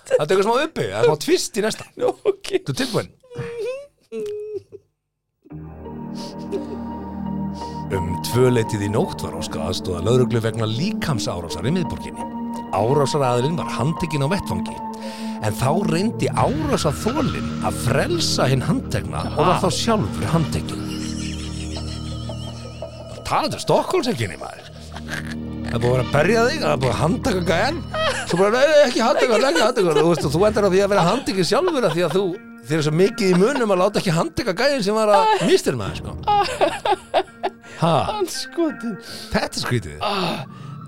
Það 0.05 0.27
tekur 0.29 0.45
smá 0.45 0.55
uppi, 0.61 0.85
það 0.91 0.99
er 1.01 1.09
smá 1.09 1.17
tvist 1.25 1.59
í 1.59 1.65
næsta 1.65 1.87
Nú, 1.99 2.13
ok 2.31 2.51
Þú 2.61 2.75
er 2.75 2.79
tilbúin 2.83 3.09
Um 7.95 8.15
tvöleitið 8.25 8.87
í 8.87 8.89
nótt 8.89 9.21
var 9.21 9.35
óskað 9.37 9.67
aðstóða 9.69 10.01
lauruglu 10.07 10.39
vegna 10.41 10.65
líkamsárásar 10.67 11.67
í 11.69 11.73
miðborginni. 11.75 12.25
Árásaraðilinn 12.73 13.59
var 13.59 13.69
handtekinn 13.77 14.25
á 14.25 14.33
vettfangi. 14.33 14.73
En 15.45 15.53
þá 15.53 15.69
reyndi 15.91 16.31
árásar 16.33 16.95
þólinn 16.97 17.61
að 17.67 17.77
frelsa 17.85 18.49
hinn 18.49 18.65
handtekna 18.65 19.21
og 19.35 19.41
var 19.43 19.61
þá 19.61 19.69
sjálfur 19.77 20.31
handtekinn. 20.33 20.83
Talaðu 23.25 23.61
Stokkólsekinni 23.61 24.41
maður. 24.41 25.54
Það 25.65 25.75
er 25.75 25.83
búið 25.83 25.95
að 25.95 26.01
að 26.05 26.11
berja 26.15 26.43
þig, 26.47 26.59
það 26.61 26.71
er 26.71 26.81
búið 26.81 26.91
að 26.93 26.99
handtaka 27.01 27.41
gæjan. 27.49 27.79
Svo 28.25 28.37
bara, 28.39 28.51
nei, 28.55 28.75
ekki 28.85 29.01
handtaka, 29.03 29.39
ekki 29.49 29.63
handtaka. 29.65 29.95
Þú 29.97 30.05
veist, 30.11 30.27
og 30.27 30.35
þú 30.35 30.43
endar 30.49 30.67
á 30.67 30.69
því 30.71 30.83
að 30.85 30.91
vera 30.93 31.05
handtekinn 31.09 31.49
sjálfur 31.49 31.87
Því 31.95 32.05
að 32.05 32.15
þú, 32.15 32.23
þér 32.69 32.77
er 32.77 32.85
svo 32.87 32.93
mikið 33.01 33.31
í 33.33 33.39
munum 33.41 33.73
að 33.75 33.81
láta 33.83 34.01
ekki 34.01 34.15
handtaka 34.15 34.55
gæjan 34.61 34.85
sem 34.85 34.97
var 34.97 35.13
að 35.15 35.45
mistir 35.49 35.79
maður, 35.79 35.99
sko. 36.01 37.23
Ha, 37.81 37.95
Anskotin 38.15 38.95
þetta 39.33 39.63
skrítið. 39.65 40.05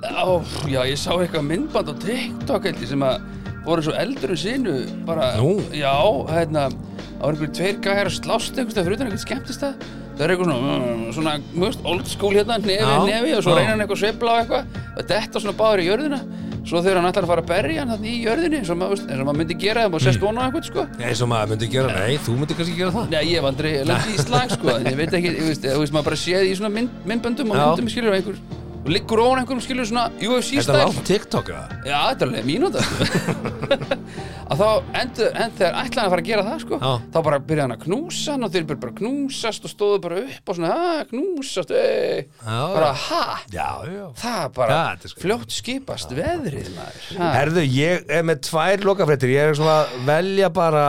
Ó, 0.08 0.40
já, 0.70 0.80
ég 0.88 1.00
sá 1.02 1.10
eitthvað 1.18 1.48
myndband 1.50 1.90
á 1.92 1.96
TikTok 2.00 2.68
sem 2.88 3.04
að 3.04 3.26
voru 3.68 3.84
svo 3.84 3.96
eldur 4.00 4.32
en 4.32 4.40
sinu 4.40 4.76
bara, 5.08 5.34
Nú? 5.42 5.58
já, 5.76 5.92
hérna 6.32 6.68
það 6.70 7.24
var 7.24 7.34
einhverjum 7.34 7.56
tveir 7.58 7.80
gæjar 7.84 8.10
að 8.12 8.16
slást 8.22 8.56
það 8.56 8.78
fyrir 8.78 8.96
utan 8.96 9.10
eitthvað 9.10 9.24
skemmtist 9.26 9.66
það 9.66 9.88
það 10.18 10.26
er 10.26 10.34
eitthvað 10.34 10.50
svona, 10.52 10.76
mm, 10.82 11.06
svona 11.16 11.36
mjögst 11.54 11.88
old 11.88 12.12
school 12.12 12.36
hérna, 12.36 12.58
nefi, 12.64 12.82
nefi 13.08 13.38
og 13.38 13.46
svo 13.46 13.54
já. 13.54 13.62
reyna 13.62 13.72
hann 13.72 13.86
eitthvað 13.86 13.98
að 13.98 14.04
sveifla 14.04 14.34
á 14.34 14.38
eitthvað. 14.42 14.84
Og 14.98 15.10
detta 15.14 15.42
svona 15.44 15.58
báður 15.62 15.84
í 15.84 15.88
jörðina. 15.88 16.22
Svo 16.68 16.82
þegar 16.84 17.00
hann 17.00 17.08
ætlar 17.08 17.24
að 17.24 17.32
fara 17.32 17.44
að 17.46 17.52
berja 17.54 17.84
hann 17.84 17.92
þannig 17.94 18.12
í 18.12 18.24
jörðinni 18.26 18.58
eins 18.60 18.72
og 18.74 18.80
maður, 18.82 19.04
maður 19.24 19.38
myndi 19.40 19.56
gera 19.62 19.86
það 19.86 19.94
og 19.96 20.04
sest 20.04 20.20
vona 20.20 20.44
á 20.44 20.46
eitthvað 20.50 20.68
sko. 20.68 20.84
Eins 21.00 21.22
og 21.24 21.30
maður 21.32 21.54
myndi 21.54 21.70
gera, 21.72 21.94
nei, 21.96 22.18
þú 22.26 22.36
myndi 22.42 22.58
kannski 22.60 22.76
gera 22.76 22.92
það. 22.98 23.10
Nei, 23.14 23.24
ég 23.24 23.40
hef 23.40 23.48
aldrei 23.48 23.72
lendið 23.88 24.18
í 24.18 24.26
slag 24.26 24.52
sko 24.52 24.76
ég 24.76 25.00
veit 25.00 25.16
ekki, 25.22 25.32
ég 25.38 25.48
veist, 25.48 25.96
maður 25.96 26.10
bara 26.10 26.20
séð 26.20 26.50
í 26.50 26.56
svona 26.60 26.74
mynd, 26.76 27.04
myndböndum 27.08 27.54
og 27.56 27.62
myndum 27.62 27.88
skilur 27.94 28.18
einhver 28.18 28.42
og 28.86 28.92
liggur 28.94 29.20
ofan 29.20 29.42
einhverjum 29.42 29.62
skilur 29.66 29.88
svona 29.90 30.06
UFC 30.24 30.54
Þetta 30.54 30.62
er 30.62 30.66
stæl. 30.68 30.78
langt 30.86 31.08
TikTok 31.10 31.50
eða? 31.52 31.80
Já, 31.88 31.98
þetta 32.08 32.24
er 32.24 32.30
alveg 32.30 32.46
mínúta. 32.48 32.84
Að 34.48 34.62
þá 34.62 34.68
endur, 35.02 35.32
endur 35.36 35.58
þegar 35.60 35.74
ætlaði 35.82 36.04
að 36.06 36.12
fara 36.14 36.22
að 36.24 36.28
gera 36.30 36.44
það 36.48 36.62
sko, 36.64 36.78
Já. 36.80 36.92
þá 37.12 37.18
bara 37.26 37.40
byrjaði 37.50 37.64
hann 37.66 37.74
að 37.76 37.82
knúsa 37.84 38.36
hann 38.38 38.48
og 38.48 38.54
þeir 38.54 38.68
bara 38.70 38.94
knúsast 39.02 39.66
og 39.68 39.74
stóðu 39.74 39.98
bara 40.06 40.22
upp 40.22 40.52
og 40.54 40.58
svona, 40.60 40.78
að 41.02 41.10
knúsast 41.12 41.74
ei. 41.76 42.22
Já, 42.46 42.62
bara, 42.78 42.94
já. 42.94 43.02
ha, 43.04 43.42
Já, 43.58 43.68
já. 43.92 44.06
Það 44.22 44.46
bara 44.62 44.78
Já, 44.78 44.80
þetta 44.94 45.10
er 45.10 45.14
sko- 45.14 45.26
fljótt 45.26 45.58
skipast 45.58 46.16
veðrið 46.22 46.72
maður. 46.78 47.12
Ha. 47.20 47.32
Herðu, 47.42 47.66
ég 47.76 48.08
er 48.20 48.26
með 48.32 48.42
tvær 48.48 48.88
lokafréttir. 48.88 49.36
Ég 49.36 49.52
er 49.52 49.60
svona 49.60 49.78
að 49.84 50.00
velja 50.14 50.50
bara 50.56 50.86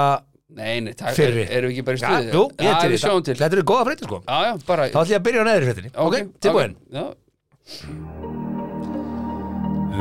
Nei, 0.59 0.78
nei, 0.80 0.95
takk, 0.97 1.11
er, 1.12 1.18
fyrri 1.18 1.43
erum 1.55 1.70
við 1.70 1.74
ekki 1.76 1.84
bara 1.86 1.99
í 1.99 2.01
Já, 2.01 2.09
stuði? 2.09 2.30
jú, 2.39 2.45
ég 2.62 2.70
er 2.70 2.78
til 2.80 2.89
í 2.89 2.95
við 2.95 3.03
sjáum 3.03 3.24
til. 3.26 3.34
Þetta 3.34 3.45
Þetta 3.45 3.59
eru 3.59 3.66
góða 3.68 3.84
fréttir, 3.91 4.09
sko. 4.09 4.18
Já, 4.22 4.39
já, 4.47 4.53
bara 4.70 4.86
Þá 4.89 4.97
ætlum 5.03 5.12
ég 5.12 5.18
að 5.18 5.26
byrja 5.28 5.43
á 5.43 5.47
neðri 5.51 5.66
fréttinni. 5.68 5.91
Ok, 6.07 6.16
tilbúin. 6.47 6.72
ok, 6.78 6.95
Já, 6.95 7.05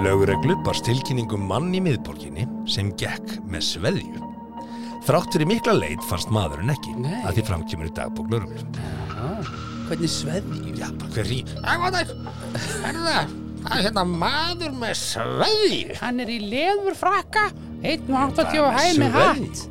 Lögreglu 0.04 0.56
barst 0.66 0.86
tilkynningum 0.88 1.48
mann 1.50 1.72
í 1.76 1.82
miðborginni 1.84 2.46
sem 2.70 2.92
gekk 3.00 3.38
með 3.50 3.66
sveðju. 3.72 4.24
Þrátt 5.08 5.34
fyrir 5.34 5.48
mikla 5.50 5.74
leit 5.78 6.04
fannst 6.10 6.30
maðurinn 6.36 6.74
ekki 6.74 6.94
Nei. 7.00 7.22
að 7.26 7.38
því 7.40 7.46
framkjömur 7.48 7.90
í 7.90 7.94
dagbók 7.96 8.32
lögreglu. 8.34 8.66
hvernig 9.88 10.12
sveðju? 10.12 10.74
Já, 10.76 10.88
bara 11.00 11.12
hver 11.16 11.32
í... 11.32 11.40
Æ, 11.64 11.72
hvað 11.80 11.98
er 12.02 12.12
það? 12.12 13.36
Það 13.64 13.78
er 13.78 13.86
hérna 13.88 14.04
maður 14.12 14.76
með 14.84 14.94
sveðju. 15.00 15.98
Hann 16.02 16.22
er 16.24 16.32
í 16.32 16.38
leður 16.52 17.00
frakka, 17.00 17.48
1.80 17.82 18.08
Hvað 18.12 18.62
og 18.68 18.78
hæ 18.78 18.84
með 18.84 18.94
sveðju? 18.94 19.18
hatt. 19.18 19.66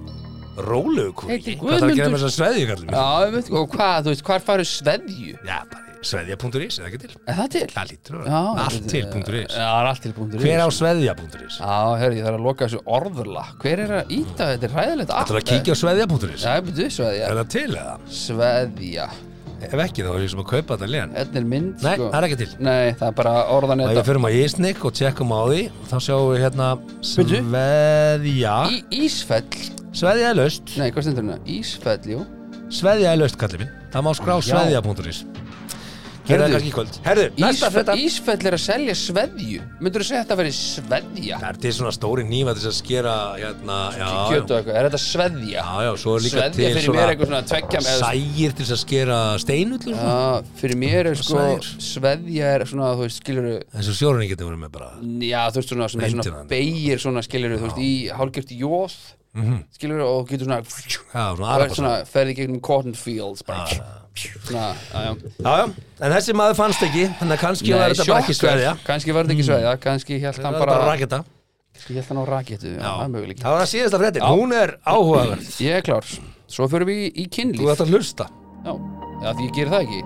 Kúi. 0.57 1.29
Heitir 1.35 1.59
Hvað 1.61 1.83
það 1.83 1.91
að 1.91 1.99
gera 2.01 2.13
með 2.15 2.23
þessa 2.23 2.37
sveðju, 2.41 2.69
kallum 2.73 2.87
mér? 2.89 2.97
Já, 2.97 3.27
ég 3.27 3.35
veit, 3.37 3.51
og 3.61 3.75
hvað, 3.77 3.99
þú 4.07 4.15
veist, 4.15 4.25
hvar 4.31 4.47
farið 4.47 4.71
sveðju? 4.73 5.35
Já, 5.45 5.59
bara 5.69 5.86
sveðja.is, 6.05 6.79
eða 6.81 6.89
ekki 6.91 7.01
til? 7.05 7.11
Er 7.27 7.35
það 7.39 7.49
til? 7.55 7.67
Það 7.73 7.87
lítur 7.93 8.17
að 8.17 8.25
vera. 8.27 8.41
Allt 8.65 8.75
þetta- 8.77 8.91
til.is. 8.93 9.55
Já, 9.57 9.67
það 9.67 9.81
er 9.81 9.89
allt 9.91 10.03
til.is 10.07 10.43
Hver 10.43 10.61
á 10.61 10.69
sveðja.is? 10.79 11.55
Já, 11.61 11.77
herri, 12.01 12.19
ég 12.21 12.25
þarf 12.27 12.37
að 12.41 12.45
loka 12.47 12.67
þessu 12.69 12.81
orðurla 12.99 13.45
Hver 13.63 13.79
er 13.87 13.95
að 14.01 14.13
íta 14.17 14.51
þetta? 14.53 14.65
er 14.67 14.75
hræðilegt 14.77 15.11
Það 15.15 15.31
er 15.31 15.41
að 15.41 15.47
kíkja 15.53 15.73
á 15.73 15.77
sveðja.is. 15.83 16.43
Já, 16.45 16.51
ég 16.57 16.63
byrju 16.69 16.91
sveðja 16.97 17.25
Er 17.31 17.41
það 17.41 17.49
til 17.57 17.71
eða? 17.77 17.97
Sveðja 18.21 19.09
Ef 19.57 19.73
ekki 19.81 20.05
þá 20.05 20.11
er 20.13 20.21
ég 20.21 20.29
sem 20.29 20.41
að 20.43 20.49
kaupa 20.51 20.77
þetta 20.77 20.89
lén 20.93 21.13
Þetta 21.17 21.39
er 21.41 21.45
mynd 21.49 21.81
Nei, 21.81 21.95
sko. 21.97 22.09
það 22.13 22.17
er 22.19 22.27
ekki 22.27 22.37
til 22.43 22.49
Nei, 22.61 22.93
það 22.93 23.07
er 23.09 23.15
bara 23.17 23.33
orðan 23.57 23.81
Og 23.81 23.89
við 23.89 23.95
þetta 23.97 24.05
förum 24.11 24.27
á 24.29 24.31
Ísnik 24.37 24.85
og 24.85 24.93
tjekkum 24.99 25.33
á 25.33 25.41
því 25.49 25.61
Þá 25.89 25.97
sjáum 26.05 26.27
við 26.29 26.43
hérna. 26.45 26.67
Sveðja 27.01 28.57
Sveðja 29.97 30.29
er 30.29 30.37
laust 30.37 30.75
Nei, 30.77 30.91
hvað 30.93 31.07
stendur 31.07 31.25
hérna? 31.25 31.39
Ísfell, 31.49 32.05
jú 32.13 32.21
Sveðja 32.69 33.15
er 33.15 33.21
laust, 33.23 33.39
kallið 33.41 33.65
minn 33.65 33.73
Það 33.95 34.05
má 34.05 34.13
skrá 34.19 34.35
sveðja.is 34.45 35.25
Gera 36.27 36.47
það 36.47 36.53
kannski 36.57 36.71
í 36.71 36.75
kvöld. 36.75 36.97
Herðu, 37.07 37.25
næsta 37.39 37.55
Ísfell, 37.55 37.73
frétta. 37.77 37.95
Ísfell 38.03 38.47
er 38.51 38.55
að 38.57 38.63
selja 38.65 38.95
sveðju. 38.99 39.59
Myndur 39.85 40.03
þú 40.03 40.07
segja 40.09 40.19
að 40.21 40.25
þetta 40.27 40.37
veri 40.41 40.53
sveðja? 40.57 41.37
Það 41.43 41.49
er 41.53 41.59
til 41.63 41.73
svona 41.77 41.93
stóri 41.95 42.25
nýfa 42.27 42.55
til 42.57 42.63
þess 42.65 42.71
að 42.73 42.77
skera 42.81 43.13
hérna, 43.39 43.77
já, 43.95 44.09
Kjötu 44.33 44.51
og 44.51 44.57
eitthvað, 44.59 44.79
er 44.81 44.89
þetta 44.89 45.01
sveðja? 45.05 45.63
já, 45.63 45.85
já, 45.87 45.91
svo 46.03 46.15
er 46.17 46.25
líka 46.27 46.37
Sveðja 46.37 46.57
til 46.57 46.71
fyrir 46.77 46.97
mér 46.97 47.13
eitthvað 47.13 47.31
svona 47.31 47.43
tveggja 47.53 47.83
eða- 47.83 48.01
sægir 48.03 48.57
til 48.59 48.67
þess 48.67 48.75
að 48.77 48.83
skera 48.83 49.19
steinullur 49.45 49.97
svona. 49.97 50.17
Já, 50.17 50.59
fyrir 50.63 50.81
mér 50.83 51.11
er 51.13 51.21
sko 51.21 51.37
Sveðjur. 51.37 51.69
sveðja 51.91 52.51
er 52.57 52.65
svona, 52.73 52.89
þú 52.97 53.05
veist, 53.07 53.21
skilur 53.23 53.47
eins 53.63 53.89
og 53.93 53.99
sjórunni 54.01 54.29
getur 54.33 54.51
verið 54.51 54.63
með 54.67 54.73
bara 54.73 54.91
Já, 55.23 55.43
þú 55.51 55.61
veist 55.63 55.71
svona, 55.71 55.89
svona, 55.93 56.11
svona 56.11 56.25
Meintir 56.27 56.51
beigir 56.51 56.99
svona, 57.07 57.23
skilur 57.23 57.55
þú 57.57 57.69
veist, 57.71 57.79
í 57.79 57.93
hálfgjört 58.11 58.51
jóð 58.57 58.99
skilur 59.77 60.01
og 60.03 60.27
getur 60.31 60.47
svona 60.49 60.63
já, 60.65 60.99
svona 61.13 61.55
er 61.55 61.61
arabasa 61.61 61.75
svona, 61.77 61.95
ferði 62.09 62.35
gegnum 62.39 62.61
cotton 62.65 62.95
fields 62.97 63.43
bara 63.47 63.67
svona, 64.25 64.67
já, 64.93 65.03
já. 65.05 65.13
Já, 65.45 65.53
já, 65.61 65.65
en 66.01 66.15
þessi 66.17 66.35
maður 66.39 66.59
fannst 66.59 66.85
ekki 66.87 67.07
þannig 67.21 67.37
að 67.37 67.43
kannski 67.43 67.75
var 67.75 67.95
þetta 67.95 68.07
bara 68.11 68.25
ekki 68.25 68.37
sveðja. 68.41 68.75
Kannski 68.87 69.17
var 69.17 69.27
þetta 69.27 69.37
ekki 69.37 69.47
sveðja, 69.51 69.77
kannski 69.87 70.19
held 70.25 70.43
hann 70.47 70.59
bara 70.61 70.81
raketa. 70.91 71.23
Kannski 71.77 71.99
held 71.99 72.11
hann 72.11 72.21
á 72.21 72.25
raketu, 72.31 72.73
já, 72.73 72.83
það 72.87 73.05
er 73.05 73.15
möguleik 73.15 73.41
það 73.43 73.55
var 73.57 73.63
það 73.63 73.73
síðasta 73.75 74.03
fréttin, 74.03 74.27
hún 74.33 74.57
er 74.57 74.77
áhugaverð. 74.89 75.55
Ég 75.67 75.79
er 75.81 75.87
klár, 75.87 76.13
svo 76.49 76.69
fyrir 76.73 76.89
við 76.89 77.03
í, 77.05 77.09
í 77.13 77.27
þú 77.27 77.33
kynlíf 77.37 77.73
ætti 77.75 77.87
að 77.87 77.97
hlusta. 77.97 78.29
Já, 78.65 78.73
já, 79.23 79.31
því 79.33 79.49
ég 79.51 79.57
gerir 79.61 79.75
það 79.75 79.89
ekki. 79.89 80.05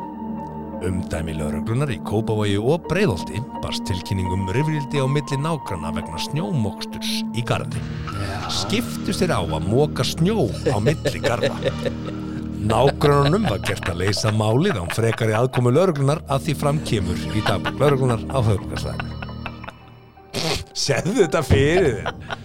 Umdæmi 0.80 1.34
lauruglunar 1.36 1.90
í 1.92 1.98
Kópavogi 2.08 2.54
og 2.56 2.86
Breiðolti 2.88 3.42
barst 3.61 3.84
tilkynningum 3.88 4.46
rifrildi 4.56 5.02
á 5.04 5.06
milli 5.12 5.36
nágrana 5.36 5.92
vegna 5.92 6.22
snjómoksturs 6.24 7.18
í 7.36 7.44
garði. 7.44 7.82
Skiptust 8.62 9.20
þeir 9.20 9.36
á 9.36 9.44
að 9.44 9.68
móka 9.68 10.06
snjó 10.08 10.48
á 10.72 10.80
milli 10.80 11.20
garða. 11.20 11.52
Nágrununum 12.61 13.46
var 13.48 13.62
gert 13.64 13.88
að 13.88 14.02
leysa 14.02 14.32
málið 14.36 14.76
án 14.82 14.90
frekari 14.92 15.32
aðkomu 15.36 15.72
lauruglunar 15.72 16.20
að 16.28 16.44
því 16.48 16.54
fram 16.61 16.80
kemur 16.84 17.22
í 17.32 17.40
dagbúk 17.46 17.80
lauruglunar 17.80 18.20
á 18.28 18.38
höfbrukarsvæðinu. 18.44 19.16
Segðu 20.76 21.16
þetta 21.22 21.42
fyrir 21.46 21.88
þér. 21.96 22.38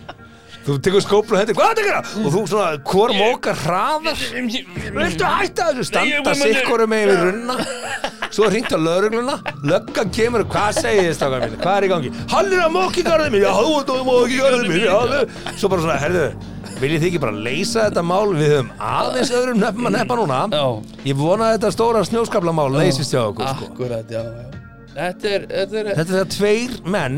Þú 0.66 0.76
tekur 0.82 1.03
skóplu 1.03 1.36
og 1.36 1.41
hendur, 1.43 1.57
hvað 1.59 1.78
er 1.78 1.88
þetta? 1.91 2.22
Og 2.24 2.32
þú 2.34 2.39
svona, 2.49 2.80
hvor 2.89 3.11
mókar 3.13 3.59
hraðar? 3.59 4.24
Viltu 4.95 5.28
hætta 5.30 5.68
þessu? 5.70 5.86
Standa 5.91 6.34
sikkorum 6.39 6.89
með 6.89 7.11
yfir 7.11 7.22
runna 7.28 7.57
Svo 8.34 8.49
hringt 8.49 8.74
á 8.74 8.80
laurugluna 8.82 9.36
Löggan 9.61 10.09
kemur 10.16 10.41
og 10.41 10.49
hvað 10.55 10.80
segir 10.80 11.11
þið 11.11 11.13
strákar 11.20 11.45
mínu? 11.45 11.61
Hvað 11.61 11.78
er 11.78 11.86
í 11.86 11.91
gangi? 11.93 12.13
Hann 12.34 12.49
er 12.49 12.63
að 12.66 12.74
móki 12.80 13.05
garðið 13.05 13.36
mín 13.36 13.45
Já, 13.45 13.53
þú 13.61 13.99
móki 14.09 14.41
garðið 14.41 14.74
mín 14.74 14.88
Já, 14.88 14.97
Svo 15.53 15.70
bara 15.70 15.86
svona, 15.86 16.01
herðu 16.01 16.26
Viljið 16.86 17.02
þið 17.02 17.08
ekki 17.10 17.22
bara 17.24 17.38
leysa 17.48 17.86
þetta 17.88 18.02
mál? 18.06 18.28
Við 18.38 18.52
höfum 18.54 18.68
aðeins 18.86 19.32
öðrum 19.34 19.62
nefnum 19.64 19.90
að 19.90 19.96
neppa 19.98 20.18
núna. 20.20 20.40
Já. 20.54 20.66
Ég 21.10 21.18
vona 21.18 21.48
að 21.50 21.56
þetta 21.58 21.72
stóra 21.74 22.04
snjóskaplamál 22.06 22.68
leysist 22.76 23.16
hjá 23.16 23.24
okkur 23.26 23.50
sko. 23.56 23.70
Akkurat, 23.72 24.12
já, 24.14 24.22
já. 24.22 24.62
Þetta 24.96 25.32
er, 25.36 25.46
þetta 25.52 25.80
er 25.82 25.88
Þetta 25.98 26.20
er 26.22 26.28
tveir 26.32 26.76
menn 26.88 27.18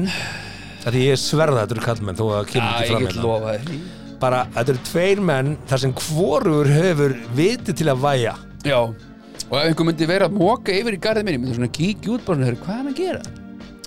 Því 0.88 1.02
ég 1.04 1.20
sverða 1.22 1.66
þetta 1.66 1.76
eru 1.76 1.84
kallmenn 1.84 2.18
Þó 2.18 2.24
að 2.40 2.48
kemur 2.50 2.72
ekki 2.72 2.88
ég 2.88 2.90
fram 2.90 3.04
get 3.04 3.12
hérna. 3.12 3.26
lofa 3.28 3.52
þér 3.54 4.16
Bara, 4.24 4.40
þetta 4.56 4.74
eru 4.74 4.82
tveir 4.88 5.22
menn 5.30 5.52
Þar 5.70 5.84
sem 5.84 5.94
hvorugur 6.00 6.72
hefur 6.74 7.14
viti 7.38 7.76
til 7.78 7.92
að 7.94 8.02
væja. 8.08 8.34
Já, 8.66 8.80
og 8.88 9.54
ef 9.60 9.68
einhver 9.68 9.86
myndi 9.92 10.08
vera 10.10 10.26
að 10.32 10.40
móka 10.40 10.74
yfir 10.74 10.98
í 10.98 11.02
garðið 11.04 11.28
minni 11.28 11.44
myndi 11.44 11.60
svona 11.60 11.70
kíkja 11.78 12.16
út 12.16 12.26
bara 12.26 12.40
svona, 12.40 12.48
"Heyrðu, 12.50 12.64
hvað 12.66 12.74
er 12.74 12.80
hann 12.82 12.90
að 12.90 12.98
gera? 12.98 13.22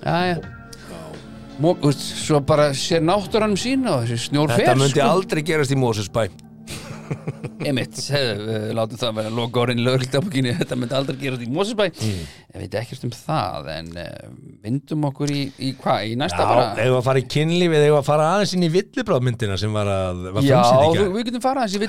Já, 0.05 0.17
já 0.31 0.37
Mók, 1.61 1.83
veist, 1.85 2.05
svo 2.25 2.41
bara 2.41 2.71
sér 2.77 3.03
náttúranum 3.05 3.59
sína 3.61 3.99
og 3.99 4.07
þessi 4.09 4.31
snjór 4.31 4.49
fer 4.55 4.65
Þetta 4.65 4.79
myndi 4.81 4.97
sko. 5.01 5.09
aldrei 5.13 5.43
gerast 5.45 5.75
í 5.75 5.81
Mósusbæ 5.81 6.29
við 8.47 8.69
látum 8.79 8.99
það 9.01 9.17
vera 9.19 9.31
í 9.81 9.85
lögregldabukinni, 9.85 10.53
þetta 10.61 10.77
myndi 10.79 10.95
aldrei 10.97 11.17
gerast 11.21 11.43
í 11.45 11.49
Mósesbæ 11.53 11.87
Mm. 12.01 12.21
Ég 12.51 12.63
veit 12.65 12.75
ekkert 12.81 13.05
um 13.07 13.11
það 13.15 13.67
en 13.75 13.89
uh, 13.95 14.31
vindum 14.65 15.05
okkur 15.11 15.31
í, 15.35 15.41
í 15.63 15.69
hvað, 15.79 16.07
í 16.09 16.15
Já, 16.15 16.19
næsta 16.23 16.47
bara? 16.49 16.65
eigum 16.81 16.95
við 16.95 16.99
að 17.01 17.05
fara 17.07 17.21
í 17.23 17.27
kynlífið 17.35 17.85
eigum 17.85 17.95
við 17.95 17.99
að 18.01 18.09
fara 18.09 18.29
aðeins 18.37 18.55
inn 18.57 18.65
í 18.67 18.71
villibráðmyndina 18.75 19.59
sem 19.61 19.75
var 19.77 19.91
að 19.93 20.23
var 20.35 20.47
Já, 20.49 20.57
gær. 20.97 21.11
við 21.15 21.29
getum 21.29 21.45
farað 21.45 21.67
hans 21.67 21.77
í 21.77 21.83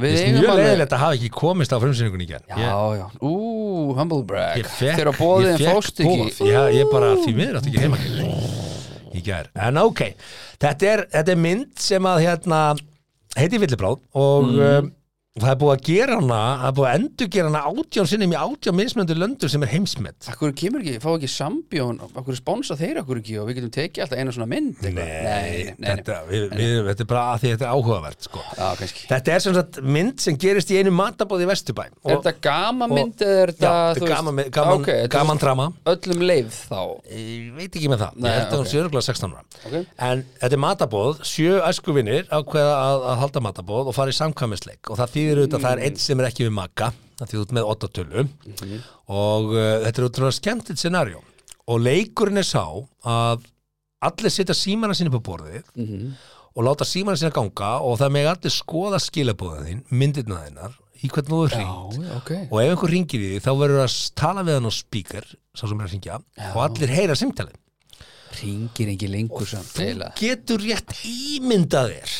Við 0.00 0.06
Mér 0.06 0.16
finnst 0.16 0.28
eigum 0.28 0.38
mjög 0.40 0.52
alveg- 0.54 0.70
leiðilegt 0.70 0.94
að 0.96 1.02
hafa 1.04 1.18
ekki 1.18 1.32
komist 1.40 1.74
á 1.74 1.78
frumsýningun 1.84 2.24
í 2.24 2.28
gær. 2.30 2.44
Já, 2.48 2.76
já, 3.00 3.06
ú, 3.20 3.34
humble 3.98 4.22
brag. 4.30 4.60
Ég 4.62 4.70
fekk, 4.76 5.00
Þegar 5.02 5.20
bóðið 5.20 5.50
ég 5.52 5.66
en 5.66 5.74
fóst 5.76 6.04
ekki. 6.06 6.52
Já, 6.52 6.62
ég 6.78 6.92
bara 6.94 7.12
því 7.26 7.36
miður 7.42 7.60
átti 7.60 7.74
ekki 7.74 7.84
heima 7.84 8.00
í 9.18 9.24
gær 9.26 9.50
En 9.68 9.80
ok, 9.80 10.02
þetta 10.62 10.92
er, 10.92 11.04
þetta 11.12 11.34
er 11.36 11.42
mynd 11.46 11.72
sem 11.82 12.08
að 12.08 12.22
hérna 12.26 12.60
heiti 13.36 13.60
Villibráð 13.60 13.98
og 14.16 14.52
Mm. 14.52 14.92
Um, 15.36 15.42
það 15.44 15.50
er 15.52 15.58
búið 15.60 15.72
að 15.76 15.82
gera 15.90 16.16
hana 16.20 16.40
það 16.62 16.66
er 16.70 16.76
búið 16.78 16.88
að 16.90 16.96
endur 17.00 17.30
gera 17.36 17.50
hana 17.50 17.62
átján 17.70 18.08
sinnum 18.10 18.32
í 18.32 18.38
átján 18.40 18.76
mismöndu 18.80 19.16
löndur 19.20 19.52
sem 19.52 19.62
er 19.66 19.72
heimsmet. 19.74 20.28
Akkur 20.32 20.54
kemur 20.56 20.80
ekki, 20.84 20.96
fá 21.04 21.10
ekki 21.12 21.28
sambjón 21.30 22.00
Akkur 22.16 22.36
sponsa 22.38 22.76
þeir 22.78 23.00
akkur 23.02 23.20
ekki 23.20 23.36
og 23.40 23.48
við 23.50 23.58
getum 23.60 23.72
tekið 23.76 24.04
alltaf 24.06 24.20
eina 24.22 24.32
svona 24.34 24.48
mynd 24.50 24.80
nei, 24.82 24.92
nei, 24.96 25.74
nei, 25.76 25.90
Þetta, 25.96 26.16
við, 26.30 26.46
við, 26.56 26.74
þetta 26.88 27.04
er 27.04 27.10
bara 27.10 27.24
að 27.34 27.42
því 27.44 27.50
þetta 27.52 27.66
er 27.66 27.74
áhugavert 27.76 28.26
sko. 28.26 28.42
Já, 28.56 28.66
kannski. 28.80 29.04
Þetta 29.10 29.34
er 29.36 29.44
sem 29.44 29.56
sagt 29.56 29.78
mynd 29.96 30.24
sem 30.24 30.38
gerist 30.40 30.72
í 30.72 30.78
einu 30.80 30.92
matabóð 30.96 31.44
í 31.44 31.48
Vesturbæ. 31.50 31.84
Er 32.06 32.16
þetta 32.16 32.32
gama 32.46 32.88
mynd 32.90 33.22
eða 33.26 33.42
er 33.44 33.52
Já, 33.52 33.56
þetta 33.56 33.72
þetta 33.76 34.00
þú 34.00 34.06
er 34.06 34.36
veist- 34.40 34.60
Ok, 34.76 34.86
þetta 34.86 35.04
er 35.06 35.12
gaman 35.12 35.40
drama. 35.42 35.66
Öllum 35.92 36.24
leið 36.30 36.50
þá. 36.56 36.80
Ég 37.16 37.52
veit 37.56 37.76
ekki 37.76 37.90
með 37.92 38.02
það, 38.04 38.16
Nei, 38.16 38.30
ég 38.30 38.36
held 38.40 38.46
að 38.46 38.56
hún 38.56 38.66
ok. 38.66 38.70
sé 38.72 38.80
örgulega 38.82 39.06
16 39.06 39.36
ára. 39.36 39.44
Ok. 39.66 39.76
En 40.08 40.24
þetta 40.40 40.56
er 40.58 40.62
matabóð, 40.66 41.20
sjö 41.26 41.60
æskuvinir 41.68 42.28
ákveða 42.32 42.74
að, 42.86 43.06
að 43.12 43.20
halda 43.24 43.44
matabóð 43.46 43.90
og 43.92 43.96
fara 43.96 44.12
í 44.14 44.16
samkvæmisleik. 44.16 44.82
Og 44.90 45.00
það 45.00 45.12
þýðir 45.26 45.42
auðvitað 45.42 45.58
að 45.58 45.66
það 45.66 45.74
er 45.76 45.82
einn 45.90 46.00
sem 46.06 46.22
er 46.22 46.28
ekki 46.30 46.46
við 46.46 46.54
makka, 46.56 46.88
það 47.20 47.32
þýðir 47.32 47.44
út 47.46 47.54
með 47.58 47.68
8 47.74 47.90
tölu 47.98 48.24
og 49.16 49.52
uh, 49.52 49.66
þetta 49.84 50.00
er 50.02 50.06
útrúlega 50.08 50.36
skemmtitt 50.38 50.80
scenarió 50.80 51.20
og 51.66 51.82
leikurinn 51.82 52.40
er 52.42 52.46
sá 52.46 52.62
að 53.10 53.44
allir 54.06 54.30
setja 54.32 54.54
símana 54.54 54.94
sinni 54.94 55.10
på 55.10 55.22
borðið 55.26 55.66
og 56.56 56.64
láta 56.64 56.86
símana 56.88 57.18
sinna 57.18 57.34
ganga 57.34 57.72
og 57.84 57.98
það 58.00 58.12
með 58.16 58.28
allir 58.32 58.54
skoða 58.54 59.00
skilabóðin 59.02 59.66
þín, 59.66 59.80
myndirna 59.90 60.42
þinnar 60.46 60.76
í 61.04 61.10
hvernig 61.12 61.28
þú 61.32 61.40
er 61.44 61.54
hringt. 61.56 61.96
Já, 62.06 62.14
ok. 62.16 62.30
Og 62.48 62.60
ef 62.62 62.70
einhver 62.72 62.92
ringir 62.94 63.20
í 63.26 63.26
því 63.34 63.40
þá 63.44 63.50
verður 63.60 63.82
að 63.82 63.96
tala 64.16 64.44
við 64.46 64.56
hann 64.56 64.70
á 64.70 64.72
speaker 64.72 65.26
sá 65.56 65.64
sem 65.66 65.76
er 65.82 65.88
að 65.88 65.92
ringja 65.96 66.20
og 66.54 66.60
allir 66.64 66.94
heyra 66.96 67.16
simtalið 67.18 67.58
Ringir 68.36 68.90
ekki 68.92 69.08
lengur 69.08 69.48
samt 69.48 69.68
þú 69.72 69.84
eiginlega. 69.84 70.14
getur 70.20 70.60
rétt 70.64 70.94
ímyndað 71.08 71.92
þér 71.94 72.14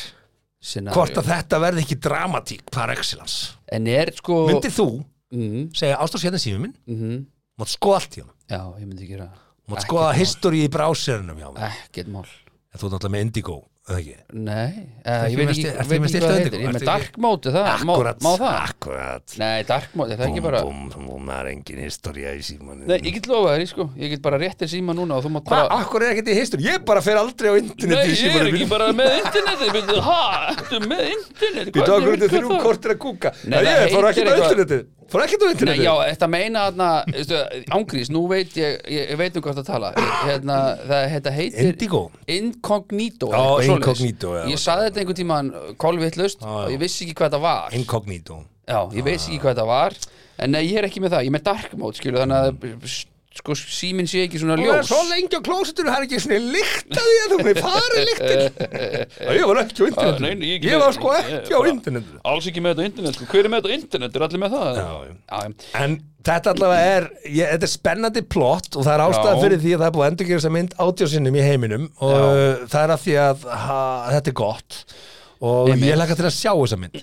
Scenario. 0.63 0.95
hvort 0.97 1.17
að 1.21 1.29
þetta 1.31 1.59
verði 1.61 1.83
ekki 1.85 1.99
dramatík 2.01 2.63
par 2.73 2.89
excellence. 2.93 3.55
En 3.71 3.87
er 3.87 4.11
sko 4.17 4.43
myndir 4.49 4.73
þú 4.73 4.87
mm, 5.31 5.67
segja 5.77 5.99
ástás 6.01 6.25
hérna 6.25 6.41
sími 6.41 6.63
minn. 6.65 6.77
Mm 6.89 7.25
mátt 7.57 7.73
skoða 7.73 8.01
allt 8.01 8.17
í 8.17 8.21
hann 8.23 8.33
Já, 8.47 8.61
ég 8.79 8.85
myndi 8.87 9.07
gera 9.09 9.27
mátt 9.67 9.85
skoða 9.85 10.11
mál. 10.11 10.19
history 10.19 10.63
í 10.65 10.69
bráserinum 10.71 11.39
Ekkert 11.67 12.11
mál. 12.13 12.27
En 12.71 12.79
þú 12.79 12.87
er 12.87 12.93
náttúrulega 12.93 13.13
með 13.15 13.25
Indigo, 13.25 13.55
eða 13.87 13.97
ekki? 14.01 14.15
Nei, 14.33 14.71
ekki 15.07 15.31
ég 15.31 15.37
veit 15.39 15.51
ekki, 15.53 15.63
veit 15.63 16.01
ekki 16.03 16.19
hvað 16.19 16.23
það 16.23 16.33
undir- 16.33 16.43
heitir 16.43 16.59
Ég 16.59 16.67
er 16.67 16.75
með 16.77 16.85
dark 16.89 17.17
mode, 17.23 17.51
það, 17.55 17.83
má, 17.87 17.93
Akkurat, 17.93 18.17
má 18.25 18.31
það? 18.41 18.57
akkurat 18.67 19.35
Nei, 19.39 19.63
dark 19.69 19.93
mode, 19.95 20.11
er 20.11 20.19
það 20.19 20.27
ekki 20.31 20.43
bara 20.43 20.61
Búm, 20.67 20.81
búm, 20.91 21.05
búm, 21.07 21.29
það 21.31 21.39
er 21.39 21.49
engin 21.53 21.79
historia 21.85 22.33
í 22.35 22.41
símanum 22.43 22.83
Nei, 22.91 22.97
ég 23.07 23.13
get 23.17 23.29
lofa 23.31 23.53
þér, 23.55 23.65
sko 23.71 23.85
Ég 23.95 24.11
get 24.15 24.21
bara 24.27 24.37
réttir 24.43 24.67
síma 24.73 24.95
núna 24.97 25.15
og 25.17 25.23
þú 25.23 25.31
mátt 25.37 25.47
Hvað, 25.47 25.63
bara 25.69 25.79
akkur 25.85 26.03
er 26.03 26.11
ekkert 26.17 26.33
í 26.33 26.37
history? 26.41 26.67
Ég 26.67 26.83
bara 26.91 27.01
fer 27.07 27.15
aldrei 27.21 27.47
á 27.47 27.55
internet 27.61 27.95
Nei, 27.95 28.03
í 28.03 28.11
ég 28.11 28.11
er 28.11 28.21
símanum 28.21 28.51
ekki 28.51 28.59
mínum. 28.59 28.73
bara 28.75 28.91
með 28.91 29.15
internetið 29.23 29.73
Byrju, 29.77 30.01
ha, 30.03 30.19
ertu 30.51 30.83
með 30.83 31.03
internet 31.15 31.71
Býtu 31.71 31.87
Hvernig 31.87 31.95
okkur 31.95 32.11
virkar 32.11 32.27
til 32.27 32.37
þrjú 32.37 32.51
það? 32.51 32.63
kortir 32.67 32.91
að 32.97 33.01
kúka 33.07 33.33
Nei, 33.47 33.55
Nei, 33.55 33.63
það 33.63 33.81
ég 33.87 33.95
fór 33.95 34.07
heitir 34.11 34.11
ekkert 34.11 34.27
á 34.27 34.35
eitthvað- 34.35 34.51
internetið 34.51 34.85
Fór 35.07 35.23
ekkert 35.23 35.43
á 35.43 35.47
Nei, 35.47 35.53
internetið? 35.55 35.83
já, 35.85 35.93
þetta 36.11 36.27
meina 36.33 36.63
þarna 36.67 36.87
Ángrís, 37.77 38.09
nú 38.11 38.25
veit 38.27 38.57
ég 38.59 38.81
Ég, 38.91 39.09
ég 39.13 39.17
veit 39.21 39.37
um 39.39 39.45
hvað 39.45 39.61
það 39.61 39.67
tala. 39.69 39.91
Hérna, 40.27 40.57
Það 40.83 41.03
þetta 41.15 41.33
heitir 41.37 41.69
Indigo. 41.71 42.01
Incognito 42.37 43.29
Já, 43.31 43.43
incognito, 43.71 44.33
já. 44.37 44.43
Ég 44.51 44.61
saði 44.61 44.89
þetta 44.89 45.03
einhvern 45.03 45.19
Já, 46.41 46.47
já. 46.47 46.63
og 46.67 46.71
ég 46.75 46.79
vissi 46.83 47.05
ekki 47.07 47.17
hvað 47.21 47.37
það 47.37 47.45
var. 47.47 47.77
Incognito. 47.79 48.39
Já, 48.67 48.79
ég 48.97 49.03
veist 49.07 49.29
ekki 49.31 49.39
hvað 49.45 49.61
það 49.61 49.69
var 49.71 49.95
En 50.37 50.51
nei, 50.53 50.65
ég 50.67 50.77
er 50.81 50.85
ekki 50.89 50.99
með 51.01 51.15
það, 51.15 51.23
ég 51.23 51.31
er 51.31 51.37
með 51.39 51.45
dark 51.47 51.77
mode 51.79 51.97
skilu, 51.97 52.19
Þannig 52.19 52.37
að 52.37 53.16
sko, 53.39 53.55
síminn 53.57 54.07
sé 54.09 54.23
ekki 54.25 54.41
svona 54.41 54.55
Og 54.57 54.63
það 54.63 54.73
er 54.73 54.81
ljós. 54.81 54.89
svo 54.91 54.99
lengi 55.11 55.37
á 55.37 55.41
klósitinu, 55.47 55.91
það 55.93 55.99
er 56.01 56.05
ekki 56.07 56.19
svona 56.23 56.39
lykt 56.57 56.97
að 56.97 57.07
því 57.07 57.15
að 57.21 57.31
þú 57.33 57.39
er 57.53 57.61
farið 57.67 58.03
lyktin. 58.09 58.43
Ég 59.37 59.47
var 59.51 59.61
ekki 59.63 59.81
á 59.81 59.85
Ah, 59.97 60.19
nei, 60.23 60.31
ég 60.35 60.67
Ég 60.67 60.75
með- 60.75 60.83
var 60.83 60.93
sko 60.97 61.13
ekki 61.17 61.53
á 61.57 61.61
internetinu. 61.71 62.19
Alls 62.33 62.47
ekki 62.51 62.63
með 62.65 62.75
þetta 62.75 62.85
á 62.85 62.89
internet, 62.91 63.17
sko. 63.17 63.25
hver 63.31 63.43
er 63.47 63.51
með 63.53 63.59
þetta 63.63 63.73
á 63.73 63.77
internet? 63.79 64.15
Er 64.21 64.27
allir 64.27 64.41
með 64.43 64.55
það? 64.57 64.77
Já, 64.77 64.91
já. 65.07 65.49
En 65.81 65.97
þetta 66.27 66.51
allavega 66.53 66.87
er, 66.97 67.05
ég, 67.31 67.51
þetta 67.53 67.67
er 67.69 67.71
spennandi 67.71 68.23
plott 68.27 68.75
og 68.75 68.83
það 68.87 68.93
er 68.97 69.03
ástæða 69.07 69.35
fyrir 69.45 69.61
því 69.63 69.75
að 69.77 69.83
það 69.83 69.87
er 69.87 69.93
búið 69.97 70.05
að 70.07 70.11
endurgera 70.11 70.41
þessa 70.41 70.53
mynd 70.57 70.73
átjóðsinnum 70.87 71.37
í 71.39 71.45
heiminum 71.45 71.85
og 72.03 72.65
það 72.73 72.81
er 72.83 72.93
að 72.97 73.03
því 73.05 73.15
að 73.23 73.45
ha, 73.63 73.77
þetta 74.17 74.33
er 74.33 74.37
gott 74.41 74.81
og 75.41 75.69
Einmitt. 75.69 75.89
ég 75.91 75.97
laka 75.99 76.15
til 76.17 76.25
að 76.25 76.33
sjá 76.35 76.51
þessa 76.53 76.77
mynd. 76.81 77.01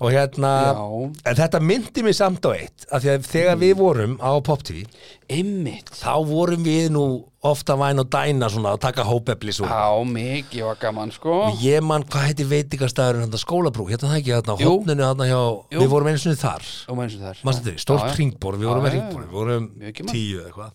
Og 0.00 0.12
hérna 0.14 0.52
Já. 0.72 0.84
en 1.30 1.36
þetta 1.36 1.60
myndi 1.60 2.04
mig 2.06 2.14
samt 2.16 2.46
á 2.48 2.50
eitt 2.56 2.86
af 2.90 3.02
því 3.04 3.10
að 3.14 3.26
þegar 3.28 3.58
við 3.60 3.74
vorum 3.76 4.14
á 4.22 4.30
Pop 4.40 4.62
TV 4.64 4.86
Einmitt. 5.28 5.90
þá 5.92 6.14
vorum 6.26 6.64
við 6.64 6.88
nú 6.94 7.04
ofta 7.42 7.76
væn 7.80 8.00
og 8.02 8.08
dæna 8.12 8.48
svona 8.52 8.74
að 8.74 8.80
taka 8.84 9.04
hópefli 9.08 9.52
svo 9.52 9.68
Já, 9.68 9.92
mikið 10.04 10.64
var 10.64 10.80
gaman 10.80 11.12
sko. 11.12 11.36
Ég 11.60 11.82
man 11.84 12.04
hvað 12.04 12.26
heiti 12.28 12.44
veitingastæðurinn 12.48 13.28
þetta 13.28 13.40
skólabrú, 13.44 13.88
hérna 13.88 14.10
það 14.10 14.18
ekki 14.20 14.34
hérna 14.34 14.56
á 14.56 14.60
Jú. 14.60 14.72
hopninu 14.74 15.06
hérna 15.06 15.28
hjá, 15.28 15.40
Jú. 15.72 15.80
við 15.80 15.88
vorum 15.88 16.10
þar. 16.10 16.64
Eins 16.90 17.14
og 17.16 17.20
þar. 17.20 17.44
Þetta, 17.44 17.76
stórt 17.80 18.16
ringbor, 18.18 18.58
við 18.60 18.68
vorum 18.68 18.84
með 18.84 18.98
já. 18.98 19.06
við 19.12 19.30
vorum 19.30 19.70
tíu 20.12 20.40
eða 20.40 20.50
eitthvað. 20.50 20.72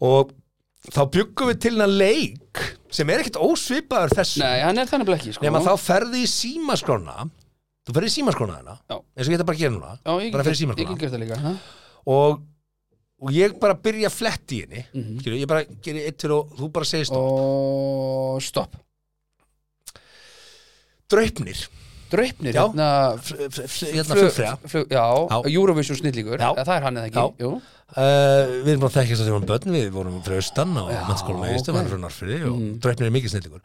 Og 0.00 0.34
þá 0.92 1.00
byggum 1.16 1.48
við 1.50 1.60
til 1.64 1.72
hérna 1.76 1.88
leik 1.90 2.64
sem 2.90 3.10
er 3.10 3.20
ekkert 3.22 3.36
ósvipaður 3.42 4.14
þessu 4.20 4.40
Nei, 4.42 4.60
hann 4.62 4.78
er 4.78 4.86
þannig 4.90 5.06
blekki 5.10 5.32
sko 5.34 5.44
nema 5.46 5.60
þá 5.64 5.72
ferði 5.80 6.22
í 6.22 6.28
símaskrána 6.30 7.28
þú 7.86 7.94
ferði 7.96 8.10
í 8.10 8.14
símaskrána 8.16 8.58
hérna 8.60 8.76
Já. 8.90 8.96
eins 9.16 9.26
og 9.26 9.32
ég 9.32 9.38
þetta 9.38 9.46
bara 9.48 9.56
að 9.56 9.62
gera 9.64 9.74
núna 9.76 9.92
Já, 9.96 10.00
bara 10.06 10.20
get- 10.22 10.32
fyrir 10.32 10.46
Ég 10.46 10.50
get 10.50 10.60
símaskrána 10.62 10.98
gert 11.00 11.12
það 11.12 11.24
líka 11.24 11.40
ha? 11.42 11.52
og, 12.06 12.40
og 13.22 13.30
ég 13.32 13.58
bara 13.60 13.74
byrja 13.74 14.08
að 14.10 14.16
fletti 14.20 14.56
í 14.56 14.64
henni 14.66 14.84
Mhm. 14.94 15.20
Skilur, 15.20 15.38
ég 15.42 15.46
bara 15.50 15.64
gerir 15.82 16.06
eitt 16.10 16.20
fyrir 16.22 16.36
og 16.38 16.56
þú 16.58 16.70
bara 16.72 16.84
segir 16.84 17.06
stopp 17.06 17.26
Og 17.26 18.42
stopp 18.42 18.76
draupnir, 21.10 21.60
Draupnir 22.10 22.54
hérna 22.54 22.86
hérna. 23.20 24.58
Eurovision 25.50 25.96
snillíkur. 25.98 26.38
Það 26.38 26.70
er 26.76 26.82
hann 26.86 26.96
eða 27.00 27.08
ekki. 27.10 27.18
Uh, 27.86 28.66
við 28.66 28.72
erum 28.72 28.80
bara 28.82 28.90
þess 29.14 29.22
að 29.22 29.28
við 29.28 29.34
vorum 29.36 29.46
börn 29.46 29.70
við 29.76 29.90
vorum 29.94 30.14
frá 30.26 30.34
austan 30.40 30.72
og 30.80 30.88
með 30.90 31.52
austan, 31.54 31.70
ok. 31.70 31.76
hann 31.78 31.86
er 31.86 31.92
frá 31.92 32.00
Norfriði 32.02 32.38
og 32.48 32.56
Mhm. 32.56 32.72
draupnir 32.82 33.06
er 33.06 33.12
mikið 33.14 33.30
snillíkur 33.30 33.60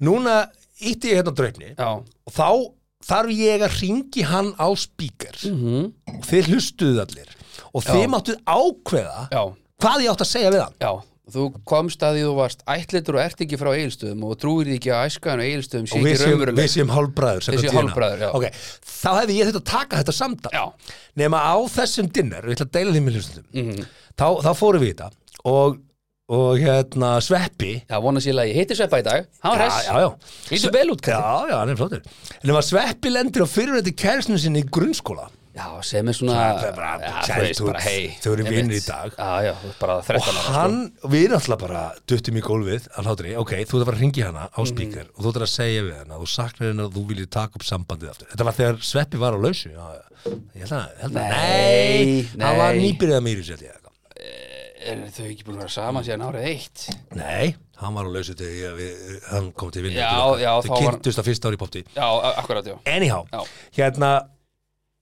núna 0.00 0.34
ítti 0.80 1.10
ég 1.10 1.16
hérna 1.18 1.32
á 1.34 1.36
draupni 1.40 1.74
Já 1.74 1.90
og 1.98 2.30
þá 2.32 2.70
þarf 3.04 3.30
ég 3.34 3.58
að 3.66 3.74
ringi 3.82 4.22
hann 4.30 4.54
á 4.54 4.68
spíker 4.78 5.34
Mhm. 5.50 5.90
og 6.06 6.22
þið 6.22 6.44
hlustuðu 6.54 7.00
allir 7.02 7.26
og 7.74 7.82
þið 7.82 8.04
Já. 8.06 8.12
máttuð 8.14 8.38
ákveða 8.46 9.20
Já, 9.34 9.42
hvað 9.82 9.98
ég 10.04 10.10
átt 10.14 10.22
að 10.22 10.30
segja 10.30 10.50
við 10.54 10.62
hann 10.62 10.74
já 10.80 10.92
Þú 11.24 11.44
komst 11.64 12.02
að 12.04 12.18
því 12.18 12.22
þú 12.26 12.32
varst 12.36 12.60
ættlitur 12.68 13.16
og 13.16 13.22
ert 13.24 13.38
ekki 13.40 13.56
frá 13.56 13.70
eigilstöðum 13.72 14.24
og 14.28 14.34
trúir 14.42 14.68
því 14.68 14.74
ekki 14.76 14.90
að 14.92 15.04
æskaðan 15.08 15.40
og 15.40 15.46
eigilstöðum 15.48 15.86
sé 15.88 15.96
og 15.96 16.08
ekki 16.10 16.26
raunveruleg. 16.28 16.58
við 16.58 16.68
séum 16.74 16.90
hálfbræður 16.92 17.46
Við 17.54 17.62
séum 17.64 17.78
hálfbræður, 17.78 18.20
já. 18.20 18.28
ok, 18.36 18.44
þá 18.84 19.08
hefði 19.22 19.36
ég 19.38 19.48
þetta 19.48 19.62
að 19.62 19.70
taka 19.70 20.00
þetta 20.02 20.14
samtal. 20.18 20.52
Nema 21.16 21.40
á 21.40 21.54
þessum 21.78 22.10
dinner, 22.12 22.44
við 22.44 22.58
ætla 22.58 22.66
að 22.68 22.74
deila 22.76 22.92
því 22.92 23.02
með 23.06 23.16
hlustundum 23.16 23.46
Mhm. 23.64 23.86
þá, 24.20 24.26
þá 24.44 24.50
fórum 24.60 24.84
við 24.84 24.90
í 24.90 24.92
þetta 24.92 25.10
og, 25.48 25.78
og 26.28 26.58
hérna 26.60 27.10
Sveppi 27.24 27.72
Já, 27.88 27.96
vona 28.04 28.20
sér 28.20 28.36
að 28.44 28.50
ég 28.52 28.56
heiti 28.60 28.76
Sveppa 28.76 29.00
í 29.00 29.06
dag. 29.08 29.26
Hann 29.40 29.58
var 29.58 29.80
já. 29.80 30.08
Lítur 30.52 30.72
vel 30.76 30.90
út, 30.92 31.00
já, 31.08 31.20
já, 31.48 31.56
hann 31.56 31.70
er 31.72 31.76
flottur. 31.80 32.02
Að 32.44 32.60
Sveppi 32.68 33.08
lendir 33.12 33.44
á 33.44 33.48
fyrirvætti 33.48 33.96
kæristinu 33.96 34.36
sinni 34.38 34.60
í 34.60 34.68
grunnskóla 34.68 35.30
Já, 35.54 35.66
sem 35.86 36.08
er 36.10 36.16
svona 36.18 36.34
Það 36.34 36.64
er 36.66 36.72
bara 36.74 36.88
já, 36.98 37.10
þú 37.54 37.66
veist, 37.68 37.84
hey, 37.86 38.06
þau 38.24 38.30
eru 38.32 38.44
vinir 38.48 38.74
í 38.74 38.80
dag. 38.88 39.12
Já, 39.14 39.28
já, 39.46 39.52
og 39.54 39.76
13 39.78 40.16
ára 40.18 40.32
sko. 40.42 40.54
hann, 40.56 40.78
við 41.12 41.26
erum 41.28 41.36
alltaf 41.38 41.60
bara 41.62 41.82
duttum 42.10 42.40
í 42.40 42.42
gólfið 42.42 42.88
að 42.98 43.06
hlátri, 43.06 43.34
ok, 43.38 43.52
þú 43.62 43.78
ert 43.78 43.84
að 43.84 43.86
fara 43.86 43.96
að 43.96 44.02
ringi 44.02 44.24
hana 44.26 44.48
á 44.50 44.58
Mhm. 44.58 44.70
spíker 44.72 45.06
og 45.14 45.20
þú 45.22 45.28
ert 45.30 45.44
að 45.46 45.52
segja 45.54 45.84
við 45.86 45.94
hana 46.00 46.18
þú 46.18 46.26
saknar 46.34 46.68
hennar 46.72 46.88
og 46.90 46.92
þú 46.96 47.04
viljið 47.12 47.30
taka 47.30 47.54
upp 47.54 47.62
sambandið 47.70 48.10
aftur 48.10 48.26
þetta 48.34 48.44
var 48.50 48.58
þegar 48.58 48.82
Sveppi 48.90 49.16
var 49.22 49.32
á 49.32 49.38
lausu 49.38 49.70
já, 49.70 49.86
ég 50.58 50.66
held 50.66 50.72
að, 50.74 50.88
held 51.04 51.14
að 51.14 51.30
Nei, 51.30 52.26
nei, 52.34 52.44
hann 52.46 52.58
var 52.58 52.74
nei. 52.74 52.82
nýbyrðið 52.90 53.16
að 53.20 53.26
mýri 53.30 53.46
sér 53.46 53.64
Er 54.84 54.98
þau 55.08 55.24
ekki 55.30 55.44
búin 55.46 55.54
að 55.56 55.62
vera 55.64 55.72
saman 55.72 56.04
síðan 56.04 56.24
árið 56.26 56.44
eitt? 56.50 56.82
nei, 57.16 57.54
hann 57.80 57.94
var 57.96 58.04
á 58.04 58.10
lausu 58.12 58.34
þegar 58.36 58.82
hann 59.30 59.46
kom 59.56 59.70
til 59.72 59.86
já, 59.88 60.10
þau 60.60 60.76
kynntust 60.76 61.18
á 61.20 61.24
fyrsta 61.24 61.48
ári 61.48 61.56
í 61.56 61.62
popti 61.62 61.84
anyhow, 62.90 63.24
Já. 63.32 63.40
hérna 63.78 64.10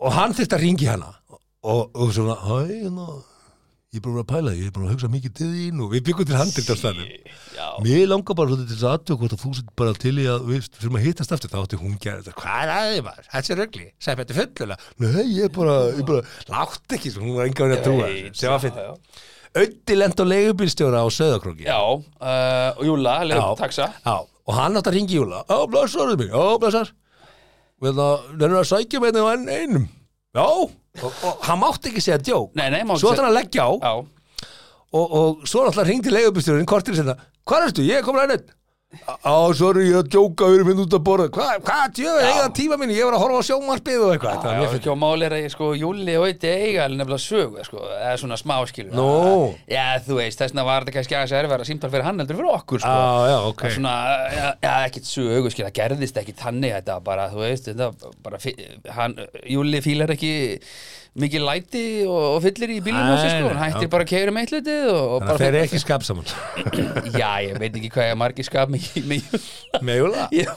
og 0.03 0.17
hann 0.17 0.35
þurfti 0.37 0.59
að 0.59 0.65
ringi 0.67 0.89
hana. 0.91 1.13
Og, 1.63 1.93
og 1.95 2.11
svona, 2.15 2.35
hæ, 2.43 2.57
hérna 2.67 3.07
ég 3.93 4.01
er 4.01 4.05
búin 4.07 4.23
að 4.23 4.29
pæla, 4.31 4.53
ég 4.57 4.69
er 4.71 4.73
búin 4.73 4.87
að 4.87 4.95
hugsa 4.95 5.09
mikið 5.13 5.33
til 5.37 5.47
þín 5.53 5.81
og 5.85 5.91
við 5.93 6.05
byggum 6.07 6.29
til 6.29 6.37
Já, 7.53 7.67
Mér 7.85 8.07
langar 8.09 8.37
bara 8.39 8.57
til 8.57 8.65
þess 8.71 8.87
aðtöku 8.89 9.21
hvort 9.21 9.35
að 9.37 9.43
þú 9.43 9.51
sett 9.59 9.75
bara 9.77 9.93
til 10.01 10.13
í 10.17 10.25
að 10.33 10.47
við 10.49 10.69
fyrir 10.79 10.97
að 10.97 11.05
hittast 11.05 11.35
aftur. 11.37 11.53
Þá 11.53 11.59
átti 11.61 11.81
hún 11.83 11.99
gerði 12.01 12.25
þetta 12.25 12.41
hvað 12.41 12.63
er 12.63 12.73
aðeins 12.79 13.05
maður, 13.05 13.29
þetta 13.35 13.53
er 13.53 13.61
röggli 13.61 13.85
segði 14.07 14.23
þetta 14.23 14.39
fullulega, 14.39 14.89
nei 15.05 15.27
ég 15.37 15.45
er 15.45 15.53
bara, 15.59 15.77
ég 15.93 16.09
bara 16.09 16.25
látt 16.55 16.97
ekki, 16.97 17.13
hún 17.19 17.37
var 17.37 17.51
enga 17.51 17.69
verið 17.69 17.77
að 17.77 17.85
trúa 17.91 18.09
sem 18.41 18.55
var 18.55 18.65
fyrir 18.65 18.89
já. 18.89 19.21
Öddi 19.53 19.99
lent 19.99 20.25
á 20.97 21.07
Söðakróki 21.13 21.69
Já, 21.69 21.77
uh, 21.93 22.71
og 22.73 22.85
Júla, 22.89 23.19
leið 23.29 23.43
Já. 23.43 23.49
taxa 23.61 23.91
Já, 24.01 24.15
og 24.25 24.57
hann 24.57 24.81
átti 24.81 24.89
að 24.89 24.97
ringi 24.97 25.19
Júla 25.21 25.43
Já, 25.45 25.59
blessaður 25.69 26.97
Vil 27.83 27.93
það, 27.99 28.27
það 28.39 28.47
er 28.49 28.57
að 28.61 28.69
sækja 28.71 29.03
með 29.03 29.19
þeim 29.19 29.29
enn 29.33 29.53
einum? 29.53 29.87
Já, 30.33 30.45
og, 30.47 31.07
og 31.11 31.47
hann 31.49 31.61
mátti 31.61 31.91
ekki 31.91 32.03
segja 32.05 32.21
djók. 32.23 32.53
Nei, 32.59 32.69
nei, 32.73 32.83
Svo 32.95 33.11
ætti 33.11 33.23
hann 33.25 33.31
að 33.33 33.39
leggja 33.41 33.67
á. 33.67 33.71
Já, 33.83 33.93
og, 34.93 35.15
og 35.19 35.47
svo 35.49 35.65
náttúrulega 35.65 35.89
ringdi 35.89 36.13
leigubílstjórinn 36.13 36.69
kortir 36.69 36.97
sinna, 36.99 37.17
hvað 37.49 37.69
ertu, 37.71 37.87
ég 37.89 38.01
er 38.01 38.07
komin 38.07 38.23
að 38.25 38.35
neitt 38.35 38.53
á, 38.93 39.35
sorry, 39.57 39.87
ég 39.89 39.95
er 39.97 40.03
að 40.03 40.09
djóka 40.13 40.49
við 40.51 40.59
erum 40.59 40.69
minn 40.69 40.83
út 40.85 40.95
að 40.97 41.03
borða, 41.07 41.27
hvað, 41.33 41.53
hvað, 41.65 41.85
djöður, 41.97 42.27
eiga 42.29 42.49
tíma 42.59 42.77
minni 42.81 42.97
ég 42.99 43.09
var 43.09 43.17
að 43.17 43.23
horfa 43.25 43.41
á 43.41 43.49
sjómarspið 43.49 44.03
og 44.05 44.13
eitthvað. 44.13 44.37
Já, 44.37 44.53
mjög 44.59 44.67
ekki 44.69 44.83
fyrir 44.83 44.93
á 44.93 45.03
máli 45.03 45.27
er 45.29 45.37
að 45.37 45.43
ég 45.47 45.55
sko 45.55 45.71
Júli 45.81 46.17
og 46.21 46.27
Eiti 46.29 46.51
eiga 46.53 46.85
alveg 46.85 47.01
nefnilega 47.01 47.25
sögu 47.25 47.67
sko, 47.67 47.85
eða 47.97 48.15
svona 48.21 48.39
smáskilur 48.43 48.97
Nú. 48.99 49.09
Já, 49.73 49.85
þú 50.05 50.19
veist, 50.21 50.39
þess 50.43 50.53
vegna 50.53 50.67
var 50.69 50.85
þetta 50.87 50.97
kannski 50.99 51.19
aðeins 51.19 51.37
erfæra 51.41 51.69
símtal 51.69 51.93
fyrir 51.95 52.09
hann 52.09 52.23
heldur 52.23 52.41
fyrir 52.43 52.55
okkur 52.59 52.85
sko. 52.85 52.97
Já, 52.97 53.33
já, 53.33 53.39
ok. 53.53 53.67
Er 53.71 53.77
svona, 53.79 53.95
já, 54.37 54.49
já, 54.69 54.73
ekkit 54.91 55.09
sögu, 55.13 55.53
skil, 55.55 55.67
það 55.71 55.77
gerðist 55.81 56.23
ekki 56.23 56.37
þannig 56.45 56.77
þetta 56.79 56.99
bara, 57.09 57.29
þú 57.33 57.47
veist, 57.47 57.71
þetta 57.73 58.13
bara, 58.29 58.43
hann, 59.01 59.17
Júli 59.49 59.81
fílar 59.85 60.13
ekki 60.17 60.35
mikið 61.13 61.43
læti 61.45 61.83
og, 62.09 62.23
og 62.37 62.39
fyllir 62.41 62.71
í 62.73 62.79
á 62.81 62.85
sig, 62.89 62.95
Nei, 62.95 63.33
sko, 63.35 63.49
hann 63.53 63.59
hættir 63.61 63.91
bara 63.93 64.05
að 64.07 64.11
keira 64.13 64.33
með 64.33 64.47
eitthlutið 64.47 64.87
og, 64.89 65.01
og 65.03 65.19
Þannig 65.21 65.33
að 65.33 65.43
þeir 65.43 65.49
eru 65.51 65.61
ekki 65.67 65.81
skap 65.83 66.07
saman. 66.07 66.31
Já, 67.21 67.31
ég 67.45 67.59
veit 67.61 67.77
ekki 67.81 67.91
hvað 67.93 68.07
ég 68.09 68.17
margir 68.23 68.47
skap 68.49 68.73
með, 68.73 69.99
Júla 69.99 70.25
Ég 70.39 70.53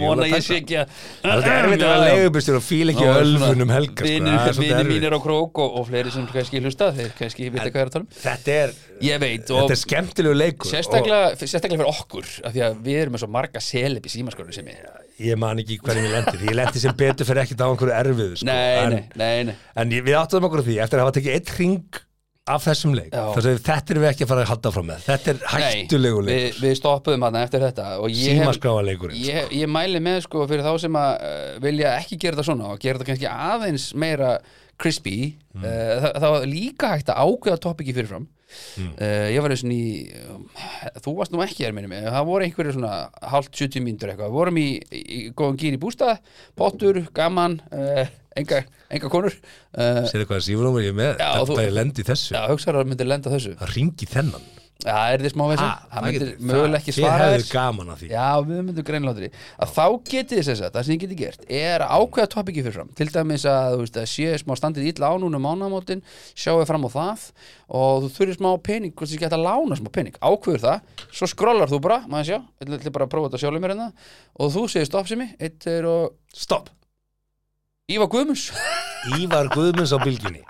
vona 0.00 0.28
ég 0.30 0.44
sé 0.46 0.60
ekki 0.62 0.78
að 0.80 0.94
Það 1.26 1.48
er 1.50 1.58
erfitt 1.58 1.84
að 1.84 1.92
vera 1.92 2.06
leigubílstjóri 2.06 2.60
og 2.60 2.64
fíla 2.64 2.94
ekki 2.94 3.10
ölfunum 3.12 3.74
helga 3.74 4.06
sko, 4.08 4.22
það 4.24 4.48
er 4.52 4.60
Vinir 4.62 4.90
mínir 4.94 5.16
á 5.16 5.20
krók 5.26 5.60
og, 5.64 5.76
og 5.82 5.88
fleiri 5.90 6.14
sem 6.14 6.24
kannski 6.32 6.62
hlusta 6.64 6.88
þeir 6.96 7.12
kannski 7.18 7.50
vita 7.52 7.68
hvað 7.68 7.82
er 7.82 7.92
að 7.92 7.98
tala 7.98 8.06
um. 8.06 8.14
Þetta 8.22 8.56
er, 8.62 8.74
Ég 9.04 9.20
veit 9.22 9.52
og 9.52 9.60
þetta 9.60 9.76
er 9.76 9.82
skemmtilegu 9.82 10.40
leikur 10.40 10.70
og 10.70 10.72
sérstaklega, 10.72 11.36
sérstaklega 11.44 11.84
fyrir 11.84 11.92
okkur 11.92 12.32
af 12.48 12.56
því 12.56 12.64
að 12.70 12.80
við 12.88 13.02
erum 13.04 13.18
með 13.18 13.24
svo 13.26 13.30
marga 13.36 13.62
seleb 13.62 14.08
í 14.08 14.14
símaskónu 14.16 14.56
sem 14.56 14.72
ég 14.72 14.80
Ég 15.18 15.38
man 15.40 15.58
ekki 15.62 15.78
hvernig 15.82 16.04
ég 16.06 16.12
lendi 16.14 16.44
Ég 16.46 16.54
lendi 16.58 16.82
sem 16.82 16.94
betur 16.98 17.26
fyrir 17.26 17.42
ekkert 17.44 17.62
á 17.62 17.66
einhverju 17.68 17.94
erfiðu 18.00 18.36
sko. 18.38 18.46
Nei, 18.46 18.88
nei, 18.92 19.00
nei, 19.18 19.44
nei 19.50 19.56
En 19.74 19.90
ég- 19.96 20.04
við 20.06 20.18
áttum 20.20 20.46
okkur 20.48 20.62
því 20.66 20.76
Eftir 20.84 21.00
að 21.00 21.06
hafa 21.08 21.16
tekið 21.18 21.34
eitt 21.38 21.54
ring 21.58 22.04
af 22.48 22.62
þessum 22.64 22.94
leik. 22.96 23.10
Þess 23.12 23.44
að 23.44 23.58
þetta 23.60 23.92
erum 23.92 24.02
við 24.06 24.08
ekki 24.08 24.24
að 24.24 24.30
fara 24.30 24.44
að 24.46 24.48
halda 24.48 24.70
frá 24.72 24.84
með 24.88 25.02
Þetta 25.04 25.32
er 25.34 25.40
hættulegu 25.52 26.20
leik 26.24 26.38
við, 26.38 26.60
við 26.64 26.76
stoppuðum 26.78 27.26
hann 27.26 27.36
eftir 27.42 27.60
þetta 27.66 27.88
ég, 28.08 28.22
Símaskráa 28.38 28.84
leikurinn 28.88 29.18
ég, 29.20 29.50
ég 29.58 29.68
mæli 29.68 30.00
með 30.00 30.22
sko 30.24 30.46
fyrir 30.48 30.64
þá 30.64 30.70
sem 30.80 30.96
að 30.96 31.10
uh, 31.28 31.58
vilja 31.66 31.90
ekki 31.98 32.16
gera 32.22 32.38
þetta 32.38 32.46
svona 32.48 32.70
og 32.72 32.80
gera 32.80 32.96
þetta 33.02 33.10
kannski 33.10 33.28
aðeins 33.34 33.90
meira 34.00 34.30
crispy 34.80 35.18
Mm. 35.58 35.64
uh, 35.64 36.00
það, 36.00 36.12
það 36.22 36.32
var 36.38 36.44
líka 36.46 36.88
hægt 36.94 37.08
að 37.10 37.20
ákveða 37.26 37.58
topiki 37.68 37.92
fyrirfram 37.96 38.26
Mm. 38.78 38.92
uh, 38.96 39.26
ég 39.34 39.42
var 39.44 39.54
eins 39.54 39.64
og 39.66 39.72
um, 40.34 40.44
þú 41.04 41.14
varst 41.18 41.34
nú 41.34 41.42
ekki 41.44 41.66
hér 41.66 41.74
minni 41.76 41.90
mig. 41.92 42.06
Það 42.08 42.28
voru 42.30 42.46
einhverju 42.46 42.76
svona 42.78 42.92
hálft 43.32 43.52
70 43.58 43.84
mínútur 43.84 44.12
eitthvað. 44.12 44.30
Við 44.32 44.38
vorum 44.38 44.60
í, 44.62 44.68
í, 44.92 45.18
góðan 45.36 45.58
gýr 45.60 45.76
í 45.76 45.82
bústað 45.82 46.22
pottur, 46.58 47.02
gaman 47.16 47.58
uh, 47.72 48.04
enga, 48.38 48.62
enga 48.94 49.10
konur. 49.12 49.36
Uh, 49.74 50.04
Sér 50.08 50.24
hvað 50.28 50.44
sífurnúmer 50.48 50.86
ég 50.88 50.96
með? 50.96 51.16
Já, 51.20 51.28
Þetta 51.40 51.50
þú- 51.52 51.60
er 51.66 51.76
lendi 51.76 52.04
í 52.04 52.08
þessu. 52.08 52.32
Já, 52.36 52.42
hugsaður 52.52 52.80
að 52.84 52.92
myndi 52.94 53.08
lenda 53.08 53.28
á 53.28 53.34
þessu 53.36 53.54
Það 53.60 53.74
ringi 53.76 54.08
þennan 54.14 54.48
Já, 54.78 54.94
er 55.10 55.22
þið 55.24 55.32
smá 55.32 55.44
Ha, 55.58 55.68
það 55.90 56.04
myndir 56.04 56.28
mögulega 56.38 56.78
ekki 56.78 56.92
Þið 56.94 57.02
svara 57.02 57.24
þér. 57.32 57.44
gaman 57.50 57.88
að 57.90 57.96
því. 57.98 58.08
Já, 58.12 58.26
við 58.46 58.60
myndum 58.62 58.84
greinlátri 58.86 59.30
að 59.58 59.72
þá 59.74 59.86
getið 60.06 60.42
þess 60.46 60.62
að 60.62 60.76
það 60.76 60.84
sem 60.86 60.92
þið 60.92 61.00
getið 61.02 61.18
gert 61.18 61.48
er 61.58 61.82
að 61.82 61.94
ákveða 61.98 62.30
topiki 62.34 62.62
fyrir 62.62 62.76
fram. 62.76 62.92
Til 62.94 63.08
dæmis 63.16 63.46
að 63.50 63.74
þú 63.74 63.80
veist 63.82 63.98
að 63.98 64.06
sé 64.12 64.38
smá 64.38 64.54
standið 64.60 64.86
illa 64.92 65.10
á 65.10 65.14
núna 65.18 65.42
mánamótin, 65.42 66.04
sjáu 66.38 66.62
fram 66.70 66.86
á 66.86 66.90
það 66.94 67.26
og 67.74 68.06
þú 68.06 68.12
þurfir 68.20 68.38
smá 68.38 68.50
pening 68.70 68.94
hvort 68.94 69.10
þið 69.10 69.24
geta 69.26 69.40
að 69.40 69.46
lána 69.48 69.80
smá 69.82 69.90
pening, 69.98 70.22
ákveður 70.22 70.62
það 70.68 71.04
svo 71.10 71.30
skrollar 71.34 71.74
þú 71.74 71.82
bara, 71.82 71.98
maður 72.06 72.30
sjá 72.30 72.38
ég 72.38 72.78
ætla 72.78 72.94
bara 72.94 73.10
að 73.10 73.14
prófa 73.16 73.32
þetta 73.32 73.42
sjálfur 73.42 73.66
mér 73.66 73.74
hérna 73.74 73.90
og 74.38 74.54
þú 74.54 74.66
segir 74.70 74.86
stopp 74.86 75.10
sem 75.10 75.26
ég, 75.26 75.34
eitt 75.42 75.66
er 75.66 75.90
og 75.90 76.14
Stopp 76.38 76.70
Ívar 77.88 78.10
Guðmus 78.12 78.50
Ívar 79.16 79.46
Guðmunds 79.48 79.94
á 79.96 79.98
bylginni 80.02 80.42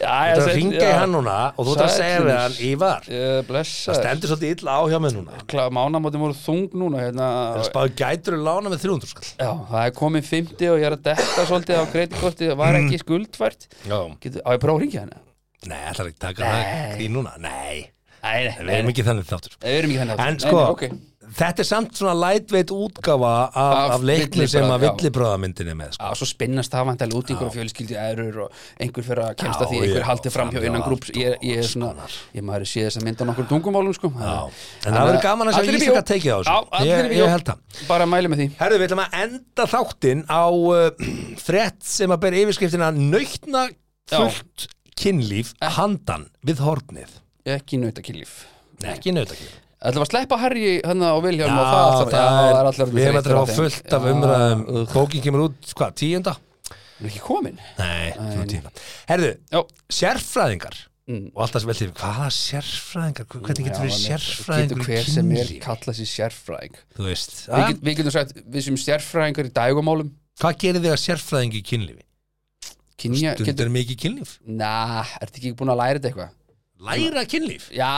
Já, 0.00 0.34
Þú 0.34 0.40
ert 0.40 0.40
að 0.42 0.48
ringa 0.56 0.80
í 0.82 0.88
hann 0.90 1.12
núna 1.14 1.34
og 1.54 1.68
þú 1.68 1.74
ert 1.76 1.82
að 1.84 1.92
segja 1.94 2.22
við 2.24 2.34
hann 2.34 2.56
Ívar, 2.66 3.04
það 3.06 3.68
stendur 3.70 4.32
svolítið 4.32 4.54
illa 4.56 4.74
á 4.74 4.82
hjá 4.90 4.96
mig 5.04 5.14
núna. 5.14 5.38
Mánamótin 5.72 6.20
voru 6.24 6.36
þung 6.36 6.74
núna 6.82 7.04
hérna, 7.04 7.28
Það 7.54 7.68
spáði 7.70 7.94
gætur 8.02 8.36
að 8.36 8.42
lána 8.48 8.72
með 8.74 8.82
300 8.84 9.10
skall. 9.12 9.28
Já, 9.38 9.50
það 9.70 9.86
er 9.86 9.94
komið 10.00 10.28
50 10.32 10.72
og 10.74 10.82
ég 10.82 10.88
er 10.90 10.96
að 10.98 11.06
detta 11.08 11.46
svolítið 11.48 11.80
á 11.80 11.84
kreditkorti, 11.94 12.50
það 12.50 12.60
var 12.60 12.78
ekki 12.82 13.00
skuldfært. 13.04 13.68
Já. 13.86 13.98
Getur, 14.26 14.44
á 14.44 14.48
ég 14.50 14.58
að 14.58 14.64
prófa 14.66 14.76
að 14.76 14.84
ringja 14.84 15.04
hana? 15.06 15.22
Nei, 15.70 15.78
það 15.78 16.02
er 16.04 16.10
ekki 16.10 16.18
að 16.18 16.26
taka 16.26 16.50
það 16.50 16.66
Nei. 16.66 16.98
í 17.06 17.08
núna? 17.14 17.36
Nei, 17.40 17.78
Nei, 18.20 18.40
nei, 18.50 18.58
við 18.66 18.74
erum 18.76 18.92
ekki 18.92 19.06
þannig 19.06 19.30
þáttur. 19.30 19.56
Við 19.64 19.78
erum 19.78 19.94
ekki 19.94 20.02
þannig 20.02 20.20
En 20.26 20.36
Nei, 20.36 20.44
sko, 20.44 20.60
nei, 20.60 20.74
ok. 20.74 21.09
Þetta 21.36 21.62
er 21.62 21.68
samt 21.68 21.98
svona 21.98 22.14
lightweight 22.18 22.70
útgáfa 22.74 23.30
af, 23.48 23.54
Af 23.60 23.94
af 23.96 24.04
leikni 24.06 24.46
sem 24.50 24.66
að 24.66 24.86
er 25.70 25.76
með 25.78 25.94
sko. 25.96 26.10
Svo 26.20 26.28
spinnast 26.28 26.72
það 26.74 26.88
vantilega 26.90 27.20
út 27.20 27.30
einhverja 27.32 27.54
fjölskyldi 27.56 27.98
erur 28.00 28.40
og 28.46 28.58
einhver 28.80 29.06
fyrir 29.06 29.22
að 29.24 29.36
kemst 29.42 29.60
Já, 29.60 29.64
að 29.66 29.72
því 29.72 29.80
einhver 29.84 30.06
haldi 30.10 30.32
fram 30.34 30.50
hjá 30.54 30.66
innan 30.70 30.84
grúps 30.86 31.12
ég, 31.14 31.36
ég 31.46 31.62
er 31.62 31.68
svona, 31.68 32.08
ég 32.36 32.46
maður 32.46 32.66
sé 32.72 32.84
þess 32.88 33.00
að 33.00 33.06
mynda 33.08 33.28
nokkur 33.30 33.48
tungumálum 33.52 33.96
sko. 33.96 34.12
En 34.16 34.90
það 34.90 35.10
verður 35.10 35.22
gaman 35.26 35.52
að 35.52 35.58
sjá 35.60 35.78
Ísaka 35.80 36.04
tekið 36.10 36.34
á 36.34 36.38
þessu. 36.40 36.90
Ég- 37.20 37.32
held 37.34 37.46
það. 37.50 37.62
Bara 37.88 38.10
mæli 38.10 38.30
með 38.32 38.42
því 38.42 38.48
Herðu, 38.60 38.80
við 38.80 38.88
ætlum 38.90 39.04
að 39.04 39.16
enda 39.24 39.66
þáttinn 39.74 40.24
á 40.26 40.44
uh, 40.50 41.08
frétt 41.40 41.80
sem 41.86 42.10
að 42.12 42.22
ber 42.26 42.38
yfirskriftina 42.42 42.90
nöytna 42.96 43.66
fullt 44.10 44.66
kynlíf 45.00 45.54
handan 45.78 46.26
við 46.44 46.60
hornið. 46.66 47.18
Ekki 47.48 47.78
nautakillíf 47.80 48.42
Ekki 48.84 49.12
nautakynlíf. 49.16 49.69
Ætlum 49.80 50.02
við 50.02 50.06
að 50.06 50.10
sleppa 50.12 50.36
Harry 50.42 50.64
á 50.84 51.16
Vilhjálm 51.24 51.54
Já, 51.56 51.60
og 51.60 51.70
það, 51.70 51.86
það, 51.88 52.10
það 52.12 52.36
það 52.36 52.50
er 52.60 52.68
allar 52.70 52.90
við 52.92 53.06
erum 53.06 53.18
að 53.20 53.28
drafa 53.30 53.54
fullt 53.56 53.94
af 53.96 54.08
umræðum. 54.10 54.62
Bókin 54.92 55.22
kemur 55.24 55.44
út, 55.46 55.72
hvað, 55.78 55.94
tíunda? 56.02 56.34
er 57.00 57.08
ekki 57.08 57.22
komin 57.24 57.56
Nei, 57.78 58.10
svona 58.12 58.46
tíunda. 58.50 58.72
Herðu, 59.08 59.32
Já, 59.54 59.60
sérfræðingar 60.00 60.86
Mm. 61.10 61.30
og 61.34 61.40
alltaf 61.42 61.62
sem 61.64 61.70
veldi, 61.72 61.86
hvaða 61.98 62.26
sérfræðingar? 62.30 63.24
Hvernig 63.32 63.64
getur 63.66 63.80
einmitt. 63.82 64.02
sérfræðingur 64.04 64.76
Getur 64.78 64.84
hver 64.86 65.08
sem 65.10 65.30
er 65.34 65.48
kallað 65.64 65.96
sér 65.98 66.10
sérfræðing 66.10 66.76
Þú 66.94 67.06
veist, 67.08 67.32
Við, 67.50 67.64
get, 67.66 67.80
við 67.88 67.96
getum 67.98 68.14
sagt, 68.14 68.34
við 68.46 68.66
sem 68.68 68.76
sérfræðingar 68.78 69.48
í 69.48 69.52
dægumálum 69.56 70.12
hvað 70.38 70.60
gerir 70.62 70.84
þig 70.84 70.92
að 70.94 71.00
sérfræðingi 71.02 71.58
í 71.58 71.64
kynlífi? 71.66 72.04
Kynja, 73.00 73.32
Stundar 73.34 73.48
getur, 73.48 73.72
mikið 73.74 73.98
kynlíf? 74.04 74.36
na, 74.46 75.02
ertu 75.24 75.40
ekki 75.40 75.52
búin 75.58 75.72
að 75.74 75.80
læra 75.82 75.98
þetta 75.98 76.10
eitthvað? 76.12 76.30
Læra 76.80 77.22
kynlíf? 77.28 77.66
Já, 77.76 77.88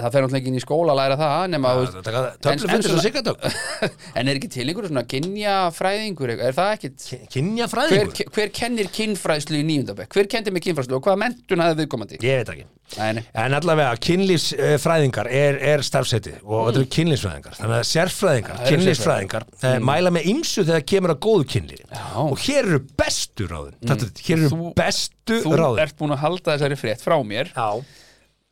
það 0.00 0.06
fer 0.14 0.22
náttúrulega 0.24 0.38
ekki 0.40 0.48
inn 0.52 0.56
í 0.56 0.62
skóla 0.64 0.94
að 0.94 1.00
læra 1.02 1.16
það 1.20 1.42
nema, 1.52 1.72
þú 1.76 1.82
veist, 1.82 1.96
Töflufundur 2.44 2.74
en 2.74 2.84
sem 2.86 2.94
svona- 2.94 3.04
sigardögg 3.04 3.48
en 4.20 4.30
er 4.32 4.38
ekki 4.40 4.48
til 4.54 4.64
einhverju 4.70 4.90
svona 4.92 5.02
kynjafræðingur 5.12 6.32
er 6.38 6.54
það 6.56 6.70
ekkit 6.78 7.08
Kynja 7.34 7.66
hver, 7.68 8.08
hver 8.38 8.52
kennir 8.56 8.88
kynfræðslu 8.96 9.60
í 9.60 9.66
níundabæk 9.68 10.16
hver 10.16 10.30
kendi 10.32 10.54
með 10.56 10.64
kynfræðslu 10.70 10.96
og 10.98 11.04
hvaða 11.04 11.20
mentun 11.24 11.64
hafði 11.64 11.82
viðkomandi? 11.84 12.20
Ég 12.24 12.40
veit 12.40 12.52
ekki. 12.54 12.66
Nei, 12.94 13.10
nei. 13.16 13.22
En 13.40 13.54
allavega, 13.56 13.96
kynlífsfræðingar 14.06 15.28
er, 15.32 15.56
er 15.72 15.82
starfseti 15.84 16.34
og 16.44 16.68
þetta 16.68 16.80
eru 16.82 16.88
kynlífsfræðingar. 16.94 17.56
Þannig 17.58 17.76
að 17.80 17.86
sérfræðingar, 17.90 18.60
kynlífsfræðingar 18.68 19.46
eh, 19.64 19.76
mæla 19.88 20.12
með 20.14 20.28
ymsu 20.34 20.64
þegar 20.68 20.84
kemur 20.92 21.14
að 21.14 21.20
góðu 21.24 21.46
kynlífi. 21.54 21.88
Og 22.20 22.36
hér 22.44 22.68
eru 22.68 22.80
bestu 23.00 23.48
ráðin. 23.50 23.74
Mm. 23.80 24.06
Hér 24.28 24.36
eru 24.44 24.52
Þú- 24.52 24.72
bestu 24.78 25.40
þú 25.46 25.56
ráðin. 25.58 25.82
ert 25.86 25.96
búin 25.98 26.14
að 26.14 26.22
halda 26.26 26.54
þessari 26.54 26.78
frétt 26.84 27.04
frá 27.04 27.16
mér. 27.24 27.50
Já. 27.56 27.70
að 27.72 27.84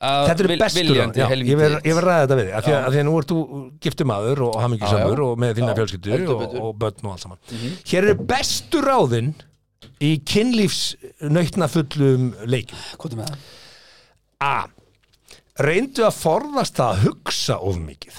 Þetta 0.02 0.42
eru 0.42 0.50
vil- 0.50 0.58
bestu 0.62 0.80
ráðin 0.80 0.88
viljandi 0.92 1.20
Já, 1.22 1.26
helvíti. 1.30 1.52
Ég 1.52 1.58
verð 1.62 1.86
ég 1.86 1.94
verð 1.98 2.08
að 2.08 2.12
ræða 2.12 2.22
þetta 2.26 2.38
við 2.40 2.48
af 2.58 2.64
því 2.66 2.72
að, 2.74 2.80
af 2.88 2.92
því 2.94 3.00
að 3.02 3.06
nú 3.08 3.14
ert 3.20 3.30
þú 3.32 3.38
giftu 3.86 4.06
maður 4.10 4.42
og 4.48 4.52
Já, 4.56 4.60
hamingjusamur 4.64 5.20
já. 5.22 5.26
og 5.28 5.38
með 5.44 5.52
þína 5.58 5.68
Já, 5.72 5.76
fjölskyldu 5.78 6.12
heldur 6.16 6.34
og, 6.42 6.56
og 6.66 6.72
börn 6.82 7.06
og 7.06 7.12
allt 7.12 7.22
saman 7.22 7.38
Hér 7.92 8.08
eru 8.08 8.16
bestu 8.32 8.82
ráðin 8.82 9.30
í 10.02 10.10
kynlífsnautna 10.32 11.68
fullum 11.70 12.28
leikjum 12.50 12.82
Hvað 12.98 13.16
með 13.20 13.30
það? 13.30 13.46
A. 14.42 14.54
Reyndu 15.62 16.02
að 16.08 16.16
forðast 16.18 16.78
það 16.80 16.92
að 16.96 17.02
hugsa 17.06 17.56
of 17.62 17.76
mikið. 17.78 18.16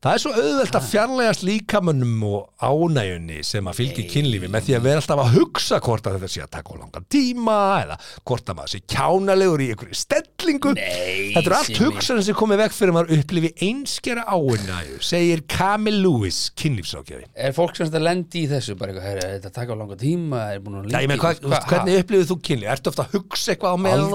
Það 0.00 0.14
er 0.16 0.20
svo 0.22 0.30
auðvelt 0.32 0.76
að 0.78 0.84
fjarlægast 0.88 1.42
líkamönnum 1.44 2.22
og 2.24 2.44
ánægjunni 2.64 3.42
sem 3.44 3.66
að 3.68 3.80
fylgja 3.82 4.04
kynlífi 4.08 4.48
með 4.48 4.62
því 4.64 4.76
að 4.78 4.86
vera 4.86 5.00
alltaf 5.02 5.20
að 5.20 5.34
hugsa 5.34 5.80
hvort 5.84 6.06
að 6.08 6.14
þetta 6.16 6.30
sé 6.32 6.40
að 6.40 6.48
taka 6.54 6.72
á 6.72 6.76
langan 6.80 7.04
tíma 7.12 7.56
eða 7.82 7.98
hvort 8.30 8.48
að 8.48 8.56
maður 8.62 8.72
sé 8.72 8.80
kjánalegur 8.94 9.60
í 9.60 9.66
einhverju 9.74 9.98
stellingu. 10.00 10.72
Nei, 10.78 11.34
Þetta 11.34 11.42
er 11.52 11.56
allt 11.58 11.82
hugsanir 11.84 12.24
sem 12.30 12.38
komið 12.40 12.62
vekk 12.62 12.76
fyrir 12.78 12.94
að 12.94 12.96
maður 12.96 13.12
upplifi 13.18 13.50
einskjara 13.68 14.24
áinæju, 14.32 14.96
segir 15.10 15.44
Camille 15.52 16.00
Lewis, 16.06 16.40
kynlífsákjafi. 16.56 17.28
Er 17.36 17.52
fólk 17.60 17.76
sem 17.76 17.90
þetta 17.92 18.02
lendi 18.06 18.46
í 18.46 18.48
þessu 18.54 18.78
bara 18.80 18.96
eitthvað, 18.96 19.20
þetta 19.36 19.52
taka 19.60 19.76
á 19.76 19.80
langa 19.84 20.00
tíma 20.00 20.46
ég 20.56 21.12
með, 21.12 21.20
hvað, 21.26 21.44
Hva- 21.44 21.62
hvernig 21.74 22.00
upplifið 22.06 22.32
þú 22.32 22.40
kynlíf? 22.48 22.72
Ertu 22.72 22.94
ofta 22.94 23.04
að 23.04 23.20
hugsa 23.20 23.52
eitthvað 23.52 23.76
á 23.76 23.78
meðan 23.84 24.08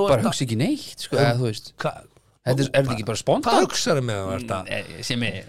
sko, 1.05 1.21
Hvað- 1.77 2.11
Þetta 2.45 2.61
er, 2.61 2.67
er 2.77 2.83
þetta 2.85 2.93
ekki 2.93 3.05
bara 3.07 3.17
Hvað 3.17 3.23
spontant? 3.23 3.63
hugsaðu 3.65 4.01
meðan 4.05 4.27
þú 4.29 4.33
ert 4.35 4.51
að 4.53 4.67
Eh, 4.75 4.89
sem 5.01 5.23
er 5.25 5.45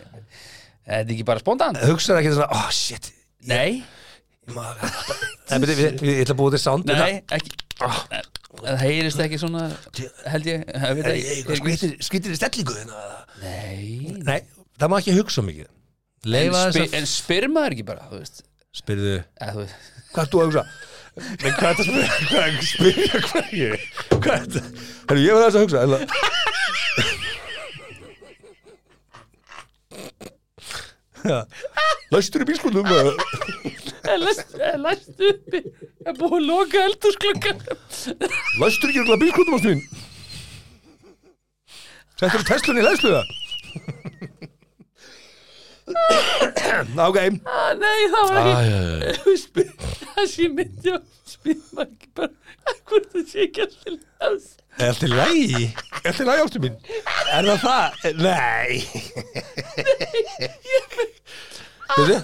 Er 0.86 1.02
þetta 1.02 1.14
ekki 1.16 1.26
bara 1.26 1.42
spontant? 1.42 1.78
hugsaðu 1.82 2.22
ekki 2.22 2.32
svona, 2.36 2.48
oh 2.54 2.68
shit. 2.74 3.10
Nei, 3.46 3.82
við, 4.46 5.70
við, 5.74 6.02
ég 6.06 6.20
ætla 6.22 6.34
að 6.36 6.38
búa 6.38 6.52
til 6.54 6.60
sound 6.62 6.86
nei, 6.90 7.16
ekki. 7.34 7.54
Það 8.56 8.78
heyrist 8.80 9.22
ekki 9.24 9.40
svona 9.42 9.64
held 10.30 10.46
ég, 10.48 10.62
ég 10.64 10.94
veit 11.00 11.08
ekki- 11.12 11.90
skvítir, 12.06 12.32
í 12.32 12.38
stellingu 12.38 12.76
þinn 12.78 12.92
Nei. 13.42 14.14
Nei, 14.24 14.38
það 14.78 14.92
má 14.92 14.96
ekki 15.02 15.16
hugsa 15.18 15.44
mikið. 15.44 15.66
En, 16.26 16.54
að 16.56 16.78
en 16.96 17.08
spyr 17.10 17.48
maður 17.52 17.76
ekki 17.76 17.88
bara, 17.90 18.22
Spyrðu, 18.76 19.18
hvað 19.40 20.22
ert 20.22 20.32
þú 20.32 20.40
að 20.40 20.48
hugsa? 20.50 20.64
Hvað 21.16 21.46
er 21.48 21.54
það 21.60 21.68
að 21.70 21.86
spyrja? 21.86 22.08
Hvað 22.30 22.40
er 22.40 22.48
að 22.48 22.66
spyrja 22.70 23.20
hvað 23.26 23.54
ég? 23.56 23.86
Hvað 24.12 24.34
er 24.36 24.48
það? 24.56 24.66
Herru, 25.10 25.22
ég 25.22 25.36
var 25.36 25.46
aðeins 25.46 25.56
að 25.56 25.64
hugsa 25.64 25.84
eða... 25.86 25.98
Ja. 26.02 26.46
Læstur 32.14 32.44
í 32.44 32.48
bílskundum 32.48 32.86
Læst 34.06 34.54
uppi 35.30 35.60
Það 35.62 36.10
er 36.12 36.18
búið 36.20 36.36
að 36.38 36.44
loka 36.50 36.84
eldursklugan 36.86 37.58
Læstur 38.62 38.88
ekki 38.92 39.00
örugglega 39.02 39.22
bílskundum 39.24 39.56
ást 39.58 39.68
mín? 39.70 39.80
Settur 42.16 42.40
í 42.40 42.48
Teslunni 42.48 42.80
í 42.80 42.86
læsluða 42.86 43.22
Ok. 47.06 47.18
Nei, 47.78 48.00
það 48.10 48.24
var 48.32 48.46
ekki 48.50 49.64
það 50.16 50.26
sé 50.32 50.44
myndi 50.50 50.90
maður 50.96 51.84
ekki 51.84 52.08
bara 52.18 52.32
hvort 52.88 53.06
það 53.12 53.24
sé 53.30 53.38
ekki 53.46 53.60
allir 53.66 53.96
las 54.22 54.46
Er 54.76 54.98
í 55.06 55.08
lagi? 55.12 55.62
Er 56.04 56.14
í 56.20 56.26
lagi 56.28 56.42
ástu 56.46 56.58
mín? 56.64 56.74
Er 57.32 57.44
það 57.48 57.58
það? 57.62 57.86
Nei 58.26 58.72
Veitu? 61.94 62.18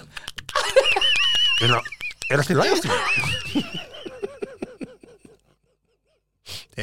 Er 2.33 2.39
allt 2.41 2.51
í 2.51 2.57
mín? 2.57 3.69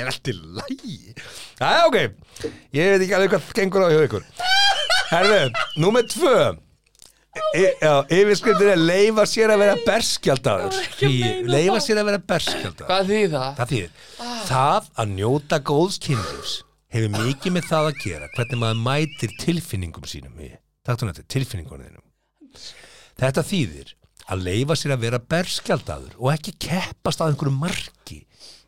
Er 0.01 0.07
allt 0.07 0.29
í 0.31 0.35
lagi? 0.39 0.97
Æ, 1.61 1.71
ok 1.89 1.97
Ég 2.77 2.93
veit 2.95 3.05
ekki 3.05 3.15
alveg 3.19 3.33
hvað 3.35 3.53
gengur 3.59 3.85
á 3.85 3.89
hjá 3.91 4.03
ykkur 4.07 4.27
Herðu, 5.11 5.41
númer 5.83 6.07
tvö 6.09 6.35
E, 7.55 7.63
já, 7.79 7.93
yfirskriftin 8.11 8.73
er 8.73 8.81
leifa 8.81 9.23
sér 9.31 9.53
að 9.55 9.61
vera 9.63 9.75
berskjaldadur 9.87 10.75
leifa 11.47 11.77
það. 11.77 11.85
sér 11.85 12.01
að 12.01 12.09
vera 12.09 12.21
berskjaldadur 12.33 12.89
Hvað 12.89 13.11
þýð 13.13 13.37
það? 13.37 13.53
Það 13.61 13.71
þýðir, 13.73 13.93
það 14.49 14.89
að 15.05 15.13
njóta 15.15 15.61
góðs 15.71 15.99
kynlífs 16.03 16.55
hefur 16.91 17.13
mikið 17.15 17.55
með 17.55 17.69
það 17.71 17.91
að 17.93 18.01
gera 18.03 18.31
hvernig 18.35 18.61
maður 18.65 18.83
mætir 18.89 19.35
tilfinningum 19.45 20.09
sínum 20.11 20.43
í, 20.43 20.51
takk 20.87 20.99
þú 21.05 21.11
nættu, 21.11 21.27
tilfinningunum 21.31 21.87
þínum. 21.87 22.07
Þetta 23.21 23.45
þýðir 23.45 23.95
að 24.31 24.45
leifa 24.47 24.77
sér 24.79 24.95
að 24.95 25.03
vera 25.05 25.21
berskjaldadur 25.33 26.17
og 26.17 26.31
ekki 26.33 26.55
keppast 26.69 27.21
að 27.21 27.35
einhverju 27.35 27.57
marki. 27.59 28.21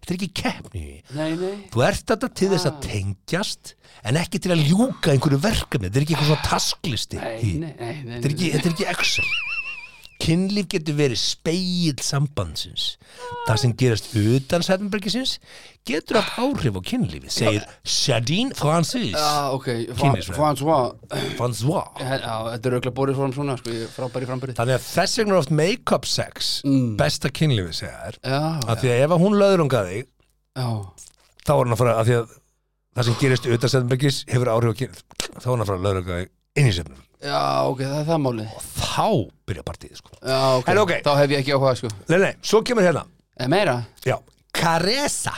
Þetta 0.02 0.10
er 0.10 0.16
ekki 0.18 0.28
keppni. 0.42 0.84
Nei, 1.14 1.30
nei 1.38 1.54
Þú 1.72 1.84
ert 1.86 2.04
þetta 2.10 2.28
til 2.40 2.50
þess 2.52 2.68
að 2.68 2.80
tengjast 2.88 3.72
en 4.02 4.18
ekki 4.18 4.42
til 4.42 4.52
að 4.52 4.64
ljúka 4.66 5.14
einhverju 5.14 5.40
verkefni. 5.44 5.88
Þetta 5.88 6.00
er 6.00 6.06
ekki 6.06 6.16
eitthvað 6.16 6.32
svona 6.32 6.50
tasklisti. 6.50 7.22
Nei, 7.22 7.54
nei, 7.62 7.72
nei, 7.78 7.96
nei, 8.02 8.18
Þetta 8.18 8.28
er 8.28 8.36
ekki, 8.36 8.52
þetta 8.56 8.68
er 8.68 8.76
ekki 8.76 8.90
Excel 8.92 9.51
Kynlíf 10.22 10.68
getur 10.70 10.94
verið 10.98 11.18
speill 11.18 11.98
sambandsins. 12.02 12.96
Það 13.48 13.60
sem 13.62 13.72
gerast 13.80 14.10
utan 14.18 14.62
Sættenbergisins 14.62 15.32
getur 15.88 16.20
haft 16.20 16.38
áhrif 16.38 16.76
á 16.78 16.82
kynlífi 16.86 17.30
segir 17.32 17.64
Shadine 17.82 18.54
Francis. 18.54 19.16
Já, 19.16 19.50
ok. 19.56 19.68
François 19.98 20.92
François 21.38 21.88
Já, 21.98 22.36
þetta 22.52 22.70
er 22.70 22.76
auðvitað 22.76 22.94
borið 22.98 23.18
fórum 23.18 23.34
svona, 23.34 23.56
sko, 23.58 23.74
frábæri 23.96 24.28
frambyrði 24.30 24.56
Þannig 24.60 24.78
að 24.78 24.86
þess 24.92 25.18
vegna 25.20 25.34
er 25.34 25.40
oft 25.40 25.54
make-up 25.62 26.06
sex 26.08 26.52
besta 27.00 27.32
kynlífi 27.34 27.74
segja 27.82 27.96
þær. 28.04 28.20
Já, 28.22 28.42
að 28.68 28.84
því 28.84 28.92
að 28.94 29.02
ef 29.08 29.16
hún 29.24 29.38
löðrunga 29.40 29.82
þig 29.90 30.04
já, 30.06 30.68
þá 31.42 31.52
er 31.56 31.64
hann 31.64 31.74
að 31.74 31.82
fara 31.82 31.96
að 31.98 32.10
því 32.12 32.20
að 32.20 32.38
það 32.92 33.08
sem 33.08 33.18
gerist 33.24 33.50
utan 33.56 33.74
Sættenbergis 33.74 34.22
hefur 34.30 34.52
áhrif 34.54 34.76
á 34.76 34.78
kynlíf 34.82 35.02
þá 35.32 35.46
er 35.46 35.50
hann 35.50 35.64
að 35.64 35.72
fara 35.72 35.80
að 35.80 35.86
löðrunga 35.88 36.20
þig 36.22 36.32
inn 36.56 36.68
í 36.68 36.74
sefnum 36.76 36.98
já, 37.22 37.38
ok, 37.70 37.78
það 37.86 37.98
er 38.00 38.06
það 38.08 38.20
málið. 38.24 38.54
Þá 38.82 39.06
byrja 39.46 39.62
partíð 39.68 39.96
sko. 40.00 40.10
Já, 40.26 40.38
ok, 40.58 40.68
En 40.72 40.78
ok. 40.82 40.92
þá 41.06 41.10
hef 41.20 41.30
ég 41.30 41.38
ekki 41.44 41.52
áhuga, 41.54 41.74
sko. 41.78 41.90
Nei, 42.10 42.18
nei, 42.18 42.32
svo 42.42 42.62
kemur 42.66 42.82
hérna. 42.82 43.04
En 43.38 43.50
meira? 43.52 43.76
Já, 44.04 44.16
Caressa. 44.52 45.36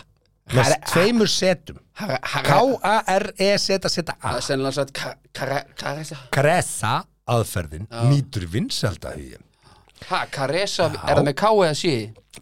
Með 0.49 0.63
Care- 0.65 0.81
tveimur 0.91 1.29
setum. 1.29 1.77
Ha- 2.01 2.19
ha- 2.21 2.43
K-A-R-E-Z-Z-A 2.43 4.15
Það 4.21 4.37
er 4.37 4.43
sennilega 4.45 4.75
sagt 4.75 4.93
ka- 4.93 5.15
kare- 5.33 5.67
Karesa 5.79 6.17
Caressa 6.35 7.05
aðferðin 7.31 7.87
nýtur 8.11 8.47
vinselda 8.51 9.13
hugi 9.15 9.37
Ha, 10.11 10.25
Karesa, 10.27 10.91
er 10.91 11.15
það 11.17 11.25
með 11.29 11.37
K 11.39 11.53
eða 11.55 11.77
sí? 11.79 11.93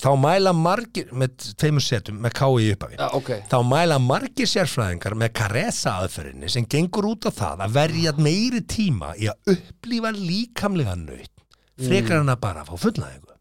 Þá 0.00 0.08
mæla 0.20 0.52
margir 0.56 1.10
með 1.12 1.34
tveimur 1.60 1.84
setum 1.84 2.20
með 2.24 2.34
KI 2.38 2.70
uppafi 2.76 2.96
Já, 2.96 3.08
ok. 3.18 3.30
Þá 3.50 3.56
mæla 3.68 3.98
margir 4.00 4.48
sérfræðingar 4.48 5.16
með 5.20 5.32
karesa 5.40 5.96
aðferðinni 6.02 6.48
sem 6.52 6.66
gengur 6.70 7.10
út 7.10 7.28
á 7.28 7.30
það 7.34 7.64
að 7.66 7.76
verja 7.76 8.14
meiri 8.18 8.62
tíma 8.64 9.12
í 9.20 9.28
að 9.32 9.52
upplýfa 9.56 10.14
líkamlega 10.16 10.96
nöyt 11.02 11.30
frekar 11.82 12.20
en 12.22 12.30
að 12.32 12.40
bara 12.44 12.64
fá 12.68 12.74
fullnæðingu. 12.78 13.32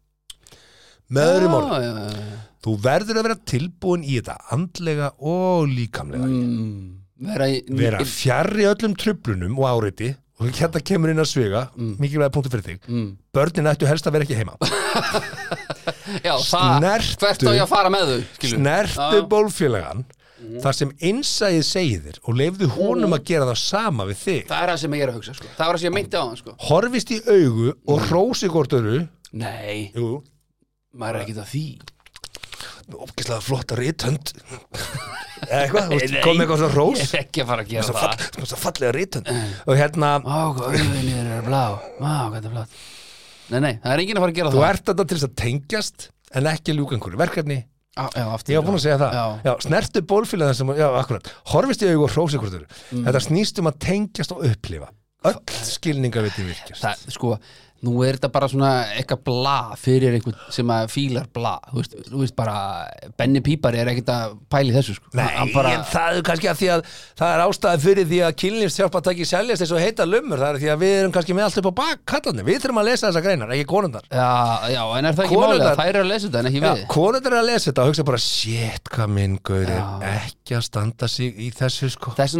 Með 1.12 1.30
öðrum 1.34 1.54
orðum 1.58 1.72
Já, 1.76 1.82
já, 1.84 2.16
já. 2.16 2.36
þú 2.64 2.74
verður 2.86 3.18
að 3.20 3.26
vera 3.28 3.38
tilbúin 3.52 4.04
í 4.08 4.14
þetta 4.16 4.36
andlega 4.56 5.10
og 5.28 5.66
líkamlega. 5.68 6.28
Mm, 6.28 6.86
vera 7.28 7.48
í 7.52 7.58
vera 7.76 8.00
fjarrri 8.08 8.64
öllum 8.70 8.94
tröflunum 8.98 9.58
og 9.60 9.68
áreiti 9.68 10.08
og 10.40 10.48
hérna 10.58 10.80
kemur 10.82 11.12
inn 11.12 11.20
að 11.22 11.28
sviga 11.32 11.66
mikilvæg 11.76 12.32
punktur 12.34 12.54
fyrir 12.54 12.64
þig. 12.70 12.88
Mm. 12.88 13.10
börnin 13.34 13.68
ættu 13.72 13.86
helst 13.90 14.06
að 14.08 14.16
vera 14.16 14.26
ekki 14.26 14.38
heima. 14.40 14.56
Já, 16.26 16.34
það, 16.38 16.80
Snertu- 16.80 17.22
hvert 17.26 17.46
á 17.46 17.52
ég 17.56 17.62
að 17.64 17.70
fara 17.70 17.92
með 17.92 18.10
þau 18.10 18.48
snertu 18.52 19.20
Já. 19.20 19.22
bólfélagan 19.30 20.02
þar 20.62 20.74
sem 20.74 20.90
innsæðið 20.98 21.62
segir 21.68 22.00
þér 22.02 22.16
og 22.26 22.34
leifðu 22.40 22.68
honum 22.74 23.14
að 23.14 23.24
gera 23.30 23.46
það 23.52 23.60
sama 23.62 24.06
við 24.08 24.18
þig. 24.24 24.40
Það 24.50 24.62
er 24.64 24.72
það 24.72 24.80
sem 24.82 24.96
ég 24.98 25.04
er 25.06 25.12
að 25.12 25.18
hugsa 25.20 25.34
sko. 25.38 25.50
Það 25.56 25.68
var 25.70 25.76
það 25.78 25.82
sem 25.84 25.88
ég 25.88 25.94
meinti 25.96 26.18
á 26.18 26.24
hann 26.26 26.40
sko. 26.40 26.54
horfist 26.66 27.12
í 27.14 27.18
augu 27.30 27.68
og 27.86 28.06
hrósi 28.08 28.50
hvort 28.50 28.74
öru 28.80 28.96
Nei, 29.32 29.92
jú, 29.94 30.08
maður 30.98 31.20
er 31.20 31.22
ekki 31.24 31.36
það 31.38 31.48
því 31.52 31.62
ógislega 32.90 33.40
flotta 33.44 33.76
rithönd 33.78 34.32
eða 35.48 35.60
eitthvað, 35.64 35.92
þú 35.92 36.22
kom 36.22 36.42
eitthvað 36.42 36.62
svona 36.62 36.72
rós 36.76 37.02
Ég 37.02 37.12
er 37.12 37.22
ekki 37.24 37.42
að 37.42 37.50
fara 37.52 37.64
að 37.64 37.72
gera 37.72 37.86
það 37.88 37.98
fall, 38.02 38.46
svo 38.52 38.58
fallega 38.62 38.94
rithönd 38.96 39.30
og 39.32 39.78
hérna, 39.78 40.12
Ó, 40.22 40.38
hvað 40.56 40.78
auðvinni 40.78 41.16
er 41.18 41.44
blá 41.46 41.62
Ó, 41.72 41.80
hvað 41.98 42.36
þetta 42.38 42.50
er 42.50 42.56
blá 42.56 42.64
Nei, 43.52 43.58
nei, 43.58 43.72
það 43.82 43.92
er 43.92 44.04
enginn 44.04 44.20
að 44.20 44.24
fara 44.24 44.32
að 44.34 44.38
gera 44.40 44.52
þú 44.54 44.62
það 44.62 44.70
ert 44.70 44.86
þetta 44.88 45.06
til 45.08 45.18
þess 45.18 45.28
að 45.28 45.36
tengjast 45.42 46.08
en 46.32 46.48
ekki 46.52 46.76
ljúka 46.76 46.96
einhverju 46.96 47.20
verkefni 47.20 47.58
á, 47.98 48.04
Já, 48.16 48.24
aftur 48.32 48.54
Ég 48.54 48.62
var 48.62 48.68
búin 48.70 48.78
að 48.78 48.84
segja 48.86 48.98
það. 49.02 49.16
Já, 49.18 49.24
Já, 49.44 49.52
snertu 49.66 50.02
bólfélagan 50.08 50.56
sem, 50.56 50.70
já, 50.78 50.86
akkurat. 50.96 51.28
Horfist 51.52 51.82
í 51.84 51.90
augu 51.90 52.06
og 52.06 52.14
hrósi 52.14 52.40
hvort 52.40 52.56
öru. 52.56 52.68
Mm. 52.88 53.02
Þetta 53.04 53.20
snýst 53.26 53.60
um 53.60 53.68
að 53.68 53.76
tengjast 53.84 54.32
og 54.32 54.46
upplifa. 54.48 54.88
Öll 55.28 55.36
skilningaviti 55.68 56.46
virkjast. 56.46 56.80
það, 56.80 57.04
sko 57.12 57.34
Nú 57.82 57.96
er 58.06 58.14
þetta 58.14 58.28
bara 58.30 58.46
svona 58.46 58.68
eitthvað 58.94 59.22
bla 59.26 59.54
fyrir 59.80 60.14
einhvern 60.14 60.36
sem 60.54 60.68
að 60.70 60.84
fílar 60.92 61.24
bla 61.34 61.56
Þú 61.72 61.80
veist, 61.80 61.94
þú 62.12 62.20
veist 62.20 62.36
bara 62.38 62.54
Benni 63.18 63.40
Pípari 63.42 63.80
er 63.82 63.88
ekkert 63.90 64.10
að 64.14 64.36
pæli 64.52 64.70
þessu 64.76 64.94
sko. 64.98 65.10
Nei, 65.18 65.26
bara, 65.54 65.72
en 65.78 65.82
það 65.90 66.18
er 66.20 66.26
kannski 66.28 66.50
að 66.52 66.60
því 66.60 66.68
að 66.76 66.84
það 67.18 67.32
er 67.34 67.42
ástæði 67.46 67.82
fyrir 67.82 68.06
því 68.12 68.20
að 68.28 68.36
kynlýfstjálpataki 68.42 69.26
seljast 69.26 69.64
eins 69.66 69.72
og 69.74 69.82
heita 69.82 70.06
lumur, 70.06 70.38
það 70.38 70.50
er 70.54 70.60
því 70.62 70.70
að 70.76 70.82
við 70.84 70.94
erum 71.00 71.14
kannski 71.16 71.36
með 71.36 71.46
allt 71.48 71.58
upp 71.62 71.68
á 71.68 71.74
bak 71.82 72.04
kallarni, 72.12 72.44
við 72.46 72.60
þurfum 72.62 72.80
að 72.82 72.88
lesa 72.92 73.08
þessa 73.10 73.22
greinar, 73.26 73.52
ekki 73.56 73.66
konundar. 73.72 74.06
Já, 74.12 74.30
já, 74.70 74.82
en 74.98 75.08
er 75.10 75.16
það 75.18 75.24
ekki 75.26 75.34
Konurnar- 75.34 75.58
málið 75.58 75.70
að 75.72 75.80
þær 75.82 75.90
eru 75.92 76.02
að 76.02 76.10
lesa 76.12 76.26
þetta 76.28 76.38
en 76.42 76.50
ekki 76.52 76.62
Já, 76.62 76.68
við? 76.70 76.86
konundar 76.94 77.32
er 77.32 77.40
að 77.42 77.48
lesa 77.50 77.66
þetta 77.70 77.82
og 77.82 77.90
hugsa 77.92 78.06
bara, 78.12 78.22
shit, 78.22 78.90
hvað 78.94 79.12
minn 79.18 79.36
gaur 79.42 79.72
er 79.72 79.82
ekki 80.12 80.56
að 80.58 80.64
standa 80.68 81.08
sig 81.10 81.34
í 81.42 81.50
þessu 81.56 81.90
sko. 81.96 82.14
Þess 82.14 82.36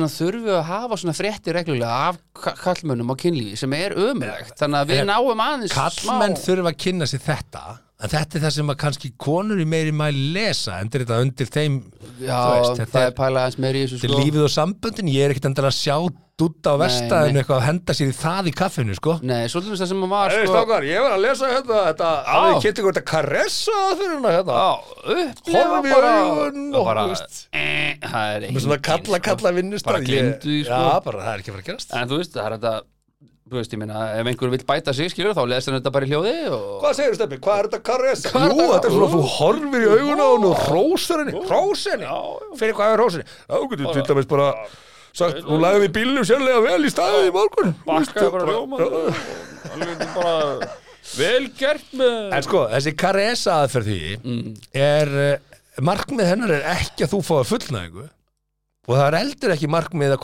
að 5.41 5.65
er 5.65 5.71
að 5.71 5.73
En 5.73 5.73
náum 5.73 5.73
aðeins 5.73 5.73
Kallmenn 5.79 6.37
þurfa 6.43 6.73
að 6.73 6.79
kynna 6.85 7.07
sér 7.07 7.21
þetta 7.27 7.65
en 8.03 8.11
þetta 8.11 8.35
er 8.35 8.43
það 8.43 8.51
sem 8.57 8.71
að 8.73 8.77
kannski 8.83 9.09
konur 9.17 9.61
í 9.63 9.65
meiri 9.65 9.93
mæli 9.95 10.33
lesa, 10.35 10.81
endur 10.83 11.05
þetta 11.05 11.21
undir 11.23 11.47
þeim 11.55 11.77
Já, 12.19 12.35
þú 12.35 12.57
veist, 12.59 12.81
þetta 12.81 12.93
það 12.93 13.03
er- 13.03 13.07
er 13.13 13.17
pæla 13.21 13.45
aðeins 13.47 13.59
meir 13.63 13.75
í 13.79 13.83
þessu 13.87 14.01
Þetta 14.03 14.09
er 14.09 14.13
sko 14.17 14.23
lífið 14.27 14.43
og 14.43 14.51
samböndin, 14.57 15.09
ég 15.15 15.23
er 15.23 15.31
ekkert 15.31 15.47
endur 15.53 15.69
að 15.71 15.77
sjá 15.79 15.97
dutta 16.43 16.73
á 16.73 16.75
Nei, 16.75 16.81
verstaðinu 16.83 17.37
nei. 17.37 17.41
eitthvað 17.45 17.61
að 17.61 17.67
henda 17.69 17.95
sér 17.95 18.09
í 18.11 18.17
það 18.19 18.49
í 18.51 18.53
kaffinu, 18.59 18.95
sko 18.99 19.15
Nei, 19.23 19.45
svolítið 19.53 19.79
það 19.79 19.91
sem 19.93 20.03
að 20.03 20.11
var 20.17 20.35
sko 20.35 20.51
stakar, 20.57 20.83
ég 20.89 21.05
var 21.05 21.13
að 21.15 21.23
lesa 21.23 21.51
hérna, 21.53 21.79
þetta 21.93 22.09
Á. 22.11 22.35
alveg 22.35 22.63
kynnti 22.65 22.83
ykkur 22.83 22.97
þetta 22.97 23.05
karessa 23.13 23.79
fyrir 24.01 24.17
hérna, 24.17 24.33
hérna 24.35 24.57
Já, 24.59 24.71
upplifa 25.13 25.63
Horfi 25.63 25.87
í 25.87 25.95
bara 25.95 26.13
augun 26.19 26.75
og 26.75 26.85
bara 26.91 27.05
þú 27.07 27.13
veist. 27.15 27.39
eh, 27.53 27.95
Það 28.03 28.35
er 28.35 28.49
með 28.51 28.65
svona 28.67 28.81
kalla, 28.83 29.19
kalla 29.31 29.53
vinnustæð 29.55 30.03
sko. 30.03 30.83
Já, 30.83 31.01
bara 31.07 31.23
það 31.23 31.33
er 31.37 31.39
ekki 31.45 31.53
að 31.53 31.55
fara 31.55 31.63
að 31.63 31.71
gerast 31.71 31.95
En 32.03 32.09
þú 32.11 32.19
veist, 32.19 32.33
það 32.35 32.47
er 32.51 32.57
þetta 32.59 32.75
Þú 33.53 33.59
veist, 33.61 33.73
ég 33.77 33.81
meina, 33.83 34.03
ef 34.17 34.29
einhver 34.31 34.49
vill 34.55 34.63
bæta 34.65 34.95
sig, 34.97 35.11
skilur, 35.13 35.35
þá 35.37 35.43
lesir 35.51 35.75
hann 35.75 35.83
þetta 35.83 35.91
bara 35.93 36.07
í 36.07 36.13
hljóði 36.13 36.31
og... 36.49 36.63
Hvað 36.81 36.95
segir 36.97 37.13
þú 37.13 37.19
Stefni, 37.19 37.39
hvað 37.45 37.59
er 37.59 37.67
þetta 37.69 37.81
er 37.99 38.55
Jú, 38.57 38.69
þetta? 38.73 38.89
er 38.89 38.95
svona 38.95 39.09
að 39.09 39.13
þú 39.13 39.21
horfir 39.35 39.83
í 39.85 39.91
augun 39.93 40.23
á 40.25 40.27
hún 40.33 40.47
og 40.49 40.63
hrósar 40.67 41.21
henni, 41.23 41.35
hrósar? 41.51 42.07
Henni 42.07 42.59
fyrir 42.63 42.77
hvað 42.79 42.95
er 42.95 43.03
hrósar 43.03 43.21
henni? 43.21 43.37
Já, 43.45 43.53
þú 43.59 43.69
getur 43.75 43.93
til 43.99 44.05
dæmis 44.09 44.31
bara 44.33 44.47
sagt, 45.13 45.43
hún 45.51 45.61
lagði 45.67 45.91
í 45.91 45.93
bílnum 45.99 46.25
sérlega 46.25 46.63
vel 46.65 46.89
í 46.89 46.93
staðið 46.95 47.29
í 47.29 47.35
morgun. 47.37 47.75
Bakkaði 47.85 48.33
bara 48.33 48.49
rjóma 48.49 48.81
Alveg 49.73 50.07
bara 50.17 50.71
Vel 51.19 51.51
gert 51.59 51.93
með 51.99 52.33
En 52.39 52.47
sko, 52.47 52.65
þessi 52.73 52.95
karessa 52.97 53.59
aðferð 53.67 53.91
því 53.93 54.01
Mm. 54.23 54.57
er, 54.73 55.13
eh, 55.27 55.61
markmið 55.83 56.29
hennar 56.33 56.53
er 56.57 56.67
ekki 56.79 57.05
að 57.05 57.13
þú 57.17 57.21
fáið 57.27 57.51
fullnæðingu 57.53 58.09
og 58.89 58.97
það 58.99 59.07
er 59.09 59.17
eldur 59.21 59.53
ekki 59.55 59.69
markmið 59.71 60.15
að 60.17 60.21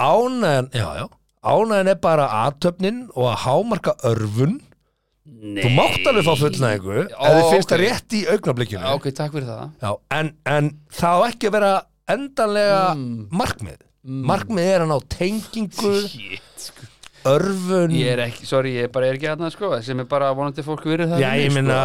Ánæðan, 0.00 0.70
já, 0.72 0.86
já. 1.00 1.06
Ánæðan 1.44 1.90
er 1.92 1.98
bara 2.04 2.26
aðtöfnin 2.46 3.00
og 3.14 3.28
að 3.32 3.38
hámarka 3.44 3.94
örfun. 4.10 4.58
Nei 5.30 5.62
Þú 5.62 5.70
mátt 5.76 6.08
alveg 6.10 6.26
fá 6.26 6.34
fullnæðingu 6.40 6.96
ef 7.06 7.34
þið 7.36 7.50
finnst 7.52 7.70
það 7.72 7.80
rétt 7.84 8.14
í 8.18 8.20
augnablikinu. 8.32 8.80
Já, 8.82 8.94
Ok, 8.96 9.06
takk 9.16 9.32
fyrir 9.36 9.46
það. 9.48 9.70
Já, 9.84 9.90
en, 10.18 10.32
en 10.46 10.70
það 10.96 11.16
á 11.16 11.20
ekki 11.30 11.48
að 11.50 11.54
vera 11.58 11.72
endanlega 12.10 12.80
Mm. 12.96 13.28
markmið. 13.30 13.78
Markmið 14.30 14.68
er 14.74 14.80
að 14.84 14.88
ná 14.90 14.98
tengingu, 15.12 15.92
Shit, 16.08 16.40
sko. 16.56 16.86
örfun. 17.30 17.92
Ég 17.94 18.14
er 18.16 18.22
ekki, 18.26 18.46
sorry, 18.48 18.72
ég 18.80 18.90
bara 18.92 19.06
er 19.10 19.18
ekki 19.18 19.28
aðna, 19.28 19.50
sko 19.52 19.70
sem 19.84 20.00
er 20.00 20.08
bara 20.08 20.32
vonandi 20.34 20.64
fólk 20.64 20.84
verið 20.88 21.12
það 21.14 21.20
Já, 21.20 21.30
ég 21.44 21.52
minna, 21.54 21.76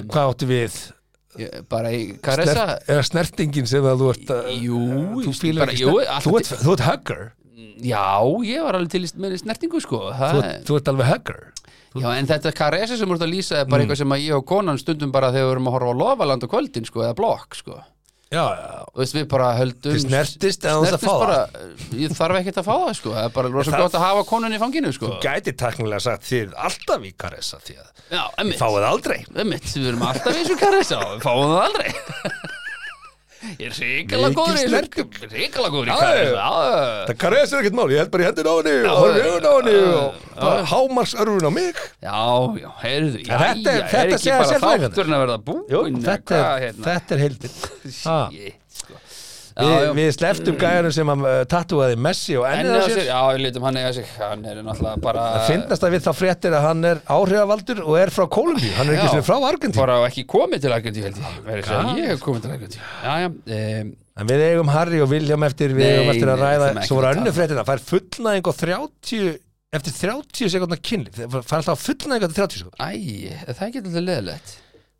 sko. 0.00 0.08
hvað 0.14 0.32
áttu 0.34 0.48
við? 0.50 0.78
Ég- 1.38 1.68
Bara 1.70 1.92
í 1.94 2.18
karessa 2.20 2.52
Snert, 2.56 2.88
er 2.88 2.96
það 2.98 3.06
snertingin 3.10 3.66
sem 3.70 3.84
að 3.86 4.00
þú 4.00 4.08
ert 4.10 4.30
Jú, 4.60 4.80
þú 5.22 5.58
bara- 5.60 5.70
ekki 5.70 5.84
snert, 5.86 6.08
alltaf 6.10 6.24
þú, 6.26 6.38
ert, 6.40 6.50
þú 6.64 6.72
ert 6.72 6.86
hugger 6.88 7.32
Já, 7.84 8.04
ég 8.46 8.62
var 8.66 8.78
alveg 8.80 8.90
til 8.90 9.04
með 9.20 9.36
snertingu, 9.42 9.80
sko. 9.84 10.00
Þú, 10.12 10.40
það, 10.40 10.50
þú 10.68 10.76
ert 10.80 10.88
alveg 10.94 11.10
hugger 11.14 11.40
Já, 11.90 12.06
en 12.20 12.26
þetta 12.30 12.52
karessa 12.54 12.96
sem 12.96 13.10
ert 13.10 13.22
að 13.26 13.32
lýsa 13.34 13.56
er 13.60 13.64
bara 13.66 13.82
Mm. 13.82 13.88
eitthvað 13.88 13.98
sem 13.98 14.12
ég 14.22 14.36
og 14.36 14.44
konan 14.46 14.78
stundum 14.78 15.10
bara 15.10 15.32
þegar 15.34 15.48
við 15.48 15.54
erum 15.56 15.66
að 15.66 15.74
horfa 15.74 15.90
á 15.90 16.00
lofaland 16.02 16.44
á 16.44 16.48
kvöldin, 16.52 16.86
sko, 16.86 17.00
eða 17.02 17.16
blokk, 17.18 17.56
sko. 17.58 17.80
Já, 18.30 18.44
já, 18.46 18.84
Þú 18.94 19.00
veist, 19.02 19.14
við 19.16 19.24
bara 19.32 19.46
höldum 19.58 19.94
Þið 19.96 20.04
snertist 20.04 20.64
en 20.64 20.70
þú 20.76 20.82
veist 20.84 20.94
að 20.94 21.02
fá 21.02 21.14
bara, 21.18 21.38
Ég 21.98 22.12
þarf 22.14 22.36
ekkert 22.38 22.60
að 22.62 22.68
fá 22.68 22.74
það, 22.78 22.92
sko. 23.00 23.10
Það 23.16 23.24
er 23.26 23.32
bara 23.34 23.48
rosa 23.50 23.70
Það- 23.74 23.82
gott 23.82 23.96
að 23.98 24.04
hafa 24.06 24.22
konun 24.30 24.54
í 24.54 24.60
fanginu, 24.62 24.92
sko. 24.94 25.06
Þú 25.10 25.18
gæti 25.24 25.52
taknilega 25.58 26.00
sagt 26.00 26.22
þið 26.30 26.54
alltaf 26.54 27.02
í 27.02 27.12
karessa 27.18 27.58
því 27.58 27.74
að 27.82 27.88
Já, 28.14 28.22
þið 28.22 28.38
emmitt 28.44 28.62
fáið 28.62 28.86
aldrei. 28.86 29.18
Emmitt, 29.34 29.66
við 29.74 29.88
erum 29.90 30.06
alltaf 30.06 30.30
í 30.30 30.44
þessu 30.44 30.58
karessa 30.62 30.96
og 31.02 31.18
við 31.18 31.26
fáum 31.26 31.50
það 31.50 31.64
aldrei 31.66 31.90
Ég 33.40 33.70
er 33.70 33.72
Mikil 33.72 34.34
góður 34.36 34.56
í 34.58 34.64
þessu 34.64 34.74
Ríkala 35.32 35.68
góður 35.72 35.88
í. 35.88 35.94
Já, 36.36 36.48
Það 37.08 37.16
karessa 37.22 37.56
er 37.56 37.62
ekkert 37.62 37.76
mál, 37.78 37.86
ég 37.94 38.02
held 38.02 38.10
bara 38.12 38.22
í 38.22 38.28
hendin 38.28 38.50
á 38.50 38.54
henni 38.60 38.74
og 38.84 38.98
horfið 39.00 39.28
augun 39.30 39.48
á 39.48 39.52
henni 39.56 39.76
og 39.96 40.26
bara 40.40 40.64
hámars 40.74 41.14
örfun 41.24 41.48
á 41.48 41.52
mig. 41.56 41.80
Já, 42.04 42.20
já, 42.60 42.70
heyrðu 42.84 43.22
þetta 43.24 43.74
er- 43.74 43.88
er 44.00 44.14
ekki 44.16 44.34
bara 44.36 44.60
þátturinn 44.66 45.16
að 45.16 45.24
verða 45.24 45.38
þetta 46.04 46.40
er, 46.40 46.64
hérna? 46.66 46.84
þetta 46.90 47.16
er 47.16 47.22
heildin. 47.24 48.59
Já, 49.60 49.92
Við, 49.98 50.08
sleftum 50.16 50.56
gæjanum 50.60 50.92
sem 50.96 51.12
að 51.14 51.24
uh, 51.28 51.36
tattúaði 51.50 51.96
Messi 52.06 52.36
og 52.40 52.46
ennið 52.48 52.76
á 52.76 52.86
sér. 52.88 53.00
já, 53.08 53.18
við 53.30 53.40
lítum 53.44 53.66
hann 53.68 53.78
eiga 53.80 53.92
sig. 53.96 54.10
Hann 54.20 54.44
er 54.48 54.60
náttúrulega 54.66 55.02
bara 55.04 55.24
Það 55.36 55.46
finnast 55.50 55.86
að 55.86 55.94
við 55.96 56.04
þá 56.06 56.10
fréttir 56.20 56.56
að 56.58 56.66
hann 56.68 56.84
er 56.90 57.02
áhrifavaldur 57.16 57.82
og 57.86 57.98
er 58.00 58.12
frá 58.14 58.24
Kolumbíu, 58.36 58.72
hann 58.78 58.88
er 58.92 58.98
ekki 59.00 59.14
sem 59.16 59.26
frá 59.26 59.36
Argentín 59.50 59.80
bara 59.80 59.98
ekki 60.08 60.24
komið 60.30 60.64
til 60.66 60.72
Argentíu 60.76 61.04
held 61.08 61.20
ég. 61.20 61.36
Verið 61.48 61.64
að 61.64 61.68
segja, 61.70 61.82
Gat. 61.90 62.00
Ég 62.00 62.14
hef 62.14 62.24
komið 62.24 62.46
til 62.46 62.54
Argentíu. 62.56 62.80
Já, 63.04 63.12
já, 63.24 63.28
um, 63.84 63.92
En 64.20 64.28
við 64.28 64.42
eigum 64.50 64.68
Harry 64.74 64.98
og 65.00 65.08
William 65.08 65.44
eftir, 65.46 65.72
við 65.72 65.86
eigum 65.94 66.10
eftir 66.12 66.28
að 66.28 66.42
ræða, 66.44 66.66
svo 66.84 66.98
voru 66.98 67.08
að 67.08 67.20
önnu 67.20 67.30
fréttir 67.32 67.56
það, 67.56 67.68
fær 67.70 67.84
fullnæðing 67.88 68.50
og 68.50 68.56
30, 68.58 69.36
eftir 69.78 69.94
30 69.96 70.50
sekundar 70.52 70.80
kynlíf, 70.84 71.20
fær 71.46 71.56
alltaf 71.60 71.80
fullnæðing 71.86 72.26
eftir 72.26 72.42
30 72.42 72.60
sekundar. 72.60 72.82
æ, 72.84 73.46
það 73.46 73.62
er 73.62 73.70
ekki 73.70 73.80
alltaf 73.80 74.04
leðilegt 74.10 74.52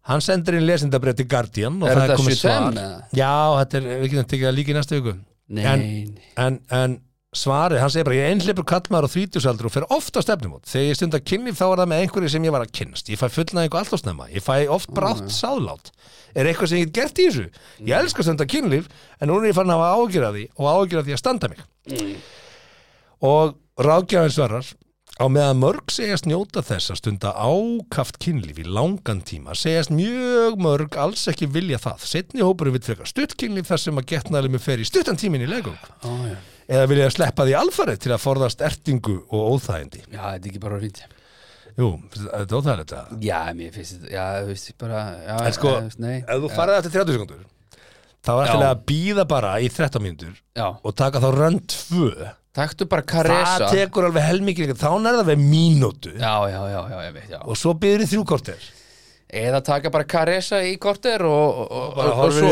Hann 0.09 0.25
sendir 0.25 0.57
inn 0.57 0.65
lesendabrið 0.65 1.21
til 1.21 1.29
Guardian 1.29 1.77
og 1.83 1.91
Er 1.91 1.99
það 2.01 2.15
er 2.15 2.21
komið 2.23 2.39
75 2.41 2.41
svar. 2.41 3.05
Já, 3.13 3.35
þetta 3.61 3.79
er, 3.81 3.87
við 4.01 4.11
getum 4.15 4.29
tekið 4.33 4.49
það 4.49 4.57
líka 4.57 4.73
í 4.73 4.77
næstu 4.79 4.99
viku. 5.01 5.15
En-. 5.61 5.87
En, 6.41 6.59
en 6.73 6.97
svarið, 7.37 7.79
hann 7.79 7.93
segir 7.93 8.07
bara, 8.09 8.17
ég 8.19 8.33
einhleipur 8.33 8.67
kallmaður 8.67 9.07
á 9.07 9.11
30 9.13 9.67
og 9.69 9.75
fer 9.75 9.87
ofta 9.95 10.23
á 10.23 10.27
stefnumót. 10.27 10.65
Þegar 10.71 10.89
ég 10.89 10.99
stundar 10.99 11.23
kynlíf 11.23 11.61
þá 11.61 11.65
er 11.69 11.83
það 11.83 11.91
með 11.93 12.03
einhverju 12.05 12.33
sem 12.33 12.49
ég 12.49 12.55
var 12.57 12.65
að 12.65 12.73
kynnast. 12.81 13.13
Ég 13.13 13.21
fæ 13.21 13.27
fullnæðingu 13.37 13.79
alltaf 13.79 14.03
snemma. 14.03 14.27
Ég 14.33 14.43
fæ 14.43 14.55
oft 14.73 14.91
brátt 14.97 15.31
sáðlát. 15.35 15.93
Er 16.35 16.51
eitthvað 16.51 16.73
sem 16.73 16.83
ég 16.83 16.91
get 16.91 16.97
gert 16.99 17.23
í 17.23 17.29
þessu? 17.29 17.47
Ég 17.87 17.95
elska 18.01 18.25
að 18.25 18.31
stunda 18.31 18.49
kynlíf, 18.51 18.91
en 19.21 19.31
núna 19.31 19.47
er 19.47 19.53
ég 19.53 19.59
fann 19.61 19.71
að 19.71 19.79
hafa 19.79 20.01
ágjör 20.01 20.27
af 20.27 20.37
því 20.37 20.45
og 20.57 20.71
ágjör 20.75 21.03
af 21.03 21.07
því 21.07 21.15
að 21.15 21.23
standa 21.23 21.53
mig. 21.53 21.63
Og 23.31 23.55
ráðgjafinn 23.79 24.35
svarar, 24.35 24.73
á 25.21 25.27
meðan 25.29 25.59
mörg 25.61 25.93
segjast 25.93 26.25
njóta 26.29 26.63
þess 26.65 26.91
að 26.95 26.99
stunda 27.03 27.31
ákaft 27.37 28.17
kynlíf 28.23 28.59
í 28.63 28.65
langan 28.65 29.21
tíma, 29.27 29.53
segjast 29.59 29.93
mjög 29.93 30.57
mörg 30.65 30.97
alls 31.01 31.27
ekki 31.31 31.49
vilja 31.53 31.79
það. 31.83 32.07
Setni 32.09 32.41
hópurinn 32.47 32.75
vil 32.79 32.83
frekar 32.89 33.11
stutt 33.11 33.37
kynlíf 33.41 33.69
þar 33.69 33.83
sem 33.85 34.01
að 34.01 34.09
getnaðlega 34.15 34.57
með 34.57 34.65
fer 34.65 34.83
í 34.83 34.89
stuttan 34.89 35.21
tímin 35.21 35.45
í 35.45 35.51
legum. 35.51 35.77
Ó, 36.05 36.11
já. 36.31 36.37
Eða 36.71 36.89
vilja 36.93 37.09
sleppa 37.11 37.45
því 37.49 37.55
alfarið 37.59 38.03
til 38.05 38.13
að 38.15 38.23
forðast 38.23 38.61
ertingu 38.63 39.17
og 39.29 39.57
óþægindi. 39.57 40.05
já, 40.07 40.21
þetta 40.23 40.37
er 40.47 40.51
ekki 40.53 40.61
bara 40.63 40.79
fínt 40.85 41.01
Jú, 41.81 41.89
þetta 42.15 42.43
er 42.43 42.59
óþægilegt 42.61 42.93
það 42.95 43.25
Já, 43.27 43.39
mér 43.59 43.73
finnst 43.75 43.95
þetta, 43.97 44.11
já, 44.15 44.25
þú 44.41 44.51
veist, 44.51 44.71
bara 44.79 45.01
já, 45.25 45.35
En 45.47 45.57
sko, 45.57 45.73
nei, 46.03 46.17
ef 46.21 46.45
þú 46.45 46.51
farið 46.55 46.79
eftir 46.81 46.95
30 46.99 47.17
sekundur 47.17 47.43
þá 48.21 48.31
er 48.37 48.51
Já. 48.51 48.55
að 48.69 48.83
býða 48.91 49.25
bara 49.31 49.53
í 49.65 49.69
13 49.73 50.03
mínútur 50.05 50.35
Já, 50.59 50.67
og 50.71 50.95
taka 50.99 51.23
þá 51.25 51.29
rönd 51.35 51.67
2 51.91 52.31
taktu 52.57 52.87
bara 52.91 53.07
Caressa. 53.07 53.69
Það 53.69 53.79
tekur 53.79 54.09
alveg 54.09 54.27
helmikið 54.27 54.75
þá 54.75 54.91
það 55.07 55.25
við 55.31 55.41
mínútu. 55.47 56.13
Já, 56.17 56.35
já, 56.51 56.61
já, 56.73 56.81
já, 56.91 57.01
ég 57.07 57.17
veit, 57.17 57.33
já. 57.33 57.41
Og 57.45 57.59
svo 57.59 57.75
býður 57.79 58.05
í 58.05 58.11
þrjú 58.11 58.27
korter. 58.29 58.69
Eða 59.31 59.61
taka 59.63 59.93
bara 59.95 60.07
Caressa 60.11 60.59
í 60.67 60.73
korter 60.83 61.23
og, 61.23 61.59
og, 61.63 61.69
og, 61.71 61.91
bara 61.95 62.15
og 62.27 62.33
svo 62.35 62.49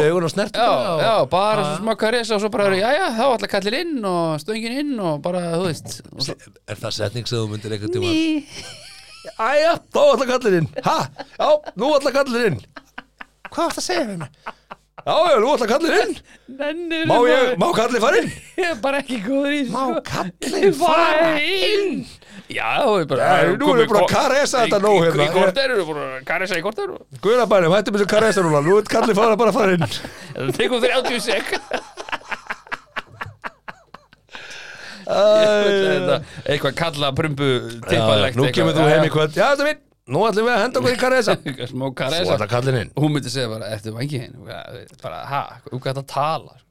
Já, 0.63 1.01
já, 1.03 1.15
bara 1.33 1.65
svo 1.65 1.81
smá 1.81 1.97
Caressa 1.99 2.37
og 2.37 2.45
svo 2.45 2.51
bara, 2.55 2.69
já, 2.79 2.93
já, 2.95 3.07
þá 3.17 3.25
ætla 3.33 3.49
kallir 3.51 3.77
inn 3.81 3.97
og 4.07 4.37
stöngin 4.45 4.77
inn 4.85 4.93
og 5.03 5.19
bara, 5.25 5.43
þú 5.57 5.65
veist 5.67 5.97
svo, 5.99 6.37
er 6.71 6.79
það 6.79 6.95
setning 7.01 7.27
sem 7.27 7.41
þú 7.41 7.49
myndir 7.51 7.75
einhvern 7.75 7.97
tíma 7.97 8.13
Æja, 9.49 9.75
þá 9.91 10.01
ætla 10.05 10.29
kallir 10.31 10.61
inn. 10.61 10.71
Ha, 10.87 10.97
já, 11.35 11.49
nú 11.83 11.91
ætla 11.99 12.15
kallir 12.15 12.47
inn. 12.53 12.63
Hvað 13.49 13.65
varst 13.65 13.83
að 13.83 13.89
segja 13.89 14.07
hérna? 14.07 14.31
Já, 15.07 15.15
já, 15.31 15.37
nú 15.41 15.51
ætla 15.55 15.67
kallir 15.71 15.95
inn. 16.03 16.15
Nennir 16.59 17.05
Má 17.09 17.17
ég, 17.29 17.53
má 17.61 17.69
kallir 17.77 18.01
fara 18.03 18.19
inn? 18.21 18.31
Ég 18.59 18.73
er 18.73 18.81
bara 18.83 18.99
ekki 19.03 19.21
góður 19.25 19.55
í 19.55 19.61
Má 19.71 19.85
sko. 19.85 20.03
kallinn 20.09 20.75
fara 20.77 21.31
inn. 21.39 22.01
Já, 22.49 22.69
þú 22.83 22.95
er 22.99 23.07
bara 23.13 23.29
nú 23.53 23.69
erum 23.69 23.81
við 23.83 23.93
bara 23.93 24.03
að 24.03 24.13
karesa 24.13 24.65
þetta 24.65 24.81
nóg 24.83 24.99
hérna. 25.05 25.29
í 25.29 25.33
korter, 25.37 25.75
þú 25.77 25.85
er 25.85 25.89
bara 25.93 26.07
að 26.19 26.27
karessa 26.33 26.59
í 26.59 26.65
korter. 26.65 26.93
Og 26.97 27.23
Guðnabænum, 27.25 27.77
hættum 27.77 27.99
þessu 27.99 28.11
karesa 28.11 28.45
núna. 28.47 28.63
Nú 28.67 28.79
er 28.81 28.91
kallir 28.91 29.19
fara 29.19 29.39
bara 29.39 29.55
að 29.55 29.61
fara 29.61 29.77
inn. 29.79 29.99
Það 30.35 30.55
tekur 30.59 30.85
30 30.89 31.25
sek. 31.29 31.55
Þetta, 35.09 36.17
Eitthvað 36.45 36.75
kalla 36.77 37.09
prumbu 37.17 37.47
Nú 38.37 38.51
kemur 38.53 38.75
þú 38.77 38.89
heim 38.91 39.07
í 39.07 39.13
kvöld. 39.13 39.33
Já, 39.39 39.55
þetta 39.55 39.65
minn, 39.71 39.79
nú 40.09 40.23
ætlum 40.29 40.47
við 40.49 40.55
að 40.57 40.63
henda 40.65 40.81
okkur 40.83 40.95
í 40.97 41.01
karesa 41.03 41.37
smá 41.73 41.85
Svo 41.89 41.93
karessa 42.01 42.37
ætla 42.39 42.49
kallir 42.51 42.81
inn. 42.83 42.91
Og 42.97 43.05
hún 43.07 43.15
myndi 43.17 43.33
segja 43.33 43.51
bara, 43.53 43.69
ertu 43.77 43.93
vangi 43.97 44.23
hinn 44.25 44.35
bara, 45.03 45.23
ha, 45.29 45.43
um 45.73 45.79
hvað 45.79 45.93
þetta 46.01 46.09
talar 46.15 46.65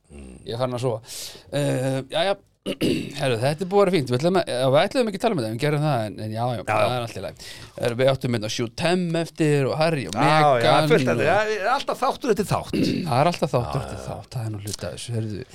ég 0.47 0.53
er 0.55 0.61
farin 0.61 0.77
að 0.77 0.83
svo 0.85 0.93
uh, 0.97 1.97
já, 2.13 2.21
já, 2.29 2.35
herru, 3.21 3.35
þetta 3.39 3.63
er 3.63 3.69
búið 3.71 3.79
að 3.79 3.83
vera 3.85 3.91
fínt. 3.95 4.09
Við 4.11 4.17
ætlum, 4.17 4.37
að, 4.39 4.49
já, 4.51 4.65
við 4.73 4.79
ætlum 4.81 5.09
ekki 5.11 5.19
að 5.19 5.23
tala 5.25 5.37
með 5.37 5.45
það, 5.45 5.53
við 5.53 5.61
gerum 5.63 5.83
það 5.85 6.05
en, 6.07 6.15
en 6.25 6.33
já, 6.35 6.41
já, 6.57 6.63
það 6.67 6.95
er 6.95 7.05
alltaf 7.05 7.23
læg 7.25 7.43
Herru, 7.77 7.97
við 8.01 8.11
áttum 8.13 8.33
mynd 8.35 8.47
að 8.47 8.53
sjú 8.57 8.67
Tem 8.81 9.03
eftir 9.21 9.67
og 9.69 9.75
Harry 9.79 10.03
og 10.09 10.17
Já, 10.17 10.23
já, 10.27 10.47
Megan 10.57 10.89
fullt 10.91 11.11
að 11.13 11.21
og- 11.21 11.29
það 11.29 11.53
er 11.57 11.69
alltaf 11.75 12.01
þáttur 12.03 12.33
þetta 12.33 12.47
þátt. 12.51 12.81
Það 13.07 13.21
er 13.21 13.31
alltaf 13.31 13.53
þátt, 13.55 13.77
alltaf 13.81 14.07
þátt, 14.09 14.31
það 14.35 14.47
er 14.47 14.51
nú 14.55 14.63
hluta 14.65 14.89
af 14.91 14.97
þessu, 14.97 15.15
herru 15.15 15.45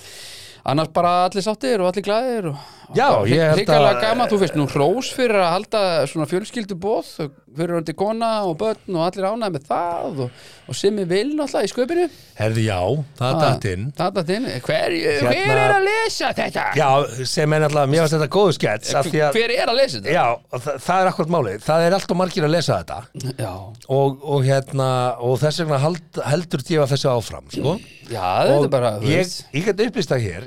annars 0.65 0.93
bara 0.95 1.13
allir 1.27 1.45
sáttir 1.45 1.83
og 1.83 1.91
allir 1.91 2.07
glæðir 2.07 2.51
og, 2.53 2.63
Já, 2.93 3.09
ég 3.25 3.41
held 3.41 3.63
hrikalega 3.63 4.01
gaman, 4.03 4.29
þú 4.29 4.39
veist 4.43 4.57
nú 4.59 4.67
hrós 4.69 5.13
fyrir 5.17 5.41
að 5.41 5.53
halda 5.55 5.81
svona 6.11 6.27
fjölskyldu 6.29 6.77
bóð 6.77 7.09
fyrir 7.57 7.77
hundi 7.79 7.95
kona 7.97 8.31
og 8.49 8.59
börn 8.61 8.97
og 8.97 9.07
allir 9.07 9.29
ánæði 9.29 9.55
með 9.55 9.65
það 9.69 10.21
og, 10.27 10.43
og 10.69 10.77
Simmi 10.77 11.05
vil 11.09 11.33
náttúrulega 11.37 11.69
í 11.69 11.73
sköpinu 11.73 12.07
Herði, 12.37 12.65
já, 12.67 12.79
það 13.19 13.29
er 13.29 13.41
dætt 13.43 13.67
inn. 13.71 13.89
Það 13.97 14.21
er 14.23 14.31
inn. 14.35 14.47
Hver, 14.65 14.95
hver 14.97 15.37
Hérna- 15.37 15.57
er 15.63 15.75
að 15.77 15.85
lesa 15.87 16.31
þetta? 16.37 16.65
Já, 16.79 16.89
sem 17.29 17.53
er 17.55 17.63
náttúrulega, 17.65 17.93
mér 17.93 18.03
finnst 18.03 18.17
þetta 18.17 18.31
góðu 18.37 18.55
skets 18.57 18.95
Hver 19.37 19.53
er 19.57 19.73
að 19.73 19.79
lesa 19.79 20.01
þetta? 20.01 20.15
Já, 20.17 20.57
það, 20.57 20.79
það 20.87 21.03
er 21.03 21.11
akkurat 21.13 21.35
málið. 21.37 21.67
Það 21.67 21.87
er 21.87 21.97
alltaf 21.99 22.19
margir 22.23 22.49
að 22.49 22.55
lesa 22.57 22.79
þetta. 22.81 23.33
Já, 23.37 23.53
og, 23.99 24.25
og 24.35 24.49
hérna, 24.49 24.89
og 25.21 25.37
þess 25.45 25.63
vegna 25.63 25.83
hald, 25.85 26.23
heldur 26.33 26.65
djöfa 26.67 26.89
þessu 26.95 27.13
áfram, 27.13 27.53
sko. 27.53 27.77
Já 28.13 28.25
þetta 28.49 28.57
er 28.67 28.73
bara 28.73 28.91
ég, 29.01 29.21
veist. 29.23 29.45
ég 29.55 29.65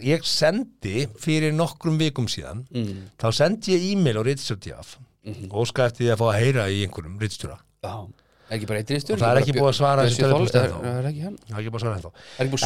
ég 0.06 0.24
sendi 0.28 1.06
fyrir 1.22 1.54
nokkrum 1.56 1.98
vikum 2.02 2.28
síðan 2.30 2.66
Mm. 2.72 3.10
þá 3.20 3.28
sendi 3.34 3.74
ég 3.76 3.88
e-mail 3.94 4.20
á 4.22 4.24
Ritstjórnjaf 4.28 4.96
Mhm. 5.26 5.50
og 5.52 5.66
óska 5.66 5.88
eftir 5.90 6.06
því 6.06 6.12
að 6.14 6.20
fá 6.22 6.28
að 6.30 6.40
heyra 6.44 6.66
í 6.70 6.84
einhverjum 6.86 7.20
Ritstjóra 7.20 7.58
Já, 7.84 8.08
ekki 8.52 8.68
bara 8.70 8.80
eitt 8.80 8.92
Og 9.12 9.18
það 9.20 9.32
er 9.36 9.42
ekki 9.42 9.56
búið 9.58 9.72
að 9.72 9.78
svara 9.80 10.04
þessu 10.06 10.22
telefónist 10.22 10.56
ennþá. 10.56 10.80
Það 10.86 11.00
er 11.02 11.10
ekki 11.10 11.72
bara 11.72 11.80
að 11.80 11.86
svara 11.86 11.98
ennþá 11.98 12.12
er 12.40 12.50
búið 12.54 12.66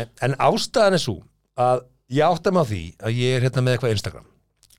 en, 0.00 0.08
en 0.22 0.34
ástæðan 0.48 0.92
er 0.96 1.02
svo 1.04 1.16
að 1.60 1.82
ég 2.10 2.24
átta 2.26 2.50
mig 2.52 2.60
á 2.60 2.66
því 2.70 2.82
að 3.04 3.18
ég 3.20 3.36
er 3.36 3.44
hérna 3.48 3.62
með 3.66 3.76
eitthvað 3.76 3.94
Instagram 3.96 4.26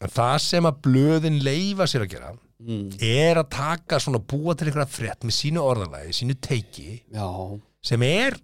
en 0.01 0.09
það 0.09 0.37
sem 0.41 0.63
að 0.65 0.79
blöðin 0.81 1.41
leifa 1.45 1.85
sér 1.87 2.05
að 2.07 2.09
gera 2.15 2.33
Mm. 2.61 2.91
er 3.01 3.35
að 3.41 3.49
taka 3.49 3.97
svona 3.97 4.19
búa 4.21 4.53
til 4.55 4.67
einhverja 4.69 4.85
frétt 4.93 5.23
með 5.25 5.33
sínu 5.33 5.61
orðalagi, 5.65 6.11
sínu 6.13 6.35
teiki 6.37 7.01
Já, 7.11 7.59
sem 7.81 8.03
er 8.03 8.35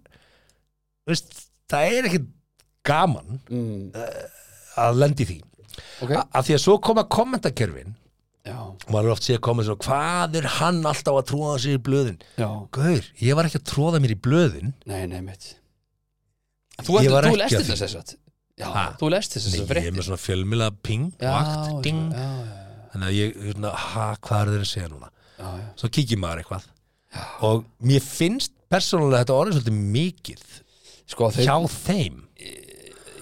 veist, 1.08 1.46
það 1.70 1.92
er 1.98 2.08
ekki 2.08 2.20
gaman 2.86 3.40
mm. 3.48 4.04
að 4.78 5.00
lendi 5.02 5.26
því. 5.28 5.38
Ok. 6.04 6.12
A- 6.14 6.26
af 6.38 6.46
því 6.46 6.56
að 6.58 6.62
svo 6.64 6.76
koma 6.82 7.06
kommentakerfin 7.10 7.96
Já, 8.48 8.56
og 8.64 8.88
maður 8.94 9.10
er 9.10 9.12
oft 9.12 9.26
sé 9.26 9.34
að 9.36 9.42
koma 9.44 9.64
svona 9.66 9.82
hvað 9.84 10.36
er 10.40 10.46
hann 10.58 10.78
alltaf 10.88 11.18
að 11.20 11.26
tróða 11.28 11.56
sér 11.62 11.76
í 11.76 11.82
blöðin? 11.84 12.20
Gaur, 12.38 13.08
ég 13.20 13.36
var 13.36 13.48
ekki 13.48 13.60
að 13.60 13.66
tróða 13.68 14.00
mér 14.00 14.14
í 14.14 14.20
blöðin. 14.24 14.72
Nei, 14.88 15.02
nei, 15.10 15.20
mitt. 15.26 15.50
Þú, 16.78 16.94
þú 16.94 17.18
ekki 17.18 17.36
lest 17.42 17.58
að 17.58 17.70
þess 17.74 17.98
að 17.98 18.16
Já, 18.58 18.66
Ha? 18.74 18.84
þú 18.98 19.10
lest 19.12 19.34
þess 19.36 19.52
Nei, 19.52 19.60
að 19.62 19.78
ég 19.78 19.88
er 19.92 19.94
með 19.94 20.06
svona 20.08 20.18
fjölmila 20.18 20.68
ping 20.82 21.04
Já, 21.20 21.30
vakt, 21.30 21.76
ding. 21.84 22.00
já, 22.10 22.24
já, 22.26 22.86
þannig 22.92 23.06
að 23.08 23.14
ég, 23.18 23.36
svona, 23.52 23.72
ha, 23.84 24.06
hvað 24.26 24.40
er 24.40 24.50
þeir 24.54 24.64
að 24.64 24.70
segja 24.72 24.88
núna? 24.90 25.10
Já, 25.38 25.46
já. 25.60 25.66
svo 25.78 25.90
kíkir 25.94 26.18
maður 26.18 26.42
eitthvað. 26.42 26.64
Og 27.46 27.68
mér 27.86 28.02
finnst 28.02 28.54
persónulega 28.72 29.22
þetta 29.22 29.36
orðið 29.38 29.58
svolítið 29.60 29.78
mikið 29.94 30.42
Sko, 31.08 31.30
þeir, 31.36 31.46
hjá 31.46 31.56
þeim 31.76 32.16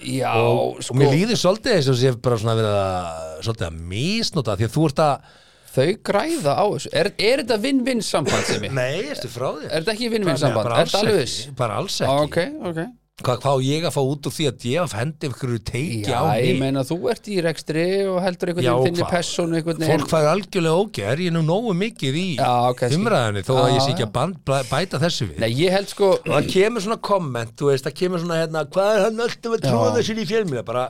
já, 0.01 0.31
og, 0.35 0.79
sko 0.83 0.95
og 0.95 1.01
mér 1.01 1.13
líður 1.15 1.41
svolítið 1.41 1.75
eins 1.77 1.89
og 1.91 1.99
sé 1.99 2.13
bara 2.27 2.39
svona 2.41 2.55
verið 2.59 2.77
að 2.83 3.43
svolítið 3.47 3.67
að 3.69 3.81
misnota 3.93 4.57
því 4.57 4.69
að 4.69 4.73
þú 4.77 4.87
ert 4.91 5.03
að 5.07 5.35
Þau 5.77 5.91
græða 6.09 6.53
á 6.57 6.65
þessu. 6.73 6.89
Er, 6.89 7.07
er 7.21 7.41
þetta 7.43 7.57
vinn-vinn 7.61 7.99
samband 8.01 8.47
sem 8.47 8.63
ég? 8.65 8.71
Nei, 8.73 9.11
ertu 9.13 9.29
frá 9.29 9.51
þér? 9.59 9.67
Er 9.67 9.83
þetta 9.83 9.93
ekki 9.93 10.07
vinn-vinn 10.09 10.39
samband? 10.41 10.65
bara 10.65 10.79
Er 10.81 10.87
alls 10.87 11.35
ekki, 11.35 11.51
bara 11.59 11.75
alls 11.83 11.99
Já, 12.01 12.07
ekki. 12.07 12.23
Ok, 12.25 12.71
ok 12.71 12.79
hvað, 13.17 13.39
hvað 13.41 13.63
ég 13.65 13.85
að 13.89 13.93
fá 13.95 13.99
út 14.05 14.27
úr 14.29 14.33
því 14.35 14.45
að 14.51 14.65
ég 14.69 14.93
hendi 14.97 15.29
ykkur 15.31 15.53
teiki 15.65 16.11
Já, 16.11 16.19
á 16.21 16.37
ég 16.37 16.51
mig? 16.53 16.59
meina 16.61 16.83
þú 16.85 16.97
ert 17.11 17.29
í 17.33 17.37
rekstri 17.41 17.85
og 18.11 18.19
heldur 18.21 18.51
einhvern 18.51 18.67
Já, 18.67 18.73
veginn 18.77 18.97
þinni 18.97 19.09
persónu 19.09 19.57
einhvern 19.57 19.79
fólk 19.81 19.87
veginn 19.89 20.11
fær 20.11 20.27
algjörlega 20.33 20.81
óger 20.83 21.23
ég 21.25 21.31
er 21.31 21.35
nú 21.37 21.43
nógu 21.47 21.73
mikið 21.81 22.19
í 22.21 22.25
Já, 22.37 22.51
umræðinni 22.99 23.43
þó 23.47 23.53
að 23.57 23.67
Já, 23.67 23.73
ég 23.73 23.81
sé 23.87 23.91
ekki 23.95 24.05
já. 24.05 24.09
að 24.09 24.13
band, 24.19 24.39
bæ- 24.45 24.69
bæta 24.69 25.01
þessu 25.01 25.29
við? 25.31 25.39
Nei, 25.41 25.49
ég 25.63 25.73
held 25.73 25.89
sko 25.93 26.11
og 26.19 26.29
það 26.29 26.49
kemur 26.53 26.85
svona 26.85 26.99
komment, 27.09 27.55
þú 27.57 27.71
veist, 27.71 27.87
það 27.89 27.97
kemur 28.03 28.23
svona 28.25 28.41
hérna, 28.43 28.65
hvað 28.77 28.91
er 28.93 29.05
hann 29.07 29.23
alltaf 29.27 29.57
að 29.57 29.65
Já. 29.65 29.71
tróða 29.71 30.05
sér 30.11 30.21
í 30.21 30.27
fjölmjöla 30.33 30.65
bara, 30.67 30.87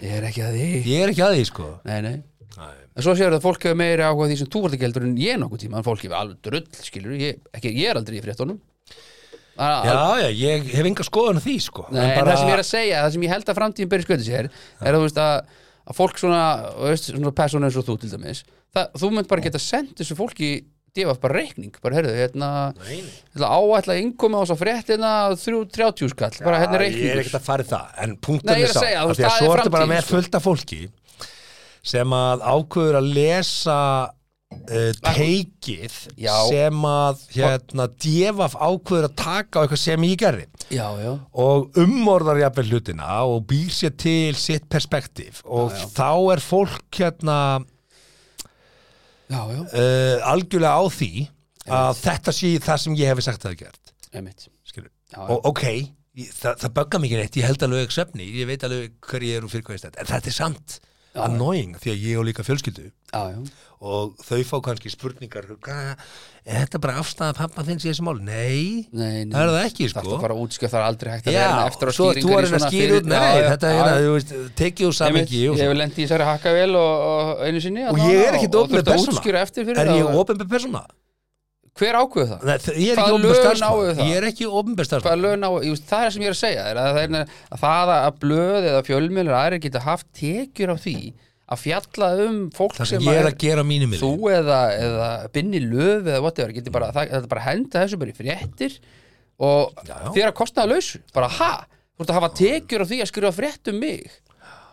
Ég 0.00 0.10
er 0.16 0.24
ekki 0.26 0.42
að 0.42 0.54
því. 0.56 0.68
Ég 0.90 1.02
er 1.04 1.10
ekki 1.12 1.22
að 1.22 1.34
því 1.36 1.42
sko. 1.50 1.66
Nei, 1.86 1.98
nei. 2.02 2.14
En 2.96 3.04
svo 3.04 3.12
séu 3.14 3.28
að 3.30 3.42
fólk 3.44 3.62
hefur 3.62 3.76
meiri 3.78 4.02
áhuga 4.02 4.26
því 4.30 4.38
sem 4.40 4.48
þú 4.50 4.62
ert 4.66 4.74
ekki 4.74 4.86
heldur 4.88 5.04
en 5.06 5.12
ég 5.20 5.38
nokkuð 5.38 5.60
tíma. 5.62 5.78
En 5.78 5.86
fólk 5.86 6.02
hefur 6.02 6.16
alveg 6.18 6.40
drull, 6.42 6.64
skilur 6.82 7.14
ég, 7.20 7.38
ekki, 7.54 7.70
ég 7.78 7.92
er 7.92 8.00
aldrei 8.00 8.18
í 8.18 8.24
fréttunum. 8.24 8.58
Al- 8.58 8.69
já, 9.60 9.94
já, 10.22 10.28
ég 10.40 10.68
hef 10.74 10.90
enga 10.90 11.06
skoðan 11.06 11.42
því 11.44 11.56
sko. 11.66 11.86
Nei, 11.92 12.04
en 12.08 12.26
það 12.26 12.40
sem 12.40 12.50
ég 12.50 12.56
er 12.56 12.64
að 12.64 12.70
segja, 12.70 13.04
það 13.04 13.14
sem 13.16 13.26
ég 13.26 13.34
held 13.34 13.52
að 13.52 13.60
framtíðin 13.60 13.92
byrja 13.94 14.08
skötu 14.08 14.26
sér, 14.26 14.50
er 14.80 14.90
að 14.90 14.98
þú 14.98 15.06
veist 15.06 15.22
að, 15.24 15.54
að 15.84 16.00
fólk 16.00 16.20
svona, 16.22 16.44
veist, 16.80 17.10
svona 17.12 17.34
persónu 17.42 17.68
eins 17.68 17.80
og 17.80 17.88
þú 17.88 17.96
til 18.02 18.12
dæmis, 18.14 18.44
það, 18.74 18.92
þú 19.02 19.14
mynd 19.16 19.30
bara 19.30 19.46
geta 19.46 19.62
sendt 19.62 20.00
þessu 20.00 20.18
fólki 20.18 20.52
divaf 20.96 21.20
bara 21.22 21.38
reikning 21.38 21.76
bara 21.82 21.98
heyrðu, 21.98 22.14
hérna, 22.18 22.48
hérna 22.82 23.50
áætla 23.54 23.96
innkomi 24.00 24.38
á 24.38 24.42
þess 24.42 24.54
að 24.54 24.62
fréttina 24.64 25.10
þrjú, 25.38 25.60
þrjátjú 25.76 26.08
skall, 26.10 26.32
bara 26.42 26.62
hérna 26.64 26.80
ég 26.86 27.12
er 27.12 27.20
ekkert 27.22 27.38
að 27.38 27.44
fara 27.46 27.66
í 27.66 27.68
það 27.70 28.00
en 28.04 28.16
punktum 28.26 28.54
er 28.54 28.64
að 28.64 28.74
sá 28.74 28.80
því 28.82 28.96
að 28.98 29.12
það 29.20 29.36
svo 29.36 29.52
er 29.52 29.62
ertu 29.62 29.74
bara 29.76 29.90
með 29.90 30.02
sko. 30.02 30.16
fullt 30.16 30.38
af 30.38 30.46
fólki 30.46 30.80
sem 31.92 32.16
að 32.16 32.42
ákveður 32.44 32.98
að 33.00 33.12
lesa 33.20 33.76
uh, 34.50 34.90
teikið 35.04 35.96
Já. 36.20 36.34
sem 36.50 36.84
að 36.86 37.24
hérna 37.34 37.86
djefaf 38.02 38.56
ákveður 38.58 39.08
að 39.08 39.16
taka 39.20 39.60
á 39.60 39.62
eitthvað 39.62 39.82
sem 39.82 40.06
ég 40.08 40.20
gerði. 40.20 40.46
Já, 40.70 40.86
já, 41.02 41.12
og 41.44 41.80
umorðar 41.80 42.42
jafnvel 42.44 42.66
hlutina 42.70 43.10
og 43.26 43.44
býr 43.50 43.72
sér 43.74 43.94
til 43.98 44.34
sitt 44.38 44.68
perspektíf. 44.70 45.42
Og 45.46 45.74
þá 45.94 46.10
er 46.36 46.44
fólk 46.44 47.00
hérna 47.00 47.38
uh, 49.30 50.16
algjörlega 50.30 50.74
á 50.74 50.84
því 50.90 51.12
að 51.70 51.96
þetta 52.00 52.34
sé 52.34 52.52
það 52.62 52.84
sem 52.84 52.98
ég 52.98 53.10
hefði 53.12 53.26
sagt 53.26 53.44
að 53.44 53.50
það 53.50 53.58
gert. 53.64 53.96
Og 55.30 55.50
ok, 55.50 55.64
það, 56.34 56.54
það 56.62 56.72
böggar 56.78 57.02
mikið 57.02 57.20
neitt 57.22 57.38
ég 57.38 57.46
held 57.46 57.64
alveg 57.66 57.84
ekki 57.86 57.96
svefni, 57.98 58.30
ég 58.40 58.48
veit 58.48 58.64
alveg 58.66 58.94
hver 59.06 59.26
ég 59.26 59.38
er 59.38 59.46
og 59.46 59.52
fyrir 59.52 59.66
hvað 59.66 59.76
ég 59.76 59.82
stend, 59.84 59.98
en 60.00 60.10
þetta 60.10 60.30
er 60.30 60.36
samt. 60.36 60.78
Annoying 61.18 61.76
því 61.80 61.92
að 61.94 62.04
ég 62.06 62.20
og 62.20 62.26
líka 62.28 62.44
fjölskyldu. 62.46 62.90
Já, 63.10 63.22
já, 63.34 63.38
og 63.80 64.12
þau 64.22 64.40
fá 64.44 64.56
kannski 64.68 64.90
spurningar 64.92 65.46
er 65.50 65.96
þetta 66.44 66.80
bara 66.82 67.00
afstæða 67.00 67.34
pappa 67.38 67.64
þinn 67.64 67.80
í 67.80 67.86
þessu 67.88 68.04
mál? 68.06 68.18
Nei, 68.20 68.86
nei, 68.92 69.24
nei. 69.24 69.32
Það 69.34 69.42
er 69.42 69.52
það 69.54 69.66
ekki 69.66 69.88
Það 69.88 70.04
sko. 70.04 70.14
er 70.14 70.24
bara 70.26 70.36
útskjöf, 70.44 70.72
það 70.72 70.80
er 70.80 70.86
aldrei 70.86 71.10
hægt 71.14 71.28
að 71.30 71.36
Já, 71.36 71.42
vera 71.42 71.66
eftir 71.72 71.90
á 71.90 71.92
skýringar 71.96 72.46
er 72.46 72.56
að 72.58 72.64
skýra 72.66 73.00
út, 73.00 73.10
nei, 73.10 73.42
þetta 73.48 73.72
er 73.74 73.82
að, 73.86 74.00
þú 74.04 74.14
veist, 74.14 74.34
tekið 74.60 74.90
úr 74.90 74.96
samingi 75.00 75.42
Ég 75.42 75.62
hef 75.64 75.76
lent 75.80 75.98
í 75.98 76.04
þessari 76.04 76.28
hakkavél 76.30 76.72
og, 76.80 77.04
og 77.10 77.44
einu 77.48 77.64
sinni 77.64 77.86
og 77.90 78.02
ég 78.04 78.24
er 78.28 78.38
ekki 78.38 78.50
að 78.52 78.76
persóna 78.92 79.24
fyrir 79.24 79.40
er 79.74 79.80
það 79.80 80.02
ég 80.02 80.20
opinber 80.22 80.50
persóna? 80.50 80.84
Hver 81.78 81.96
ákveðu 82.00 82.26
það? 82.30 82.68
Ég 82.76 82.90
er 82.92 83.00
ekki 83.00 83.14
það? 83.96 84.10
ég 84.10 84.16
er 84.18 84.26
ekki 84.28 84.48
ná, 85.40 85.48
ég 85.64 85.74
veist, 85.74 85.86
það 85.88 86.06
er 86.06 86.14
sem 86.14 86.24
ég 86.24 86.30
er 86.30 86.34
að 86.34 86.40
segja 86.40 86.64
er 86.66 86.80
að 86.80 86.88
það, 86.90 87.02
er, 87.02 87.34
að 87.54 87.62
það 87.64 87.92
að 87.96 88.20
blöð 88.24 88.68
eða 88.70 88.84
fjölmjölar 88.88 89.38
aðrir 89.38 89.62
geta 89.64 89.82
haft 89.86 90.08
tekjur 90.20 90.74
á 90.74 90.76
því 90.80 90.96
að 91.50 91.62
fjalla 91.64 92.08
um 92.26 92.40
fólk 92.54 92.76
það 92.78 92.90
sem 92.92 93.08
er 93.10 93.28
að 93.30 93.36
þú 93.98 94.12
eða, 94.30 94.58
eða 94.78 95.08
binni 95.34 95.62
löf 95.64 96.04
eða 96.04 96.22
whatever, 96.22 96.72
bara, 96.74 96.90
það, 96.94 97.14
þetta 97.16 97.30
bara 97.32 97.46
henda 97.48 97.84
þessu 97.84 98.00
bara 98.02 98.12
í 98.12 98.18
fréttir 98.18 98.76
og 99.40 99.80
þér 100.14 100.28
að 100.28 100.36
kostnaða 100.38 100.76
lausu, 100.76 101.00
bara 101.16 101.30
ha? 101.40 101.52
Þú 101.96 102.04
ert 102.04 102.12
að 102.12 102.18
hafa 102.20 102.30
tekjur 102.38 102.84
á 102.84 102.90
því 102.90 102.98
að 103.02 103.08
skrifa 103.10 103.32
frétt 103.36 103.70
um 103.72 103.80
mig. 103.82 104.12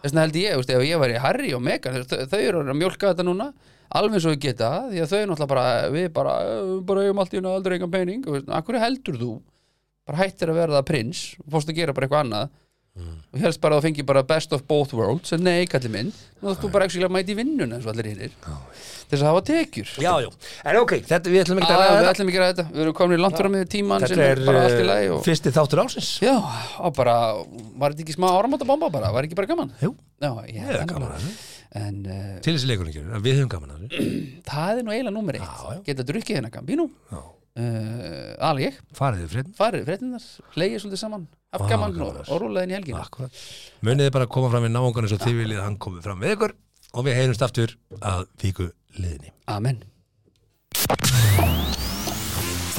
Þess 0.04 0.14
vegna 0.14 0.24
held 0.24 0.38
ég, 0.40 0.62
ef 0.78 0.84
ég 0.88 1.02
væri 1.02 1.18
Harry 1.24 1.50
og 1.58 1.64
Meghan, 1.66 1.98
þau, 2.08 2.20
þau 2.32 2.40
eru 2.40 2.62
að 2.62 2.78
mjólka 2.78 3.10
þetta 3.12 3.26
núna 3.28 3.48
alveg 3.96 4.26
og 4.26 4.36
við 4.36 4.40
geta, 4.48 4.72
því 4.92 5.04
að 5.04 5.12
þau 5.14 5.20
náttúrulega 5.22 5.52
bara, 5.54 5.66
við 5.94 6.08
bara, 6.16 6.38
eh, 6.44 6.72
bara 6.88 7.04
eigum 7.06 7.24
allt 7.24 7.34
í 7.34 7.40
hennu 7.40 7.54
aldrei 7.54 7.78
engan 7.78 7.94
pening, 7.94 8.28
og 8.28 8.54
akkur 8.60 8.80
heldur 8.82 9.20
þú? 9.22 9.34
Bara 10.08 10.24
hættir 10.24 10.52
að 10.52 10.62
verða 10.62 10.86
prins 10.88 11.36
og 11.44 11.52
fórst 11.52 11.70
að 11.72 11.82
gera 11.82 11.94
bara 11.94 12.08
eitthvað 12.08 12.26
annað. 12.26 12.56
Og 12.98 13.42
helst 13.44 13.62
bara 13.62 13.78
að 13.78 13.84
fengi 13.86 14.06
bara 14.08 14.24
best 14.26 14.54
of 14.56 14.64
both 14.66 14.96
worlds 14.98 15.34
en 15.36 15.44
nei, 15.46 15.68
kallir 15.70 15.92
minn, 15.94 16.08
nú 16.42 16.56
þú 16.58 16.72
bara 16.74 16.88
ekki 16.88 17.10
mæti 17.14 17.36
í 17.36 17.38
vinnuna 17.38 17.78
eins 17.78 17.86
og 17.86 17.92
allir 17.94 18.10
hinnir 18.10 18.32
þess 19.08 19.22
að 19.22 19.30
hafa 19.30 19.44
tekjur. 19.48 19.92
Já, 20.04 20.10
já, 20.24 20.30
en 20.68 20.80
ok, 20.82 20.94
þetta, 21.08 21.32
við 21.32 21.44
ætlum 21.44 21.62
ekki 21.62 21.72
að 21.72 21.82
ræða 21.82 21.92
við 21.92 22.00
þetta. 22.00 22.14
ætlum 22.14 22.32
ekki 22.32 22.40
að 22.40 22.44
ræða 22.44 22.56
þetta, 22.56 22.66
við 22.74 22.84
erum 22.84 22.96
komin 22.98 23.18
í 23.18 23.22
langt 23.22 23.42
fram 23.42 23.54
með 23.56 23.68
tíman 23.72 24.04
sem 24.04 24.12
þetta 24.18 24.32
er 24.34 24.42
bara 24.48 24.64
allt 24.64 24.74
í 24.74 24.82
er 24.82 24.90
lagi 24.90 25.12
og... 25.14 25.22
fyrsti 25.28 25.54
þáttur 25.56 25.84
ásins 25.86 26.10
Já, 26.26 26.34
og 26.84 26.98
bara, 26.98 27.16
var 27.80 27.96
þetta 27.96 28.04
ekki 28.08 28.18
smá 28.18 28.28
áramótabomba 28.34 28.90
bara, 28.98 29.14
var 29.16 29.28
ekki 29.30 29.40
bara 29.40 29.52
gaman? 29.54 29.72
Jú. 29.84 29.94
Já, 30.20 30.32
ég 30.50 30.58
Ég 30.58 30.74
er 30.76 30.90
gaman. 30.90 31.30
En 31.78 31.98
uh, 32.08 32.36
til 32.46 32.54
þessi 32.56 32.70
leikurinn 32.70 32.92
ekki, 32.94 33.24
við 33.26 33.40
höfum 33.40 33.50
gaman 33.54 33.74
að 33.74 33.82
þessu. 33.88 34.12
Það 34.52 34.80
er 34.82 34.86
nú 34.88 34.94
eiginlega 34.96 35.16
númer 35.18 35.40
eitt, 35.40 35.50
Já, 35.50 35.74
já. 35.76 35.82
geta 35.90 36.06
drukkið 36.12 36.48
Gambino? 36.54 36.86
Já. 37.12 37.20
uh, 37.64 38.48
Alveg 38.50 38.68
ég, 38.70 38.80
farið 38.98 39.26
þið 39.26 39.34
frétt 39.36 39.52
farið 39.58 39.90
fréttinnar, 39.90 40.30
hleyið 40.56 40.80
svolítið 40.84 41.04
saman. 41.04 41.28
Haft 41.56 41.70
gaman 41.72 41.94
gaman 41.96 42.22
og, 42.22 42.32
og 42.34 42.42
rúlaðin 42.44 42.74
í 42.74 42.78
helgina. 42.78 43.04
Akkurat. 43.08 43.44
Munið 43.88 44.10
þið 44.10 44.16
bara 44.18 44.28
að 44.28 44.34
koma 44.38 44.54
fram 44.54 44.66
við 44.68 44.74
náungan 44.76 45.08
eins 45.08 45.16
og 45.18 45.22
þið 45.24 45.38
viljið 45.44 45.62
að 45.62 45.68
hann 45.70 45.78
komi 45.88 46.04
fram 46.06 46.24
við 46.24 46.36
ykkur 46.38 46.56
og 46.98 47.08
við 47.08 47.20
heyrumst 47.22 47.46
aftur 47.48 47.78
að 48.02 48.26
viku 48.44 48.72
liðinni. 48.98 49.32
Amen 49.52 49.86